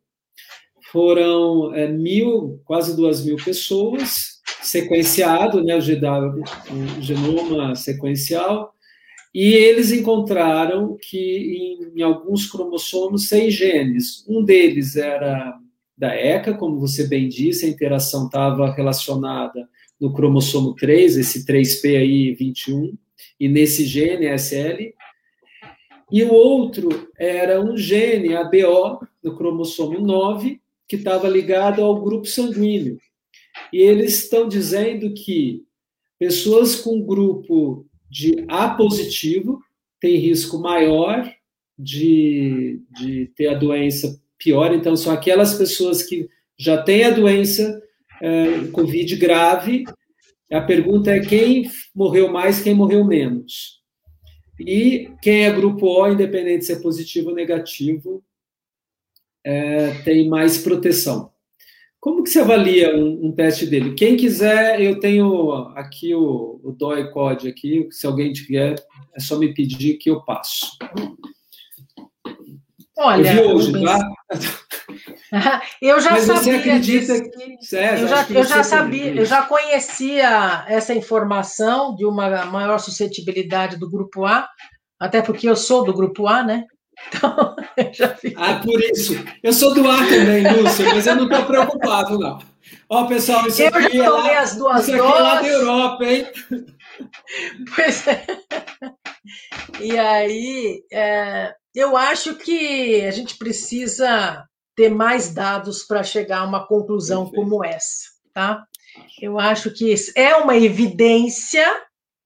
Foram 0.91 1.75
é, 1.75 1.87
mil, 1.87 2.61
quase 2.65 2.97
duas 2.97 3.25
mil 3.25 3.37
pessoas, 3.37 4.39
sequenciado, 4.63 5.63
né, 5.63 5.77
o, 5.77 5.81
GW, 5.81 6.43
o 6.99 7.03
genoma 7.03 7.75
sequencial, 7.75 8.75
e 9.35 9.53
eles 9.53 9.93
encontraram 9.93 10.97
que 11.01 11.19
em, 11.19 12.01
em, 12.01 12.03
alguns 12.03 12.47
cromossomos 12.47 13.29
seis 13.29 13.55
genes. 13.55 14.25
Um 14.27 14.43
deles 14.43 14.97
era 14.97 15.55
da 15.97 16.15
ECA, 16.15 16.55
como 16.55 16.81
você 16.81 17.07
bem 17.07 17.29
disse, 17.29 17.67
a 17.67 17.69
interação 17.69 18.27
estava 18.27 18.73
relacionada 18.73 19.69
no 20.01 20.13
cromossomo 20.13 20.75
3, 20.75 21.19
esse 21.19 21.45
3P 21.45 21.99
aí 21.99 22.33
21, 22.35 22.97
e 23.39 23.49
nesse 23.49 23.85
gene 23.85 24.27
SL. 24.39 24.95
E 26.11 26.23
o 26.23 26.33
outro 26.33 26.89
era 27.19 27.61
um 27.61 27.77
gene, 27.77 28.35
ABO, 28.35 29.01
no 29.23 29.37
cromossomo 29.37 30.01
9, 30.01 30.61
que 30.89 30.97
estava 30.97 31.29
ligado 31.29 31.83
ao 31.83 32.01
grupo 32.01 32.27
sanguíneo. 32.27 32.99
E 33.73 33.79
eles 33.79 34.23
estão 34.23 34.49
dizendo 34.49 35.13
que 35.13 35.63
pessoas 36.19 36.77
com 36.77 37.05
grupo 37.05 37.87
de 38.11 38.45
A 38.49 38.71
positivo 38.71 39.61
têm 40.01 40.17
risco 40.17 40.59
maior 40.59 41.31
de, 41.79 42.81
de 42.91 43.31
ter 43.37 43.49
a 43.49 43.55
doença 43.55 44.21
pior. 44.39 44.75
Então, 44.75 44.97
são 44.97 45.13
aquelas 45.13 45.55
pessoas 45.55 46.03
que 46.03 46.29
já 46.57 46.83
têm 46.83 47.05
a 47.05 47.11
doença 47.11 47.81
é, 48.23 48.67
Covid 48.73 49.15
grave. 49.17 49.85
A 50.51 50.61
pergunta 50.61 51.11
é 51.11 51.21
quem 51.21 51.71
morreu 51.95 52.33
mais, 52.33 52.63
quem 52.63 52.75
morreu 52.75 53.05
menos. 53.05 53.79
E 54.59 55.11
quem 55.23 55.45
é 55.45 55.53
grupo 55.53 55.87
O, 55.87 56.11
independente 56.11 56.65
se 56.65 56.73
é 56.73 56.81
positivo 56.81 57.29
ou 57.29 57.35
negativo, 57.35 58.25
é, 59.49 59.95
tem 60.05 60.29
mais 60.29 60.59
proteção. 60.59 61.33
Como 61.99 62.23
que 62.23 62.29
você 62.29 62.41
avalia 62.41 62.95
um, 62.95 63.29
um, 63.29 63.33
teste 63.33 63.67
dele? 63.67 63.95
Quem 63.95 64.15
quiser, 64.15 64.79
eu 64.79 65.01
tenho 65.01 65.53
aqui 65.75 66.15
o, 66.15 66.61
o 66.63 66.71
DOI 66.71 67.11
Code 67.11 67.49
aqui, 67.49 67.89
se 67.91 68.07
alguém 68.07 68.31
tiver, 68.31 68.75
é 69.17 69.21
só 69.21 69.39
me 69.39 69.55
pedir 69.55 69.95
que 69.95 70.11
eu 70.11 70.23
passo. 70.23 70.77
Olha, 72.99 73.33
eu 73.33 73.49
vi 73.49 73.55
hoje, 73.55 73.85
tá? 73.85 74.13
eu 75.81 75.99
já 76.01 76.11
Mas 76.11 76.25
sabia 76.25 76.43
você 76.43 76.51
acredita 76.51 77.31
que... 77.31 77.57
César, 77.63 78.03
eu 78.03 78.09
já, 78.09 78.27
eu 78.29 78.45
já 78.45 78.63
sabia, 78.63 79.15
eu 79.15 79.25
já 79.25 79.43
conhecia 79.43 80.67
essa 80.69 80.95
informação 80.95 81.95
de 81.97 82.05
uma 82.05 82.45
maior 82.45 82.79
suscetibilidade 82.79 83.79
do 83.79 83.89
grupo 83.89 84.27
A, 84.27 84.47
até 85.01 85.23
porque 85.23 85.49
eu 85.49 85.57
sou 85.57 85.85
do 85.85 85.95
grupo 85.95 86.27
A, 86.27 86.43
né? 86.43 86.67
Então, 87.07 87.57
já 87.93 88.09
fico... 88.09 88.41
Ah, 88.41 88.61
por 88.63 88.81
isso. 88.81 89.15
Eu 89.43 89.53
sou 89.53 89.75
do 89.75 89.89
ar 89.89 90.09
também, 90.09 90.43
Lúcia, 90.53 90.87
mas 90.87 91.07
eu 91.07 91.17
não 91.17 91.25
estou 91.25 91.45
preocupado, 91.45 92.19
não. 92.19 92.39
Ó, 92.89 93.07
pessoal, 93.07 93.47
isso 93.47 93.63
eu 93.63 93.69
aqui, 93.69 94.01
é 94.01 94.09
lá, 94.09 94.41
as 94.41 94.57
duas 94.57 94.83
isso 94.83 94.93
aqui 94.93 95.01
é 95.01 95.21
lá 95.21 95.41
da 95.41 95.49
Europa, 95.49 96.05
hein? 96.05 96.27
Pois 97.75 98.07
é. 98.07 98.27
E 99.81 99.99
aí, 99.99 100.83
é, 100.93 101.55
eu 101.75 101.97
acho 101.97 102.35
que 102.35 103.05
a 103.07 103.11
gente 103.11 103.37
precisa 103.37 104.45
ter 104.75 104.91
mais 104.91 105.33
dados 105.33 105.83
para 105.85 106.03
chegar 106.03 106.41
a 106.41 106.45
uma 106.45 106.67
conclusão 106.67 107.25
Perfeito. 107.25 107.51
como 107.51 107.65
essa, 107.65 108.05
tá? 108.33 108.65
Eu 109.21 109.39
acho 109.39 109.71
que 109.71 109.95
é 110.17 110.37
uma 110.37 110.57
evidência, 110.57 111.67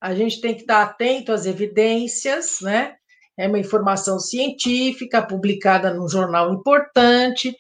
a 0.01 0.15
gente 0.15 0.41
tem 0.41 0.55
que 0.55 0.63
estar 0.63 0.83
atento 0.83 1.33
às 1.33 1.45
evidências, 1.47 2.61
né? 2.61 2.97
É 3.39 3.49
uma 3.49 3.59
informação 3.59 4.19
científica 4.19 5.23
publicada 5.23 5.93
num 5.93 6.09
jornal 6.09 6.53
importante, 6.53 7.55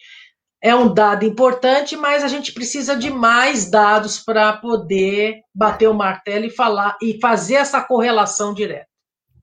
é 0.62 0.74
um 0.74 0.92
dado 0.92 1.24
importante, 1.24 1.96
mas 1.96 2.22
a 2.22 2.28
gente 2.28 2.52
precisa 2.52 2.94
de 2.94 3.10
mais 3.10 3.68
dados 3.68 4.18
para 4.18 4.52
poder 4.52 5.40
bater 5.52 5.88
o 5.88 5.94
martelo 5.94 6.46
e 6.46 6.50
falar 6.50 6.96
e 7.02 7.18
fazer 7.20 7.54
essa 7.54 7.82
correlação 7.82 8.54
direta. 8.54 8.86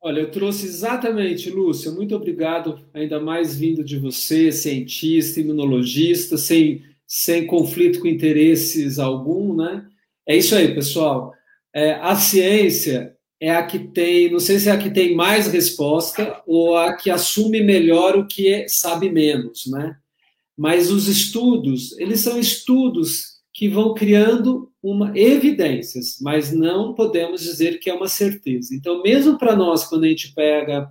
Olha, 0.01 0.21
eu 0.21 0.31
trouxe 0.31 0.65
exatamente, 0.65 1.49
Lúcia, 1.49 1.91
muito 1.91 2.15
obrigado, 2.15 2.79
ainda 2.93 3.19
mais 3.19 3.53
vindo 3.57 3.83
de 3.83 3.99
você, 3.99 4.49
cientista, 4.49 5.41
imunologista, 5.41 6.37
sem, 6.37 6.81
sem 7.05 7.45
conflito 7.45 7.99
com 7.99 8.07
interesses 8.07 8.97
algum, 8.97 9.53
né? 9.53 9.85
É 10.25 10.37
isso 10.37 10.55
aí, 10.55 10.73
pessoal. 10.73 11.33
É, 11.75 11.95
a 11.95 12.15
ciência 12.15 13.13
é 13.39 13.51
a 13.51 13.65
que 13.65 13.79
tem, 13.79 14.31
não 14.31 14.39
sei 14.39 14.59
se 14.59 14.69
é 14.69 14.71
a 14.71 14.77
que 14.77 14.89
tem 14.89 15.15
mais 15.15 15.47
resposta 15.47 16.41
ou 16.45 16.75
a 16.75 16.95
que 16.95 17.09
assume 17.09 17.61
melhor 17.61 18.17
o 18.17 18.27
que 18.27 18.67
sabe 18.67 19.09
menos, 19.09 19.65
né? 19.67 19.95
Mas 20.57 20.91
os 20.91 21.07
estudos, 21.07 21.97
eles 21.97 22.19
são 22.19 22.37
estudos 22.37 23.39
que 23.53 23.69
vão 23.69 23.93
criando 23.93 24.69
uma 24.83 25.17
evidências, 25.17 26.17
mas 26.21 26.51
não 26.51 26.93
podemos 26.93 27.41
dizer 27.41 27.79
que 27.79 27.89
é 27.89 27.93
uma 27.93 28.09
certeza. 28.09 28.75
Então, 28.75 29.01
mesmo 29.01 29.37
para 29.37 29.55
nós, 29.55 29.85
quando 29.85 30.03
a 30.03 30.07
gente 30.07 30.33
pega 30.33 30.89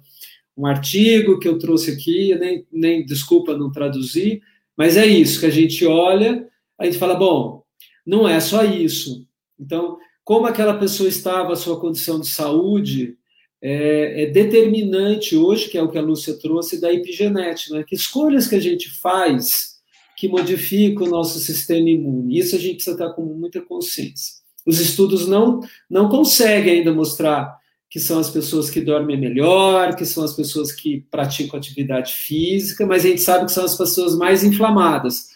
um 0.57 0.67
artigo 0.67 1.39
que 1.39 1.47
eu 1.47 1.59
trouxe 1.59 1.91
aqui, 1.91 2.35
nem, 2.35 2.67
nem 2.73 3.05
desculpa 3.05 3.57
não 3.57 3.71
traduzir, 3.71 4.43
mas 4.77 4.97
é 4.97 5.07
isso 5.07 5.41
que 5.41 5.47
a 5.47 5.51
gente 5.51 5.85
olha, 5.87 6.49
a 6.79 6.85
gente 6.85 6.99
fala, 6.99 7.15
bom, 7.15 7.63
não 8.07 8.29
é 8.29 8.41
só 8.41 8.65
isso. 8.65 9.27
Então, 9.59 9.99
como 10.29 10.47
aquela 10.47 10.75
pessoa 10.75 11.09
estava, 11.09 11.55
a 11.55 11.57
sua 11.57 11.81
condição 11.81 12.21
de 12.21 12.27
saúde, 12.27 13.17
é, 13.63 14.25
é, 14.25 14.27
determinante 14.27 15.35
hoje, 15.35 15.71
que 15.71 15.79
é 15.79 15.83
o 15.83 15.89
que 15.89 15.97
a 15.97 16.03
Lúcia 16.03 16.35
trouxe, 16.35 16.79
da 16.79 16.93
epigenética, 16.93 17.75
né? 17.75 17.83
que 17.83 17.95
escolhas 17.95 18.47
que 18.47 18.55
a 18.55 18.61
gente 18.61 18.91
faz 18.91 19.79
que 20.19 20.29
modificam 20.29 21.07
o 21.07 21.11
nosso 21.11 21.39
sistema 21.39 21.89
imune. 21.89 22.39
Isso 22.39 22.55
a 22.55 22.59
gente 22.59 22.75
precisa 22.75 22.93
estar 22.93 23.15
com 23.15 23.23
muita 23.23 23.63
consciência. 23.63 24.35
Os 24.67 24.79
estudos 24.79 25.27
não, 25.27 25.61
não 25.89 26.11
conseguem 26.11 26.81
ainda 26.81 26.93
mostrar 26.93 27.57
que 27.89 27.99
são 27.99 28.19
as 28.19 28.29
pessoas 28.29 28.69
que 28.69 28.83
dormem 28.83 29.19
melhor, 29.19 29.97
que 29.97 30.05
são 30.05 30.23
as 30.23 30.35
pessoas 30.35 30.73
que 30.73 31.07
praticam 31.11 31.59
atividade 31.59 32.13
física, 32.13 32.85
mas 32.85 33.03
a 33.03 33.09
gente 33.09 33.23
sabe 33.23 33.47
que 33.47 33.53
são 33.53 33.65
as 33.65 33.79
pessoas 33.79 34.15
mais 34.15 34.45
inflamadas. 34.45 35.29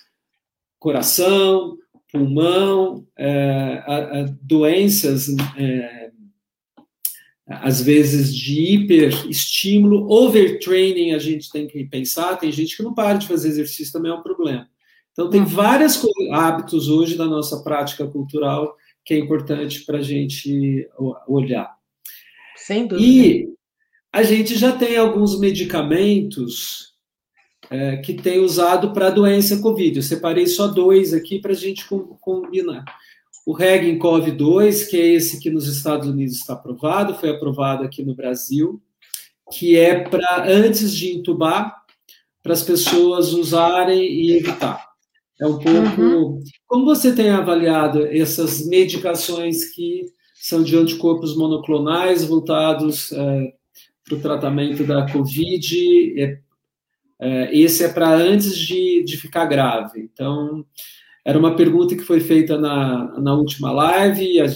Coração, 0.79 1.79
pulmão, 2.13 3.07
é, 3.17 3.83
a, 3.87 4.21
a 4.21 4.23
doenças, 4.43 5.29
é, 5.57 6.11
às 7.47 7.81
vezes, 7.81 8.35
de 8.35 8.75
hiperestímulo, 8.75 10.11
overtraining, 10.13 11.13
a 11.13 11.19
gente 11.19 11.51
tem 11.51 11.67
que 11.67 11.85
pensar, 11.85 12.37
tem 12.37 12.53
gente 12.53 12.77
que 12.77 12.83
não 12.83 12.95
para 12.95 13.19
de 13.19 13.27
fazer 13.27 13.49
exercício, 13.49 13.93
também 13.93 14.13
é 14.13 14.15
um 14.15 14.23
problema. 14.23 14.69
Então, 15.13 15.29
tem 15.29 15.41
uhum. 15.41 15.47
vários 15.47 16.01
hábitos 16.31 16.89
hoje 16.89 17.17
da 17.17 17.27
nossa 17.27 17.63
prática 17.63 18.07
cultural 18.07 18.77
que 19.05 19.15
é 19.15 19.19
importante 19.19 19.85
para 19.85 19.99
a 19.99 20.03
gente 20.03 20.89
olhar. 21.27 21.75
Sem 22.57 22.87
dúvida. 22.87 23.07
E 23.07 23.49
a 24.13 24.23
gente 24.23 24.57
já 24.57 24.73
tem 24.73 24.97
alguns 24.97 25.39
medicamentos 25.39 26.92
é, 27.73 27.97
que 27.97 28.13
tem 28.13 28.39
usado 28.39 28.93
para 28.93 29.07
a 29.07 29.11
doença 29.11 29.59
Covid. 29.59 29.97
Eu 29.97 30.03
separei 30.03 30.47
só 30.47 30.67
dois 30.67 31.15
aqui 31.15 31.39
para 31.39 31.53
a 31.53 31.57
gente 31.57 31.87
combinar. 32.21 32.85
O 33.47 33.53
Regincov 33.53 34.31
2, 34.31 34.85
que 34.85 34.97
é 34.97 35.07
esse 35.15 35.41
que 35.41 35.51
nos 35.51 35.67
Estados 35.67 36.07
Unidos 36.07 36.37
está 36.37 36.53
aprovado, 36.53 37.15
foi 37.15 37.31
aprovado 37.31 37.83
aqui 37.83 38.05
no 38.05 38.15
Brasil, 38.15 38.81
que 39.51 39.77
é 39.77 40.01
para 40.01 40.45
antes 40.47 40.95
de 40.95 41.17
entubar, 41.17 41.83
para 42.43 42.53
as 42.53 42.63
pessoas 42.63 43.33
usarem 43.33 44.03
e 44.03 44.37
evitar. 44.37 44.93
É 45.41 45.47
um 45.47 45.59
pouco. 45.59 46.03
Uhum. 46.03 46.41
Como 46.67 46.85
você 46.85 47.15
tem 47.15 47.31
avaliado 47.31 48.07
essas 48.07 48.67
medicações 48.67 49.65
que 49.65 50.05
são 50.35 50.63
de 50.63 50.77
anticorpos 50.77 51.37
monoclonais 51.37 52.23
voltados 52.23 53.13
é, 53.13 53.53
para 54.05 54.15
o 54.17 54.21
tratamento 54.21 54.85
da 54.85 55.11
Covid? 55.11 56.21
É, 56.21 56.39
esse 57.53 57.85
é 57.85 57.89
para 57.89 58.09
antes 58.09 58.57
de, 58.57 59.05
de 59.05 59.17
ficar 59.17 59.47
grave. 59.47 60.01
Então, 60.01 60.65
era 61.25 61.39
uma 61.39 61.55
pergunta 61.55 61.95
que 61.95 62.03
foi 62.03 62.21
feita 62.21 62.59
na, 62.59 63.21
na 63.21 63.35
última 63.35 63.71
live, 63.71 64.41
a, 64.41 64.47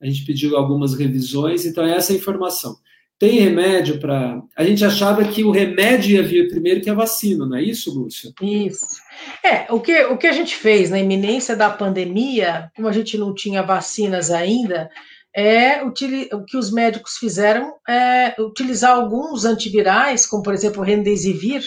a 0.00 0.06
gente 0.06 0.24
pediu 0.24 0.56
algumas 0.56 0.94
revisões, 0.94 1.64
então 1.64 1.84
é 1.84 1.96
essa 1.96 2.12
a 2.12 2.16
informação. 2.16 2.76
Tem 3.18 3.40
remédio 3.40 3.98
para. 3.98 4.42
A 4.54 4.62
gente 4.62 4.84
achava 4.84 5.24
que 5.24 5.42
o 5.42 5.50
remédio 5.50 6.16
ia 6.16 6.22
vir 6.22 6.50
primeiro 6.50 6.82
que 6.82 6.90
a 6.90 6.94
vacina, 6.94 7.46
não 7.46 7.56
é 7.56 7.62
isso, 7.62 7.98
Lúcia? 7.98 8.30
Isso. 8.42 9.00
É, 9.42 9.72
o 9.72 9.80
que, 9.80 10.04
o 10.04 10.18
que 10.18 10.26
a 10.26 10.32
gente 10.32 10.54
fez 10.54 10.90
na 10.90 10.98
iminência 10.98 11.56
da 11.56 11.70
pandemia, 11.70 12.70
como 12.76 12.86
a 12.88 12.92
gente 12.92 13.16
não 13.16 13.34
tinha 13.34 13.62
vacinas 13.62 14.30
ainda, 14.30 14.90
é 15.36 15.82
o 15.84 15.92
que 15.92 16.56
os 16.56 16.72
médicos 16.72 17.18
fizeram 17.18 17.74
é 17.86 18.34
utilizar 18.40 18.92
alguns 18.92 19.44
antivirais, 19.44 20.26
como 20.26 20.42
por 20.42 20.54
exemplo 20.54 20.80
o 20.80 20.84
Remdesivir, 20.84 21.62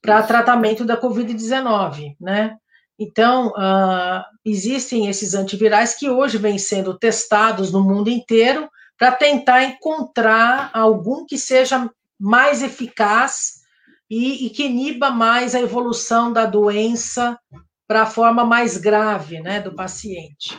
para 0.00 0.22
tratamento 0.22 0.84
da 0.84 1.00
Covid-19, 1.00 2.16
né? 2.20 2.56
Então, 2.98 3.48
uh, 3.48 4.22
existem 4.44 5.08
esses 5.08 5.34
antivirais 5.34 5.94
que 5.94 6.08
hoje 6.08 6.38
vêm 6.38 6.58
sendo 6.58 6.96
testados 6.96 7.72
no 7.72 7.82
mundo 7.82 8.08
inteiro 8.08 8.68
para 8.96 9.10
tentar 9.10 9.64
encontrar 9.64 10.70
algum 10.72 11.26
que 11.26 11.36
seja 11.36 11.90
mais 12.20 12.62
eficaz 12.62 13.62
e, 14.08 14.46
e 14.46 14.50
que 14.50 14.66
iniba 14.66 15.10
mais 15.10 15.56
a 15.56 15.60
evolução 15.60 16.32
da 16.32 16.46
doença 16.46 17.36
para 17.88 18.02
a 18.02 18.06
forma 18.06 18.44
mais 18.44 18.76
grave 18.76 19.40
né, 19.40 19.60
do 19.60 19.74
paciente. 19.74 20.56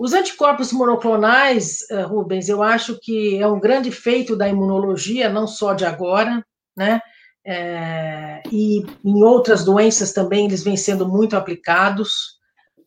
Os 0.00 0.14
anticorpos 0.14 0.72
monoclonais, 0.72 1.82
eh, 1.90 2.00
Rubens, 2.00 2.48
eu 2.48 2.62
acho 2.62 2.98
que 3.02 3.36
é 3.36 3.46
um 3.46 3.60
grande 3.60 3.92
feito 3.92 4.34
da 4.34 4.48
imunologia, 4.48 5.28
não 5.28 5.46
só 5.46 5.74
de 5.74 5.84
agora, 5.84 6.42
né? 6.74 7.02
É, 7.44 8.42
e 8.50 8.82
em 9.04 9.22
outras 9.22 9.62
doenças 9.62 10.14
também 10.14 10.46
eles 10.46 10.62
vêm 10.62 10.74
sendo 10.74 11.06
muito 11.06 11.36
aplicados. 11.36 12.38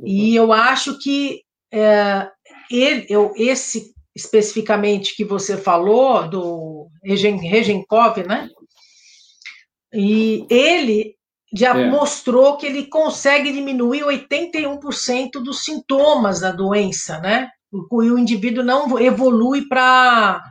E 0.03 0.35
eu 0.35 0.51
acho 0.51 0.97
que 0.97 1.43
é, 1.71 2.27
ele, 2.71 3.05
eu, 3.07 3.31
esse 3.35 3.93
especificamente 4.15 5.15
que 5.15 5.23
você 5.23 5.55
falou, 5.55 6.27
do 6.27 6.87
Regenkov, 7.03 8.23
né? 8.27 8.49
E 9.93 10.47
ele 10.49 11.15
já 11.53 11.77
é. 11.77 11.89
mostrou 11.89 12.57
que 12.57 12.65
ele 12.65 12.87
consegue 12.87 13.51
diminuir 13.51 14.03
81% 14.03 15.33
dos 15.33 15.63
sintomas 15.63 16.39
da 16.39 16.51
doença, 16.51 17.19
né? 17.19 17.49
E 17.71 18.09
o 18.09 18.17
indivíduo 18.17 18.63
não 18.63 18.99
evolui 18.99 19.67
para 19.67 20.41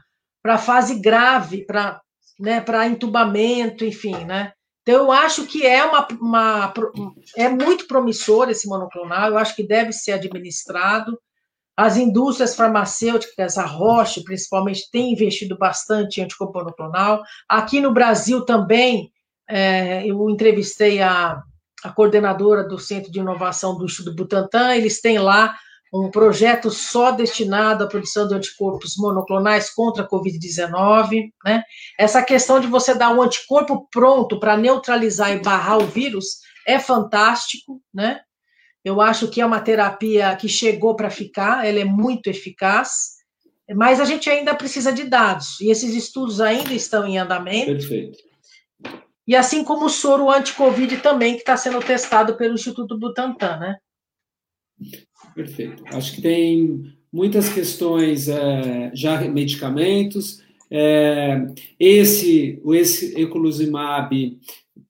a 0.44 0.58
fase 0.58 1.00
grave, 1.00 1.64
para 1.64 2.00
né, 2.38 2.64
entubamento, 2.88 3.84
enfim, 3.84 4.24
né? 4.24 4.52
Então, 4.82 5.04
eu 5.04 5.12
acho 5.12 5.46
que 5.46 5.64
é, 5.64 5.84
uma, 5.84 6.08
uma, 6.20 6.74
é 7.36 7.48
muito 7.48 7.86
promissor 7.86 8.50
esse 8.50 8.68
monoclonal, 8.68 9.30
eu 9.30 9.38
acho 9.38 9.54
que 9.54 9.62
deve 9.62 9.92
ser 9.92 10.12
administrado. 10.12 11.16
As 11.76 11.96
indústrias 11.96 12.54
farmacêuticas, 12.54 13.56
a 13.56 13.64
Roche, 13.64 14.24
principalmente, 14.24 14.90
tem 14.90 15.12
investido 15.12 15.56
bastante 15.56 16.20
em 16.20 16.24
anticorpo 16.24 16.58
monoclonal. 16.58 17.22
Aqui 17.48 17.80
no 17.80 17.92
Brasil 17.92 18.44
também, 18.44 19.11
é, 19.54 20.06
eu 20.06 20.30
entrevistei 20.30 21.02
a, 21.02 21.42
a 21.84 21.90
coordenadora 21.90 22.64
do 22.64 22.78
Centro 22.78 23.12
de 23.12 23.18
Inovação 23.18 23.76
do 23.76 23.84
Instituto 23.84 24.16
Butantan, 24.16 24.74
eles 24.74 24.98
têm 25.02 25.18
lá 25.18 25.54
um 25.92 26.10
projeto 26.10 26.70
só 26.70 27.10
destinado 27.10 27.84
à 27.84 27.86
produção 27.86 28.26
de 28.26 28.34
anticorpos 28.34 28.94
monoclonais 28.96 29.68
contra 29.68 30.04
a 30.04 30.08
Covid-19, 30.08 31.30
né? 31.44 31.62
Essa 31.98 32.22
questão 32.22 32.58
de 32.58 32.66
você 32.66 32.94
dar 32.94 33.10
um 33.10 33.20
anticorpo 33.20 33.86
pronto 33.90 34.40
para 34.40 34.56
neutralizar 34.56 35.32
e 35.32 35.42
barrar 35.42 35.76
o 35.76 35.86
vírus 35.86 36.38
é 36.66 36.78
fantástico, 36.78 37.82
né? 37.92 38.20
Eu 38.82 39.02
acho 39.02 39.28
que 39.28 39.42
é 39.42 39.44
uma 39.44 39.60
terapia 39.60 40.34
que 40.34 40.48
chegou 40.48 40.96
para 40.96 41.10
ficar, 41.10 41.66
ela 41.66 41.78
é 41.78 41.84
muito 41.84 42.28
eficaz, 42.28 43.18
mas 43.76 44.00
a 44.00 44.06
gente 44.06 44.30
ainda 44.30 44.54
precisa 44.54 44.90
de 44.90 45.04
dados, 45.04 45.60
e 45.60 45.70
esses 45.70 45.94
estudos 45.94 46.40
ainda 46.40 46.72
estão 46.72 47.06
em 47.06 47.18
andamento. 47.18 47.66
Perfeito. 47.66 48.31
E 49.26 49.36
assim 49.36 49.62
como 49.62 49.86
o 49.86 49.90
soro 49.90 50.30
anti-Covid 50.30 50.98
também, 50.98 51.34
que 51.34 51.40
está 51.40 51.56
sendo 51.56 51.80
testado 51.80 52.36
pelo 52.36 52.54
Instituto 52.54 52.98
Butantan, 52.98 53.58
né? 53.58 53.76
Perfeito. 55.34 55.84
Acho 55.86 56.14
que 56.14 56.22
tem 56.22 56.92
muitas 57.12 57.48
questões, 57.52 58.28
é, 58.28 58.90
já 58.94 59.20
medicamentos. 59.22 60.42
É, 60.70 61.46
esse, 61.78 62.60
o 62.64 62.74
esse 62.74 63.20
eculizumab 63.20 64.38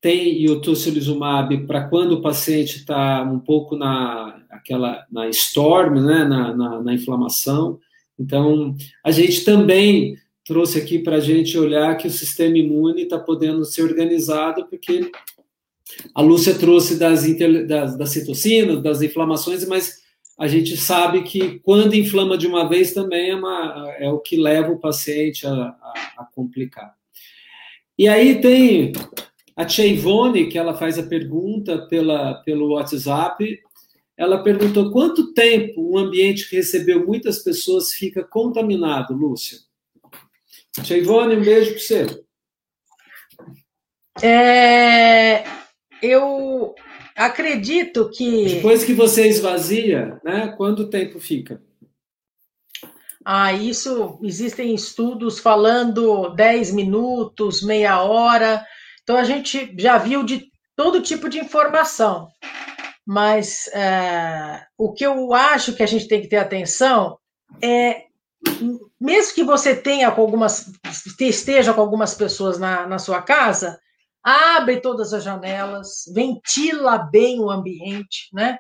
tem 0.01 0.41
e 0.41 0.49
o 0.49 0.61
tocilizumab 0.61 1.67
para 1.67 1.89
quando 1.89 2.13
o 2.13 2.23
paciente 2.23 2.79
está 2.79 3.23
um 3.23 3.39
pouco 3.39 3.77
na 3.77 4.41
aquela 4.51 5.05
na 5.11 5.29
storm, 5.29 6.01
né, 6.01 6.25
na, 6.25 6.55
na, 6.55 6.83
na 6.83 6.95
inflamação. 6.95 7.79
Então, 8.19 8.77
a 9.05 9.11
gente 9.11 9.45
também 9.45 10.17
trouxe 10.45 10.79
aqui 10.79 10.99
para 10.99 11.17
a 11.17 11.21
gente 11.21 11.57
olhar 11.59 11.97
que 11.97 12.07
o 12.07 12.11
sistema 12.11 12.59
imune 12.59 13.03
está 13.03 13.19
podendo 13.19 13.65
ser 13.65 13.83
organizado, 13.83 14.67
porque 14.67 15.11
a 16.15 16.23
Lúcia 16.23 16.55
trouxe 16.55 16.99
das, 16.99 17.25
das, 17.67 17.97
das 17.97 18.11
citocinas, 18.11 18.83
das 18.83 19.03
inflamações, 19.03 19.67
mas 19.67 20.03
a 20.39 20.49
gente 20.49 20.77
sabe 20.77 21.23
que 21.23 21.61
quando 21.61 21.95
inflama 21.95 22.37
de 22.37 22.47
uma 22.47 22.69
vez 22.69 22.93
também 22.93 23.31
é, 23.31 23.35
uma, 23.35 23.95
é 23.99 24.11
o 24.11 24.19
que 24.19 24.37
leva 24.37 24.73
o 24.73 24.81
paciente 24.81 25.47
a, 25.47 25.53
a, 25.53 25.93
a 26.19 26.29
complicar. 26.35 26.95
E 27.99 28.09
aí 28.09 28.41
tem 28.41 28.93
a 29.55 29.65
Tia 29.65 29.87
Ivone, 29.87 30.49
que 30.49 30.59
ela 30.59 30.75
faz 30.75 30.99
a 30.99 31.03
pergunta 31.03 31.87
pela, 31.87 32.35
pelo 32.43 32.73
WhatsApp, 32.73 33.61
ela 34.17 34.43
perguntou 34.43 34.91
quanto 34.91 35.33
tempo 35.33 35.93
um 35.93 35.99
ambiente 35.99 36.49
que 36.49 36.57
recebeu 36.57 37.07
muitas 37.07 37.41
pessoas 37.41 37.93
fica 37.93 38.25
contaminado, 38.25 39.15
Lúcia? 39.15 39.59
Tia 40.81 40.97
Ivone, 40.97 41.37
um 41.37 41.43
beijo 41.43 41.73
para 41.73 41.81
você. 41.81 42.25
É, 44.23 45.45
eu 46.03 46.75
acredito 47.15 48.11
que. 48.11 48.57
Depois 48.57 48.85
que 48.85 48.95
você 48.95 49.29
esvazia, 49.29 50.21
né? 50.25 50.55
Quanto 50.57 50.89
tempo 50.89 51.21
fica? 51.21 51.63
Ah, 53.25 53.53
isso 53.53 54.19
existem 54.23 54.75
estudos 54.75 55.39
falando 55.39 56.31
10 56.31 56.73
minutos, 56.73 57.63
meia 57.63 58.03
hora. 58.03 58.65
Então 59.03 59.17
a 59.17 59.25
gente 59.25 59.73
já 59.79 59.99
viu 59.99 60.25
de 60.25 60.51
todo 60.75 61.03
tipo 61.03 61.29
de 61.29 61.39
informação. 61.39 62.29
Mas 63.07 63.69
é, 63.69 64.65
o 64.79 64.93
que 64.93 65.05
eu 65.05 65.33
acho 65.35 65.75
que 65.75 65.83
a 65.83 65.87
gente 65.87 66.09
tem 66.09 66.21
que 66.21 66.29
ter 66.29 66.37
atenção 66.37 67.19
é 67.61 68.05
mesmo 69.01 69.35
que 69.35 69.45
você 69.45 69.75
tenha 69.75 70.11
com 70.11 70.21
algumas, 70.21 70.71
esteja 71.21 71.73
com 71.73 71.81
algumas 71.81 72.15
pessoas 72.15 72.59
na, 72.59 72.87
na 72.87 72.99
sua 72.99 73.23
casa, 73.23 73.79
abre 74.23 74.81
todas 74.81 75.13
as 75.13 75.25
janelas, 75.25 76.05
ventila 76.15 76.99
bem 76.99 77.41
o 77.41 77.51
ambiente, 77.51 78.29
né? 78.33 78.59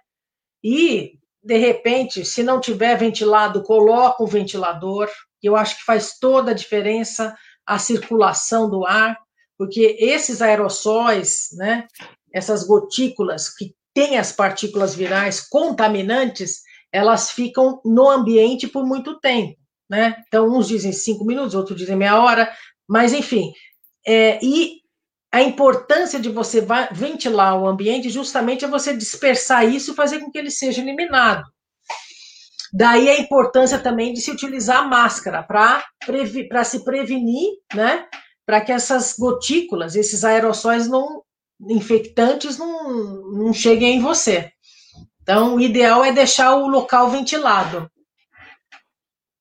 E, 0.63 1.13
de 1.43 1.57
repente, 1.57 2.25
se 2.25 2.43
não 2.43 2.61
tiver 2.61 2.97
ventilado, 2.97 3.63
coloca 3.63 4.23
o 4.23 4.27
ventilador, 4.27 5.09
eu 5.43 5.57
acho 5.57 5.79
que 5.79 5.85
faz 5.85 6.19
toda 6.19 6.53
a 6.53 6.55
diferença 6.55 7.37
a 7.65 7.79
circulação 7.79 8.69
do 8.69 8.85
ar, 8.85 9.17
porque 9.57 9.97
esses 10.01 10.43
aerossóis, 10.43 11.49
né, 11.53 11.87
essas 12.33 12.65
gotículas 12.65 13.49
que 13.49 13.75
têm 13.95 14.19
as 14.19 14.33
partículas 14.33 14.95
virais 14.95 15.41
contaminantes, 15.41 16.63
elas 16.91 17.31
ficam 17.31 17.81
no 17.85 18.09
ambiente 18.09 18.67
por 18.67 18.85
muito 18.85 19.21
tempo 19.21 19.62
né? 19.93 20.16
Então, 20.27 20.48
uns 20.48 20.69
dizem 20.69 20.90
cinco 20.90 21.23
minutos, 21.23 21.55
outros 21.55 21.77
dizem 21.77 21.94
meia 21.94 22.19
hora, 22.19 22.51
mas 22.89 23.12
enfim. 23.12 23.52
É, 24.06 24.43
e 24.43 24.78
a 25.31 25.43
importância 25.43 26.19
de 26.19 26.31
você 26.31 26.66
ventilar 26.93 27.60
o 27.60 27.66
ambiente 27.66 28.09
justamente 28.09 28.64
é 28.64 28.69
você 28.69 28.97
dispersar 28.97 29.69
isso 29.69 29.93
e 29.93 29.94
fazer 29.94 30.20
com 30.20 30.31
que 30.31 30.39
ele 30.39 30.51
seja 30.51 30.81
eliminado. 30.81 31.44
Daí 32.73 33.10
a 33.10 33.20
importância 33.20 33.78
também 33.78 34.14
de 34.14 34.23
se 34.23 34.31
utilizar 34.31 34.78
a 34.78 34.89
máscara 34.89 35.43
para 35.43 36.64
se 36.64 36.82
prevenir, 36.82 37.51
né? 37.74 38.06
Para 38.47 38.62
que 38.62 38.73
essas 38.73 39.14
gotículas, 39.19 39.94
esses 39.94 40.24
aerossóis 40.24 40.89
não 40.89 41.23
infectantes 41.69 42.56
não, 42.56 43.31
não 43.31 43.52
cheguem 43.52 43.97
em 43.97 44.01
você. 44.01 44.51
Então, 45.23 45.56
o 45.56 45.60
ideal 45.60 46.02
é 46.02 46.12
deixar 46.12 46.56
o 46.56 46.66
local 46.66 47.10
ventilado. 47.10 47.90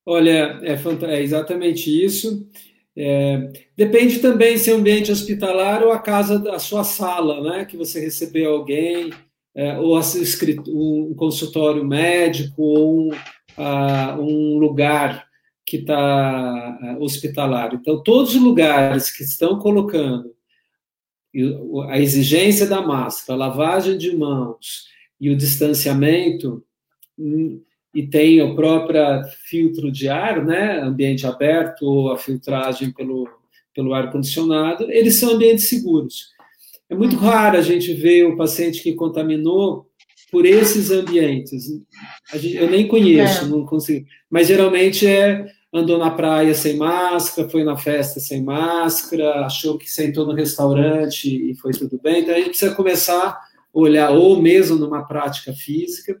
Olha, 0.04 0.58
é, 0.62 0.72
é 1.14 1.22
exatamente 1.22 1.88
isso. 2.04 2.46
É, 2.94 3.50
depende 3.76 4.18
também 4.18 4.58
se 4.58 4.70
é 4.70 4.74
ambiente 4.74 5.10
hospitalar 5.10 5.82
ou 5.82 5.92
a 5.92 5.98
casa, 5.98 6.52
a 6.52 6.58
sua 6.58 6.84
sala, 6.84 7.40
né? 7.40 7.64
Que 7.64 7.76
você 7.76 8.00
recebeu 8.00 8.52
alguém, 8.52 9.10
é, 9.54 9.78
ou 9.78 9.98
um 10.68 11.14
consultório 11.14 11.84
médico, 11.84 12.62
ou 12.62 13.12
um, 13.12 13.16
um 14.18 14.58
lugar 14.58 15.26
que 15.64 15.78
está 15.78 16.96
hospitalar. 17.00 17.74
Então, 17.74 18.02
todos 18.02 18.34
os 18.34 18.40
lugares 18.42 19.10
que 19.10 19.22
estão 19.22 19.58
colocando 19.58 20.34
a 21.88 21.98
exigência 21.98 22.66
da 22.66 22.82
máscara, 22.82 23.34
a 23.34 23.46
lavagem 23.48 23.96
de 23.96 24.14
mãos 24.14 24.86
e 25.18 25.30
o 25.30 25.36
distanciamento, 25.36 26.62
hum, 27.18 27.62
e 27.94 28.06
tem 28.06 28.40
o 28.40 28.54
próprio 28.54 29.22
filtro 29.44 29.90
de 29.90 30.08
ar, 30.08 30.44
né, 30.44 30.80
ambiente 30.80 31.26
aberto 31.26 31.82
ou 31.82 32.12
a 32.12 32.18
filtragem 32.18 32.90
pelo, 32.90 33.28
pelo 33.74 33.92
ar-condicionado, 33.92 34.90
eles 34.90 35.16
são 35.16 35.34
ambientes 35.34 35.68
seguros. 35.68 36.30
É 36.88 36.94
muito 36.94 37.16
uhum. 37.16 37.22
raro 37.22 37.58
a 37.58 37.62
gente 37.62 37.92
ver 37.94 38.24
o 38.24 38.36
paciente 38.36 38.82
que 38.82 38.94
contaminou 38.94 39.86
por 40.30 40.46
esses 40.46 40.90
ambientes. 40.90 41.64
Gente, 42.34 42.56
eu 42.56 42.70
nem 42.70 42.88
conheço, 42.88 43.44
é. 43.44 43.48
não 43.48 43.66
consigo. 43.66 44.06
Mas 44.30 44.48
geralmente 44.48 45.06
é 45.06 45.46
andou 45.72 45.98
na 45.98 46.10
praia 46.10 46.54
sem 46.54 46.76
máscara, 46.76 47.48
foi 47.48 47.64
na 47.64 47.76
festa 47.76 48.20
sem 48.20 48.42
máscara, 48.42 49.46
achou 49.46 49.78
que 49.78 49.90
sentou 49.90 50.26
no 50.26 50.34
restaurante 50.34 51.50
e 51.50 51.54
foi 51.54 51.72
tudo 51.72 51.98
bem. 52.02 52.20
Então 52.20 52.34
a 52.34 52.38
gente 52.38 52.50
precisa 52.50 52.74
começar 52.74 53.28
a 53.28 53.40
olhar, 53.72 54.10
ou 54.10 54.40
mesmo 54.40 54.76
numa 54.76 55.06
prática 55.06 55.52
física, 55.54 56.20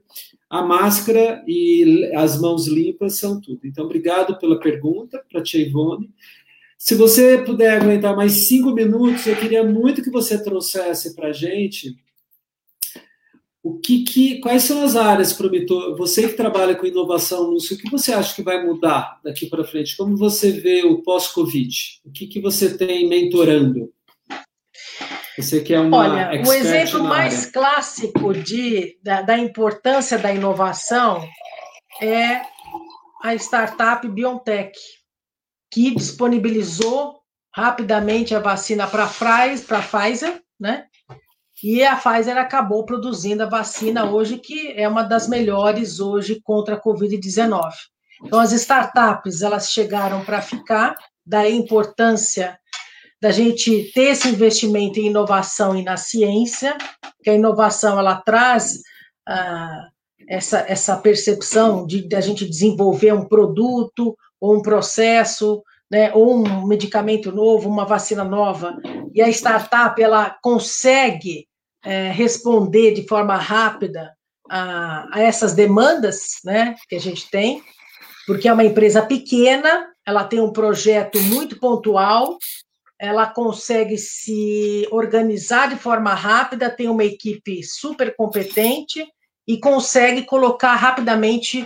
a 0.52 0.60
máscara 0.60 1.42
e 1.48 2.12
as 2.14 2.38
mãos 2.38 2.68
limpas 2.68 3.18
são 3.18 3.40
tudo. 3.40 3.60
Então, 3.64 3.86
obrigado 3.86 4.38
pela 4.38 4.60
pergunta 4.60 5.24
para 5.26 5.40
a 5.40 5.42
Tia 5.42 5.66
Ivone. 5.66 6.10
Se 6.76 6.94
você 6.94 7.38
puder 7.38 7.80
aguentar 7.80 8.14
mais 8.14 8.32
cinco 8.32 8.70
minutos, 8.70 9.26
eu 9.26 9.34
queria 9.34 9.64
muito 9.64 10.02
que 10.02 10.10
você 10.10 10.44
trouxesse 10.44 11.16
para 11.16 11.28
a 11.28 11.32
gente 11.32 11.96
o 13.62 13.78
que, 13.78 14.04
que, 14.04 14.40
quais 14.40 14.64
são 14.64 14.84
as 14.84 14.94
áreas 14.94 15.32
prometor. 15.32 15.96
Você 15.96 16.28
que 16.28 16.34
trabalha 16.34 16.74
com 16.74 16.84
inovação, 16.84 17.44
Lúcio, 17.44 17.74
o 17.74 17.78
que 17.78 17.90
você 17.90 18.12
acha 18.12 18.34
que 18.34 18.42
vai 18.42 18.62
mudar 18.62 19.20
daqui 19.24 19.46
para 19.46 19.64
frente? 19.64 19.96
Como 19.96 20.18
você 20.18 20.52
vê 20.52 20.82
o 20.82 21.00
pós-Covid? 21.02 22.00
O 22.04 22.10
que, 22.12 22.26
que 22.26 22.42
você 22.42 22.76
tem 22.76 23.08
mentorando? 23.08 23.90
Você 25.38 25.60
que 25.60 25.72
é 25.72 25.80
uma 25.80 25.96
Olha, 25.96 26.42
o 26.46 26.52
exemplo 26.52 27.02
mais 27.04 27.46
clássico 27.46 28.34
de, 28.34 28.98
da, 29.02 29.22
da, 29.22 29.38
importância 29.38 30.18
da 30.18 30.32
inovação 30.32 31.26
é 32.00 32.42
a 33.22 33.34
startup 33.34 34.06
BioNTech, 34.06 34.78
que 35.70 35.94
disponibilizou 35.94 37.20
rapidamente 37.54 38.34
a 38.34 38.40
vacina 38.40 38.86
para 38.86 39.04
a 39.04 39.08
Pfizer, 39.08 40.42
né? 40.60 40.86
E 41.62 41.84
a 41.84 41.96
Pfizer 41.96 42.36
acabou 42.36 42.84
produzindo 42.84 43.44
a 43.44 43.48
vacina 43.48 44.04
hoje, 44.04 44.38
que 44.38 44.72
é 44.72 44.88
uma 44.88 45.02
das 45.02 45.28
melhores 45.28 46.00
hoje 46.00 46.40
contra 46.42 46.74
a 46.74 46.80
Covid-19. 46.80 47.70
Então, 48.24 48.38
as 48.38 48.52
startups, 48.52 49.42
elas 49.42 49.70
chegaram 49.70 50.24
para 50.24 50.42
ficar, 50.42 50.96
da 51.24 51.48
importância 51.48 52.58
da 53.22 53.30
gente 53.30 53.92
ter 53.94 54.10
esse 54.10 54.28
investimento 54.28 54.98
em 54.98 55.06
inovação 55.06 55.76
e 55.76 55.84
na 55.84 55.96
ciência, 55.96 56.76
que 57.22 57.30
a 57.30 57.34
inovação 57.34 57.96
ela 57.96 58.16
traz 58.16 58.80
ah, 59.24 59.86
essa, 60.28 60.64
essa 60.68 60.96
percepção 60.96 61.86
de, 61.86 62.08
de 62.08 62.16
a 62.16 62.20
gente 62.20 62.44
desenvolver 62.44 63.12
um 63.12 63.24
produto 63.24 64.16
ou 64.40 64.56
um 64.56 64.60
processo, 64.60 65.62
né, 65.88 66.10
ou 66.12 66.34
um 66.34 66.66
medicamento 66.66 67.30
novo, 67.30 67.68
uma 67.68 67.84
vacina 67.84 68.24
nova, 68.24 68.76
e 69.14 69.22
a 69.22 69.28
startup 69.28 70.02
ela 70.02 70.36
consegue 70.42 71.46
é, 71.84 72.10
responder 72.10 72.92
de 72.92 73.06
forma 73.06 73.36
rápida 73.36 74.10
a, 74.50 75.06
a, 75.12 75.20
essas 75.20 75.52
demandas, 75.52 76.40
né, 76.44 76.74
que 76.88 76.96
a 76.96 77.00
gente 77.00 77.30
tem, 77.30 77.62
porque 78.26 78.48
é 78.48 78.52
uma 78.52 78.64
empresa 78.64 79.00
pequena, 79.00 79.86
ela 80.04 80.24
tem 80.24 80.40
um 80.40 80.52
projeto 80.52 81.20
muito 81.20 81.60
pontual, 81.60 82.36
ela 83.02 83.26
consegue 83.26 83.98
se 83.98 84.86
organizar 84.92 85.68
de 85.68 85.74
forma 85.74 86.14
rápida, 86.14 86.70
tem 86.70 86.88
uma 86.88 87.02
equipe 87.02 87.60
super 87.64 88.14
competente 88.14 89.04
e 89.44 89.58
consegue 89.58 90.24
colocar 90.24 90.76
rapidamente 90.76 91.62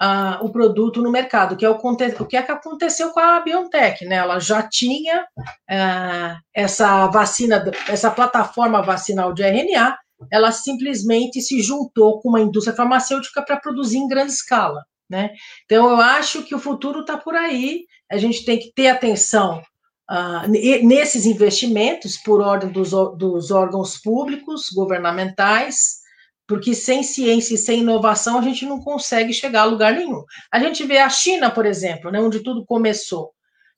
uh, 0.00 0.42
o 0.42 0.50
produto 0.50 1.02
no 1.02 1.10
mercado, 1.10 1.58
que 1.58 1.66
é 1.66 1.68
o, 1.68 1.74
o 1.74 2.26
que, 2.26 2.38
é 2.38 2.42
que 2.42 2.50
aconteceu 2.50 3.10
com 3.10 3.20
a 3.20 3.40
BioNTech, 3.40 4.06
né? 4.06 4.16
Ela 4.16 4.38
já 4.40 4.62
tinha 4.66 5.26
uh, 5.38 6.40
essa 6.54 7.06
vacina, 7.08 7.62
essa 7.86 8.10
plataforma 8.10 8.80
vacinal 8.80 9.34
de 9.34 9.42
RNA, 9.42 9.98
ela 10.30 10.50
simplesmente 10.52 11.42
se 11.42 11.60
juntou 11.60 12.18
com 12.22 12.30
uma 12.30 12.40
indústria 12.40 12.74
farmacêutica 12.74 13.42
para 13.42 13.60
produzir 13.60 13.98
em 13.98 14.08
grande 14.08 14.32
escala. 14.32 14.82
Né? 15.10 15.32
Então, 15.66 15.90
eu 15.90 15.96
acho 15.96 16.42
que 16.44 16.54
o 16.54 16.58
futuro 16.58 17.00
está 17.00 17.18
por 17.18 17.34
aí, 17.34 17.84
a 18.10 18.16
gente 18.16 18.46
tem 18.46 18.58
que 18.58 18.72
ter 18.72 18.88
atenção 18.88 19.62
uh, 20.10 20.48
nesses 20.48 21.26
investimentos 21.26 22.16
por 22.16 22.40
ordem 22.40 22.70
dos, 22.70 22.90
dos 22.90 23.50
órgãos 23.50 23.98
públicos, 23.98 24.70
governamentais, 24.70 26.02
porque 26.46 26.74
sem 26.74 27.02
ciência 27.02 27.54
e 27.54 27.58
sem 27.58 27.80
inovação 27.80 28.38
a 28.38 28.42
gente 28.42 28.66
não 28.66 28.80
consegue 28.80 29.32
chegar 29.32 29.62
a 29.62 29.66
lugar 29.66 29.94
nenhum. 29.94 30.22
A 30.50 30.58
gente 30.58 30.84
vê 30.84 30.98
a 30.98 31.08
China, 31.08 31.50
por 31.50 31.64
exemplo, 31.64 32.10
né, 32.10 32.20
onde 32.20 32.40
tudo 32.40 32.64
começou. 32.66 33.32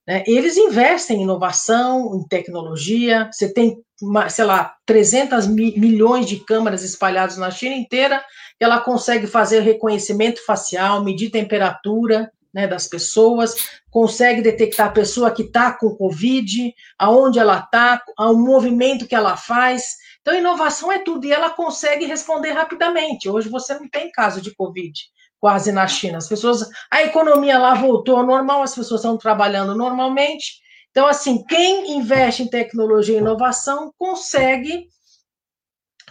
Né, 0.06 0.22
eles 0.26 0.56
investem 0.56 1.18
em 1.18 1.22
inovação, 1.22 2.16
em 2.16 2.26
tecnologia. 2.26 3.30
Você 3.32 3.52
tem, 3.52 3.76
sei 4.28 4.44
lá, 4.44 4.74
300 4.86 5.46
milhões 5.46 6.26
de 6.26 6.40
câmeras 6.44 6.82
espalhadas 6.82 7.36
na 7.36 7.51
China 7.51 7.74
inteira. 7.74 8.24
Ela 8.59 8.80
consegue 8.80 9.26
fazer 9.26 9.60
reconhecimento 9.60 10.44
facial, 10.44 11.05
medir 11.05 11.30
temperatura 11.30 12.30
né, 12.55 12.68
das 12.68 12.86
pessoas, 12.86 13.55
consegue 13.90 14.40
detectar 14.40 14.86
a 14.86 14.93
pessoa 14.93 15.32
que 15.32 15.43
está 15.43 15.72
com 15.72 15.97
Covid, 15.97 16.72
aonde 16.97 17.39
ela 17.39 17.59
está, 17.59 18.01
o 18.18 18.35
movimento 18.35 19.09
que 19.09 19.14
ela 19.14 19.36
faz. 19.36 19.97
Então, 20.20 20.35
inovação 20.35 20.93
é 20.93 21.01
tudo, 21.01 21.26
e 21.26 21.32
ela 21.32 21.51
consegue 21.51 22.06
responder 22.06 22.52
rapidamente. 22.52 23.28
Hoje 23.28 23.48
você 23.48 23.74
não 23.74 23.89
tem 23.89 24.10
caso 24.12 24.40
de 24.40 24.55
Covid 24.55 24.93
quase 25.40 25.72
na 25.72 25.86
China. 25.86 26.16
As 26.16 26.28
pessoas, 26.28 26.66
a 26.90 27.02
economia 27.02 27.59
lá 27.59 27.74
voltou 27.74 28.16
ao 28.16 28.24
normal, 28.24 28.62
as 28.62 28.74
pessoas 28.74 29.01
estão 29.01 29.18
trabalhando 29.18 29.74
normalmente. 29.74 30.62
Então, 30.90 31.06
assim, 31.06 31.44
quem 31.44 31.98
investe 31.98 32.44
em 32.44 32.48
tecnologia 32.48 33.16
e 33.16 33.18
inovação 33.18 33.93
consegue 33.98 34.86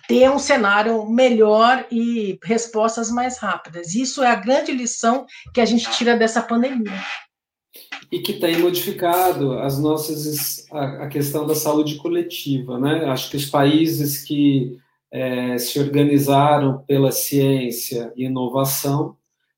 ter 0.08 0.30
um 0.30 0.40
cenário 0.40 1.06
melhor 1.10 1.86
e 1.92 2.38
respostas 2.44 3.10
mais 3.10 3.38
rápidas. 3.38 3.96
Isso 3.96 4.22
é 4.24 4.28
a 4.28 4.36
grande 4.36 4.72
lição 4.72 5.26
que 5.54 5.62
a 5.62 5.66
gente 5.66 5.90
tira 5.92 6.18
dessa 6.18 6.42
pandemia 6.42 6.92
e 8.12 8.20
que 8.20 8.34
tem 8.34 8.60
modificado 8.60 9.54
as 9.54 9.80
nossas 9.80 10.66
a, 10.72 11.08
questão 11.08 11.48
da 11.48 11.56
saúde 11.56 11.96
coletiva, 11.96 12.80
né? 12.80 13.06
Acho 13.06 13.32
que 13.32 13.38
os 13.38 13.48
países 13.48 14.24
que 14.24 14.78
é, 15.12 15.58
se 15.58 15.80
organizaram 15.80 16.84
pela 16.86 17.12
ciência 17.12 18.14
e 18.16 18.26
inovação 18.26 19.18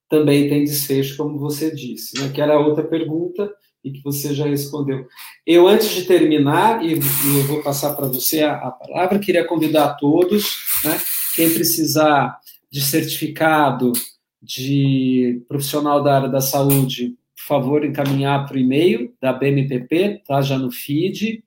também 0.10 0.48
têm 0.48 0.64
desfecho, 0.64 1.18
como 1.18 1.38
você 1.38 1.74
disse, 1.74 2.18
né? 2.22 2.30
Que 2.30 2.42
era 2.42 2.58
outra 2.58 2.84
pergunta 2.84 3.52
e 3.86 3.92
que 3.92 4.04
você 4.04 4.34
já 4.34 4.46
respondeu. 4.46 5.08
Eu 5.46 5.68
antes 5.68 5.90
de 5.92 6.04
terminar 6.04 6.84
e, 6.84 6.94
eu 6.94 7.44
vou 7.48 7.62
passar 7.62 7.94
para 7.94 8.08
você 8.08 8.42
a, 8.42 8.56
a, 8.56 8.72
palavra, 8.72 9.20
queria 9.20 9.46
convidar 9.46 9.86
a 9.86 9.94
todos, 9.94 10.58
né? 10.84 11.00
Quem 11.36 11.54
precisar 11.54 12.38
de 12.72 12.82
certificado 12.82 13.94
de 14.42 15.44
profissional 15.48 16.04
da 16.04 16.16
área 16.16 16.30
da 16.30 16.42
saúde 16.42 17.16
por 17.46 17.48
favor, 17.48 17.86
encaminhar 17.86 18.48
para 18.48 18.56
o 18.56 18.60
e-mail 18.60 19.14
da 19.22 19.32
BMPP, 19.32 20.24
tá 20.26 20.42
já 20.42 20.58
no 20.58 20.72
feed. 20.72 21.44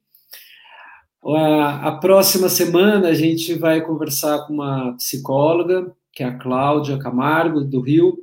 A, 1.24 1.88
a 1.88 1.92
próxima 1.96 2.48
semana 2.48 3.08
a 3.08 3.14
gente 3.14 3.52
vai 3.54 3.80
conversar 3.80 4.46
com 4.46 4.54
uma 4.54 4.92
psicóloga, 4.92 5.92
que 6.12 6.22
é 6.22 6.26
a 6.26 6.38
Cláudia 6.38 6.98
Camargo, 6.98 7.64
do 7.64 7.80
Rio, 7.80 8.16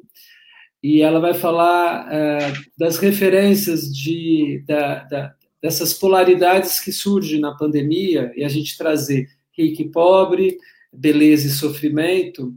e 0.86 1.02
ela 1.02 1.20
vai 1.20 1.34
falar 1.34 2.08
é, 2.14 2.54
das 2.78 2.98
referências 2.98 3.92
de, 3.92 4.64
da, 4.68 5.04
da, 5.06 5.34
dessas 5.60 5.96
polaridades 5.96 6.80
que 6.80 6.92
surgem 6.92 7.40
na 7.40 7.56
pandemia 7.58 8.32
e 8.36 8.44
a 8.44 8.48
gente 8.48 8.78
trazer 8.78 9.28
rico 9.58 9.82
e 9.82 9.90
pobre, 9.90 10.60
beleza 10.94 11.48
e 11.48 11.50
sofrimento, 11.50 12.54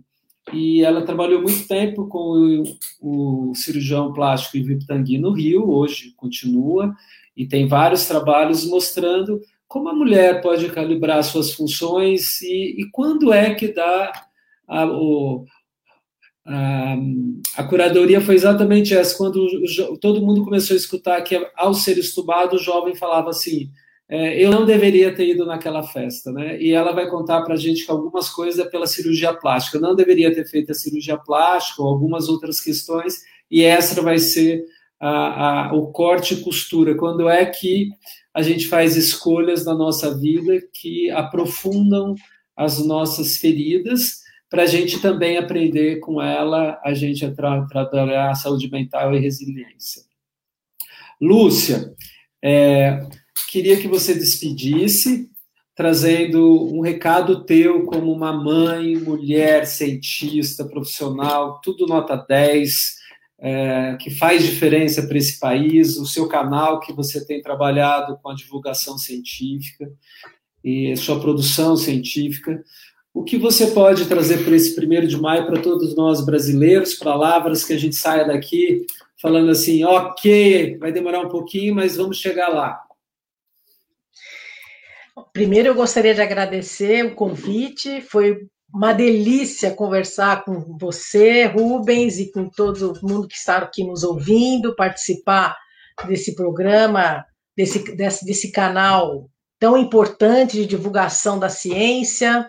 e 0.53 0.85
ela 0.85 1.07
trabalhou 1.07 1.41
muito 1.41 1.67
tempo 1.67 2.07
com 2.07 2.63
o, 3.01 3.51
o 3.51 3.55
cirurgião 3.55 4.13
plástico 4.13 4.59
Ivo 4.59 4.79
Pitangui 4.79 5.17
no 5.17 5.33
Rio, 5.33 5.71
hoje 5.71 6.13
continua, 6.15 6.95
e 7.35 7.47
tem 7.47 7.67
vários 7.67 8.07
trabalhos 8.07 8.67
mostrando 8.67 9.41
como 9.67 9.89
a 9.89 9.95
mulher 9.95 10.43
pode 10.43 10.69
calibrar 10.69 11.25
suas 11.25 11.55
funções 11.55 12.43
e, 12.43 12.83
e 12.83 12.91
quando 12.93 13.33
é 13.33 13.55
que 13.55 13.69
dá 13.69 14.13
a, 14.69 14.85
o, 14.85 15.47
a, 17.57 17.63
curadoria 17.65 18.21
foi 18.21 18.35
exatamente 18.35 18.95
essa, 18.95 19.17
quando 19.17 19.37
o, 19.37 19.99
todo 19.99 20.25
mundo 20.25 20.45
começou 20.45 20.75
a 20.75 20.79
escutar 20.79 21.21
que 21.23 21.39
ao 21.55 21.75
ser 21.75 21.99
estubado 21.99 22.57
o 22.57 22.59
jovem 22.59 22.95
falava 22.95 23.31
assim, 23.31 23.71
é, 24.09 24.43
eu 24.43 24.51
não 24.51 24.65
deveria 24.65 25.15
ter 25.15 25.29
ido 25.29 25.45
naquela 25.45 25.83
festa, 25.83 26.33
né? 26.33 26.59
E 26.61 26.73
ela 26.73 26.93
vai 26.93 27.11
contar 27.11 27.43
para 27.43 27.53
a 27.53 27.59
gente 27.59 27.85
que 27.85 27.91
algumas 27.91 28.31
coisas 28.31 28.59
é 28.65 28.69
pela 28.69 28.87
cirurgia 28.87 29.35
plástica. 29.35 29.77
Eu 29.77 29.83
não 29.83 29.95
deveria 29.95 30.35
ter 30.35 30.47
feito 30.47 30.73
a 30.73 30.75
cirurgia 30.75 31.19
plástica 31.19 31.83
ou 31.83 31.89
algumas 31.89 32.29
outras 32.29 32.59
questões, 32.59 33.21
e 33.51 33.63
essa 33.63 34.01
vai 34.01 34.19
ser 34.19 34.65
a, 34.99 35.69
a, 35.69 35.75
o 35.75 35.89
corte 35.93 36.33
e 36.35 36.41
costura. 36.41 36.97
Quando 36.97 37.29
é 37.29 37.45
que 37.45 37.91
a 38.33 38.41
gente 38.41 38.67
faz 38.67 38.97
escolhas 38.97 39.67
na 39.67 39.75
nossa 39.75 40.17
vida 40.17 40.59
que 40.73 41.11
aprofundam 41.11 42.15
as 42.57 42.85
nossas 42.85 43.37
feridas, 43.37 44.23
para 44.51 44.63
a 44.63 44.67
gente 44.67 45.01
também 45.01 45.37
aprender 45.37 46.01
com 46.01 46.23
ela, 46.23 46.81
a 46.85 46.95
gente 46.95 47.25
a 47.25 47.33
tra 47.33 47.67
trabalhar 47.67 48.31
a 48.31 48.35
saúde 48.35 48.71
mental 48.71 49.15
e 49.15 49.19
resiliência. 49.19 50.03
Lúcia, 51.21 51.95
é, 52.43 53.07
queria 53.51 53.77
que 53.77 53.89
você 53.89 54.15
despedisse, 54.15 55.29
trazendo 55.75 56.75
um 56.75 56.81
recado 56.81 57.45
teu 57.45 57.85
como 57.85 58.13
uma 58.13 58.33
mãe, 58.33 58.97
mulher, 58.97 59.67
cientista, 59.67 60.65
profissional, 60.65 61.61
tudo 61.63 61.87
nota 61.87 62.17
10, 62.17 62.99
é, 63.41 63.97
que 64.01 64.11
faz 64.11 64.43
diferença 64.45 65.07
para 65.07 65.19
esse 65.19 65.39
país, 65.39 65.97
o 65.97 66.07
seu 66.07 66.27
canal 66.27 66.81
que 66.81 66.93
você 66.93 67.25
tem 67.25 67.41
trabalhado 67.41 68.19
com 68.21 68.31
a 68.31 68.35
divulgação 68.35 68.99
científica 68.99 69.89
e 70.65 70.97
sua 70.97 71.21
produção 71.21 71.77
científica. 71.77 72.63
O 73.13 73.25
que 73.25 73.37
você 73.37 73.69
pode 73.69 74.07
trazer 74.07 74.45
para 74.45 74.55
esse 74.55 74.75
primeiro 74.75 75.07
de 75.07 75.17
maio 75.17 75.47
para 75.47 75.61
todos 75.61 75.97
nós 75.97 76.25
brasileiros, 76.25 76.95
palavras 76.95 77.65
que 77.65 77.73
a 77.73 77.79
gente 77.79 77.97
saia 77.97 78.25
daqui 78.27 78.87
falando 79.21 79.51
assim, 79.51 79.85
ok, 79.85 80.79
vai 80.79 80.93
demorar 80.93 81.21
um 81.21 81.29
pouquinho, 81.29 81.75
mas 81.75 81.97
vamos 81.97 82.19
chegar 82.19 82.49
lá. 82.49 82.81
Primeiro, 85.33 85.69
eu 85.69 85.75
gostaria 85.75 86.15
de 86.15 86.21
agradecer 86.21 87.05
o 87.05 87.15
convite. 87.15 88.01
Foi 88.01 88.39
uma 88.73 88.93
delícia 88.93 89.75
conversar 89.75 90.45
com 90.45 90.77
você, 90.79 91.47
Rubens, 91.47 92.19
e 92.19 92.31
com 92.31 92.49
todo 92.49 92.99
mundo 93.03 93.27
que 93.27 93.35
está 93.35 93.57
aqui 93.59 93.83
nos 93.83 94.05
ouvindo, 94.05 94.77
participar 94.77 95.57
desse 96.07 96.35
programa, 96.37 97.25
desse, 97.57 97.97
desse, 97.97 98.25
desse 98.25 98.53
canal 98.53 99.29
tão 99.59 99.77
importante 99.77 100.57
de 100.57 100.67
divulgação 100.67 101.37
da 101.37 101.49
ciência 101.49 102.49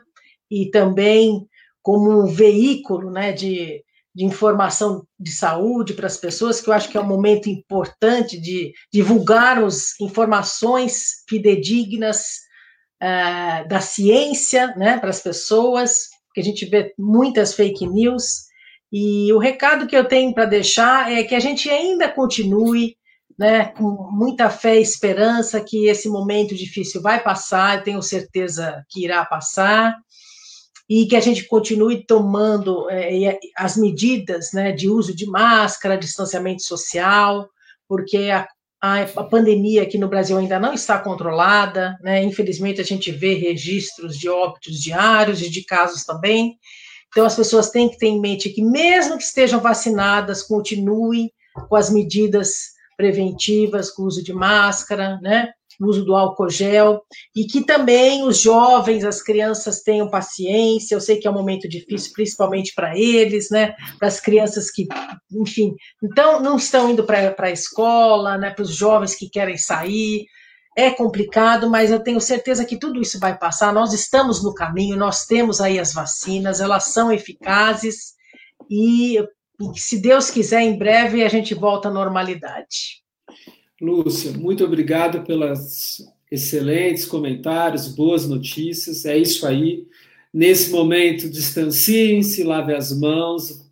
e 0.49 0.69
também 0.69 1.47
como 1.81 2.23
um 2.23 2.27
veículo 2.27 3.11
né, 3.11 3.31
de, 3.31 3.83
de 4.13 4.25
informação 4.25 5.05
de 5.19 5.31
saúde 5.31 5.93
para 5.93 6.07
as 6.07 6.17
pessoas, 6.17 6.59
que 6.59 6.69
eu 6.69 6.73
acho 6.73 6.89
que 6.89 6.97
é 6.97 7.01
um 7.01 7.07
momento 7.07 7.49
importante 7.49 8.39
de 8.39 8.73
divulgarmos 8.91 9.99
informações 9.99 11.23
fidedignas 11.27 12.39
uh, 13.01 13.67
da 13.67 13.79
ciência 13.79 14.75
né, 14.75 14.97
para 14.97 15.09
as 15.09 15.21
pessoas, 15.21 16.09
porque 16.27 16.41
a 16.41 16.43
gente 16.43 16.65
vê 16.65 16.93
muitas 16.97 17.53
fake 17.53 17.87
news. 17.87 18.49
E 18.91 19.31
o 19.33 19.37
recado 19.37 19.87
que 19.87 19.95
eu 19.95 20.05
tenho 20.05 20.33
para 20.33 20.45
deixar 20.45 21.11
é 21.11 21.23
que 21.23 21.35
a 21.35 21.39
gente 21.39 21.69
ainda 21.69 22.09
continue 22.09 22.97
né, 23.37 23.67
com 23.67 24.09
muita 24.11 24.49
fé 24.49 24.77
e 24.77 24.81
esperança 24.81 25.61
que 25.61 25.87
esse 25.87 26.09
momento 26.09 26.53
difícil 26.53 27.01
vai 27.01 27.23
passar, 27.23 27.77
eu 27.77 27.83
tenho 27.83 28.01
certeza 28.01 28.83
que 28.89 29.05
irá 29.05 29.23
passar, 29.23 29.95
e 30.89 31.05
que 31.05 31.15
a 31.15 31.19
gente 31.19 31.45
continue 31.45 32.03
tomando 32.03 32.89
é, 32.89 33.37
as 33.55 33.77
medidas 33.77 34.51
né, 34.51 34.71
de 34.71 34.89
uso 34.89 35.15
de 35.15 35.27
máscara, 35.27 35.97
distanciamento 35.97 36.63
social, 36.63 37.47
porque 37.87 38.31
a, 38.31 38.47
a, 38.81 39.01
a, 39.01 39.23
pandemia 39.23 39.83
aqui 39.83 39.99
no 39.99 40.07
Brasil 40.07 40.35
ainda 40.37 40.59
não 40.59 40.73
está 40.73 40.97
controlada, 40.97 41.95
né? 42.01 42.23
infelizmente 42.23 42.81
a 42.81 42.83
gente 42.83 43.11
vê 43.11 43.35
registros 43.35 44.17
de 44.17 44.27
óbitos 44.27 44.81
diários 44.81 45.41
e 45.43 45.49
de 45.49 45.63
casos 45.63 46.03
também, 46.03 46.57
então 47.09 47.25
as 47.25 47.35
pessoas 47.35 47.69
têm 47.69 47.87
que 47.87 47.97
ter 47.97 48.07
em 48.07 48.19
mente 48.19 48.49
que 48.49 48.63
mesmo 48.63 49.17
que 49.17 49.23
estejam 49.23 49.59
vacinadas, 49.59 50.41
continue 50.41 51.31
com 51.67 51.75
as 51.75 51.91
medidas 51.91 52.79
preventivas, 52.97 53.91
com 53.91 54.03
o 54.03 54.05
uso 54.07 54.23
de 54.23 54.33
máscara, 54.33 55.19
né? 55.21 55.51
O 55.79 55.87
uso 55.87 56.03
do 56.03 56.15
álcool 56.15 56.49
gel, 56.49 57.01
e 57.35 57.45
que 57.45 57.63
também 57.63 58.23
os 58.23 58.39
jovens, 58.39 59.05
as 59.05 59.21
crianças 59.21 59.81
tenham 59.81 60.09
paciência. 60.09 60.95
Eu 60.95 61.01
sei 61.01 61.17
que 61.17 61.27
é 61.27 61.31
um 61.31 61.33
momento 61.33 61.67
difícil, 61.69 62.11
principalmente 62.13 62.73
para 62.75 62.97
eles, 62.97 63.49
né? 63.49 63.73
Para 63.97 64.07
as 64.07 64.19
crianças 64.19 64.69
que, 64.69 64.87
enfim, 65.31 65.73
então 66.03 66.41
não 66.41 66.57
estão 66.57 66.89
indo 66.89 67.03
para 67.03 67.35
a 67.37 67.51
escola, 67.51 68.37
né? 68.37 68.51
Para 68.51 68.63
os 68.63 68.75
jovens 68.75 69.15
que 69.15 69.29
querem 69.29 69.57
sair. 69.57 70.25
É 70.77 70.91
complicado, 70.91 71.69
mas 71.69 71.91
eu 71.91 71.99
tenho 71.99 72.21
certeza 72.21 72.65
que 72.65 72.77
tudo 72.77 73.01
isso 73.01 73.19
vai 73.19 73.37
passar. 73.37 73.73
Nós 73.73 73.93
estamos 73.93 74.43
no 74.43 74.53
caminho, 74.53 74.95
nós 74.95 75.25
temos 75.25 75.59
aí 75.59 75.79
as 75.79 75.93
vacinas, 75.93 76.61
elas 76.61 76.85
são 76.85 77.11
eficazes 77.11 78.13
e 78.69 79.17
e 79.61 79.77
se 79.77 80.01
Deus 80.01 80.31
quiser, 80.31 80.61
em 80.61 80.77
breve 80.77 81.23
a 81.23 81.27
gente 81.27 81.53
volta 81.53 81.89
à 81.89 81.91
normalidade. 81.91 83.03
Lúcia, 83.81 84.33
muito 84.33 84.63
obrigado 84.65 85.23
pelas 85.25 86.05
excelentes 86.29 87.05
comentários, 87.05 87.87
boas 87.87 88.27
notícias. 88.27 89.05
É 89.05 89.17
isso 89.17 89.47
aí. 89.47 89.87
Nesse 90.33 90.69
momento, 90.69 91.29
distanciem-se, 91.29 92.43
lave 92.43 92.73
as 92.73 92.97
mãos. 92.97 93.65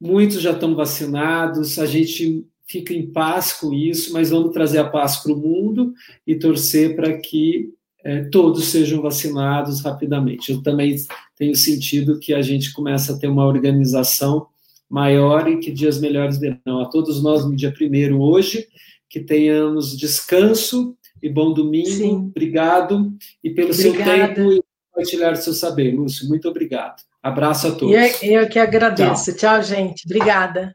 Muitos 0.00 0.40
já 0.40 0.52
estão 0.52 0.74
vacinados, 0.74 1.78
a 1.78 1.84
gente 1.84 2.46
fica 2.66 2.94
em 2.94 3.10
paz 3.10 3.52
com 3.52 3.74
isso, 3.74 4.12
mas 4.12 4.30
vamos 4.30 4.52
trazer 4.52 4.78
a 4.78 4.88
paz 4.88 5.16
para 5.16 5.32
o 5.32 5.36
mundo 5.36 5.92
e 6.24 6.36
torcer 6.36 6.94
para 6.94 7.18
que 7.18 7.70
é, 8.04 8.24
todos 8.24 8.66
sejam 8.66 9.02
vacinados 9.02 9.82
rapidamente. 9.82 10.52
Eu 10.52 10.62
também 10.62 10.96
tenho 11.36 11.54
sentido 11.54 12.18
que 12.20 12.32
a 12.32 12.40
gente 12.40 12.72
começa 12.72 13.12
a 13.12 13.18
ter 13.18 13.26
uma 13.26 13.44
organização 13.44 14.46
maior 14.88 15.48
e 15.48 15.58
que 15.58 15.70
dias 15.70 16.00
melhores 16.00 16.38
virão. 16.38 16.80
A 16.80 16.86
todos 16.86 17.22
nós 17.22 17.44
no 17.44 17.54
dia 17.54 17.72
primeiro 17.72 18.20
hoje, 18.20 18.66
que 19.10 19.18
tenhamos 19.18 19.98
descanso 19.98 20.96
e 21.20 21.28
bom 21.28 21.52
domingo. 21.52 21.90
Sim. 21.90 22.30
Obrigado 22.30 23.12
e 23.42 23.50
pelo 23.50 23.70
Obrigada. 23.70 24.04
seu 24.04 24.34
tempo 24.34 24.52
e 24.52 24.62
compartilhar 24.88 25.32
o 25.32 25.36
seu 25.36 25.52
saber, 25.52 25.92
Lúcio. 25.92 26.28
Muito 26.28 26.48
obrigado. 26.48 27.02
Abraço 27.20 27.66
a 27.66 27.72
todos. 27.72 28.22
Eu, 28.22 28.40
eu 28.42 28.48
que 28.48 28.58
agradeço. 28.58 29.36
Tchau, 29.36 29.60
Tchau 29.60 29.62
gente. 29.62 30.04
Obrigada. 30.06 30.74